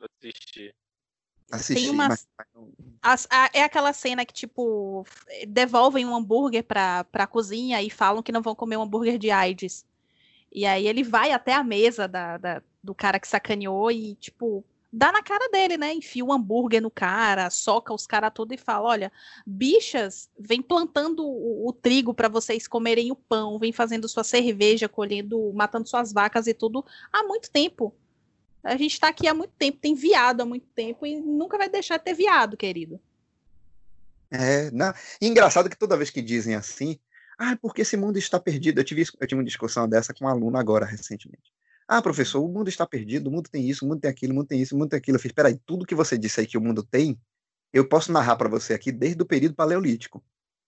Assisti. 0.00 0.74
Assisti, 1.50 1.74
Tem 1.74 1.90
uma, 1.90 2.08
mas... 2.08 2.26
a, 3.30 3.50
é 3.52 3.62
aquela 3.62 3.92
cena 3.92 4.24
que, 4.24 4.32
tipo, 4.32 5.06
devolvem 5.46 6.06
um 6.06 6.14
hambúrguer 6.14 6.64
pra, 6.64 7.04
pra 7.04 7.26
cozinha 7.26 7.82
e 7.82 7.90
falam 7.90 8.22
que 8.22 8.32
não 8.32 8.42
vão 8.42 8.54
comer 8.54 8.76
um 8.76 8.82
hambúrguer 8.82 9.18
de 9.18 9.30
AIDS. 9.30 9.86
E 10.50 10.64
aí 10.64 10.86
ele 10.86 11.02
vai 11.02 11.32
até 11.32 11.52
a 11.52 11.64
mesa 11.64 12.06
da, 12.06 12.38
da 12.38 12.62
do 12.82 12.94
cara 12.94 13.18
que 13.18 13.26
sacaneou 13.26 13.90
e, 13.90 14.14
tipo, 14.16 14.64
dá 14.92 15.10
na 15.10 15.22
cara 15.22 15.48
dele, 15.48 15.76
né? 15.76 15.92
Enfia 15.92 16.24
o 16.24 16.28
um 16.28 16.32
hambúrguer 16.32 16.80
no 16.80 16.90
cara, 16.90 17.50
soca 17.50 17.92
os 17.92 18.06
caras 18.06 18.30
tudo 18.32 18.54
e 18.54 18.58
fala: 18.58 18.88
olha, 18.88 19.12
bichas, 19.44 20.30
vem 20.38 20.62
plantando 20.62 21.24
o, 21.26 21.68
o 21.68 21.72
trigo 21.72 22.14
para 22.14 22.28
vocês 22.28 22.68
comerem 22.68 23.10
o 23.10 23.16
pão, 23.16 23.58
vem 23.58 23.72
fazendo 23.72 24.08
sua 24.08 24.22
cerveja, 24.22 24.88
colhendo, 24.88 25.52
matando 25.52 25.88
suas 25.88 26.12
vacas 26.12 26.46
e 26.46 26.54
tudo 26.54 26.84
há 27.12 27.24
muito 27.24 27.50
tempo. 27.50 27.92
A 28.64 28.76
gente 28.78 28.98
tá 28.98 29.08
aqui 29.08 29.28
há 29.28 29.34
muito 29.34 29.52
tempo, 29.58 29.78
tem 29.78 29.94
viado 29.94 30.40
há 30.40 30.46
muito 30.46 30.66
tempo 30.74 31.04
e 31.04 31.20
nunca 31.20 31.58
vai 31.58 31.68
deixar 31.68 31.98
de 31.98 32.04
ter 32.04 32.14
viado, 32.14 32.56
querido. 32.56 32.98
É, 34.30 34.70
não. 34.70 34.92
Engraçado 35.20 35.68
que 35.68 35.78
toda 35.78 35.96
vez 35.96 36.08
que 36.08 36.22
dizem 36.22 36.54
assim, 36.54 36.98
ah, 37.38 37.56
porque 37.60 37.82
esse 37.82 37.96
mundo 37.96 38.18
está 38.18 38.40
perdido. 38.40 38.80
Eu 38.80 38.84
tive, 38.84 39.02
eu 39.20 39.26
tive 39.26 39.38
uma 39.38 39.44
discussão 39.44 39.88
dessa 39.88 40.14
com 40.14 40.24
um 40.24 40.28
aluno 40.28 40.56
agora, 40.56 40.86
recentemente. 40.86 41.52
Ah, 41.86 42.00
professor, 42.00 42.42
o 42.42 42.48
mundo 42.48 42.68
está 42.68 42.86
perdido, 42.86 43.28
o 43.28 43.30
mundo 43.30 43.50
tem 43.50 43.68
isso, 43.68 43.84
o 43.84 43.88
mundo 43.88 44.00
tem 44.00 44.10
aquilo, 44.10 44.32
o 44.32 44.36
mundo 44.36 44.46
tem 44.46 44.62
isso, 44.62 44.74
o 44.74 44.78
mundo 44.78 44.88
tem 44.88 44.98
aquilo. 44.98 45.16
Eu 45.16 45.20
fiz, 45.20 45.30
espera 45.30 45.48
aí, 45.48 45.60
tudo 45.66 45.84
que 45.84 45.94
você 45.94 46.16
disse 46.16 46.40
aí 46.40 46.46
que 46.46 46.56
o 46.56 46.60
mundo 46.60 46.82
tem, 46.82 47.20
eu 47.72 47.86
posso 47.86 48.10
narrar 48.10 48.36
para 48.36 48.48
você 48.48 48.72
aqui 48.72 48.90
desde 48.90 49.20
o 49.22 49.26
período 49.26 49.54
paleolítico. 49.54 50.24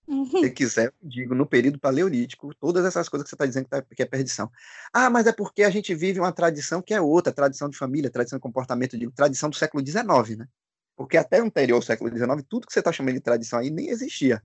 Uhum. 0.09 0.27
Se 0.27 0.51
quiser, 0.51 0.93
digo, 1.03 1.35
no 1.35 1.45
período 1.45 1.81
paleolítico, 1.81 2.55
todas 2.55 2.85
essas 2.85 3.09
coisas 3.09 3.25
que 3.25 3.31
você 3.31 3.35
está 3.35 3.47
dizendo 3.47 3.65
que, 3.65 3.71
tá, 3.71 3.83
que, 3.83 4.03
é 4.03 4.07
perdição. 4.07 4.51
Ah, 4.93 5.11
mas 5.11 5.27
é 5.27 5.33
porque 5.33 5.65
a 5.65 5.71
gente 5.71 5.95
vive 5.95 6.21
uma 6.21 6.33
tradição 6.33 6.81
que 6.81 6.95
é 6.95 7.01
outra, 7.01 7.33
tradição 7.33 7.69
de 7.69 7.77
família, 7.77 8.11
tradição 8.11 8.39
de 8.39 8.43
comportamento, 8.43 8.97
digo, 8.97 9.13
tradição 9.13 9.51
do 9.51 9.57
século 9.57 9.85
XIX, 9.85 10.39
né? 10.39 10.49
Porque 10.97 11.17
até 11.17 11.41
anterior 11.41 11.77
ao 11.77 11.83
século 11.83 12.11
XIX, 12.11 12.45
tudo 12.49 12.67
que 12.67 12.73
você 12.73 12.79
está 12.79 12.93
chamando 12.93 13.15
de 13.15 13.21
tradição 13.21 13.59
aí 13.59 13.69
nem 13.69 13.89
existia. 13.89 14.43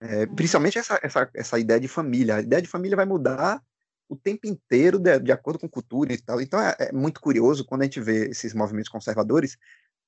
É, 0.00 0.24
uhum. 0.24 0.34
principalmente 0.34 0.78
essa, 0.78 0.98
essa, 1.02 1.30
essa 1.34 1.58
ideia 1.58 1.78
de 1.78 1.88
família. 1.88 2.36
A 2.36 2.40
ideia 2.40 2.62
de 2.62 2.68
família 2.68 2.96
vai 2.96 3.06
mudar 3.06 3.62
o 4.08 4.16
tempo 4.16 4.46
inteiro 4.46 4.98
de, 4.98 5.18
de 5.18 5.32
acordo 5.32 5.58
com 5.58 5.68
cultura 5.68 6.12
e 6.12 6.20
tal. 6.20 6.40
Então 6.40 6.60
é, 6.60 6.74
é, 6.78 6.92
muito 6.92 7.20
curioso 7.20 7.64
quando 7.64 7.82
a 7.82 7.84
gente 7.84 8.00
vê 8.00 8.28
esses 8.28 8.54
movimentos 8.54 8.90
conservadores, 8.90 9.56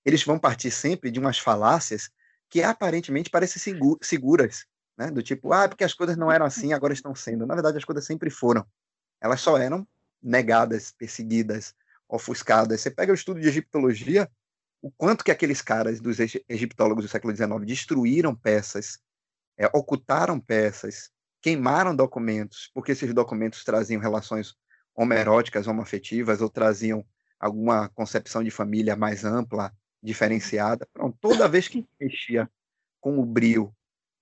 eles 0.05 0.24
vão 0.24 0.38
partir 0.38 0.70
sempre 0.70 1.11
de 1.11 1.20
umas 1.20 1.38
falácias 1.38 2.11
que 2.49 2.62
aparentemente 2.62 3.30
parecem 3.30 3.74
seguras, 4.01 4.66
né? 4.97 5.11
Do 5.11 5.22
tipo, 5.22 5.53
ah, 5.53 5.68
porque 5.68 5.84
as 5.84 5.94
coisas 5.94 6.16
não 6.16 6.30
eram 6.30 6.47
assim, 6.47 6.72
agora 6.72 6.92
estão 6.92 7.14
sendo. 7.14 7.47
Na 7.47 7.55
verdade, 7.55 7.78
as 7.78 7.84
coisas 7.84 8.05
sempre 8.05 8.30
foram. 8.30 8.66
Elas 9.20 9.40
só 9.40 9.57
eram 9.57 9.86
negadas, 10.22 10.92
perseguidas, 10.92 11.74
ofuscadas. 12.09 12.80
Você 12.80 12.90
pega 12.90 13.12
o 13.12 13.14
estudo 13.14 13.40
de 13.40 13.49
egiptologia, 13.49 14.30
o 14.80 14.90
quanto 14.90 15.24
que 15.24 15.30
aqueles 15.30 15.61
caras 15.61 16.01
dos 16.01 16.18
egiptólogos 16.49 17.05
do 17.05 17.11
século 17.11 17.34
XIX 17.34 17.64
destruíram 17.64 18.34
peças, 18.34 18.99
é, 19.59 19.66
ocultaram 19.66 20.38
peças, 20.38 21.11
queimaram 21.40 21.94
documentos, 21.94 22.70
porque 22.74 22.92
esses 22.92 23.12
documentos 23.12 23.64
traziam 23.64 24.01
relações 24.01 24.55
homeróticas, 24.94 25.66
homoafetivas, 25.66 26.40
ou 26.40 26.49
traziam 26.49 27.05
alguma 27.38 27.88
concepção 27.90 28.42
de 28.42 28.51
família 28.51 28.97
mais 28.97 29.24
ampla, 29.24 29.72
diferenciada. 30.03 30.86
Pronto, 30.92 31.16
toda 31.20 31.49
vez 31.49 31.68
que 31.68 31.86
mexia 32.01 32.51
com 33.01 33.18
o 33.18 33.26
brio 33.26 33.74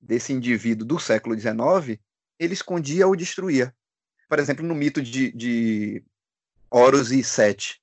desse 0.04 0.32
indivíduo 0.32 0.86
do 0.86 0.98
século 0.98 1.38
XIX, 1.38 1.98
ele 2.38 2.54
escondia 2.54 3.06
ou 3.06 3.16
destruía. 3.16 3.74
Por 4.28 4.38
exemplo, 4.38 4.64
no 4.64 4.74
mito 4.74 5.00
de, 5.02 5.32
de 5.32 6.04
Horus 6.70 7.10
e 7.10 7.22
Sete. 7.22 7.80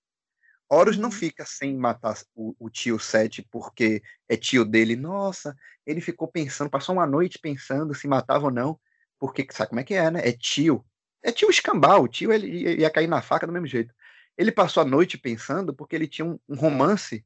Horus 0.70 0.98
não 0.98 1.10
uhum. 1.10 1.16
fica 1.16 1.46
sem 1.46 1.76
matar 1.76 2.18
o, 2.34 2.56
o, 2.60 2.70
tio 2.70 2.98
Sete 3.00 3.46
porque 3.52 4.02
é 4.30 4.38
tio 4.38 4.64
dele. 4.64 4.96
Nossa, 4.96 5.56
ele 5.86 6.00
ficou 6.00 6.28
pensando, 6.28 6.70
passou 6.70 6.96
uma 6.96 7.06
noite 7.06 7.40
pensando 7.40 7.94
se 7.94 8.08
matava 8.08 8.46
ou 8.46 8.52
não, 8.52 8.80
porque 9.20 9.46
sabe 9.52 9.70
como 9.70 9.82
é 9.82 9.84
que 9.84 9.94
é, 9.94 10.10
né? 10.10 10.22
É 10.24 10.32
tio. 10.32 10.86
É 11.24 11.32
tio 11.32 11.50
escambau, 11.50 12.04
o 12.04 12.08
tio 12.08 12.32
ele 12.32 12.80
ia 12.80 12.90
cair 12.90 13.08
na 13.08 13.22
faca 13.22 13.46
do 13.46 13.54
mesmo 13.54 13.68
jeito. 13.68 13.94
Ele 14.38 14.52
passou 14.52 14.82
a 14.82 14.86
noite 14.86 15.18
pensando 15.18 15.74
porque 15.74 15.96
ele 15.96 16.08
tinha 16.08 16.26
um, 16.26 16.40
um 16.48 16.56
romance 16.56 17.24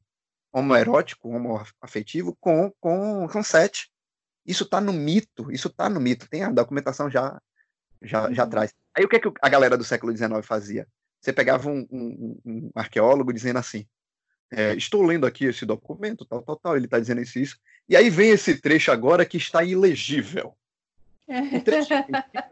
homoerótico, 0.52 1.28
homoafetivo 1.28 2.36
com, 2.40 2.72
com, 2.80 3.28
com 3.28 3.42
Sete. 3.42 3.90
Isso 4.46 4.64
está 4.64 4.80
no 4.80 4.92
mito, 4.92 5.50
isso 5.50 5.68
está 5.68 5.88
no 5.88 6.00
mito, 6.00 6.28
tem 6.28 6.44
a 6.44 6.50
documentação 6.50 7.10
já, 7.10 7.40
já, 8.02 8.32
já 8.32 8.44
uhum. 8.44 8.50
traz. 8.50 8.72
Aí 8.94 9.04
o 9.04 9.08
que, 9.08 9.16
é 9.16 9.20
que 9.20 9.30
a 9.42 9.48
galera 9.48 9.76
do 9.76 9.84
século 9.84 10.16
XIX 10.16 10.44
fazia? 10.44 10.86
Você 11.20 11.32
pegava 11.32 11.68
um, 11.68 11.86
um, 11.90 12.40
um 12.44 12.70
arqueólogo 12.74 13.32
dizendo 13.32 13.58
assim, 13.58 13.86
é, 14.50 14.74
estou 14.74 15.02
lendo 15.02 15.26
aqui 15.26 15.46
esse 15.46 15.66
documento, 15.66 16.24
tal, 16.24 16.42
tal, 16.42 16.56
tal, 16.56 16.76
ele 16.76 16.84
está 16.84 17.00
dizendo 17.00 17.20
isso, 17.20 17.38
isso, 17.38 17.58
e 17.88 17.96
aí 17.96 18.08
vem 18.08 18.30
esse 18.30 18.60
trecho 18.60 18.92
agora 18.92 19.24
que 19.24 19.36
está 19.36 19.64
ilegível. 19.64 20.56
O 21.28 21.60
trecho, 21.60 21.90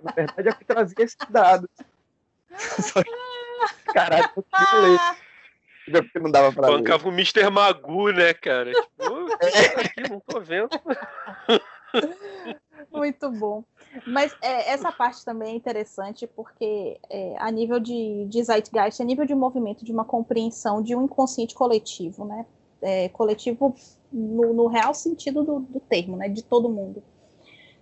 na 0.03 0.13
verdade, 0.13 0.49
é 0.49 0.53
que 0.53 0.65
trazia 0.65 1.05
esses 1.05 1.17
dados. 1.31 1.71
Caralho, 3.95 4.31
eu 4.37 4.45
ler. 4.81 4.99
Porque 6.03 6.19
não 6.19 6.31
dava 6.31 6.53
pra 6.53 6.69
Bancava 6.69 7.09
o 7.09 7.13
Mr. 7.13 7.51
Magu, 7.51 8.11
né, 8.11 8.33
cara? 8.33 8.73
Tipo, 8.73 9.29
é. 9.41 9.81
aqui, 9.85 10.11
não 10.11 10.21
tô 10.21 10.41
vendo. 10.41 10.71
Muito 12.93 13.31
bom. 13.31 13.65
Mas 14.07 14.35
é, 14.41 14.71
essa 14.73 14.91
parte 14.93 15.25
também 15.25 15.53
é 15.53 15.57
interessante 15.57 16.27
porque 16.27 16.99
é, 17.11 17.35
a 17.39 17.51
nível 17.51 17.81
de, 17.81 18.27
de 18.27 18.43
zeitgeist, 18.43 19.01
a 19.01 19.05
nível 19.05 19.25
de 19.25 19.35
movimento, 19.35 19.85
de 19.85 19.93
uma 19.93 20.05
compreensão 20.05 20.83
de 20.83 20.95
um 20.95 21.05
inconsciente 21.05 21.55
coletivo, 21.55 22.25
né? 22.25 22.47
É, 22.81 23.09
coletivo 23.09 23.75
no, 24.13 24.53
no, 24.53 24.67
real 24.67 24.95
sentido 24.95 25.43
do, 25.43 25.61
do, 25.61 25.81
termo, 25.81 26.17
né? 26.17 26.29
De 26.29 26.43
todo 26.43 26.69
mundo. 26.69 27.03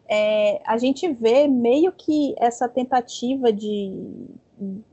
É, 0.08 0.62
a 0.66 0.78
gente 0.78 1.08
vê 1.12 1.48
meio 1.48 1.92
que 1.92 2.34
essa 2.38 2.68
tentativa 2.68 3.52
de, 3.52 4.28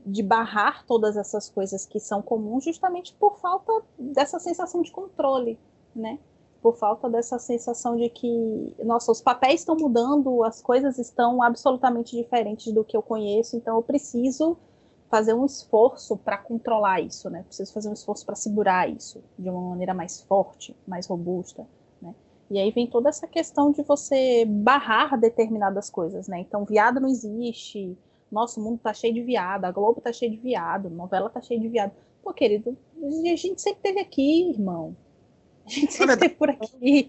de 0.04 0.22
barrar 0.22 0.84
todas 0.86 1.16
essas 1.16 1.48
coisas 1.48 1.86
que 1.86 2.00
são 2.00 2.22
comuns 2.22 2.64
justamente 2.64 3.14
por 3.14 3.38
falta 3.38 3.72
dessa 3.98 4.38
sensação 4.38 4.82
de 4.82 4.90
controle, 4.90 5.58
né? 5.94 6.18
Por 6.62 6.76
falta 6.76 7.08
dessa 7.08 7.38
sensação 7.38 7.96
de 7.96 8.08
que, 8.10 8.74
nossa, 8.84 9.10
os 9.10 9.20
papéis 9.20 9.60
estão 9.60 9.76
mudando, 9.76 10.44
as 10.44 10.60
coisas 10.60 10.98
estão 10.98 11.42
absolutamente 11.42 12.14
diferentes 12.14 12.72
do 12.72 12.84
que 12.84 12.96
eu 12.96 13.02
conheço, 13.02 13.56
então 13.56 13.76
eu 13.76 13.82
preciso 13.82 14.56
fazer 15.08 15.34
um 15.34 15.44
esforço 15.44 16.16
para 16.16 16.38
controlar 16.38 17.00
isso, 17.00 17.28
né? 17.30 17.42
Preciso 17.42 17.72
fazer 17.72 17.88
um 17.88 17.92
esforço 17.92 18.24
para 18.24 18.36
segurar 18.36 18.88
isso 18.88 19.22
de 19.38 19.48
uma 19.50 19.70
maneira 19.70 19.92
mais 19.94 20.20
forte, 20.20 20.76
mais 20.86 21.06
robusta, 21.06 21.66
né? 22.00 22.14
E 22.50 22.58
aí 22.58 22.70
vem 22.70 22.86
toda 22.86 23.08
essa 23.08 23.26
questão 23.26 23.72
de 23.72 23.82
você 23.82 24.44
barrar 24.44 25.18
determinadas 25.18 25.90
coisas, 25.90 26.28
né? 26.28 26.40
Então, 26.40 26.64
viado 26.64 27.00
não 27.00 27.08
existe, 27.08 27.98
nosso 28.30 28.60
mundo 28.62 28.78
tá 28.78 28.94
cheio 28.94 29.14
de 29.14 29.22
viado, 29.22 29.64
a 29.64 29.72
Globo 29.72 30.00
tá 30.00 30.12
cheio 30.12 30.30
de 30.30 30.36
viado, 30.36 30.86
a 30.86 30.90
novela 30.90 31.28
tá 31.28 31.40
cheia 31.40 31.58
de 31.58 31.68
viado. 31.68 31.92
Pô, 32.22 32.32
querido, 32.32 32.76
a 33.02 33.36
gente 33.36 33.60
sempre 33.60 33.80
teve 33.82 33.98
aqui, 33.98 34.50
irmão. 34.50 34.94
A 35.70 35.72
gente 35.72 35.92
sempre 35.92 36.16
teve 36.18 36.34
por 36.34 36.50
aqui. 36.50 37.08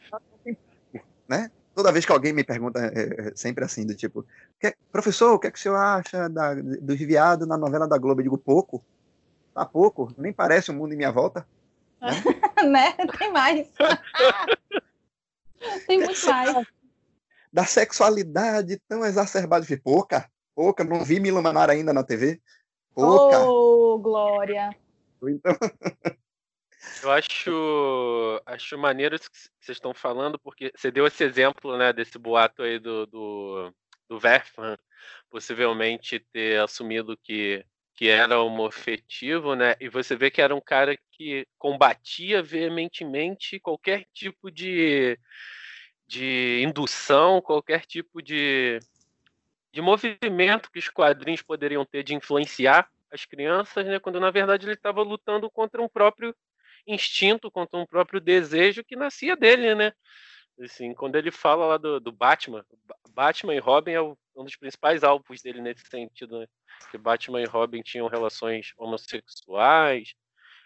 Né? 1.28 1.50
Toda 1.74 1.92
vez 1.92 2.06
que 2.06 2.12
alguém 2.12 2.32
me 2.32 2.44
pergunta, 2.44 2.80
é, 2.80 3.30
é 3.30 3.32
sempre 3.36 3.64
assim, 3.64 3.86
do 3.86 3.96
tipo, 3.96 4.26
professor, 4.92 5.34
o 5.34 5.40
que, 5.40 5.48
é 5.48 5.52
que 5.52 5.58
o 5.58 5.62
senhor 5.62 5.78
acha 5.78 6.30
da, 6.30 6.54
do 6.54 6.96
viado 6.96 7.48
na 7.48 7.58
novela 7.58 7.88
da 7.88 7.98
Globo? 7.98 8.22
Eu 8.22 8.24
digo, 8.24 8.38
pouco. 8.38 8.84
Tá 9.54 9.66
pouco, 9.66 10.14
nem 10.18 10.32
parece 10.32 10.70
o 10.70 10.74
mundo 10.74 10.94
em 10.94 10.98
minha 10.98 11.12
volta. 11.12 11.46
Né? 12.00 12.02
né? 12.70 12.92
Tem 13.18 13.32
mais. 13.32 13.68
Tem 15.88 16.00
muito 16.00 16.26
mais. 16.26 16.68
Da 17.52 17.66
sexualidade 17.66 18.80
tão 18.88 19.06
exacerbada. 19.06 19.66
Pouca, 19.84 20.30
pouca. 20.56 20.84
Não 20.84 21.04
vi 21.04 21.20
Milo 21.20 21.42
Manara 21.42 21.74
ainda 21.74 21.92
na 21.92 22.04
TV. 22.04 22.40
Pouca. 22.94 23.42
Oh, 23.42 24.00
Glória. 24.00 24.70
Então... 25.24 25.56
Eu 27.04 27.12
acho, 27.12 28.42
acho 28.46 28.78
maneiro 28.78 29.16
isso 29.16 29.30
que 29.30 29.38
vocês 29.38 29.78
estão 29.78 29.94
falando, 29.94 30.40
porque 30.40 30.72
você 30.76 30.90
deu 30.92 31.06
esse 31.06 31.24
exemplo, 31.24 31.78
né, 31.78 31.94
desse 31.94 32.18
boato 32.18 32.64
aí 32.64 32.80
do, 32.80 33.06
do, 33.06 33.74
do 34.10 34.20
Verfan, 34.20 34.78
possivelmente 35.30 36.20
ter 36.32 36.60
assumido 36.60 37.18
que, 37.18 37.64
que 37.96 38.08
era 38.08 38.40
homofetivo, 38.42 39.56
né, 39.56 39.76
e 39.80 39.90
você 39.90 40.16
vê 40.16 40.32
que 40.32 40.42
era 40.42 40.56
um 40.56 40.62
cara 40.62 40.98
que 41.12 41.48
combatia 41.58 42.42
veementemente 42.42 43.60
qualquer 43.60 44.06
tipo 44.12 44.50
de, 44.50 45.20
de 46.08 46.64
indução, 46.64 47.42
qualquer 47.42 47.86
tipo 47.86 48.22
de, 48.24 48.80
de 49.72 49.82
movimento 49.82 50.72
que 50.72 50.80
os 50.80 50.90
quadrinhos 50.90 51.44
poderiam 51.44 51.86
ter 51.86 52.04
de 52.04 52.16
influenciar 52.16 52.90
as 53.12 53.26
crianças, 53.26 53.86
né, 53.86 54.00
quando 54.00 54.20
na 54.20 54.32
verdade 54.32 54.66
ele 54.66 54.74
estava 54.74 55.04
lutando 55.04 55.50
contra 55.50 55.82
um 55.82 55.88
próprio 55.88 56.36
instinto, 56.88 57.52
contra 57.52 57.80
um 57.80 57.86
próprio 57.86 58.20
desejo 58.20 58.84
que 58.84 58.96
nascia 58.96 59.36
dele, 59.36 59.76
né? 59.76 59.94
Assim, 60.60 60.94
quando 60.94 61.16
ele 61.16 61.32
fala 61.32 61.66
lá 61.66 61.78
do, 61.78 62.00
do 62.00 62.12
Batman, 62.12 62.64
Batman 63.14 63.56
e 63.56 63.60
Robin 63.60 63.92
é 63.92 64.02
o, 64.02 64.18
um 64.36 64.44
dos 64.44 64.56
principais 64.56 65.04
alvos 65.04 65.42
dele 65.42 65.62
nesse 65.62 65.86
sentido, 65.88 66.40
né? 66.40 66.48
Que 66.90 66.98
Batman 66.98 67.42
e 67.42 67.46
Robin 67.46 67.82
tinham 67.82 68.08
relações 68.08 68.74
homossexuais, 68.78 70.14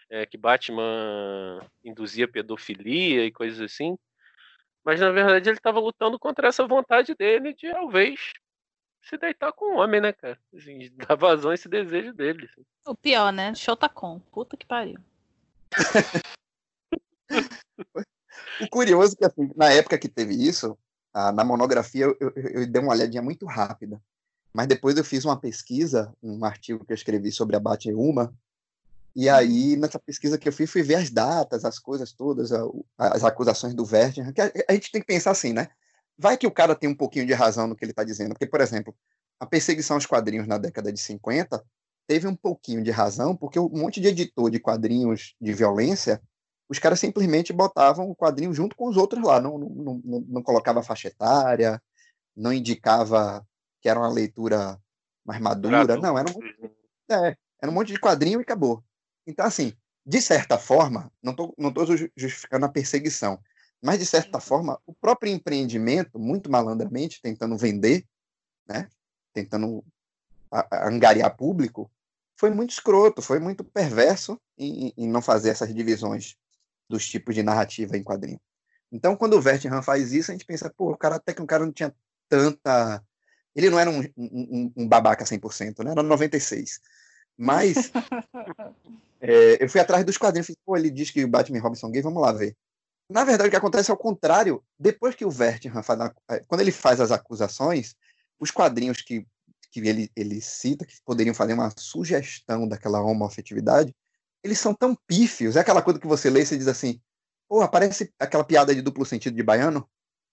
é, 0.10 0.26
que 0.26 0.38
Batman 0.38 1.60
induzia 1.84 2.28
pedofilia 2.28 3.26
e 3.26 3.32
coisas 3.32 3.60
assim. 3.60 3.98
Mas 4.84 5.00
na 5.00 5.12
verdade 5.12 5.50
ele 5.50 5.58
estava 5.58 5.80
lutando 5.80 6.20
contra 6.20 6.48
essa 6.48 6.68
vontade 6.68 7.16
dele 7.16 7.54
de 7.54 7.72
talvez 7.72 8.34
se 9.02 9.18
deitar 9.18 9.52
com 9.54 9.76
o 9.76 9.78
homem, 9.78 10.02
né, 10.02 10.12
cara? 10.12 10.40
Assim, 10.56 10.80
dar 11.10 11.16
vazão 11.16 11.52
a 11.52 11.54
esse 11.54 11.70
desejo 11.70 12.14
dele. 12.14 12.46
Assim. 12.46 12.66
O 12.86 12.96
pior, 12.96 13.32
né? 13.32 13.54
Shotacon. 13.56 14.20
Puta 14.32 14.58
que 14.58 14.66
pariu. 14.66 15.00
O 18.62 18.70
curioso 18.70 19.14
é 19.14 19.18
que, 19.18 19.26
assim, 19.26 19.52
na 19.56 19.72
época 19.72 19.98
que 19.98 20.08
teve 20.08 20.34
isso, 20.34 20.78
na 21.14 21.44
monografia, 21.44 22.06
eu, 22.06 22.18
eu, 22.20 22.32
eu, 22.36 22.68
dei 22.68 22.82
uma 22.82 22.92
olhadinha 22.92 23.22
muito 23.22 23.46
rápida. 23.46 24.02
Mas 24.54 24.68
depois 24.68 24.98
eu 24.98 25.04
fiz 25.04 25.26
uma 25.26 25.40
pesquisa, 25.40 26.14
um 26.24 26.46
artigo 26.46 26.86
que 26.86 26.94
eu 26.94 26.96
escrevi 26.96 27.32
sobre 27.32 27.56
a 27.56 27.62
Uma, 27.96 28.34
e 29.16 29.30
aí, 29.30 29.78
nessa 29.78 29.98
pesquisa 29.98 30.38
que 30.38 30.48
eu 30.48 30.52
fiz, 30.52 30.70
fui 30.70 30.84
ver 30.84 30.96
as 30.96 31.10
datas, 31.10 31.64
as 31.64 31.80
coisas 31.80 32.12
todas, 32.12 32.52
as 32.98 33.24
acusações 33.24 33.74
do 33.74 33.86
Vertinger, 33.86 34.34
que 34.34 34.42
a 34.42 34.74
gente 34.74 34.92
tem 34.92 35.00
que 35.00 35.08
pensar 35.08 35.32
assim, 35.32 35.54
né? 35.54 35.70
Vai 36.18 36.38
que 36.38 36.46
o 36.46 36.52
cara 36.52 36.76
tem 36.76 36.90
um 36.90 36.96
pouquinho 36.96 37.26
de 37.26 37.34
razão 37.34 37.66
no 37.66 37.76
que 37.76 37.86
ele 37.86 37.94
está 37.94 38.04
dizendo. 38.04 38.30
Porque, 38.30 38.46
por 38.46 38.60
exemplo, 38.60 38.94
a 39.40 39.46
perseguição 39.46 39.96
aos 39.96 40.06
quadrinhos 40.06 40.48
na 40.48 40.58
década 40.58 40.92
de 40.92 41.00
50 41.00 41.64
teve 42.08 42.28
um 42.28 42.36
pouquinho 42.36 42.84
de 42.84 42.92
razão, 42.92 43.36
porque 43.36 43.60
um 43.60 43.70
monte 43.70 44.00
de 44.00 44.08
editor 44.08 44.50
de 44.50 44.60
quadrinhos 44.60 45.36
de 45.40 45.54
violência, 45.54 46.22
os 46.70 46.80
caras 46.80 47.00
simplesmente 47.00 47.54
botavam 47.54 48.10
o 48.10 48.16
quadrinho 48.16 48.54
junto 48.54 48.76
com 48.76 48.88
os 48.88 48.98
outros 48.98 49.24
lá, 49.24 49.40
não, 49.40 49.58
não, 49.58 50.02
não, 50.04 50.26
não 50.28 50.44
colocava 50.44 50.84
faixa 50.84 51.08
etária, 51.08 51.82
não 52.36 52.52
indicava 52.52 53.46
que 53.82 53.90
era 53.90 54.00
uma 54.00 54.12
leitura 54.12 54.80
mais 55.24 55.40
madura, 55.42 55.98
não, 55.98 56.18
era 56.18 56.30
um, 56.30 56.40
é, 57.12 57.38
era 57.62 57.72
um 57.72 57.74
monte 57.74 57.94
de 57.94 58.00
quadrinho 58.00 58.40
e 58.40 58.44
acabou. 58.44 58.84
Então, 59.26 59.46
assim, 59.46 59.74
de 60.06 60.22
certa 60.22 60.58
forma, 60.58 61.12
não 61.22 61.32
estou 61.32 61.54
não 61.58 61.74
tô 61.74 61.86
justificando 62.16 62.66
a 62.66 62.70
perseguição, 62.70 63.40
mas 63.82 64.00
de 64.00 64.06
certa 64.06 64.40
forma, 64.40 64.80
o 64.86 64.94
próprio 64.94 65.32
empreendimento, 65.32 66.20
muito 66.20 66.50
malandramente, 66.50 67.22
tentando 67.22 67.58
vender, 67.58 68.06
né, 68.68 68.90
tentando 69.34 69.84
angariar 70.72 71.36
público, 71.36 71.92
foi 72.38 72.50
muito 72.50 72.72
escroto, 72.72 73.22
foi 73.22 73.40
muito 73.40 73.64
perverso 73.64 74.40
em, 74.58 74.94
em, 74.98 75.08
não 75.08 75.22
fazer 75.22 75.50
essas 75.50 75.74
divisões 75.74 76.36
dos 76.90 77.08
tipos 77.08 77.34
de 77.34 77.42
narrativa 77.42 77.98
em 77.98 78.04
quadrinho. 78.04 78.40
Então, 78.92 79.16
quando 79.16 79.34
o 79.34 79.42
Vertingham 79.42 79.82
faz 79.82 80.14
isso, 80.14 80.32
a 80.32 80.34
gente 80.34 80.46
pensa, 80.46 80.70
pô, 80.70 80.92
o 80.92 80.98
cara 80.98 81.16
até 81.16 81.34
que 81.34 81.42
o 81.42 81.48
cara 81.48 81.66
não 81.66 81.72
tinha 81.72 81.94
tanta. 82.30 83.04
Ele 83.56 83.70
não 83.70 83.80
era 83.80 83.90
um, 83.90 84.02
um, 84.18 84.74
um 84.76 84.88
babaca 84.88 85.24
100%, 85.24 85.84
né? 85.84 85.92
Era 85.92 86.04
96. 86.04 86.82
Mas 87.38 87.92
é, 89.20 89.64
eu 89.64 89.70
fui 89.70 89.82
atrás 89.82 90.06
dos 90.06 90.18
quadrinhos, 90.18 90.48
falei, 90.48 90.60
pô, 90.66 90.78
ele 90.78 90.92
diz 90.92 91.10
que 91.10 91.24
o 91.24 91.28
Batman 91.28 91.60
Robin 91.60 91.76
são 91.76 91.92
gay, 91.92 92.02
vamos 92.02 92.22
lá 92.22 92.32
ver. 92.32 92.56
Na 93.10 93.24
verdade, 93.24 93.48
o 93.48 93.52
que 93.52 93.58
acontece 93.58 93.92
é 93.92 93.94
o 93.94 93.98
contrário. 93.98 94.64
Depois 94.78 95.16
que 95.16 95.26
o 95.26 95.32
Vertingham 95.32 95.84
faz, 95.84 96.00
quando 96.48 96.62
ele 96.62 96.72
faz 96.72 97.00
as 97.00 97.12
acusações, 97.12 97.96
os 98.40 98.52
quadrinhos 98.52 99.02
que 99.02 99.26
que 99.82 99.88
ele, 99.88 100.12
ele 100.16 100.42
cita, 100.42 100.86
que 100.86 100.96
poderiam 101.06 101.34
fazer 101.34 101.54
uma 101.54 101.72
sugestão 101.78 102.68
daquela 102.68 103.02
homoafetividade, 103.02 103.94
eles 104.44 104.60
são 104.60 104.74
tão 104.74 104.96
pífios. 105.08 105.56
É 105.56 105.60
aquela 105.60 105.82
coisa 105.82 106.00
que 106.00 106.08
você 106.08 106.30
lê 106.30 106.42
e 106.42 106.46
você 106.46 106.58
diz 106.58 106.68
assim, 106.68 107.02
Pô, 107.48 107.62
aparece 107.62 108.12
aquela 108.20 108.44
piada 108.44 108.74
de 108.74 108.82
duplo 108.82 109.06
sentido 109.06 109.36
de 109.36 109.44
baiano, 109.44 109.88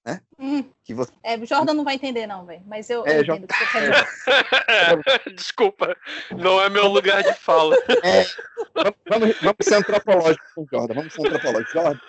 né? 0.04 0.20
Hum. 0.38 0.64
Que 0.82 0.94
você... 0.94 1.12
É, 1.22 1.36
o 1.36 1.46
Jordan 1.46 1.74
não 1.74 1.84
vai 1.84 1.94
entender, 1.94 2.26
não, 2.26 2.46
velho. 2.46 2.62
Mas 2.66 2.88
eu, 2.88 3.06
é, 3.06 3.18
eu 3.18 3.22
entendo 3.22 3.46
que 3.46 3.54
você 3.54 3.66
quer 3.66 3.90
dizer. 3.90 5.34
Desculpa, 5.36 5.96
não 6.30 6.60
é 6.60 6.70
meu 6.70 6.88
lugar 6.88 7.22
de 7.22 7.34
fala. 7.34 7.76
É, 8.02 8.24
vamos, 9.08 9.36
vamos 9.40 9.56
ser 9.60 9.74
antropológicos 9.74 10.52
com 10.54 10.62
o 10.62 10.66
Jordan. 10.70 10.94
Vamos 10.94 11.12
ser 11.12 11.26
antropológicos. 11.26 11.72
Jordan, 11.72 12.00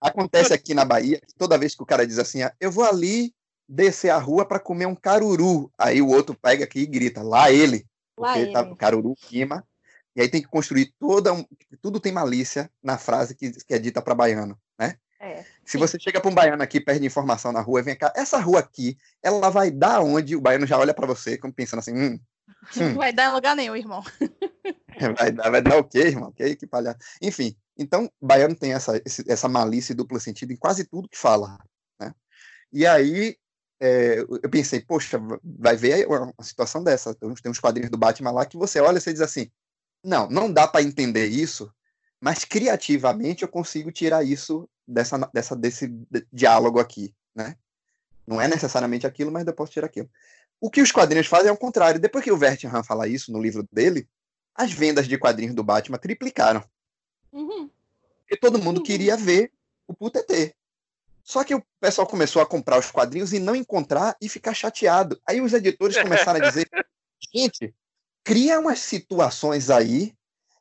acontece 0.00 0.52
aqui 0.52 0.74
na 0.74 0.84
Bahia, 0.84 1.20
toda 1.38 1.58
vez 1.58 1.74
que 1.74 1.82
o 1.82 1.86
cara 1.86 2.06
diz 2.06 2.18
assim, 2.18 2.42
ah, 2.42 2.52
eu 2.60 2.70
vou 2.70 2.84
ali 2.84 3.32
descer 3.68 4.10
a 4.10 4.18
rua 4.18 4.46
para 4.46 4.58
comer 4.58 4.86
um 4.86 4.94
caruru. 4.94 5.70
Aí 5.76 6.00
o 6.00 6.08
outro 6.08 6.34
pega 6.34 6.64
aqui 6.64 6.80
e 6.80 6.86
grita, 6.86 7.22
lá 7.22 7.50
ele. 7.50 7.86
Lá 8.18 8.32
porque 8.32 8.52
tá 8.52 8.60
ele. 8.60 8.70
tá 8.70 8.76
caruru 8.76 9.14
queima. 9.14 9.64
E 10.16 10.20
aí 10.20 10.28
tem 10.28 10.42
que 10.42 10.48
construir 10.48 10.92
toda 10.98 11.32
um, 11.32 11.44
tudo 11.80 12.00
tem 12.00 12.10
malícia 12.10 12.70
na 12.82 12.98
frase 12.98 13.36
que, 13.36 13.52
que 13.52 13.74
é 13.74 13.78
dita 13.78 14.02
para 14.02 14.14
baiano, 14.14 14.58
né? 14.78 14.96
É, 15.20 15.44
Se 15.64 15.76
você 15.76 15.98
chega 15.98 16.20
para 16.20 16.30
um 16.30 16.34
baiano 16.34 16.62
aqui, 16.62 16.80
perde 16.80 17.04
informação 17.04 17.52
na 17.52 17.60
rua, 17.60 17.82
vem 17.82 17.96
cá, 17.96 18.12
essa 18.16 18.38
rua 18.38 18.60
aqui, 18.60 18.96
ela 19.22 19.50
vai 19.50 19.70
dar 19.70 20.00
onde? 20.00 20.34
O 20.34 20.40
baiano 20.40 20.66
já 20.66 20.78
olha 20.78 20.94
para 20.94 21.06
você, 21.06 21.36
como 21.36 21.52
pensando 21.52 21.80
assim, 21.80 21.92
hum, 21.92 22.20
hum. 22.76 22.94
Vai 22.94 23.12
dar 23.12 23.30
em 23.30 23.34
lugar 23.34 23.54
nenhum, 23.54 23.76
irmão. 23.76 24.02
Vai 25.16 25.30
dar, 25.30 25.48
vai 25.48 25.62
dar 25.62 25.78
o 25.78 25.84
quê, 25.84 26.00
irmão? 26.00 26.32
Que, 26.32 26.56
que 26.56 26.66
palhaço. 26.66 26.98
Enfim, 27.22 27.56
então, 27.78 28.10
baiano 28.20 28.56
tem 28.56 28.72
essa, 28.72 29.00
essa 29.28 29.48
malícia 29.48 29.92
e 29.92 29.94
duplo 29.94 30.18
sentido 30.18 30.52
em 30.52 30.56
quase 30.56 30.84
tudo 30.84 31.08
que 31.08 31.16
fala. 31.16 31.56
Né? 32.00 32.12
E 32.72 32.84
aí, 32.84 33.36
é, 33.80 34.18
eu 34.20 34.50
pensei, 34.50 34.80
poxa, 34.80 35.20
vai 35.42 35.76
ver 35.76 36.06
uma, 36.06 36.34
situação 36.40 36.82
dessa. 36.82 37.14
Tem 37.14 37.50
uns 37.50 37.60
quadrinhos 37.60 37.90
do 37.90 37.98
Batman 37.98 38.32
lá 38.32 38.44
que 38.44 38.56
você 38.56 38.80
olha 38.80 38.98
e 38.98 39.12
diz 39.12 39.20
assim: 39.20 39.50
não, 40.02 40.28
não 40.28 40.52
dá 40.52 40.66
para 40.66 40.82
entender 40.82 41.26
isso, 41.26 41.72
mas 42.20 42.44
criativamente 42.44 43.42
eu 43.42 43.48
consigo 43.48 43.92
tirar 43.92 44.24
isso 44.24 44.68
dessa, 44.86 45.18
dessa, 45.32 45.54
desse 45.54 45.88
diálogo 46.32 46.80
aqui, 46.80 47.14
né? 47.34 47.56
Não 48.26 48.40
é 48.40 48.48
necessariamente 48.48 49.06
aquilo, 49.06 49.30
mas 49.30 49.46
eu 49.46 49.54
posso 49.54 49.72
tirar 49.72 49.86
aquilo. 49.86 50.10
O 50.60 50.70
que 50.70 50.82
os 50.82 50.92
quadrinhos 50.92 51.28
fazem 51.28 51.48
é 51.48 51.52
o 51.52 51.56
contrário. 51.56 52.00
Depois 52.00 52.24
que 52.24 52.32
o 52.32 52.36
Vertingham 52.36 52.82
fala 52.82 53.06
isso 53.06 53.32
no 53.32 53.40
livro 53.40 53.66
dele, 53.72 54.08
as 54.54 54.72
vendas 54.72 55.06
de 55.06 55.16
quadrinhos 55.16 55.54
do 55.54 55.62
Batman 55.62 55.98
triplicaram. 55.98 56.62
Uhum. 57.32 57.70
Porque 58.20 58.36
todo 58.36 58.58
mundo 58.58 58.78
uhum. 58.78 58.82
queria 58.82 59.16
ver 59.16 59.52
o 59.86 59.94
PUTT. 59.94 60.54
Só 61.28 61.44
que 61.44 61.54
o 61.54 61.62
pessoal 61.78 62.06
começou 62.06 62.40
a 62.40 62.46
comprar 62.46 62.78
os 62.78 62.90
quadrinhos 62.90 63.34
e 63.34 63.38
não 63.38 63.54
encontrar 63.54 64.16
e 64.18 64.30
ficar 64.30 64.54
chateado. 64.54 65.20
Aí 65.28 65.42
os 65.42 65.52
editores 65.52 65.94
começaram 66.00 66.42
a 66.42 66.48
dizer: 66.48 66.66
gente, 67.34 67.74
cria 68.24 68.58
umas 68.58 68.78
situações 68.78 69.68
aí. 69.68 70.14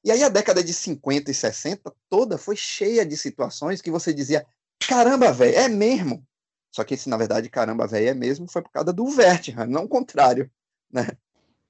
E 0.03 0.11
aí 0.11 0.22
a 0.22 0.27
década 0.27 0.61
de 0.61 0.73
50 0.73 1.31
e 1.31 1.34
60 1.34 1.94
toda 2.10 2.38
foi 2.38 2.57
cheia 2.57 3.06
de 3.06 3.15
situações 3.15 3.81
que 3.81 3.89
você 3.89 4.14
dizia: 4.14 4.45
caramba, 4.77 5.31
velho, 5.31 5.56
é 5.56 5.69
mesmo. 5.69 6.27
Só 6.76 6.84
que 6.84 6.95
esse, 6.95 7.07
na 7.07 7.15
verdade, 7.15 7.49
caramba, 7.49 7.88
velho, 7.88 8.10
é 8.10 8.14
mesmo, 8.14 8.45
foi 8.45 8.61
por 8.61 8.72
causa 8.72 8.91
do 8.91 9.07
Vertihan, 9.07 9.68
não 9.68 9.85
o 9.85 9.89
contrário. 9.89 10.52
Né? 10.91 11.07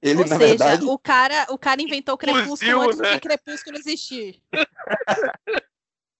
Ele, 0.01 0.23
Ou 0.23 0.27
na 0.27 0.37
seja, 0.39 0.47
verdade... 0.47 0.85
o, 0.85 0.97
cara, 0.97 1.45
o 1.51 1.57
cara 1.57 1.83
inventou 1.83 2.15
o 2.15 2.17
Crepúsculo 2.17 2.81
antes 2.81 2.97
né? 2.97 3.13
do 3.13 3.21
Crepúsculo 3.21 3.77
existir. 3.77 4.41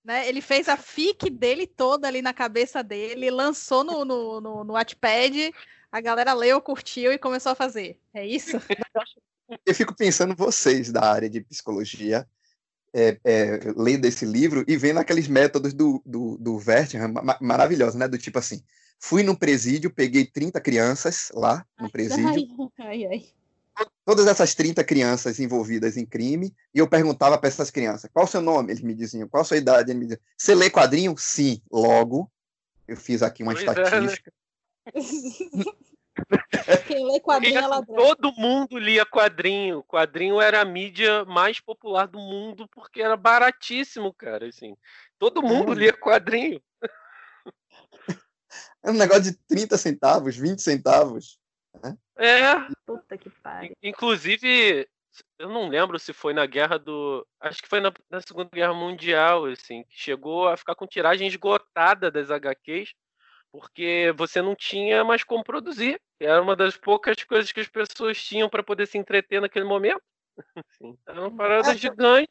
né? 0.08 0.26
Ele 0.26 0.40
fez 0.40 0.70
a 0.70 0.78
fic 0.78 1.30
dele 1.30 1.68
toda 1.68 2.08
ali 2.08 2.22
na 2.22 2.34
cabeça 2.34 2.82
dele, 2.82 3.30
lançou 3.30 3.84
no, 3.84 4.06
no, 4.06 4.40
no, 4.40 4.64
no 4.64 4.74
Wattpad, 4.74 5.54
a 5.92 6.00
galera 6.00 6.34
leu, 6.34 6.62
curtiu 6.62 7.12
e 7.12 7.18
começou 7.18 7.52
a 7.52 7.56
fazer. 7.56 8.00
É 8.14 8.26
isso? 8.26 8.58
Eu 9.66 9.76
fico 9.76 9.94
pensando 9.94 10.34
vocês 10.34 10.92
da 10.94 11.04
área 11.04 11.30
de 11.30 11.42
psicologia, 11.42 12.26
é, 12.94 13.20
é, 13.24 13.60
lendo 13.76 14.06
esse 14.06 14.26
livro 14.26 14.64
e 14.66 14.78
vendo 14.78 15.00
aqueles 15.00 15.28
métodos 15.28 15.74
do, 15.74 16.02
do, 16.06 16.38
do 16.38 16.58
Vertingham 16.58 17.14
maravilhosos, 17.42 17.96
né? 17.96 18.08
Do 18.08 18.18
tipo 18.18 18.40
assim, 18.40 18.64
fui 19.00 19.24
no 19.24 19.38
presídio, 19.38 19.94
peguei 19.94 20.26
30 20.26 20.60
crianças 20.62 21.30
lá 21.34 21.66
no 21.80 21.90
presídio. 21.90 22.50
Ai, 22.78 23.06
ai, 23.06 23.06
ai 23.06 23.37
todas 24.08 24.26
essas 24.26 24.56
30 24.56 24.86
crianças 24.86 25.38
envolvidas 25.38 25.98
em 25.98 26.06
crime, 26.06 26.56
e 26.74 26.80
eu 26.80 26.88
perguntava 26.88 27.38
para 27.38 27.50
essas 27.50 27.70
crianças, 27.70 28.10
qual 28.14 28.24
o 28.24 28.28
seu 28.28 28.42
nome? 28.42 28.72
Eles 28.72 28.82
me 28.82 28.96
diziam, 28.96 29.28
qual 29.28 29.42
a 29.42 29.44
sua 29.44 29.58
idade? 29.58 29.92
Eles 29.92 30.00
me 30.00 30.06
diziam, 30.06 30.22
você 30.38 30.56
lê 30.56 30.70
quadrinho? 30.70 31.14
Sim, 31.18 31.62
logo. 31.70 32.32
Eu 32.88 32.96
fiz 32.96 33.22
aqui 33.22 33.44
uma 33.44 33.52
pois 33.52 33.68
estatística. 33.68 34.32
É, 34.86 35.00
né? 35.58 35.66
Quem 36.88 37.06
lê 37.06 37.20
quadrinho 37.20 37.58
é 37.58 37.68
ladrão. 37.68 37.98
Todo 37.98 38.32
mundo 38.32 38.80
lia 38.80 39.06
quadrinho. 39.06 39.84
Quadrinho 39.84 40.40
era 40.40 40.62
a 40.62 40.66
mídia 40.66 41.26
mais 41.26 41.60
popular 41.60 42.08
do 42.08 42.18
mundo 42.18 42.66
porque 42.70 43.02
era 43.02 43.18
baratíssimo, 43.18 44.14
cara. 44.14 44.48
Assim, 44.48 44.78
todo 45.20 45.44
mundo 45.44 45.74
lia 45.74 45.92
quadrinho. 45.92 46.62
É 48.84 48.92
um 48.92 48.94
negócio 48.94 49.24
de 49.24 49.34
30 49.34 49.78
centavos, 49.78 50.38
20 50.38 50.62
centavos. 50.62 51.38
Né? 51.84 51.98
É. 52.18 52.54
Puta 52.86 53.18
que 53.18 53.30
pariu. 53.30 53.76
Inclusive, 53.82 54.88
eu 55.40 55.50
não 55.50 55.68
lembro 55.68 55.98
se 56.00 56.14
foi 56.14 56.34
na 56.34 56.46
guerra 56.46 56.78
do. 56.78 57.26
Acho 57.40 57.62
que 57.62 57.70
foi 57.70 57.80
na, 57.80 57.92
na, 58.10 58.22
Segunda 58.22 58.50
Guerra 58.52 58.74
Mundial, 58.74 59.46
assim, 59.46 59.84
que 59.84 59.98
chegou 59.98 60.48
a 60.48 60.58
ficar 60.58 60.76
com 60.76 60.88
tiragem 60.88 61.28
esgotada 61.28 62.12
das 62.12 62.30
HQs, 62.30 62.94
porque 63.52 64.14
você 64.18 64.42
não 64.42 64.56
tinha 64.56 65.04
mais 65.04 65.24
como 65.24 65.44
produzir. 65.44 66.00
Era 66.20 66.42
uma 66.42 66.56
das 66.56 66.78
poucas 66.78 67.24
coisas 67.24 67.52
que 67.52 67.60
as 67.60 67.68
pessoas 67.68 68.22
tinham 68.22 68.50
para 68.50 68.64
poder 68.64 68.88
se 68.88 68.98
entreter 68.98 69.42
naquele 69.42 69.66
momento. 69.66 70.02
Assim, 70.66 70.98
era 71.08 71.22
uma 71.22 71.36
parada 71.36 71.72
é. 71.72 71.78
gigante. 71.78 72.30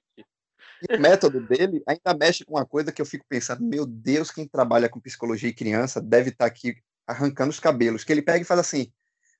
E 0.89 0.95
o 0.95 1.01
método 1.01 1.41
dele 1.41 1.83
ainda 1.87 2.15
mexe 2.15 2.45
com 2.45 2.55
uma 2.55 2.67
coisa 2.67 2.93
que 2.93 3.01
eu 3.01 3.07
fico 3.07 3.25
pensando, 3.29 3.65
meu 3.65 3.87
Deus, 3.87 4.31
quem 4.31 4.47
trabalha 4.47 4.89
com 4.89 5.01
psicologia 5.01 5.49
e 5.49 5.55
criança 5.55 6.03
deve 6.03 6.31
estar 6.31 6.45
tá 6.45 6.47
aqui 6.47 6.77
arrancando 7.07 7.51
os 7.51 7.61
cabelos, 7.61 8.05
que 8.05 8.13
ele 8.13 8.21
pega 8.21 8.41
e 8.41 8.45
fala 8.45 8.61
assim, 8.61 8.93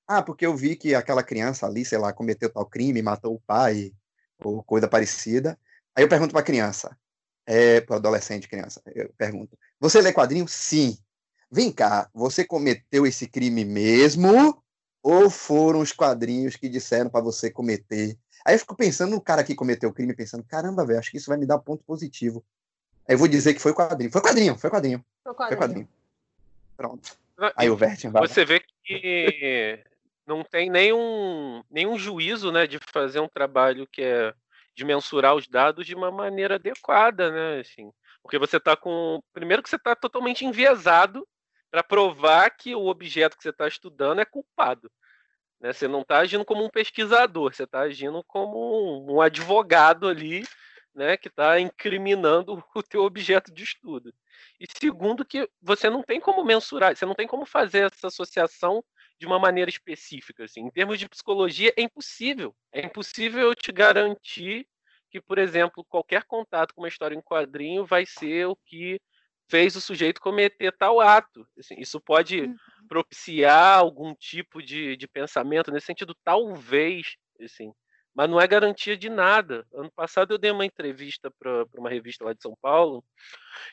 ah, 0.07 0.23
porque 0.23 0.47
eu 0.47 0.57
vi 0.57 0.77
que 0.77 0.95
aquela 0.95 1.23
criança 1.23 1.67
ali, 1.67 1.85
sei 1.85 1.99
lá, 1.99 2.13
cometeu 2.13 2.49
tal 2.49 2.65
crime, 2.65 3.03
matou 3.03 3.35
o 3.35 3.41
pai, 3.41 3.93
ou 4.43 4.63
coisa 4.63 4.87
parecida. 4.87 5.59
Aí 5.95 6.05
eu 6.05 6.09
pergunto 6.09 6.33
para 6.33 6.41
a 6.41 6.45
criança, 6.45 6.97
é, 7.45 7.81
para 7.81 7.97
adolescente, 7.97 8.49
criança, 8.49 8.81
eu 8.95 9.13
pergunto: 9.17 9.59
Você 9.81 10.01
lê 10.01 10.13
quadrinho? 10.13 10.47
Sim. 10.47 10.97
Vem 11.51 11.73
cá, 11.73 12.09
você 12.13 12.45
cometeu 12.45 13.07
esse 13.07 13.27
crime 13.27 13.65
mesmo? 13.65 14.63
Ou 15.03 15.31
foram 15.31 15.81
os 15.81 15.93
quadrinhos 15.93 16.57
que 16.57 16.69
disseram 16.69 17.09
para 17.09 17.21
você 17.21 17.51
cometer? 17.51 18.17
Aí 18.45 18.55
eu 18.55 18.59
fico 18.59 18.77
pensando 18.77 19.13
no 19.13 19.21
cara 19.21 19.45
que 19.45 19.55
cometeu 19.55 19.91
o 19.91 19.93
crime, 19.93 20.15
pensando: 20.15 20.45
caramba, 20.45 20.85
velho, 20.85 20.99
acho 20.99 21.11
que 21.11 21.17
isso 21.17 21.31
vai 21.31 21.39
me 21.39 21.47
dar 21.47 21.59
ponto 21.59 21.85
positivo. 21.85 22.45
Aí 23.09 23.15
eu 23.15 23.19
vou 23.19 23.29
dizer 23.29 23.55
que 23.55 23.61
foi 23.61 23.73
quadrinho. 23.73 24.11
Foi 24.11 24.21
quadrinho, 24.21 24.57
foi 24.57 24.71
quadrinho. 24.71 25.05
Foi 25.23 25.35
quadrinho. 25.35 25.49
Foi 25.49 25.69
quadrinho. 25.69 25.89
Pronto. 26.77 27.17
Aí 27.57 27.71
o 27.71 27.77
Vertin 27.77 28.09
vai. 28.09 28.27
Você 28.27 28.45
vê 28.45 28.61
que 28.85 29.85
não 30.27 30.43
tem 30.43 30.69
nenhum, 30.69 31.63
nenhum 31.71 31.99
juízo 31.99 32.51
né, 32.51 32.67
de 32.67 32.79
fazer 32.93 33.21
um 33.21 33.29
trabalho 33.29 33.87
que 33.87 34.03
é 34.03 34.35
de 34.75 34.85
mensurar 34.85 35.35
os 35.35 35.49
dados 35.49 35.87
de 35.87 35.95
uma 35.95 36.11
maneira 36.11 36.57
adequada, 36.57 37.31
né? 37.31 37.61
Assim, 37.61 37.91
porque 38.23 38.39
você 38.39 38.59
está 38.59 38.77
com. 38.77 39.23
Primeiro 39.33 39.63
que 39.63 39.71
você 39.71 39.77
está 39.77 39.97
totalmente 39.97 40.45
enviesado 40.45 41.27
para 41.71 41.83
provar 41.83 42.51
que 42.51 42.75
o 42.75 42.87
objeto 42.87 43.37
que 43.37 43.43
você 43.43 43.49
está 43.51 43.67
estudando 43.67 44.21
é 44.21 44.25
culpado. 44.25 44.91
Né? 45.61 45.73
Você 45.73 45.89
não 45.89 46.03
está 46.03 46.19
agindo 46.19 46.45
como 46.45 46.63
um 46.65 46.69
pesquisador, 46.69 47.55
você 47.55 47.65
está 47.65 47.81
agindo 47.81 48.23
como 48.25 49.11
um, 49.11 49.21
advogado 49.21 50.07
ali, 50.07 50.45
né, 50.95 51.17
que 51.17 51.29
está 51.29 51.59
incriminando 51.59 52.63
o 52.75 52.83
teu 52.83 53.03
objeto 53.03 53.53
de 53.53 53.65
estudo. 53.65 54.13
E 54.61 54.67
segundo 54.79 55.25
que 55.25 55.49
você 55.61 55.89
não 55.89 56.03
tem 56.03 56.21
como 56.21 56.45
mensurar, 56.45 56.95
você 56.95 57.07
não 57.07 57.15
tem 57.15 57.27
como 57.27 57.47
fazer 57.47 57.91
essa 57.93 58.09
associação 58.09 58.85
de 59.19 59.27
uma 59.27 59.39
maneira 59.39 59.71
específica. 59.71 60.45
Assim. 60.45 60.61
Em 60.61 60.71
termos 60.71 60.99
de 60.99 61.09
psicologia, 61.09 61.73
é 61.77 61.83
impossível. 61.83 62.55
É 62.73 62.85
impossível 62.85 63.41
eu 63.41 63.55
te 63.55 63.73
garantir 63.73 64.67
que, 65.11 65.21
por 65.21 65.39
exemplo, 65.39 65.85
qualquer 65.85 66.25
contato 66.25 66.75
com 66.75 66.83
uma 66.83 66.89
história 66.89 67.15
em 67.15 67.23
quadrinho 67.23 67.85
vai 67.85 68.05
ser 68.05 68.47
o 68.47 68.57
que 68.57 69.01
fez 69.49 69.77
o 69.77 69.81
sujeito 69.81 70.21
cometer 70.21 70.73
tal 70.77 71.01
ato. 71.01 71.47
Assim, 71.59 71.77
isso 71.79 72.01
pode 72.01 72.43
uhum. 72.43 72.57
propiciar 72.89 73.79
algum 73.79 74.15
tipo 74.15 74.63
de, 74.63 74.97
de 74.97 75.07
pensamento 75.07 75.71
nesse 75.71 75.87
sentido, 75.87 76.15
talvez, 76.25 77.17
assim, 77.41 77.73
mas 78.17 78.31
não 78.31 78.41
é 78.41 78.47
garantia 78.47 78.97
de 78.97 79.11
nada. 79.11 79.67
Ano 79.75 79.93
passado 79.95 80.33
eu 80.33 80.39
dei 80.39 80.51
uma 80.51 80.65
entrevista 80.65 81.31
para 81.39 81.67
uma 81.77 81.91
revista 81.91 82.25
lá 82.25 82.33
de 82.33 82.41
São 82.41 82.57
Paulo, 82.63 83.05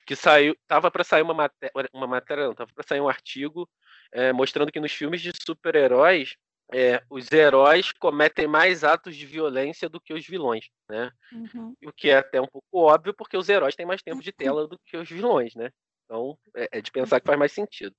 que 0.05 0.17
saiu, 0.17 0.53
estava 0.61 0.91
para 0.91 1.03
sair 1.05 1.21
uma 1.21 1.33
matéria, 1.33 1.71
uma 1.93 2.05
matéria 2.05 2.43
não, 2.43 2.51
estava 2.51 2.69
para 2.75 2.85
sair 2.85 2.99
um 2.99 3.07
artigo 3.07 3.69
é, 4.11 4.33
mostrando 4.33 4.71
que 4.71 4.81
nos 4.81 4.91
filmes 4.91 5.21
de 5.21 5.31
super-heróis 5.47 6.35
é, 6.73 7.01
os 7.09 7.31
heróis 7.31 7.91
cometem 7.93 8.45
mais 8.45 8.83
atos 8.83 9.15
de 9.15 9.25
violência 9.25 9.87
do 9.87 10.01
que 10.01 10.13
os 10.13 10.25
vilões, 10.25 10.69
né? 10.89 11.09
Uhum. 11.31 11.73
O 11.85 11.93
que 11.93 12.09
é 12.09 12.17
até 12.17 12.41
um 12.41 12.47
pouco 12.47 12.67
óbvio, 12.73 13.13
porque 13.13 13.37
os 13.37 13.47
heróis 13.47 13.75
têm 13.75 13.85
mais 13.85 14.01
tempo 14.01 14.21
de 14.21 14.31
tela 14.31 14.67
do 14.67 14.77
que 14.85 14.97
os 14.97 15.09
vilões, 15.09 15.55
né? 15.55 15.69
Então 16.03 16.37
é, 16.55 16.79
é 16.79 16.81
de 16.81 16.91
pensar 16.91 17.21
que 17.21 17.27
faz 17.27 17.39
mais 17.39 17.53
sentido. 17.53 17.95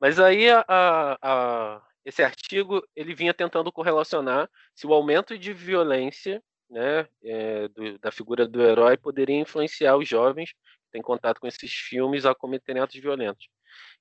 Mas 0.00 0.20
aí 0.20 0.48
a, 0.48 0.64
a, 0.68 1.82
esse 2.04 2.22
artigo 2.22 2.86
ele 2.94 3.14
vinha 3.14 3.32
tentando 3.32 3.72
correlacionar 3.72 4.50
se 4.74 4.86
o 4.86 4.92
aumento 4.92 5.38
de 5.38 5.52
violência 5.52 6.42
né, 6.68 7.06
é, 7.22 7.68
do, 7.68 7.98
da 7.98 8.10
figura 8.10 8.46
do 8.46 8.62
herói 8.62 8.96
poderia 8.96 9.38
influenciar 9.38 9.96
os 9.96 10.08
jovens 10.08 10.52
que 10.52 10.90
tem 10.90 11.02
contato 11.02 11.40
com 11.40 11.46
esses 11.46 11.72
filmes 11.72 12.24
a 12.24 12.34
cometerem 12.34 12.82
atos 12.82 12.98
violentos. 12.98 13.48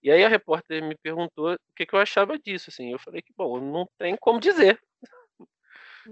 E 0.01 0.11
aí 0.11 0.23
a 0.23 0.29
repórter 0.29 0.83
me 0.83 0.95
perguntou 0.97 1.53
o 1.53 1.57
que, 1.75 1.85
que 1.85 1.93
eu 1.93 1.99
achava 1.99 2.37
disso, 2.39 2.69
assim. 2.69 2.91
Eu 2.91 2.99
falei 2.99 3.21
que, 3.21 3.33
bom, 3.35 3.59
não 3.59 3.87
tem 3.97 4.15
como 4.17 4.39
dizer. 4.39 4.81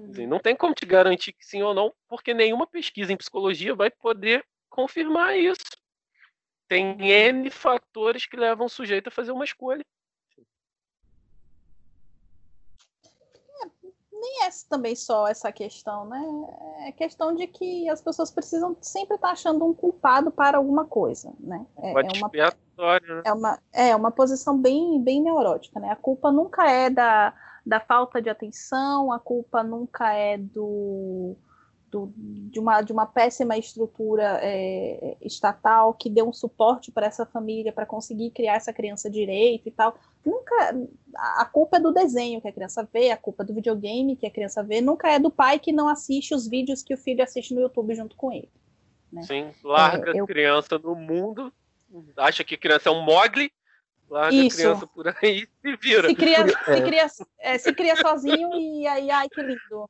Assim, 0.10 0.28
não 0.28 0.40
tem 0.40 0.56
como 0.56 0.74
te 0.74 0.86
garantir 0.86 1.34
que 1.34 1.44
sim 1.44 1.64
ou 1.64 1.74
não, 1.74 1.94
porque 2.07 2.34
nenhuma 2.34 2.68
pesquisa 2.68 3.11
em 3.11 3.18
psicologia 3.18 3.74
vai 3.74 3.90
poder 3.90 4.45
confirmar 4.70 5.38
isso. 5.38 5.66
Tem 6.68 6.95
N 7.02 7.49
fatores 7.49 8.28
que 8.28 8.38
levam 8.38 8.68
o 8.68 8.70
sujeito 8.70 9.07
a 9.07 9.11
fazer 9.11 9.32
uma 9.32 9.44
escolha. 9.44 9.84
Nem 14.20 14.44
é 14.44 14.50
também 14.70 14.96
só 14.96 15.28
essa 15.28 15.52
questão, 15.52 16.06
né? 16.06 16.22
É 16.88 16.91
questão 16.91 17.34
de 17.34 17.48
que 17.48 17.90
as 17.90 18.02
pessoas 18.02 18.30
precisam 18.30 18.76
sempre 18.82 19.16
estar 19.16 19.32
achando 19.32 19.66
um 19.66 19.74
culpado 19.74 20.30
para 20.30 20.58
alguma 20.58 20.86
coisa, 20.86 21.34
né? 21.40 21.66
É, 21.78 21.91
é 21.91 21.94
uma, 21.94 22.30
né? 22.30 23.22
é 23.26 23.34
uma 23.34 23.60
é 23.74 23.96
uma 23.96 24.12
posição 24.12 24.58
bem 24.58 25.02
bem 25.02 25.22
neurótica, 25.22 25.80
né? 25.80 25.91
A 25.91 25.96
culpa 25.96 26.32
nunca 26.32 26.70
é 26.70 26.90
da, 26.90 27.34
da 27.66 27.80
falta 27.80 28.22
de 28.22 28.30
atenção, 28.30 29.12
a 29.12 29.20
culpa 29.20 29.64
nunca 29.64 30.14
é 30.14 30.38
do 30.38 31.36
do, 31.91 32.11
de, 32.16 32.60
uma, 32.60 32.82
de 32.82 32.91
uma 32.91 33.06
péssima 33.06 33.57
estrutura 33.57 34.40
é, 34.41 35.18
estatal 35.22 35.94
que 35.94 36.10
deu 36.10 36.28
um 36.28 36.34
suporte 36.34 36.91
para 36.91 37.07
essa 37.07 37.26
família 37.26 37.74
para 37.74 37.86
conseguir 37.86 38.32
criar 38.32 38.56
essa 38.56 38.72
criança 38.72 39.10
direito 39.10 39.68
e 39.68 39.72
tal. 39.72 39.98
Nunca 40.26 40.76
a 41.16 41.45
culpa 41.45 41.78
é 41.78 41.80
do 41.80 41.91
desenho 41.91 42.41
que 42.41 42.48
a 42.48 42.52
criança 42.52 42.88
vê, 42.91 43.11
a 43.11 43.18
culpa 43.18 43.44
é 43.44 43.45
do 43.45 43.53
videogame 43.53 44.16
que 44.16 44.28
a 44.28 44.32
criança 44.32 44.64
vê, 44.64 44.82
nunca 44.82 45.10
é 45.10 45.20
do 45.20 45.32
pai 45.32 45.60
que 45.60 45.72
não 45.72 45.88
assiste 45.88 46.34
os 46.34 46.48
vídeos 46.48 46.84
que 46.84 46.94
o 46.94 46.98
filho 46.98 47.24
assiste 47.24 47.53
no 47.53 47.61
YouTube 47.61 47.95
junto 47.95 48.16
com 48.16 48.32
ele. 48.32 48.49
Né? 49.11 49.24
Sim, 49.24 49.52
larga 49.64 50.11
é, 50.11 50.20
eu... 50.20 50.24
a 50.24 50.28
criança 50.28 50.78
no 50.78 50.94
mundo, 50.95 51.52
acha 52.16 52.44
que 52.44 52.56
criança 52.56 52.90
é 52.90 52.91
um 52.91 53.02
mogli, 53.02 53.52
larga 54.07 54.36
Isso. 54.36 54.57
a 54.57 54.61
criança 54.61 54.88
por 54.88 55.07
aí 55.07 55.48
e 55.64 55.76
vira. 55.78 56.07
Se 56.07 56.16
cria, 56.16 56.48
se 56.48 56.82
cria, 56.82 57.07
é, 57.40 57.57
se 57.57 57.74
cria 57.74 57.95
sozinho 57.95 58.53
e 58.53 58.86
aí, 58.86 59.10
ai 59.10 59.28
que 59.28 59.41
lindo 59.41 59.90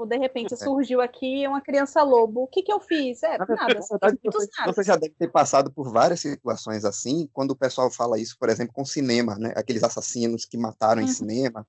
Tipo, 0.00 0.06
de 0.06 0.16
repente 0.16 0.54
é. 0.54 0.56
surgiu 0.56 1.00
aqui 1.00 1.46
uma 1.46 1.60
criança 1.60 2.02
lobo. 2.02 2.42
O 2.42 2.46
que, 2.46 2.62
que 2.62 2.72
eu 2.72 2.80
fiz? 2.80 3.22
É, 3.22 3.36
nada. 3.36 3.46
Verdade, 3.46 4.18
você, 4.24 4.48
você, 4.64 4.82
já 4.82 4.96
deve 4.96 5.14
ter 5.18 5.28
passado 5.28 5.70
por 5.70 5.92
várias 5.92 6.20
situações 6.20 6.84
assim, 6.84 7.28
quando 7.32 7.50
o 7.50 7.56
pessoal 7.56 7.90
fala 7.90 8.18
isso, 8.18 8.36
por 8.38 8.48
exemplo, 8.48 8.72
com 8.72 8.84
cinema, 8.84 9.36
né? 9.36 9.52
Aqueles 9.56 9.82
assassinos 9.82 10.44
que 10.44 10.56
mataram 10.56 11.02
uhum. 11.02 11.08
em 11.08 11.12
cinema, 11.12 11.66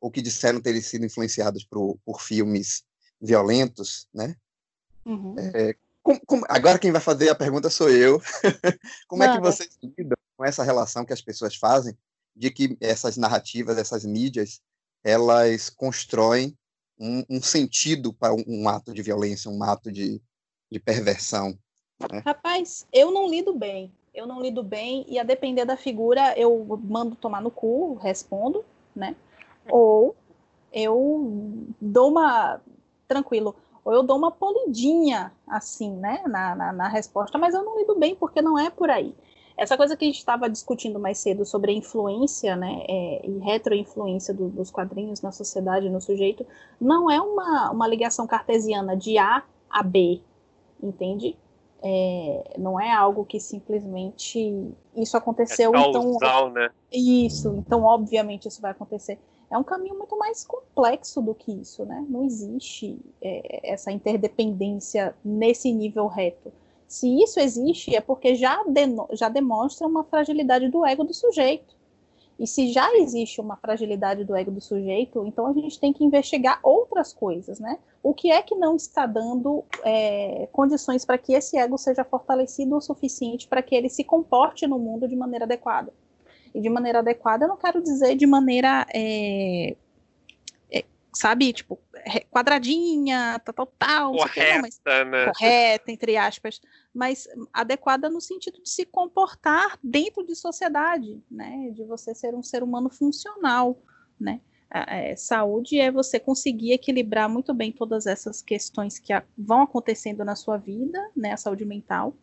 ou 0.00 0.10
que 0.10 0.20
disseram 0.20 0.60
terem 0.60 0.82
sido 0.82 1.06
influenciados 1.06 1.64
por, 1.64 1.98
por 2.04 2.20
filmes 2.20 2.82
violentos, 3.20 4.06
né? 4.12 4.34
Uhum. 5.06 5.34
É, 5.38 5.74
como, 6.02 6.20
como, 6.26 6.46
agora 6.48 6.78
quem 6.78 6.92
vai 6.92 7.00
fazer 7.00 7.30
a 7.30 7.34
pergunta 7.34 7.70
sou 7.70 7.88
eu. 7.88 8.20
como 9.08 9.22
é 9.22 9.32
que 9.32 9.40
vocês 9.40 9.78
lidam 9.82 10.18
com 10.36 10.44
essa 10.44 10.62
relação 10.62 11.04
que 11.04 11.12
as 11.12 11.22
pessoas 11.22 11.56
fazem 11.56 11.96
de 12.36 12.50
que 12.50 12.76
essas 12.80 13.16
narrativas, 13.16 13.78
essas 13.78 14.04
mídias, 14.04 14.60
elas 15.02 15.70
constroem 15.70 16.56
um, 17.00 17.24
um 17.30 17.42
sentido 17.42 18.12
para 18.12 18.34
um, 18.34 18.44
um, 18.46 18.68
ato 18.68 18.92
de 18.92 19.02
violência, 19.02 19.50
um 19.50 19.62
ato 19.62 19.90
de, 19.90 20.20
de 20.70 20.78
perversão. 20.78 21.58
Né? 22.12 22.22
Rapaz, 22.24 22.86
eu 22.92 23.10
não 23.10 23.28
lido 23.28 23.54
bem. 23.54 23.90
Eu 24.12 24.26
não 24.26 24.42
lido 24.42 24.62
bem, 24.62 25.04
e 25.08 25.20
a 25.20 25.22
depender 25.22 25.64
da 25.64 25.76
figura, 25.76 26.36
eu 26.36 26.80
mando 26.82 27.14
tomar 27.14 27.40
no 27.40 27.50
cu, 27.50 27.94
respondo, 27.94 28.64
né? 28.94 29.14
Ou 29.68 30.16
eu 30.72 31.66
dou 31.80 32.10
uma. 32.10 32.60
Tranquilo. 33.06 33.54
Ou 33.84 33.92
eu 33.94 34.02
dou 34.02 34.18
uma 34.18 34.32
polidinha, 34.32 35.32
assim, 35.46 35.92
né, 35.92 36.22
na, 36.26 36.54
na, 36.54 36.72
na 36.72 36.88
resposta, 36.88 37.38
mas 37.38 37.54
eu 37.54 37.64
não 37.64 37.78
lido 37.78 37.96
bem, 37.96 38.14
porque 38.14 38.42
não 38.42 38.58
é 38.58 38.68
por 38.68 38.90
aí. 38.90 39.14
Essa 39.60 39.76
coisa 39.76 39.94
que 39.94 40.06
a 40.06 40.08
gente 40.08 40.16
estava 40.16 40.48
discutindo 40.48 40.98
mais 40.98 41.18
cedo 41.18 41.44
sobre 41.44 41.70
a 41.70 41.74
influência, 41.74 42.56
né, 42.56 42.82
é, 42.88 43.26
e 43.28 43.38
retroinfluência 43.40 44.32
do, 44.32 44.48
dos 44.48 44.70
quadrinhos 44.70 45.20
na 45.20 45.30
sociedade, 45.30 45.90
no 45.90 46.00
sujeito, 46.00 46.46
não 46.80 47.10
é 47.10 47.20
uma, 47.20 47.70
uma 47.70 47.86
ligação 47.86 48.26
cartesiana 48.26 48.96
de 48.96 49.18
A 49.18 49.42
a 49.68 49.82
B, 49.82 50.22
entende? 50.82 51.36
É, 51.82 52.54
não 52.56 52.80
é 52.80 52.90
algo 52.90 53.22
que 53.26 53.38
simplesmente 53.38 54.74
isso 54.96 55.14
aconteceu, 55.18 55.74
é 55.74 55.92
causal, 55.92 56.08
então 56.14 56.50
né? 56.52 56.70
isso, 56.90 57.54
então 57.58 57.84
obviamente 57.84 58.48
isso 58.48 58.62
vai 58.62 58.70
acontecer. 58.70 59.18
É 59.50 59.58
um 59.58 59.64
caminho 59.64 59.98
muito 59.98 60.16
mais 60.16 60.42
complexo 60.42 61.20
do 61.20 61.34
que 61.34 61.52
isso, 61.52 61.84
né? 61.84 62.02
Não 62.08 62.24
existe 62.24 62.98
é, 63.20 63.72
essa 63.72 63.92
interdependência 63.92 65.14
nesse 65.22 65.70
nível 65.70 66.06
reto. 66.06 66.50
Se 66.90 67.06
isso 67.22 67.38
existe, 67.38 67.94
é 67.94 68.00
porque 68.00 68.34
já, 68.34 68.64
já 69.12 69.28
demonstra 69.28 69.86
uma 69.86 70.02
fragilidade 70.02 70.68
do 70.68 70.84
ego 70.84 71.04
do 71.04 71.14
sujeito. 71.14 71.72
E 72.36 72.48
se 72.48 72.72
já 72.72 72.92
existe 72.96 73.40
uma 73.40 73.56
fragilidade 73.56 74.24
do 74.24 74.34
ego 74.34 74.50
do 74.50 74.60
sujeito, 74.60 75.24
então 75.24 75.46
a 75.46 75.52
gente 75.52 75.78
tem 75.78 75.92
que 75.92 76.02
investigar 76.02 76.58
outras 76.64 77.12
coisas, 77.12 77.60
né? 77.60 77.78
O 78.02 78.12
que 78.12 78.32
é 78.32 78.42
que 78.42 78.56
não 78.56 78.74
está 78.74 79.06
dando 79.06 79.62
é, 79.84 80.48
condições 80.50 81.04
para 81.04 81.16
que 81.16 81.32
esse 81.32 81.56
ego 81.56 81.78
seja 81.78 82.02
fortalecido 82.02 82.76
o 82.76 82.80
suficiente 82.80 83.46
para 83.46 83.62
que 83.62 83.76
ele 83.76 83.88
se 83.88 84.02
comporte 84.02 84.66
no 84.66 84.76
mundo 84.76 85.06
de 85.06 85.14
maneira 85.14 85.44
adequada? 85.44 85.92
E 86.52 86.60
de 86.60 86.68
maneira 86.68 86.98
adequada, 86.98 87.44
eu 87.44 87.48
não 87.48 87.56
quero 87.56 87.80
dizer 87.80 88.16
de 88.16 88.26
maneira 88.26 88.84
é, 88.92 89.76
sabe, 91.12 91.52
tipo, 91.52 91.78
quadradinha, 92.30 93.40
tal, 93.44 93.54
tal, 93.54 93.66
tal. 93.78 94.12
Correta, 94.12 94.54
não, 94.54 94.62
mas, 94.62 94.80
né? 95.06 95.26
Correta, 95.26 95.92
entre 95.92 96.16
aspas, 96.16 96.60
mas 96.94 97.28
adequada 97.52 98.08
no 98.08 98.20
sentido 98.20 98.62
de 98.62 98.68
se 98.68 98.84
comportar 98.84 99.78
dentro 99.82 100.24
de 100.24 100.34
sociedade, 100.34 101.22
né, 101.30 101.70
de 101.72 101.84
você 101.84 102.14
ser 102.14 102.34
um 102.34 102.42
ser 102.42 102.62
humano 102.62 102.90
funcional, 102.90 103.80
né. 104.18 104.40
É, 104.72 105.16
saúde 105.16 105.80
é 105.80 105.90
você 105.90 106.20
conseguir 106.20 106.72
equilibrar 106.72 107.28
muito 107.28 107.52
bem 107.52 107.72
todas 107.72 108.06
essas 108.06 108.40
questões 108.40 109.00
que 109.00 109.12
a, 109.12 109.24
vão 109.36 109.62
acontecendo 109.62 110.24
na 110.24 110.36
sua 110.36 110.56
vida, 110.58 111.10
né, 111.16 111.32
a 111.32 111.36
saúde 111.36 111.64
mental, 111.64 112.14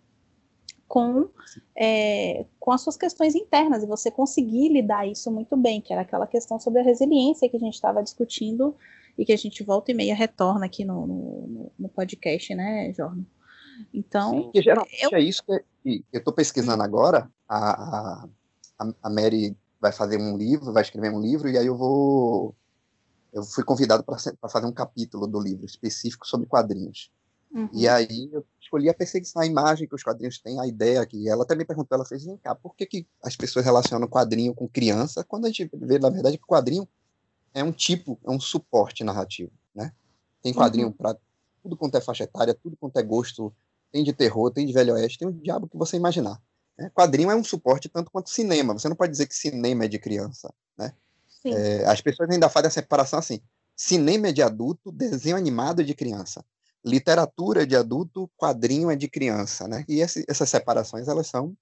com, 0.88 1.30
é, 1.76 2.46
com 2.60 2.72
as 2.72 2.82
suas 2.82 2.96
questões 2.96 3.36
internas, 3.36 3.84
e 3.84 3.88
você 3.88 4.10
conseguir 4.10 4.70
lidar 4.70 5.06
isso 5.08 5.32
muito 5.32 5.58
bem, 5.58 5.82
que 5.82 5.92
era 5.92 6.02
aquela 6.02 6.26
questão 6.26 6.60
sobre 6.60 6.80
a 6.80 6.84
resiliência 6.84 7.50
que 7.50 7.58
a 7.58 7.60
gente 7.60 7.74
estava 7.74 8.02
discutindo 8.02 8.76
e 9.18 9.26
que 9.26 9.34
a 9.34 9.38
gente 9.38 9.64
volta 9.64 9.92
e 9.92 9.94
meia 9.94 10.16
retorna 10.16 10.66
aqui 10.66 10.86
no, 10.86 11.06
no, 11.06 11.72
no 11.78 11.90
podcast, 11.90 12.54
né, 12.56 12.94
Jorno? 12.94 13.26
Então. 13.94 14.52
Sim, 14.54 14.62
geralmente 14.62 15.04
eu... 15.04 15.10
é 15.14 15.22
isso 15.22 15.44
que, 15.44 15.64
que 15.84 16.06
eu 16.14 16.20
estou 16.20 16.34
pesquisando 16.34 16.84
agora. 16.84 17.30
A, 17.48 18.28
a, 18.80 18.94
a 19.04 19.10
Mary 19.10 19.56
vai 19.80 19.92
fazer 19.92 20.18
um 20.18 20.38
livro, 20.38 20.74
vai 20.74 20.84
escrever 20.84 21.12
um 21.12 21.20
livro, 21.20 21.50
e 21.50 21.58
aí 21.58 21.66
eu 21.66 21.76
vou. 21.76 22.56
Eu 23.34 23.44
fui 23.44 23.64
convidado 23.64 24.04
para 24.04 24.18
fazer 24.50 24.66
um 24.66 24.72
capítulo 24.72 25.28
do 25.28 25.40
livro 25.40 25.66
específico 25.66 26.26
sobre 26.26 26.48
quadrinhos. 26.48 27.12
Uhum. 27.52 27.70
E 27.74 27.88
aí 27.88 28.30
eu 28.32 28.46
escolhi 28.62 28.90
a 28.90 28.94
perseguição, 28.94 29.42
a 29.42 29.46
imagem 29.46 29.88
que 29.88 29.96
os 29.96 30.04
quadrinhos 30.04 30.40
têm, 30.40 30.60
a 30.60 30.68
ideia 30.68 31.06
que 31.06 31.28
ela 31.28 31.46
também 31.46 31.66
perguntou, 31.66 31.96
ela 31.96 32.06
fez, 32.06 32.26
vem 32.26 32.38
cá, 32.38 32.54
por 32.54 32.76
que, 32.76 32.86
que 32.86 33.08
as 33.24 33.36
pessoas 33.36 33.66
relacionam 33.66 34.08
quadrinho 34.08 34.54
com 34.54 34.68
criança, 34.68 35.24
quando 35.24 35.46
a 35.46 35.48
gente 35.48 35.70
vê, 35.74 35.98
na 35.98 36.10
verdade, 36.10 36.38
que 36.38 36.44
o 36.44 36.48
quadrinho 36.48 36.88
é 37.54 37.64
um 37.64 37.72
tipo, 37.72 38.20
é 38.26 38.30
um 38.30 38.40
suporte 38.40 39.04
narrativo, 39.04 39.52
né? 39.74 39.92
Tem 40.42 40.54
quadrinho 40.54 40.88
uhum. 40.88 40.94
para 40.94 41.18
tudo 41.64 41.76
quanto 41.76 41.96
é 41.96 42.02
faixa 42.02 42.26
etária, 42.26 42.54
tudo 42.54 42.78
quanto 42.78 42.98
é 42.98 43.04
gosto, 43.04 43.54
tem 43.92 44.04
de 44.04 44.14
terror, 44.14 44.52
tem 44.52 44.66
de 44.66 44.74
velho 44.74 44.94
oeste, 44.94 45.18
tem 45.18 45.28
o 45.28 45.34
diabo 45.34 45.68
que 45.68 45.78
você 45.78 45.98
imaginar. 45.98 46.42
Né? 46.78 46.92
Quadrinho 46.94 47.32
é 47.32 47.36
um 47.36 47.44
suporte 47.44 47.90
tanto 47.90 48.12
quanto 48.12 48.30
cinema, 48.30 48.74
você 48.74 48.88
não 48.88 48.96
pode 48.96 49.12
dizer 49.12 49.28
que 49.28 49.36
cinema 49.36 49.86
é 49.86 49.88
de 49.88 49.98
criança, 49.98 50.54
né? 50.78 50.94
É, 51.46 51.86
as 51.86 52.02
pessoas 52.02 52.30
ainda 52.30 52.50
fazem 52.50 52.68
a 52.68 52.72
separação 52.72 53.20
assim, 53.20 53.40
cinema 53.74 54.28
é 54.28 54.32
de 54.34 54.42
adulto, 54.42 54.92
desenho 54.92 55.38
animado 55.38 55.82
é 55.82 55.86
de 55.86 55.96
criança 55.96 56.44
literatura 56.86 57.66
de 57.66 57.76
adulto, 57.76 58.30
quadrinho 58.38 58.90
é 58.90 58.96
de 58.96 59.08
criança, 59.08 59.68
né? 59.68 59.84
E 59.88 60.00
esse, 60.02 60.26
essas 60.28 60.50
separações, 60.50 61.08
elas 61.08 61.28
são 61.28 61.56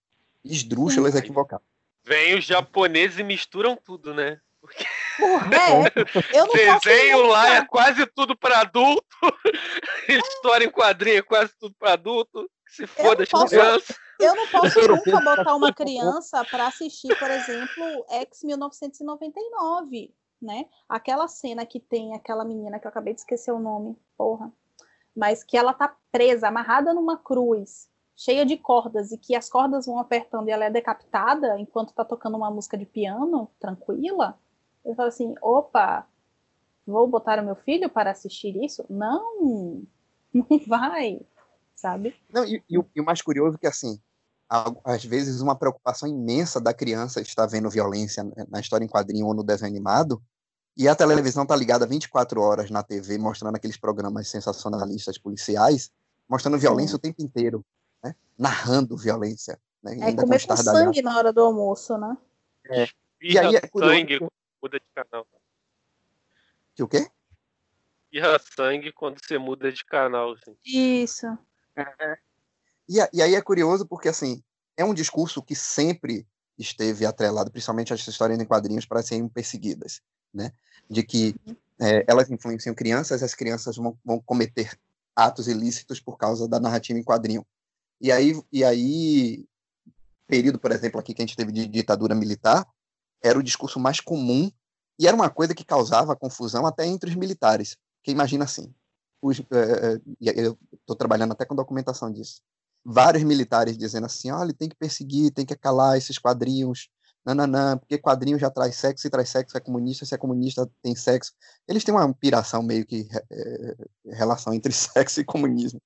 esdrúxulas, 0.43 1.15
equivocadas. 1.15 1.65
Vem 2.03 2.37
os 2.37 2.45
japoneses 2.45 3.19
e 3.19 3.23
misturam 3.23 3.75
tudo, 3.75 4.13
né? 4.13 4.39
Porque... 4.61 4.85
Porra, 5.17 5.49
é. 5.55 6.37
Eu 6.37 6.47
não 6.47 6.53
Desenho 6.53 7.27
lá 7.27 7.55
é 7.55 7.65
quase 7.65 8.05
tudo 8.07 8.37
para 8.37 8.61
adulto. 8.61 9.05
História 10.07 10.65
em 10.65 10.71
quadrinho 10.71 11.17
é 11.17 11.21
quase 11.21 11.51
tudo 11.59 11.73
para 11.79 11.93
adulto. 11.93 12.49
Se 12.67 12.85
foda 12.85 13.23
as 13.23 13.49
crianças. 13.49 13.97
Eu 14.19 14.35
não 14.35 14.47
posso 14.47 14.79
nunca 14.87 15.19
botar 15.21 15.55
uma 15.55 15.73
criança 15.73 16.43
para 16.45 16.67
assistir, 16.67 17.17
por 17.17 17.29
exemplo, 17.29 18.05
X 18.09 18.43
1999, 18.43 20.13
né? 20.41 20.65
Aquela 20.87 21.27
cena 21.27 21.65
que 21.65 21.79
tem 21.79 22.15
aquela 22.15 22.45
menina 22.45 22.79
que 22.79 22.87
eu 22.87 22.89
acabei 22.89 23.13
de 23.13 23.21
esquecer 23.21 23.51
o 23.51 23.59
nome, 23.59 23.97
porra 24.17 24.51
mas 25.15 25.43
que 25.43 25.57
ela 25.57 25.73
tá 25.73 25.95
presa, 26.11 26.47
amarrada 26.47 26.93
numa 26.93 27.17
cruz, 27.17 27.87
cheia 28.15 28.45
de 28.45 28.57
cordas, 28.57 29.11
e 29.11 29.17
que 29.17 29.35
as 29.35 29.49
cordas 29.49 29.85
vão 29.85 29.99
apertando 29.99 30.47
e 30.47 30.51
ela 30.51 30.65
é 30.65 30.69
decapitada 30.69 31.59
enquanto 31.59 31.93
tá 31.93 32.03
tocando 32.03 32.37
uma 32.37 32.51
música 32.51 32.77
de 32.77 32.85
piano, 32.85 33.49
tranquila, 33.59 34.37
eu 34.83 34.93
falo 34.95 35.09
assim, 35.09 35.33
opa, 35.41 36.07
vou 36.85 37.07
botar 37.07 37.39
o 37.39 37.45
meu 37.45 37.55
filho 37.55 37.89
para 37.89 38.11
assistir 38.11 38.55
isso? 38.63 38.85
Não, 38.89 39.83
não 40.31 40.59
vai, 40.67 41.21
sabe? 41.75 42.15
Não, 42.31 42.45
e, 42.45 42.63
e, 42.69 42.77
o, 42.77 42.85
e 42.95 43.01
o 43.01 43.05
mais 43.05 43.21
curioso 43.21 43.55
é 43.55 43.59
que, 43.59 43.67
assim, 43.67 43.99
às 44.83 45.03
vezes, 45.03 45.41
uma 45.41 45.55
preocupação 45.55 46.07
imensa 46.07 46.61
da 46.61 46.73
criança 46.73 47.19
estar 47.19 47.47
vendo 47.47 47.69
violência 47.69 48.23
na 48.47 48.59
história 48.59 48.85
em 48.85 48.89
quadrinho 48.89 49.25
ou 49.25 49.33
no 49.33 49.43
desenho 49.43 49.71
animado, 49.71 50.21
e 50.77 50.87
a 50.87 50.95
televisão 50.95 51.43
está 51.43 51.55
ligada 51.55 51.85
24 51.85 52.41
horas 52.41 52.69
na 52.69 52.83
TV, 52.83 53.17
mostrando 53.17 53.55
aqueles 53.55 53.77
programas 53.77 54.27
sensacionalistas 54.27 55.17
policiais, 55.17 55.91
mostrando 56.27 56.57
violência 56.57 56.91
Sim. 56.91 56.97
o 56.97 56.99
tempo 56.99 57.21
inteiro, 57.21 57.65
né? 58.03 58.15
narrando 58.37 58.97
violência. 58.97 59.59
Né? 59.81 59.97
É 60.01 60.13
comer 60.13 60.45
com 60.45 60.57
sangue 60.57 61.01
na 61.01 61.17
hora 61.17 61.31
do 61.31 61.41
almoço, 61.41 61.97
né? 61.97 62.17
É. 62.65 62.87
E 63.21 63.37
aí 63.37 63.55
é 63.55 63.61
curioso... 63.61 63.95
sangue 63.95 64.19
muda 64.61 64.79
de 64.79 64.85
canal. 64.93 65.27
Que 66.75 66.83
o 66.83 66.87
quê? 66.87 67.07
Irra 68.11 68.39
sangue 68.39 68.91
quando 68.91 69.17
você 69.23 69.37
muda 69.37 69.71
de 69.71 69.85
canal. 69.85 70.33
Assim. 70.33 70.57
Isso. 70.65 71.27
É. 71.75 72.17
E, 72.89 72.97
e 73.13 73.21
aí 73.21 73.35
é 73.35 73.41
curioso 73.41 73.85
porque, 73.85 74.09
assim, 74.09 74.43
é 74.75 74.83
um 74.83 74.93
discurso 74.93 75.41
que 75.41 75.55
sempre 75.55 76.27
esteve 76.57 77.05
atrelado, 77.05 77.51
principalmente 77.51 77.93
as 77.93 78.05
histórias 78.07 78.39
em 78.39 78.45
quadrinhos, 78.45 78.85
para 78.85 79.03
serem 79.03 79.27
perseguidas, 79.27 80.01
né? 80.35 80.51
De 80.89 81.03
que 81.03 81.35
uhum. 81.45 81.55
é, 81.79 82.05
elas 82.07 82.29
influenciam 82.29 82.75
crianças, 82.75 83.23
as 83.23 83.33
crianças 83.33 83.75
vão, 83.77 83.97
vão, 84.03 84.19
cometer 84.19 84.77
atos 85.15 85.47
ilícitos 85.47 85.99
por 85.99 86.17
causa 86.17 86.47
da 86.47 86.59
narrativa 86.59 86.99
em 86.99 87.03
quadrinho. 87.03 87.45
E 88.01 88.11
aí, 88.11 88.39
e 88.51 88.63
aí, 88.63 89.45
período, 90.27 90.59
por 90.59 90.71
exemplo, 90.71 90.99
aqui 90.99 91.13
que 91.13 91.21
a 91.21 91.25
gente 91.25 91.37
teve 91.37 91.51
de 91.51 91.65
ditadura 91.65 92.13
militar, 92.13 92.65
era 93.23 93.39
o 93.39 93.43
discurso 93.43 93.79
mais 93.79 93.99
comum 93.99 94.51
e 94.99 95.07
era 95.07 95.15
uma 95.15 95.29
coisa 95.29 95.55
que 95.55 95.63
causava 95.63 96.15
confusão 96.15 96.65
até 96.65 96.85
entre 96.85 97.09
os 97.09 97.15
militares. 97.15 97.77
Que 98.03 98.11
imagina 98.11 98.43
assim, 98.43 98.73
os, 99.21 99.39
é, 99.39 99.99
eu 100.21 100.57
estou 100.73 100.95
trabalhando 100.95 101.31
até 101.31 101.45
com 101.45 101.55
documentação 101.55 102.11
disso 102.11 102.41
vários 102.85 103.23
militares 103.23 103.75
dizendo 103.75 104.05
assim, 104.05 104.29
olha, 104.29 104.53
tem 104.53 104.69
que 104.69 104.75
perseguir, 104.75 105.31
tem 105.31 105.45
que 105.45 105.55
calar 105.55 105.97
esses 105.97 106.19
quadrinhos, 106.19 106.87
nananã, 107.25 107.77
porque 107.77 107.97
quadrinho 107.97 108.37
já 108.37 108.51
traz 108.51 108.75
sexo, 108.75 109.07
e 109.07 109.09
traz 109.09 109.29
sexo 109.29 109.57
é 109.57 109.59
comunista, 109.59 110.05
se 110.05 110.13
é 110.13 110.17
comunista 110.17 110.69
tem 110.83 110.95
sexo. 110.95 111.33
Eles 111.67 111.83
têm 111.83 111.93
uma 111.93 112.13
piração 112.13 112.61
meio 112.61 112.85
que 112.85 113.07
é, 113.31 113.75
relação 114.15 114.53
entre 114.53 114.71
sexo 114.71 115.19
e 115.19 115.25
comunismo. 115.25 115.81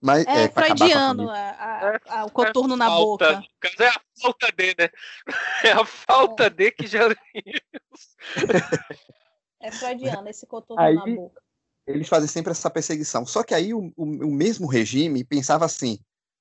Mas, 0.00 0.24
é, 0.26 0.44
é 0.44 0.48
freudiano 0.48 1.28
a, 1.28 1.34
a, 1.34 1.92
é, 1.92 2.00
a, 2.06 2.24
o 2.24 2.30
contorno 2.30 2.74
é 2.74 2.76
na 2.76 2.86
falta, 2.86 3.34
boca. 3.34 3.48
É 3.78 3.88
a 3.88 4.00
falta 4.22 4.46
de, 4.56 4.74
né? 4.78 4.88
É 5.62 5.72
a 5.72 5.84
falta 5.84 6.44
é. 6.44 6.50
de 6.50 6.70
que 6.70 6.86
já. 6.86 7.00
é 9.60 9.70
freudiano 9.70 10.26
esse 10.28 10.46
contorno 10.46 10.82
Aí, 10.82 10.94
na 10.94 11.04
boca. 11.04 11.42
Eles 11.86 12.08
fazem 12.08 12.28
sempre 12.28 12.52
essa 12.52 12.70
perseguição. 12.70 13.26
Só 13.26 13.42
que 13.42 13.54
aí 13.54 13.74
o, 13.74 13.92
o, 13.96 14.04
o 14.04 14.30
mesmo 14.30 14.66
regime 14.66 15.22
pensava 15.22 15.66
assim: 15.66 15.98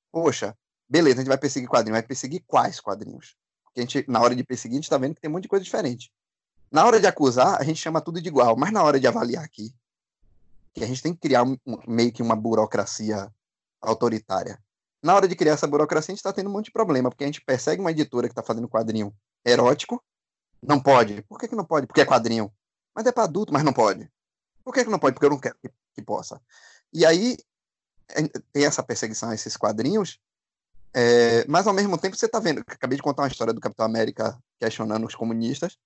poxa, 0.09 0.55
beleza, 0.87 1.17
a 1.17 1.19
gente 1.19 1.29
vai 1.29 1.37
perseguir 1.37 1.67
quadrinhos, 1.67 1.99
vai 1.99 2.07
perseguir 2.07 2.41
quais 2.47 2.79
quadrinhos? 2.79 3.35
Porque 3.69 3.79
a 3.79 3.83
gente, 3.83 4.05
na 4.09 4.21
hora 4.21 4.35
de 4.35 4.43
perseguir, 4.43 4.75
a 4.75 4.77
gente 4.77 4.85
está 4.85 4.97
vendo 4.97 5.15
que 5.15 5.21
tem 5.21 5.29
um 5.29 5.33
monte 5.33 5.43
de 5.43 5.49
coisa 5.49 5.63
diferente. 5.63 6.11
Na 6.71 6.85
hora 6.85 6.99
de 6.99 7.07
acusar, 7.07 7.59
a 7.59 7.63
gente 7.63 7.79
chama 7.79 8.01
tudo 8.01 8.21
de 8.21 8.27
igual, 8.27 8.55
mas 8.57 8.71
na 8.71 8.83
hora 8.83 8.99
de 8.99 9.07
avaliar 9.07 9.43
aqui, 9.43 9.73
que 10.73 10.83
a 10.83 10.87
gente 10.87 11.01
tem 11.01 11.13
que 11.13 11.19
criar 11.19 11.43
um, 11.43 11.57
meio 11.87 12.11
que 12.11 12.21
uma 12.21 12.35
burocracia 12.35 13.31
autoritária. 13.81 14.59
Na 15.01 15.15
hora 15.15 15.27
de 15.27 15.35
criar 15.35 15.53
essa 15.53 15.67
burocracia, 15.67 16.11
a 16.11 16.15
gente 16.15 16.19
está 16.19 16.33
tendo 16.33 16.49
um 16.49 16.53
monte 16.53 16.65
de 16.65 16.71
problema, 16.71 17.09
porque 17.09 17.23
a 17.23 17.27
gente 17.27 17.41
persegue 17.41 17.81
uma 17.81 17.91
editora 17.91 18.27
que 18.27 18.33
está 18.33 18.43
fazendo 18.43 18.67
quadrinho 18.67 19.13
erótico, 19.45 20.03
não 20.61 20.79
pode. 20.79 21.21
Por 21.23 21.39
que, 21.39 21.47
que 21.47 21.55
não 21.55 21.65
pode? 21.65 21.87
Porque 21.87 22.01
é 22.01 22.05
quadrinho. 22.05 22.51
Mas 22.93 23.05
é 23.05 23.11
para 23.11 23.23
adulto, 23.23 23.53
mas 23.53 23.63
não 23.63 23.73
pode. 23.73 24.09
Por 24.63 24.73
que, 24.73 24.83
que 24.83 24.89
não 24.89 24.99
pode? 24.99 25.13
Porque 25.13 25.25
eu 25.25 25.29
não 25.29 25.39
quero 25.39 25.55
que, 25.61 25.71
que 25.95 26.01
possa. 26.01 26.41
E 26.91 27.05
aí 27.05 27.37
tem 28.51 28.65
essa 28.65 28.83
perseguição 28.83 29.29
a 29.29 29.35
esses 29.35 29.55
quadrinhos, 29.55 30.19
é, 30.93 31.45
mas 31.47 31.67
ao 31.67 31.73
mesmo 31.73 31.97
tempo 31.97 32.15
você 32.15 32.25
está 32.25 32.39
vendo, 32.39 32.63
acabei 32.67 32.95
de 32.95 33.03
contar 33.03 33.23
uma 33.23 33.27
história 33.27 33.53
do 33.53 33.61
Capitão 33.61 33.85
América 33.85 34.37
questionando 34.59 35.05
os 35.05 35.15
comunistas, 35.15 35.77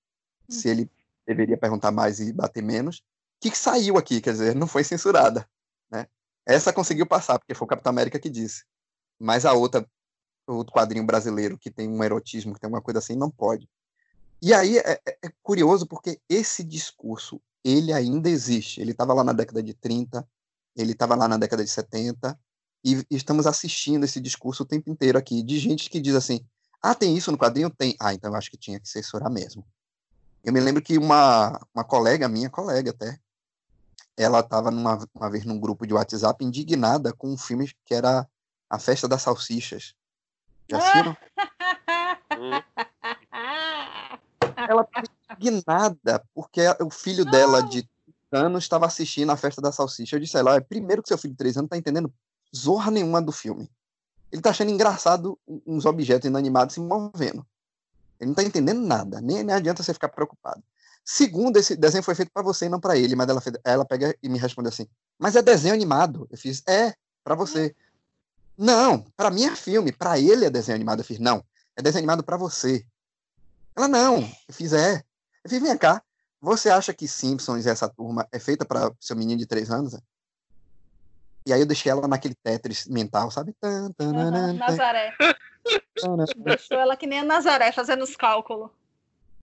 se 0.49 0.69
ele 0.69 0.89
deveria 1.25 1.57
perguntar 1.57 1.91
mais 1.91 2.19
e 2.19 2.31
bater 2.31 2.63
menos, 2.63 3.03
que, 3.39 3.51
que 3.51 3.57
saiu 3.57 3.97
aqui, 3.97 4.21
quer 4.21 4.31
dizer, 4.31 4.55
não 4.55 4.67
foi 4.67 4.83
censurada, 4.83 5.47
né? 5.91 6.07
Essa 6.45 6.73
conseguiu 6.73 7.05
passar, 7.05 7.39
porque 7.39 7.53
foi 7.53 7.65
o 7.65 7.69
Capitão 7.69 7.89
América 7.89 8.19
que 8.19 8.29
disse. 8.29 8.63
Mas 9.19 9.45
a 9.45 9.53
outra, 9.53 9.85
o 10.47 10.65
quadrinho 10.65 11.05
brasileiro, 11.05 11.57
que 11.57 11.71
tem 11.71 11.89
um 11.89 12.03
erotismo, 12.03 12.53
que 12.53 12.59
tem 12.59 12.69
uma 12.69 12.81
coisa 12.81 12.99
assim, 12.99 13.15
não 13.15 13.29
pode. 13.29 13.69
E 14.41 14.53
aí 14.53 14.77
é, 14.77 14.99
é, 15.05 15.17
é 15.23 15.29
curioso, 15.41 15.87
porque 15.87 16.19
esse 16.27 16.63
discurso, 16.63 17.41
ele 17.63 17.93
ainda 17.93 18.29
existe. 18.29 18.81
Ele 18.81 18.91
estava 18.91 19.13
lá 19.13 19.23
na 19.23 19.31
década 19.31 19.63
de 19.63 19.73
30, 19.73 20.27
ele 20.75 20.91
estava 20.91 21.15
lá 21.15 21.27
na 21.27 21.37
década 21.37 21.63
de 21.63 21.69
70, 21.69 22.37
e 22.83 23.05
estamos 23.09 23.47
assistindo 23.47 24.03
esse 24.03 24.19
discurso 24.19 24.63
o 24.63 24.65
tempo 24.65 24.89
inteiro 24.89 25.17
aqui, 25.17 25.41
de 25.41 25.57
gente 25.57 25.89
que 25.89 26.01
diz 26.01 26.15
assim: 26.15 26.45
ah, 26.81 26.93
tem 26.93 27.15
isso 27.15 27.31
no 27.31 27.37
quadrinho? 27.37 27.69
Tem. 27.69 27.95
Ah, 27.99 28.13
então 28.13 28.31
eu 28.31 28.35
acho 28.35 28.51
que 28.51 28.57
tinha 28.57 28.79
que 28.79 28.89
censurar 28.89 29.31
mesmo. 29.31 29.65
Eu 30.43 30.51
me 30.51 30.59
lembro 30.59 30.81
que 30.81 30.97
uma, 30.97 31.59
uma 31.73 31.85
colega, 31.85 32.27
minha 32.27 32.49
colega 32.49 32.91
até, 32.91 33.17
ela 34.17 34.41
estava 34.41 34.69
uma 34.69 35.29
vez 35.29 35.45
num 35.45 35.57
grupo 35.57 35.87
de 35.87 35.93
WhatsApp 35.93 36.43
indignada 36.43 37.13
com 37.13 37.31
um 37.31 37.37
filme 37.37 37.71
que 37.85 37.93
era 37.93 38.27
A 38.69 38.77
Festa 38.77 39.07
das 39.07 39.21
Salsichas. 39.21 39.95
Já 40.69 40.77
assistiram? 40.77 41.17
ela 44.69 44.81
estava 44.81 45.07
indignada 45.37 46.23
porque 46.33 46.61
o 46.81 46.89
filho 46.89 47.25
dela 47.25 47.61
de 47.63 47.87
anos 48.31 48.63
estava 48.63 48.85
assistindo 48.85 49.31
a 49.31 49.37
festa 49.37 49.61
da 49.61 49.71
salsicha. 49.71 50.15
Eu 50.15 50.19
disse 50.19 50.35
a 50.35 50.39
ela, 50.39 50.61
primeiro 50.61 51.01
que 51.01 51.07
seu 51.07 51.17
filho 51.17 51.33
de 51.33 51.37
três 51.37 51.55
anos 51.55 51.69
tá 51.69 51.77
entendendo 51.77 52.11
zorra 52.55 52.91
nenhuma 52.91 53.21
do 53.21 53.31
filme. 53.31 53.69
Ele 54.31 54.41
tá 54.41 54.49
achando 54.49 54.71
engraçado 54.71 55.37
uns 55.65 55.85
objetos 55.85 56.27
inanimados 56.27 56.73
se 56.73 56.79
movendo. 56.79 57.45
Ele 58.19 58.29
não 58.29 58.35
tá 58.35 58.43
entendendo 58.43 58.81
nada, 58.81 59.21
nem, 59.21 59.43
nem 59.43 59.55
adianta 59.55 59.83
você 59.83 59.93
ficar 59.93 60.09
preocupado. 60.09 60.63
Segundo, 61.05 61.57
esse 61.57 61.75
desenho 61.75 62.03
foi 62.03 62.15
feito 62.15 62.31
para 62.31 62.41
você 62.41 62.65
e 62.65 62.69
não 62.69 62.79
para 62.79 62.97
ele, 62.97 63.15
mas 63.15 63.27
ela, 63.27 63.43
ela 63.63 63.85
pega 63.85 64.15
e 64.23 64.29
me 64.29 64.39
responde 64.39 64.69
assim: 64.69 64.87
"Mas 65.19 65.35
é 65.35 65.41
desenho 65.41 65.73
animado". 65.73 66.27
Eu 66.31 66.37
fiz: 66.37 66.63
"É, 66.67 66.95
para 67.23 67.35
você". 67.35 67.75
Não, 68.57 69.01
para 69.17 69.29
mim 69.29 69.43
é 69.45 69.55
filme, 69.55 69.91
para 69.91 70.17
ele 70.17 70.45
é 70.45 70.49
desenho 70.49 70.75
animado. 70.75 70.99
Eu 70.99 71.05
fiz: 71.05 71.19
"Não, 71.19 71.43
é 71.75 71.81
desenho 71.81 71.99
animado 71.99 72.23
para 72.23 72.37
você". 72.37 72.85
Ela: 73.75 73.87
"Não". 73.87 74.19
Eu 74.47 74.53
fiz: 74.53 74.71
"É". 74.71 75.03
Eu 75.43 75.49
fiz: 75.49 75.61
"Vem 75.61 75.77
cá, 75.77 76.01
você 76.39 76.69
acha 76.69 76.93
que 76.93 77.07
Simpsons 77.07 77.65
e 77.65 77.69
essa 77.69 77.89
turma 77.89 78.27
é 78.31 78.39
feita 78.39 78.63
para 78.63 78.93
seu 78.99 79.15
menino 79.15 79.39
de 79.39 79.45
três 79.45 79.69
anos? 79.69 79.95
E 81.45 81.51
aí 81.51 81.59
eu 81.59 81.65
deixei 81.65 81.91
ela 81.91 82.07
naquele 82.07 82.35
Tetris 82.35 82.87
mental, 82.87 83.29
sabe? 83.29 83.55
Uhum, 83.63 84.53
Nazaré. 84.53 85.13
Deixou 86.37 86.77
ela 86.77 86.95
que 86.95 87.07
nem 87.07 87.19
a 87.19 87.23
Nazaré, 87.23 87.71
fazendo 87.71 88.03
os 88.03 88.15
cálculos. 88.15 88.69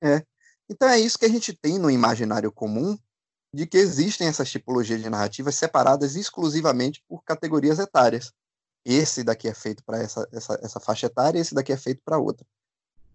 É. 0.00 0.22
Então 0.68 0.88
é 0.88 0.98
isso 0.98 1.18
que 1.18 1.26
a 1.26 1.30
gente 1.30 1.52
tem 1.52 1.78
no 1.78 1.90
imaginário 1.90 2.50
comum, 2.50 2.98
de 3.52 3.66
que 3.66 3.76
existem 3.76 4.28
essas 4.28 4.50
tipologias 4.50 5.02
de 5.02 5.10
narrativas 5.10 5.56
separadas 5.56 6.16
exclusivamente 6.16 7.02
por 7.08 7.22
categorias 7.22 7.78
etárias. 7.78 8.32
Esse 8.84 9.22
daqui 9.22 9.48
é 9.48 9.54
feito 9.54 9.84
para 9.84 9.98
essa, 9.98 10.26
essa, 10.32 10.58
essa 10.62 10.80
faixa 10.80 11.06
etária, 11.06 11.38
esse 11.38 11.54
daqui 11.54 11.72
é 11.72 11.76
feito 11.76 12.00
para 12.04 12.18
outra. 12.18 12.46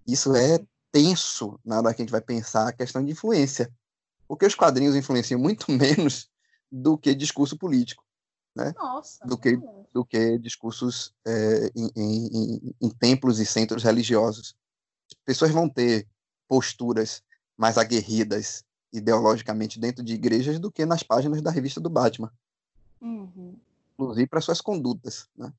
Isso 0.06 0.36
é 0.36 0.60
tenso 0.92 1.60
na 1.66 1.78
hora 1.78 1.94
que 1.94 2.02
a 2.02 2.06
gente 2.06 2.12
vai 2.12 2.22
pensar 2.22 2.68
a 2.68 2.74
questão 2.74 3.04
de 3.04 3.12
influência. 3.12 3.72
Porque 4.28 4.46
os 4.46 4.56
quadrinhos 4.56 4.96
influenciam 4.96 5.40
muito 5.40 5.70
menos 5.72 6.30
do 6.72 6.98
que 6.98 7.16
discurso 7.16 7.58
político. 7.58 8.05
Né? 8.56 8.74
Nossa, 8.78 9.26
do, 9.26 9.38
que, 9.38 9.60
do 9.94 10.06
que 10.06 10.38
discursos 10.40 11.14
é, 11.26 11.72
em, 11.76 11.92
em, 11.96 12.76
em, 12.82 12.90
templos 12.90 13.40
e 13.40 13.46
centros 13.46 13.84
religiosos. 13.84 14.56
Pessoas 15.26 15.52
vão 15.52 15.68
ter 15.68 16.08
posturas 16.48 17.22
mais 17.58 17.78
aguerridas 17.78 18.64
ideologicamente 18.94 19.78
dentro 19.78 20.02
de 20.04 20.14
igrejas 20.14 20.58
do 20.58 20.72
que 20.72 20.86
nas 20.86 21.04
páginas 21.04 21.42
da 21.42 21.52
revista 21.52 21.82
do 21.82 21.90
Batman. 21.90 22.32
Uhum. 23.02 23.58
Inclusive 23.94 24.28
para 24.28 24.40
suas 24.40 24.62
condutas. 24.62 25.28
Né? 25.36 25.52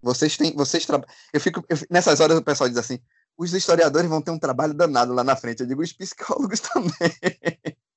Vocês 0.00 0.36
têm. 0.36 0.54
Vocês 0.54 0.86
tra... 0.86 1.04
eu 1.32 1.40
fico, 1.40 1.64
eu, 1.68 1.76
nessas 1.90 2.20
horas 2.20 2.38
o 2.38 2.44
pessoal 2.44 2.68
diz 2.68 2.78
assim: 2.78 3.00
os 3.36 3.52
historiadores 3.52 4.08
vão 4.08 4.22
ter 4.22 4.30
um 4.30 4.38
trabalho 4.38 4.72
danado 4.72 5.12
lá 5.12 5.24
na 5.24 5.34
frente. 5.34 5.60
Eu 5.60 5.66
digo, 5.66 5.82
os 5.82 5.92
psicólogos 5.92 6.60
também. 6.62 6.92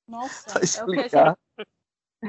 Nossa, 0.07 0.59
é 0.59 0.83
o 0.83 0.87
que 0.87 0.99
a 0.99 1.03
gente, 1.03 1.37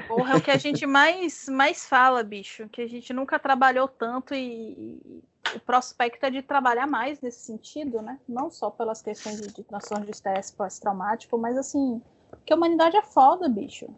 porra, 0.02 0.34
é 0.34 0.36
o 0.36 0.40
que 0.40 0.50
a 0.50 0.56
gente 0.56 0.86
mais, 0.86 1.48
mais 1.48 1.86
fala, 1.86 2.22
bicho. 2.22 2.68
Que 2.68 2.82
a 2.82 2.88
gente 2.88 3.12
nunca 3.12 3.38
trabalhou 3.38 3.88
tanto 3.88 4.34
e, 4.34 5.00
e 5.04 5.22
o 5.54 5.60
prospecto 5.60 6.24
é 6.26 6.30
de 6.30 6.42
trabalhar 6.42 6.86
mais 6.86 7.20
nesse 7.20 7.40
sentido, 7.40 8.00
né? 8.00 8.18
Não 8.28 8.50
só 8.50 8.70
pelas 8.70 9.02
questões 9.02 9.40
de, 9.40 9.52
de 9.52 9.62
transtorno 9.62 10.04
de 10.04 10.12
estresse 10.12 10.52
pós-traumático, 10.54 11.36
mas 11.38 11.56
assim, 11.56 12.00
que 12.44 12.52
a 12.52 12.56
humanidade 12.56 12.96
é 12.96 13.02
foda, 13.02 13.48
bicho. 13.48 13.88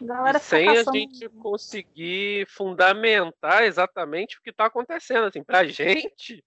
Galera 0.00 0.38
sem 0.38 0.68
a 0.68 0.82
gente 0.82 1.28
conseguir 1.28 2.46
fundamentar 2.48 3.62
exatamente 3.62 4.36
o 4.36 4.42
que 4.42 4.50
está 4.50 4.66
acontecendo. 4.66 5.24
Assim, 5.24 5.42
pra 5.42 5.64
gente, 5.66 6.44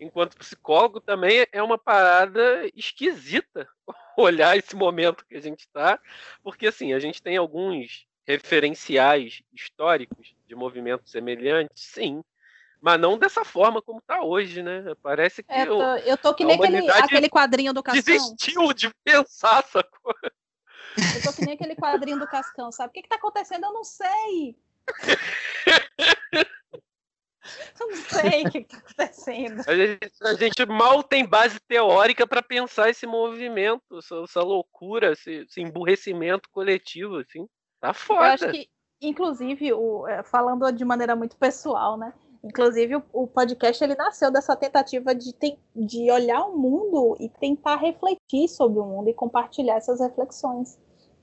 enquanto 0.00 0.36
psicólogo, 0.36 1.00
também 1.00 1.46
é 1.52 1.62
uma 1.62 1.78
parada 1.78 2.68
esquisita 2.74 3.68
olhar 4.16 4.56
esse 4.56 4.74
momento 4.74 5.24
que 5.26 5.36
a 5.36 5.40
gente 5.40 5.60
está, 5.60 6.00
porque 6.42 6.66
assim, 6.66 6.92
a 6.92 6.98
gente 6.98 7.22
tem 7.22 7.36
alguns 7.36 8.07
referenciais 8.28 9.42
históricos 9.54 10.36
de 10.46 10.54
movimentos 10.54 11.10
semelhantes, 11.10 11.82
sim, 11.82 12.22
Mas 12.78 13.00
não 13.00 13.16
dessa 13.16 13.42
forma 13.42 13.80
como 13.80 14.00
está 14.00 14.22
hoje, 14.22 14.62
né? 14.62 14.84
Parece 15.02 15.42
que. 15.42 15.50
É, 15.50 15.64
tô, 15.64 15.82
eu 15.82 16.16
tô 16.18 16.34
que 16.34 16.44
nem 16.44 16.56
aquele, 16.56 16.90
aquele 16.90 17.28
quadrinho 17.30 17.72
do 17.72 17.82
Cascão. 17.82 18.02
Desistiu 18.02 18.72
de 18.74 18.92
pensar 19.02 19.64
essa 19.64 19.82
coisa. 19.82 20.32
Eu 21.16 21.22
tô 21.22 21.32
que 21.32 21.44
nem 21.44 21.54
aquele 21.54 21.74
quadrinho 21.74 22.18
do 22.18 22.26
Cascão, 22.26 22.70
sabe? 22.70 22.90
O 22.90 22.92
que, 22.92 23.02
que 23.02 23.08
tá 23.08 23.16
acontecendo? 23.16 23.64
Eu 23.64 23.72
não 23.72 23.84
sei. 23.84 24.56
Eu 27.80 27.88
não 27.88 27.96
sei 27.96 28.42
o 28.42 28.50
que 28.50 28.58
está 28.58 28.76
acontecendo. 28.76 29.62
A 29.66 29.74
gente, 29.74 30.10
a 30.22 30.34
gente, 30.34 30.66
mal 30.66 31.02
tem 31.02 31.24
base 31.24 31.58
teórica 31.60 32.26
para 32.26 32.42
pensar 32.42 32.90
esse 32.90 33.06
movimento, 33.06 33.98
essa, 33.98 34.16
essa 34.22 34.42
loucura, 34.42 35.12
esse, 35.12 35.46
esse, 35.48 35.62
emburrecimento 35.62 36.48
coletivo, 36.50 37.16
assim. 37.16 37.48
Tá 37.80 37.94
foda. 37.94 38.20
Eu 38.20 38.32
acho 38.32 38.50
que, 38.50 38.68
inclusive, 39.00 39.72
o, 39.72 40.06
é, 40.06 40.22
falando 40.22 40.70
de 40.72 40.84
maneira 40.84 41.14
muito 41.14 41.36
pessoal, 41.36 41.96
né? 41.96 42.12
Inclusive, 42.42 42.96
o, 42.96 43.02
o 43.12 43.26
podcast 43.26 43.82
ele 43.82 43.94
nasceu 43.94 44.30
dessa 44.30 44.56
tentativa 44.56 45.14
de, 45.14 45.32
ter, 45.32 45.58
de 45.74 46.10
olhar 46.10 46.44
o 46.44 46.56
mundo 46.56 47.16
e 47.20 47.28
tentar 47.28 47.76
refletir 47.76 48.48
sobre 48.48 48.78
o 48.78 48.84
mundo 48.84 49.08
e 49.08 49.14
compartilhar 49.14 49.76
essas 49.76 50.00
reflexões, 50.00 50.78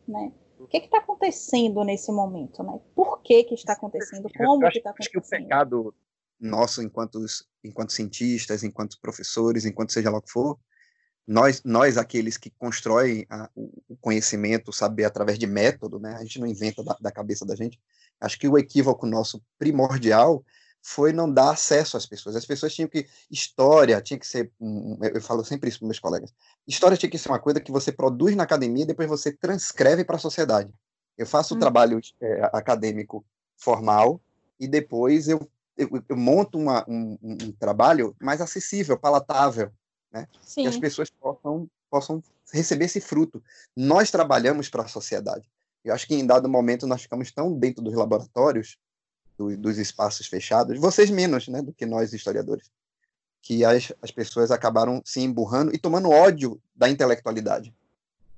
né? 0.07 0.32
O 0.60 0.68
que 0.68 0.77
está 0.77 0.99
acontecendo 0.99 1.84
nesse 1.84 2.11
momento, 2.11 2.64
né? 2.64 2.80
Por 2.95 3.22
que, 3.22 3.44
que 3.44 3.56
está 3.56 3.73
acontecendo? 3.73 4.30
Como 4.36 4.69
que 4.69 4.77
está 4.77 4.91
acontecendo? 4.91 4.95
Acho 4.99 5.10
que 5.10 5.18
o 5.18 5.22
pecado 5.22 5.94
nosso 6.40 6.82
enquanto, 6.82 7.19
enquanto 7.64 7.91
cientistas, 7.91 8.64
enquanto 8.64 8.99
professores, 8.99 9.65
enquanto 9.65 9.91
seja 9.91 10.10
lá 10.10 10.18
o 10.18 10.22
que 10.22 10.32
for, 10.32 10.57
nós, 11.28 11.62
nós 11.64 11.98
aqueles 11.98 12.38
que 12.38 12.50
constroem 12.52 13.26
a, 13.30 13.50
o 13.56 13.98
conhecimento, 14.00 14.70
o 14.70 14.74
saber 14.74 15.06
através 15.06 15.40
de 15.40 15.48
método, 15.48 16.00
né? 16.00 16.16
A 16.16 16.22
gente 16.22 16.40
não 16.40 16.48
inventa 16.48 16.84
da, 16.84 16.96
da, 17.00 17.12
cabeça 17.12 17.46
da 17.46 17.56
gente. 17.56 17.80
Acho 18.22 18.38
que 18.38 18.48
o 18.48 18.58
equívoco 18.58 19.06
nosso 19.08 19.42
primordial 19.58 20.44
foi 20.82 21.12
não 21.12 21.32
dar 21.32 21.50
acesso 21.50 21.98
às 21.98 22.06
pessoas. 22.06 22.36
As 22.36 22.46
pessoas 22.46 22.74
tinham 22.76 22.88
que 22.88 23.08
história 23.30 24.00
tinha 24.02 24.20
que 24.20 24.28
ser, 24.28 24.52
eu 25.14 25.22
falo 25.22 25.44
sempre 25.44 25.68
isso 25.68 25.80
para 25.80 25.88
meus 25.88 26.00
colegas. 26.00 26.32
História 26.68 26.96
tinha 26.96 27.10
que 27.10 27.18
ser 27.18 27.30
uma 27.30 27.40
coisa 27.40 27.60
que 27.60 27.72
você 27.72 27.92
produz 27.92 28.36
na 28.36 28.44
academia 28.44 28.84
e 28.84 28.88
depois 28.88 29.10
você 29.10 29.32
transcreve 29.32 30.04
para 30.04 30.18
a 30.18 30.20
sociedade. 30.20 30.72
Eu 31.18 31.26
faço 31.26 31.56
o 31.56 31.58
hum. 31.58 31.60
trabalho 31.60 32.00
é, 32.22 32.50
acadêmico 32.54 33.26
formal 33.58 34.22
e 34.60 34.68
depois 34.68 35.28
eu 35.28 35.50
eu, 35.78 35.90
eu 36.08 36.16
monto 36.16 36.58
uma, 36.58 36.86
um, 36.88 37.18
um, 37.22 37.52
trabalho 37.52 38.16
mais 38.22 38.40
acessível, 38.40 38.98
palatável, 38.98 39.72
né? 40.16 40.28
Sim. 40.42 40.62
Que 40.64 40.70
as 40.70 40.78
pessoas 40.78 41.10
possam, 41.10 41.70
possam 41.90 42.24
receber 42.54 42.86
esse 42.86 43.02
fruto. 43.02 43.44
Nós 43.76 44.10
trabalhamos 44.10 44.70
para 44.70 44.84
a 44.84 44.88
sociedade. 44.88 45.52
Eu 45.84 45.94
acho 45.94 46.08
que 46.08 46.16
em 46.16 46.26
dado 46.26 46.48
momento 46.48 46.88
nós 46.88 47.02
ficamos 47.02 47.32
tão 47.32 47.52
dentro 47.54 47.84
dos 47.84 47.94
laboratórios, 47.94 48.78
do, 49.38 49.56
dos 49.58 49.78
espaços 49.78 50.28
fechados, 50.28 50.80
vocês 50.80 51.10
menos, 51.10 51.50
né, 51.50 51.62
do 51.62 51.74
que 51.74 51.86
nós 51.86 52.14
historiadores, 52.14 52.72
que 53.42 53.66
as, 53.66 53.92
as 54.02 54.10
pessoas 54.10 54.50
acabaram 54.50 55.02
se 55.04 55.20
emburrando 55.20 55.76
e 55.76 55.78
tomando 55.78 56.10
ódio 56.10 56.60
da 56.74 56.90
intelectualidade. 56.90 57.74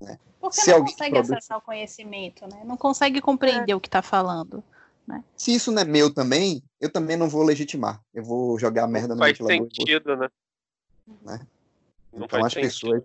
Né? 0.02 0.18
Porque 0.42 0.60
se 0.60 0.72
não 0.72 0.82
consegue 0.82 1.12
produz... 1.12 1.32
acessar 1.32 1.58
o 1.60 1.62
conhecimento, 1.62 2.48
né? 2.48 2.64
não 2.66 2.76
consegue 2.76 3.22
compreender 3.22 3.72
é. 3.72 3.76
o 3.76 3.80
que 3.80 3.88
está 3.88 4.02
falando. 4.02 4.64
Né? 5.08 5.24
Se 5.38 5.54
isso 5.54 5.72
não 5.72 5.84
é 5.84 5.86
meu 5.86 6.12
também, 6.12 6.64
eu 6.82 6.92
também 6.92 7.16
não 7.16 7.30
vou 7.30 7.44
legitimar. 7.44 8.04
Eu 8.12 8.24
vou 8.24 8.58
jogar 8.58 8.84
a 8.84 8.88
merda 8.88 9.14
no 9.14 9.20
faz 9.20 9.38
sentido, 9.38 10.18
né? 10.18 10.30
né? 11.22 11.48
Não 12.14 12.26
então 12.26 12.44
as 12.46 12.54
pessoas. 12.54 13.02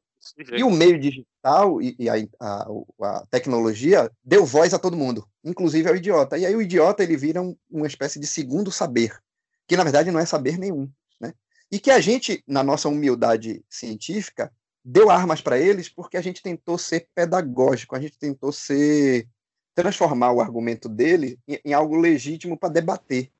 E 0.52 0.62
o 0.62 0.70
meio 0.70 0.98
digital 1.00 1.82
e, 1.82 1.96
e 1.98 2.08
a, 2.08 2.14
a, 2.40 2.66
a, 3.02 3.26
tecnologia 3.28 4.10
deu 4.22 4.46
voz 4.46 4.72
a 4.72 4.78
todo 4.78 4.96
mundo, 4.96 5.26
inclusive 5.44 5.88
ao 5.88 5.96
idiota. 5.96 6.38
E 6.38 6.46
aí 6.46 6.54
o 6.54 6.62
idiota 6.62 7.02
ele 7.02 7.16
vira 7.16 7.42
um, 7.42 7.56
uma 7.68 7.86
espécie 7.86 8.20
de 8.20 8.26
segundo 8.26 8.70
saber, 8.70 9.18
que 9.66 9.76
na 9.76 9.82
verdade 9.82 10.12
não 10.12 10.20
é 10.20 10.26
saber 10.26 10.58
nenhum. 10.58 10.88
Né? 11.20 11.34
E 11.70 11.80
que 11.80 11.90
a 11.90 12.00
gente, 12.00 12.42
na 12.46 12.62
nossa 12.62 12.88
humildade 12.88 13.64
científica, 13.68 14.52
deu 14.84 15.10
armas 15.10 15.40
para 15.40 15.58
eles 15.58 15.88
porque 15.88 16.16
a 16.16 16.22
gente 16.22 16.40
tentou 16.40 16.78
ser 16.78 17.08
pedagógico, 17.14 17.96
a 17.96 18.00
gente 18.00 18.16
tentou 18.16 18.52
ser 18.52 19.28
transformar 19.74 20.32
o 20.32 20.40
argumento 20.40 20.88
dele 20.88 21.38
em, 21.48 21.58
em 21.64 21.72
algo 21.72 21.96
legítimo 21.96 22.56
para 22.56 22.72
debater. 22.72 23.30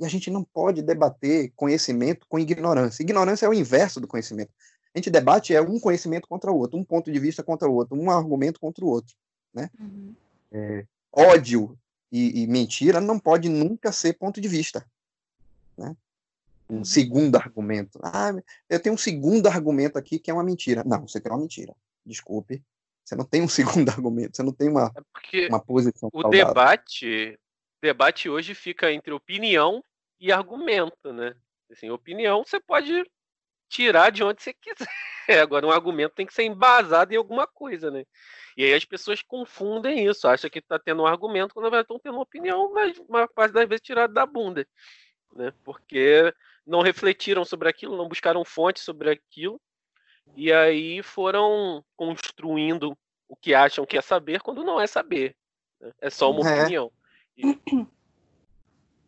E 0.00 0.04
a 0.04 0.08
gente 0.08 0.30
não 0.30 0.42
pode 0.42 0.82
debater 0.82 1.52
conhecimento 1.54 2.26
com 2.28 2.38
ignorância. 2.38 3.02
Ignorância 3.02 3.46
é 3.46 3.48
o 3.48 3.54
inverso 3.54 4.00
do 4.00 4.08
conhecimento. 4.08 4.50
A 4.94 4.98
gente 4.98 5.10
debate 5.10 5.54
é 5.54 5.60
um 5.60 5.80
conhecimento 5.80 6.28
contra 6.28 6.52
o 6.52 6.58
outro, 6.58 6.78
um 6.78 6.84
ponto 6.84 7.10
de 7.10 7.18
vista 7.18 7.42
contra 7.42 7.68
o 7.68 7.74
outro, 7.74 7.96
um 7.96 8.10
argumento 8.10 8.60
contra 8.60 8.84
o 8.84 8.88
outro. 8.88 9.14
Né? 9.52 9.70
Uhum. 9.78 10.14
É, 10.50 10.84
ódio 11.10 11.78
e, 12.10 12.42
e, 12.42 12.46
mentira 12.46 13.00
não 13.00 13.18
pode 13.18 13.48
nunca 13.48 13.90
ser 13.90 14.12
ponto 14.14 14.40
de 14.40 14.48
vista. 14.48 14.86
Né? 15.76 15.96
Um 16.68 16.78
uhum. 16.78 16.84
segundo 16.84 17.36
argumento. 17.36 17.98
Ah, 18.02 18.32
eu 18.68 18.80
tenho 18.80 18.94
um 18.94 18.98
segundo 18.98 19.46
argumento 19.46 19.98
aqui 19.98 20.18
que 20.18 20.30
é 20.30 20.34
uma 20.34 20.44
mentira. 20.44 20.84
Não, 20.84 21.08
você 21.08 21.20
tem 21.20 21.32
uma 21.32 21.40
mentira. 21.40 21.74
Desculpe, 22.04 22.62
você 23.04 23.14
não 23.14 23.24
tem 23.24 23.42
um 23.42 23.48
segundo 23.86 23.88
argumento, 23.88 24.36
você 24.36 24.42
não 24.42 24.52
tem 24.52 24.68
uma, 24.68 24.92
é 25.32 25.48
uma 25.48 25.60
posição. 25.60 26.10
O 26.12 26.20
saudável. 26.20 26.48
debate, 26.48 27.38
debate 27.80 28.28
hoje 28.28 28.54
fica 28.54 28.92
entre 28.92 29.12
opinião 29.12 29.82
e 30.20 30.30
argumento, 30.30 31.12
né? 31.12 31.34
Assim, 31.70 31.88
opinião 31.90 32.44
você 32.44 32.60
pode 32.60 33.04
tirar 33.72 34.10
de 34.10 34.22
onde 34.22 34.42
você 34.42 34.52
quiser. 34.52 34.86
Agora, 35.42 35.66
um 35.66 35.70
argumento 35.70 36.14
tem 36.14 36.26
que 36.26 36.34
ser 36.34 36.42
embasado 36.42 37.12
em 37.12 37.16
alguma 37.16 37.46
coisa, 37.46 37.90
né? 37.90 38.04
E 38.54 38.64
aí 38.64 38.74
as 38.74 38.84
pessoas 38.84 39.22
confundem 39.22 40.06
isso, 40.06 40.28
acham 40.28 40.50
que 40.50 40.58
está 40.58 40.78
tendo 40.78 41.02
um 41.02 41.06
argumento 41.06 41.54
quando 41.54 41.64
na 41.64 41.70
verdade 41.70 41.84
estão 41.84 41.98
tendo 41.98 42.14
uma 42.14 42.22
opinião, 42.22 42.70
mas 42.72 42.98
uma 43.08 43.26
parte 43.26 43.52
das 43.52 43.66
vezes 43.66 43.80
tirada 43.80 44.12
da 44.12 44.26
bunda, 44.26 44.66
né? 45.34 45.54
Porque 45.64 46.34
não 46.66 46.82
refletiram 46.82 47.44
sobre 47.44 47.68
aquilo, 47.68 47.96
não 47.96 48.08
buscaram 48.08 48.44
fontes 48.44 48.82
sobre 48.82 49.10
aquilo 49.10 49.58
e 50.36 50.52
aí 50.52 51.02
foram 51.02 51.82
construindo 51.96 52.96
o 53.26 53.34
que 53.34 53.54
acham 53.54 53.86
que 53.86 53.96
é 53.96 54.02
saber 54.02 54.42
quando 54.42 54.62
não 54.62 54.78
é 54.78 54.86
saber. 54.86 55.34
Né? 55.80 55.90
É 56.00 56.10
só 56.10 56.30
uma 56.30 56.48
é. 56.48 56.60
opinião. 56.60 56.92
E... 57.36 57.58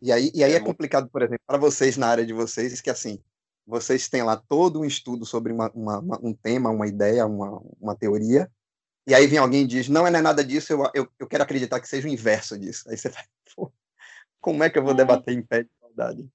e, 0.01 0.11
aí, 0.11 0.31
e 0.33 0.43
aí 0.43 0.53
é, 0.53 0.55
é 0.55 0.59
complicado, 0.59 1.07
por 1.07 1.21
exemplo, 1.21 1.43
para 1.45 1.59
vocês 1.59 1.97
na 1.97 2.07
área 2.07 2.25
de 2.25 2.33
vocês, 2.33 2.81
que 2.81 2.89
assim, 2.89 3.21
vocês 3.65 4.07
têm 4.07 4.23
lá 4.23 4.35
todo 4.35 4.79
um 4.79 4.85
estudo 4.85 5.25
sobre 5.25 5.51
uma, 5.51 5.71
uma, 5.73 5.99
uma, 5.99 6.19
um 6.21 6.33
tema, 6.33 6.69
uma 6.69 6.87
ideia, 6.87 7.25
uma, 7.25 7.61
uma 7.79 7.95
teoria, 7.95 8.49
e 9.07 9.13
aí 9.13 9.27
vem 9.27 9.39
alguém 9.39 9.63
e 9.63 9.67
diz, 9.67 9.87
não, 9.87 10.09
não 10.09 10.19
é 10.19 10.21
nada 10.21 10.43
disso, 10.43 10.73
eu, 10.73 10.89
eu, 10.93 11.07
eu 11.19 11.27
quero 11.27 11.43
acreditar 11.43 11.79
que 11.79 11.87
seja 11.87 12.07
o 12.07 12.11
inverso 12.11 12.57
disso. 12.57 12.89
Aí 12.89 12.97
você 12.97 13.09
vai, 13.09 13.23
como 14.41 14.63
é 14.63 14.69
que 14.69 14.77
eu 14.77 14.83
vou 14.83 14.93
é. 14.93 14.95
debater 14.95 15.33
em 15.33 15.41
pé 15.41 15.63
de 15.63 15.69
igualdade? 15.77 16.27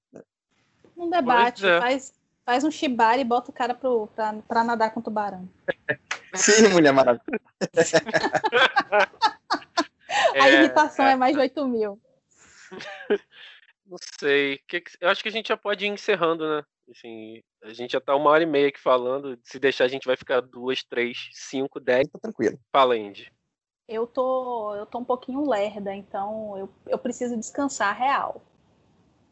Um 0.97 1.09
debate, 1.09 1.65
é. 1.65 1.79
faz, 1.79 2.13
Faz 2.43 2.63
um 2.63 2.71
shibari 2.71 3.21
e 3.21 3.25
bota 3.25 3.51
o 3.51 3.53
cara 3.53 3.73
pro, 3.73 4.07
pra, 4.07 4.33
pra 4.47 4.63
nadar 4.63 4.93
com 4.93 5.01
tubarão. 5.01 5.47
Sim, 6.35 6.69
mulher 6.69 6.91
maravilha. 6.91 7.39
a 10.35 10.49
é, 10.49 10.59
irritação 10.59 11.05
é, 11.05 11.11
é 11.11 11.15
mais 11.15 11.33
de 11.33 11.39
8 11.39 11.67
mil. 11.67 12.01
Não 13.85 13.97
sei. 14.19 14.59
Eu 14.99 15.09
acho 15.09 15.21
que 15.21 15.29
a 15.29 15.31
gente 15.31 15.49
já 15.49 15.57
pode 15.57 15.85
ir 15.85 15.89
encerrando, 15.89 16.57
né? 16.57 16.65
Assim, 16.91 17.41
a 17.63 17.73
gente 17.73 17.91
já 17.91 18.01
tá 18.01 18.15
uma 18.15 18.29
hora 18.29 18.43
e 18.43 18.45
meia 18.45 18.67
aqui 18.67 18.79
falando. 18.79 19.39
Se 19.43 19.57
deixar, 19.59 19.85
a 19.85 19.87
gente 19.87 20.05
vai 20.05 20.17
ficar 20.17 20.41
duas, 20.41 20.83
três, 20.83 21.29
cinco, 21.31 21.79
dez. 21.79 22.07
Tá 22.09 22.19
tranquilo. 22.19 22.59
Fala, 22.71 22.97
Indy. 22.97 23.31
Eu 23.87 24.05
tô, 24.07 24.75
eu 24.75 24.85
tô 24.85 24.99
um 24.99 25.03
pouquinho 25.03 25.49
lerda, 25.49 25.93
então 25.93 26.57
eu, 26.57 26.69
eu 26.87 26.97
preciso 26.97 27.37
descansar 27.37 27.97
real. 27.97 28.41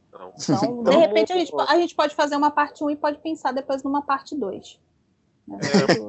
Então, 0.07 0.33
então 0.39 0.83
de 0.83 0.95
repente, 0.95 1.33
a 1.33 1.37
gente, 1.37 1.53
a 1.55 1.77
gente 1.77 1.95
pode 1.95 2.15
fazer 2.15 2.35
uma 2.35 2.51
parte 2.51 2.83
1 2.83 2.89
e 2.91 2.95
pode 2.95 3.19
pensar 3.19 3.51
depois 3.51 3.83
numa 3.83 4.01
parte 4.01 4.35
2. 4.35 4.79
Né? 5.47 5.57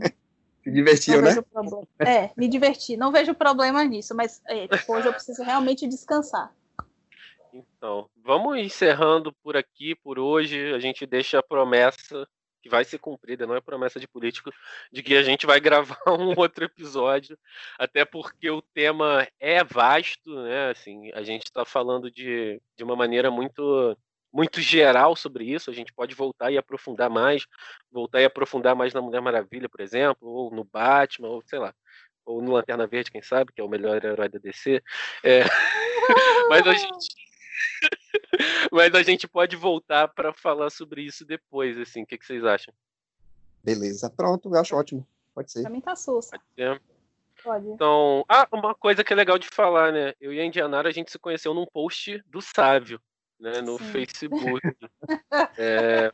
É. 0.06 0.20
Se 0.62 0.70
divertiu, 0.70 1.22
né? 1.22 1.31
É, 1.98 2.31
me 2.36 2.47
diverti. 2.47 2.97
Não 2.97 3.10
vejo 3.10 3.35
problema 3.35 3.82
nisso, 3.85 4.14
mas 4.14 4.43
é, 4.47 4.68
tipo, 4.68 4.93
hoje 4.93 5.09
eu 5.09 5.12
preciso 5.12 5.43
realmente 5.43 5.86
descansar. 5.86 6.52
Então, 7.52 8.09
vamos 8.16 8.59
encerrando 8.59 9.32
por 9.43 9.56
aqui, 9.56 9.94
por 9.94 10.18
hoje. 10.18 10.72
A 10.72 10.78
gente 10.78 11.05
deixa 11.06 11.39
a 11.39 11.43
promessa 11.43 12.27
que 12.62 12.68
vai 12.68 12.85
ser 12.85 12.98
cumprida, 12.98 13.47
não 13.47 13.56
é 13.56 13.60
promessa 13.60 13.98
de 13.98 14.06
político, 14.06 14.51
de 14.93 15.02
que 15.02 15.16
a 15.16 15.22
gente 15.22 15.47
vai 15.47 15.60
gravar 15.60 15.98
um 16.09 16.39
outro 16.39 16.64
episódio, 16.64 17.39
até 17.78 18.05
porque 18.05 18.51
o 18.51 18.62
tema 18.62 19.27
é 19.39 19.64
vasto, 19.64 20.43
né? 20.43 20.70
Assim, 20.70 21.10
a 21.12 21.22
gente 21.22 21.44
está 21.44 21.64
falando 21.64 22.10
de, 22.10 22.60
de 22.77 22.85
uma 22.85 22.97
maneira 22.97 23.31
muito 23.31 23.97
muito 24.32 24.60
geral 24.60 25.16
sobre 25.16 25.44
isso, 25.44 25.70
a 25.70 25.72
gente 25.72 25.93
pode 25.93 26.14
voltar 26.14 26.52
e 26.52 26.56
aprofundar 26.56 27.10
mais, 27.10 27.44
voltar 27.90 28.20
e 28.20 28.24
aprofundar 28.24 28.77
mais 28.77 28.94
na 28.94 29.02
Mulher 29.02 29.20
Maravilha, 29.20 29.68
por 29.68 29.81
exemplo, 29.81 30.28
ou 30.28 30.55
no 30.55 30.62
Batman, 30.62 31.27
ou 31.27 31.43
sei 31.44 31.59
lá, 31.59 31.74
ou 32.24 32.40
no 32.40 32.52
Lanterna 32.52 32.86
Verde, 32.86 33.10
quem 33.10 33.22
sabe, 33.22 33.52
que 33.52 33.60
é 33.60 33.64
o 33.64 33.68
melhor 33.68 34.05
herói 34.05 34.28
da 34.28 34.39
DC. 34.39 34.81
É... 35.24 35.40
Mas 36.48 36.64
a 36.64 36.74
gente 36.74 37.30
mas 38.73 38.95
a 38.95 39.03
gente 39.03 39.28
pode 39.28 39.57
voltar 39.57 40.09
para 40.09 40.32
falar 40.32 40.70
sobre 40.70 41.03
isso 41.03 41.24
depois, 41.24 41.78
assim. 41.78 42.03
O 42.03 42.07
que, 42.07 42.19
que, 42.19 42.27
vocês 42.27 42.45
acham? 42.45 42.73
Beleza, 43.62 44.11
pronto, 44.11 44.49
eu 44.49 44.61
acho 44.61 44.77
ótimo. 44.77 45.07
Pode 45.35 45.53
ser. 45.53 45.62
Pra 45.62 45.70
mim 45.70 45.81
tá 45.81 45.95
sussa. 45.97 46.39
Pode 46.39 46.45
ser. 46.55 46.82
Pode. 47.43 47.69
Então, 47.69 48.24
ah, 48.28 48.47
uma 48.53 48.74
coisa 48.74 49.03
que 49.03 49.12
é 49.12 49.16
legal 49.16 49.39
de 49.39 49.49
falar, 49.49 49.93
né? 49.93 50.12
Eu 50.20 50.32
e 50.32 50.41
a 50.41 50.45
Indianara, 50.45 50.89
a 50.89 50.93
gente 50.93 51.11
se 51.11 51.19
conheceu 51.19 51.55
num 51.55 51.66
post 51.66 52.23
do 52.27 52.41
Sávio. 52.41 53.01
né, 53.39 53.62
no 53.62 53.78
Sim. 53.78 53.93
Facebook. 53.93 54.61
é... 55.59 56.12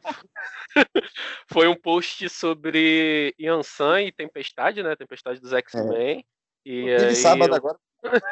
Foi 1.50 1.66
um 1.66 1.74
post 1.74 2.28
sobre 2.28 3.34
Yansan 3.40 4.02
e 4.02 4.12
Tempestade, 4.12 4.82
né? 4.82 4.94
Tempestade 4.94 5.40
dos 5.40 5.52
X-Men. 5.52 6.20
É. 6.20 6.24
E 6.64 6.94
aí... 6.94 7.14
sábado 7.16 7.54
agora, 7.54 7.78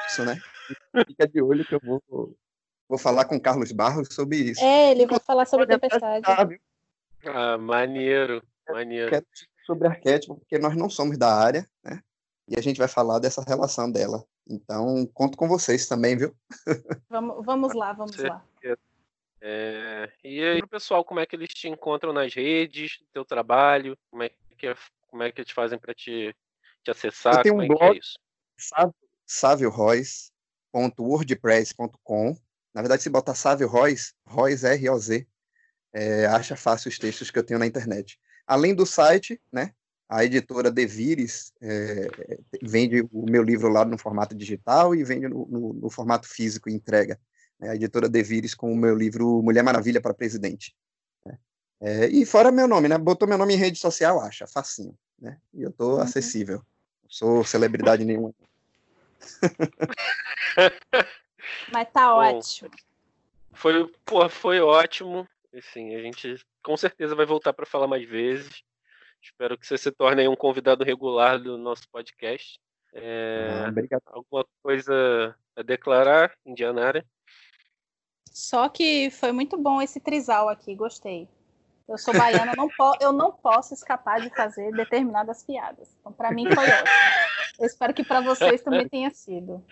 isso, 0.06 0.24
né? 0.24 0.40
Fica 1.06 1.26
de 1.26 1.42
olho 1.42 1.64
que 1.64 1.74
eu 1.74 1.80
vou, 1.80 2.36
vou 2.94 2.98
falar 2.98 3.24
com 3.24 3.36
o 3.36 3.40
Carlos 3.40 3.72
Barros 3.72 4.08
sobre 4.12 4.36
isso. 4.36 4.62
É, 4.62 4.92
ele 4.92 5.06
vai 5.06 5.18
falar 5.18 5.46
sobre 5.46 5.66
Tempestade. 5.66 6.60
Ah, 7.26 7.58
maneiro, 7.58 8.42
maneiro. 8.68 9.10
Quero 9.10 9.26
sobre 9.66 9.88
arquétipo, 9.88 10.36
porque 10.36 10.58
nós 10.58 10.76
não 10.76 10.88
somos 10.88 11.18
da 11.18 11.34
área, 11.34 11.68
né? 11.82 12.00
E 12.46 12.58
a 12.58 12.62
gente 12.62 12.78
vai 12.78 12.86
falar 12.86 13.18
dessa 13.18 13.42
relação 13.42 13.90
dela. 13.90 14.24
Então, 14.46 15.06
conto 15.14 15.36
com 15.36 15.48
vocês 15.48 15.88
também, 15.88 16.16
viu? 16.16 16.36
Vamos, 17.08 17.44
vamos 17.44 17.74
lá, 17.74 17.92
vamos 17.92 18.16
lá. 18.16 18.44
É, 19.40 20.10
e 20.22 20.42
aí, 20.42 20.66
pessoal, 20.66 21.04
como 21.04 21.20
é 21.20 21.26
que 21.26 21.36
eles 21.36 21.48
te 21.48 21.68
encontram 21.68 22.12
nas 22.12 22.34
redes, 22.34 23.00
teu 23.12 23.24
trabalho? 23.24 23.96
Como 24.10 24.22
é 24.22 24.30
que, 24.58 24.66
é, 24.66 24.74
como 25.08 25.22
é 25.22 25.30
que 25.30 25.40
eles 25.40 25.52
fazem 25.52 25.78
para 25.78 25.94
te, 25.94 26.34
te 26.82 26.90
acessar? 26.90 27.36
Eu 27.36 27.42
tenho 27.42 27.56
um 27.56 27.62
é 27.62 27.66
blog, 27.66 27.98
é. 27.98 28.00
Na 32.74 32.82
verdade, 32.82 33.02
se 33.02 33.08
botar 33.08 33.34
Sávio 33.34 33.68
Royce, 33.68 34.12
Royce 34.26 34.66
R-O-Z, 34.66 35.26
é, 35.92 36.26
acha 36.26 36.56
fácil 36.56 36.88
os 36.88 36.98
textos 36.98 37.30
que 37.30 37.38
eu 37.38 37.44
tenho 37.44 37.60
na 37.60 37.66
internet. 37.66 38.18
Além 38.46 38.74
do 38.74 38.84
site, 38.84 39.40
né, 39.52 39.72
a 40.08 40.24
editora 40.24 40.70
Devires 40.70 41.52
é, 41.62 42.08
vende 42.62 43.02
o 43.12 43.24
meu 43.30 43.42
livro 43.42 43.68
lá 43.68 43.84
no 43.84 43.96
formato 43.96 44.34
digital 44.34 44.94
e 44.94 45.04
vende 45.04 45.28
no, 45.28 45.46
no, 45.46 45.72
no 45.72 45.90
formato 45.90 46.28
físico 46.28 46.68
e 46.68 46.74
entrega. 46.74 47.18
Né, 47.60 47.70
a 47.70 47.74
editora 47.76 48.08
Devires 48.08 48.54
com 48.54 48.72
o 48.72 48.76
meu 48.76 48.96
livro 48.96 49.40
Mulher 49.40 49.62
Maravilha 49.62 50.00
para 50.00 50.12
Presidente. 50.12 50.74
Né. 51.24 51.38
É, 51.80 52.06
e 52.08 52.26
fora 52.26 52.50
meu 52.50 52.66
nome, 52.66 52.88
né? 52.88 52.98
Botou 52.98 53.28
meu 53.28 53.38
nome 53.38 53.54
em 53.54 53.58
rede 53.58 53.78
social, 53.78 54.20
acha, 54.20 54.48
facinho. 54.48 54.98
Né? 55.18 55.38
E 55.54 55.62
eu 55.62 55.70
tô 55.70 55.94
uhum. 55.94 56.00
acessível. 56.00 56.58
Não 57.02 57.10
sou 57.10 57.44
celebridade 57.44 58.04
nenhuma. 58.04 58.34
Mas 61.72 61.90
tá 61.90 62.08
Bom, 62.08 62.38
ótimo. 62.38 62.70
Foi, 63.52 63.92
pô, 64.04 64.28
foi 64.28 64.60
ótimo. 64.60 65.26
Assim, 65.56 65.94
a 65.94 66.00
gente 66.00 66.36
com 66.62 66.76
certeza 66.76 67.14
vai 67.14 67.26
voltar 67.26 67.52
para 67.52 67.66
falar 67.66 67.86
mais 67.86 68.08
vezes. 68.08 68.62
Espero 69.22 69.56
que 69.56 69.66
você 69.66 69.78
se 69.78 69.90
torne 69.90 70.26
um 70.28 70.36
convidado 70.36 70.84
regular 70.84 71.38
do 71.38 71.56
nosso 71.56 71.88
podcast. 71.90 72.58
É, 72.92 73.64
ah, 73.64 73.68
obrigado. 73.68 74.02
Alguma 74.06 74.44
coisa 74.62 75.36
a 75.56 75.62
declarar, 75.62 76.32
Indianária? 76.44 77.04
Só 78.30 78.68
que 78.68 79.10
foi 79.10 79.32
muito 79.32 79.56
bom 79.56 79.80
esse 79.80 80.00
trisal 80.00 80.48
aqui, 80.48 80.74
gostei. 80.74 81.28
Eu 81.86 81.98
sou 81.98 82.16
baiana, 82.16 82.52
não 82.56 82.68
eu 83.00 83.12
não 83.12 83.30
posso 83.30 83.74
escapar 83.74 84.20
de 84.20 84.30
fazer 84.30 84.72
determinadas 84.72 85.44
piadas. 85.44 85.94
Então, 86.00 86.12
para 86.12 86.32
mim 86.32 86.44
foi 86.52 86.64
ótimo. 86.64 86.88
Eu 87.60 87.66
espero 87.66 87.94
que 87.94 88.02
para 88.02 88.20
vocês 88.20 88.62
também 88.62 88.88
tenha 88.88 89.10
sido. 89.10 89.64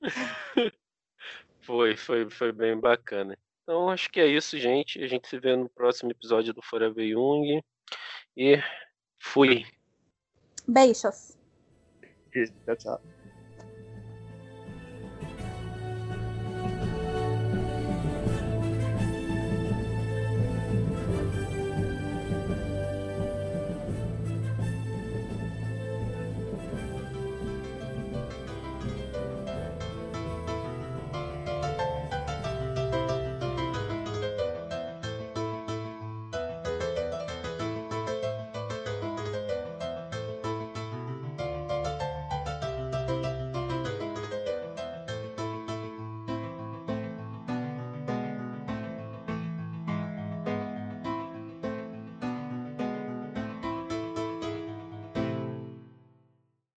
Foi, 1.68 1.98
foi, 1.98 2.30
foi 2.30 2.50
bem 2.50 2.80
bacana. 2.80 3.36
Então, 3.62 3.90
acho 3.90 4.08
que 4.08 4.18
é 4.18 4.26
isso, 4.26 4.56
gente. 4.58 5.04
A 5.04 5.06
gente 5.06 5.28
se 5.28 5.38
vê 5.38 5.54
no 5.54 5.68
próximo 5.68 6.10
episódio 6.10 6.54
do 6.54 6.62
Forever 6.62 7.04
Young. 7.04 7.62
E 8.34 8.56
fui. 9.18 9.66
Beijos. 10.66 11.36
Tchau, 12.64 12.76
tchau. 12.76 13.02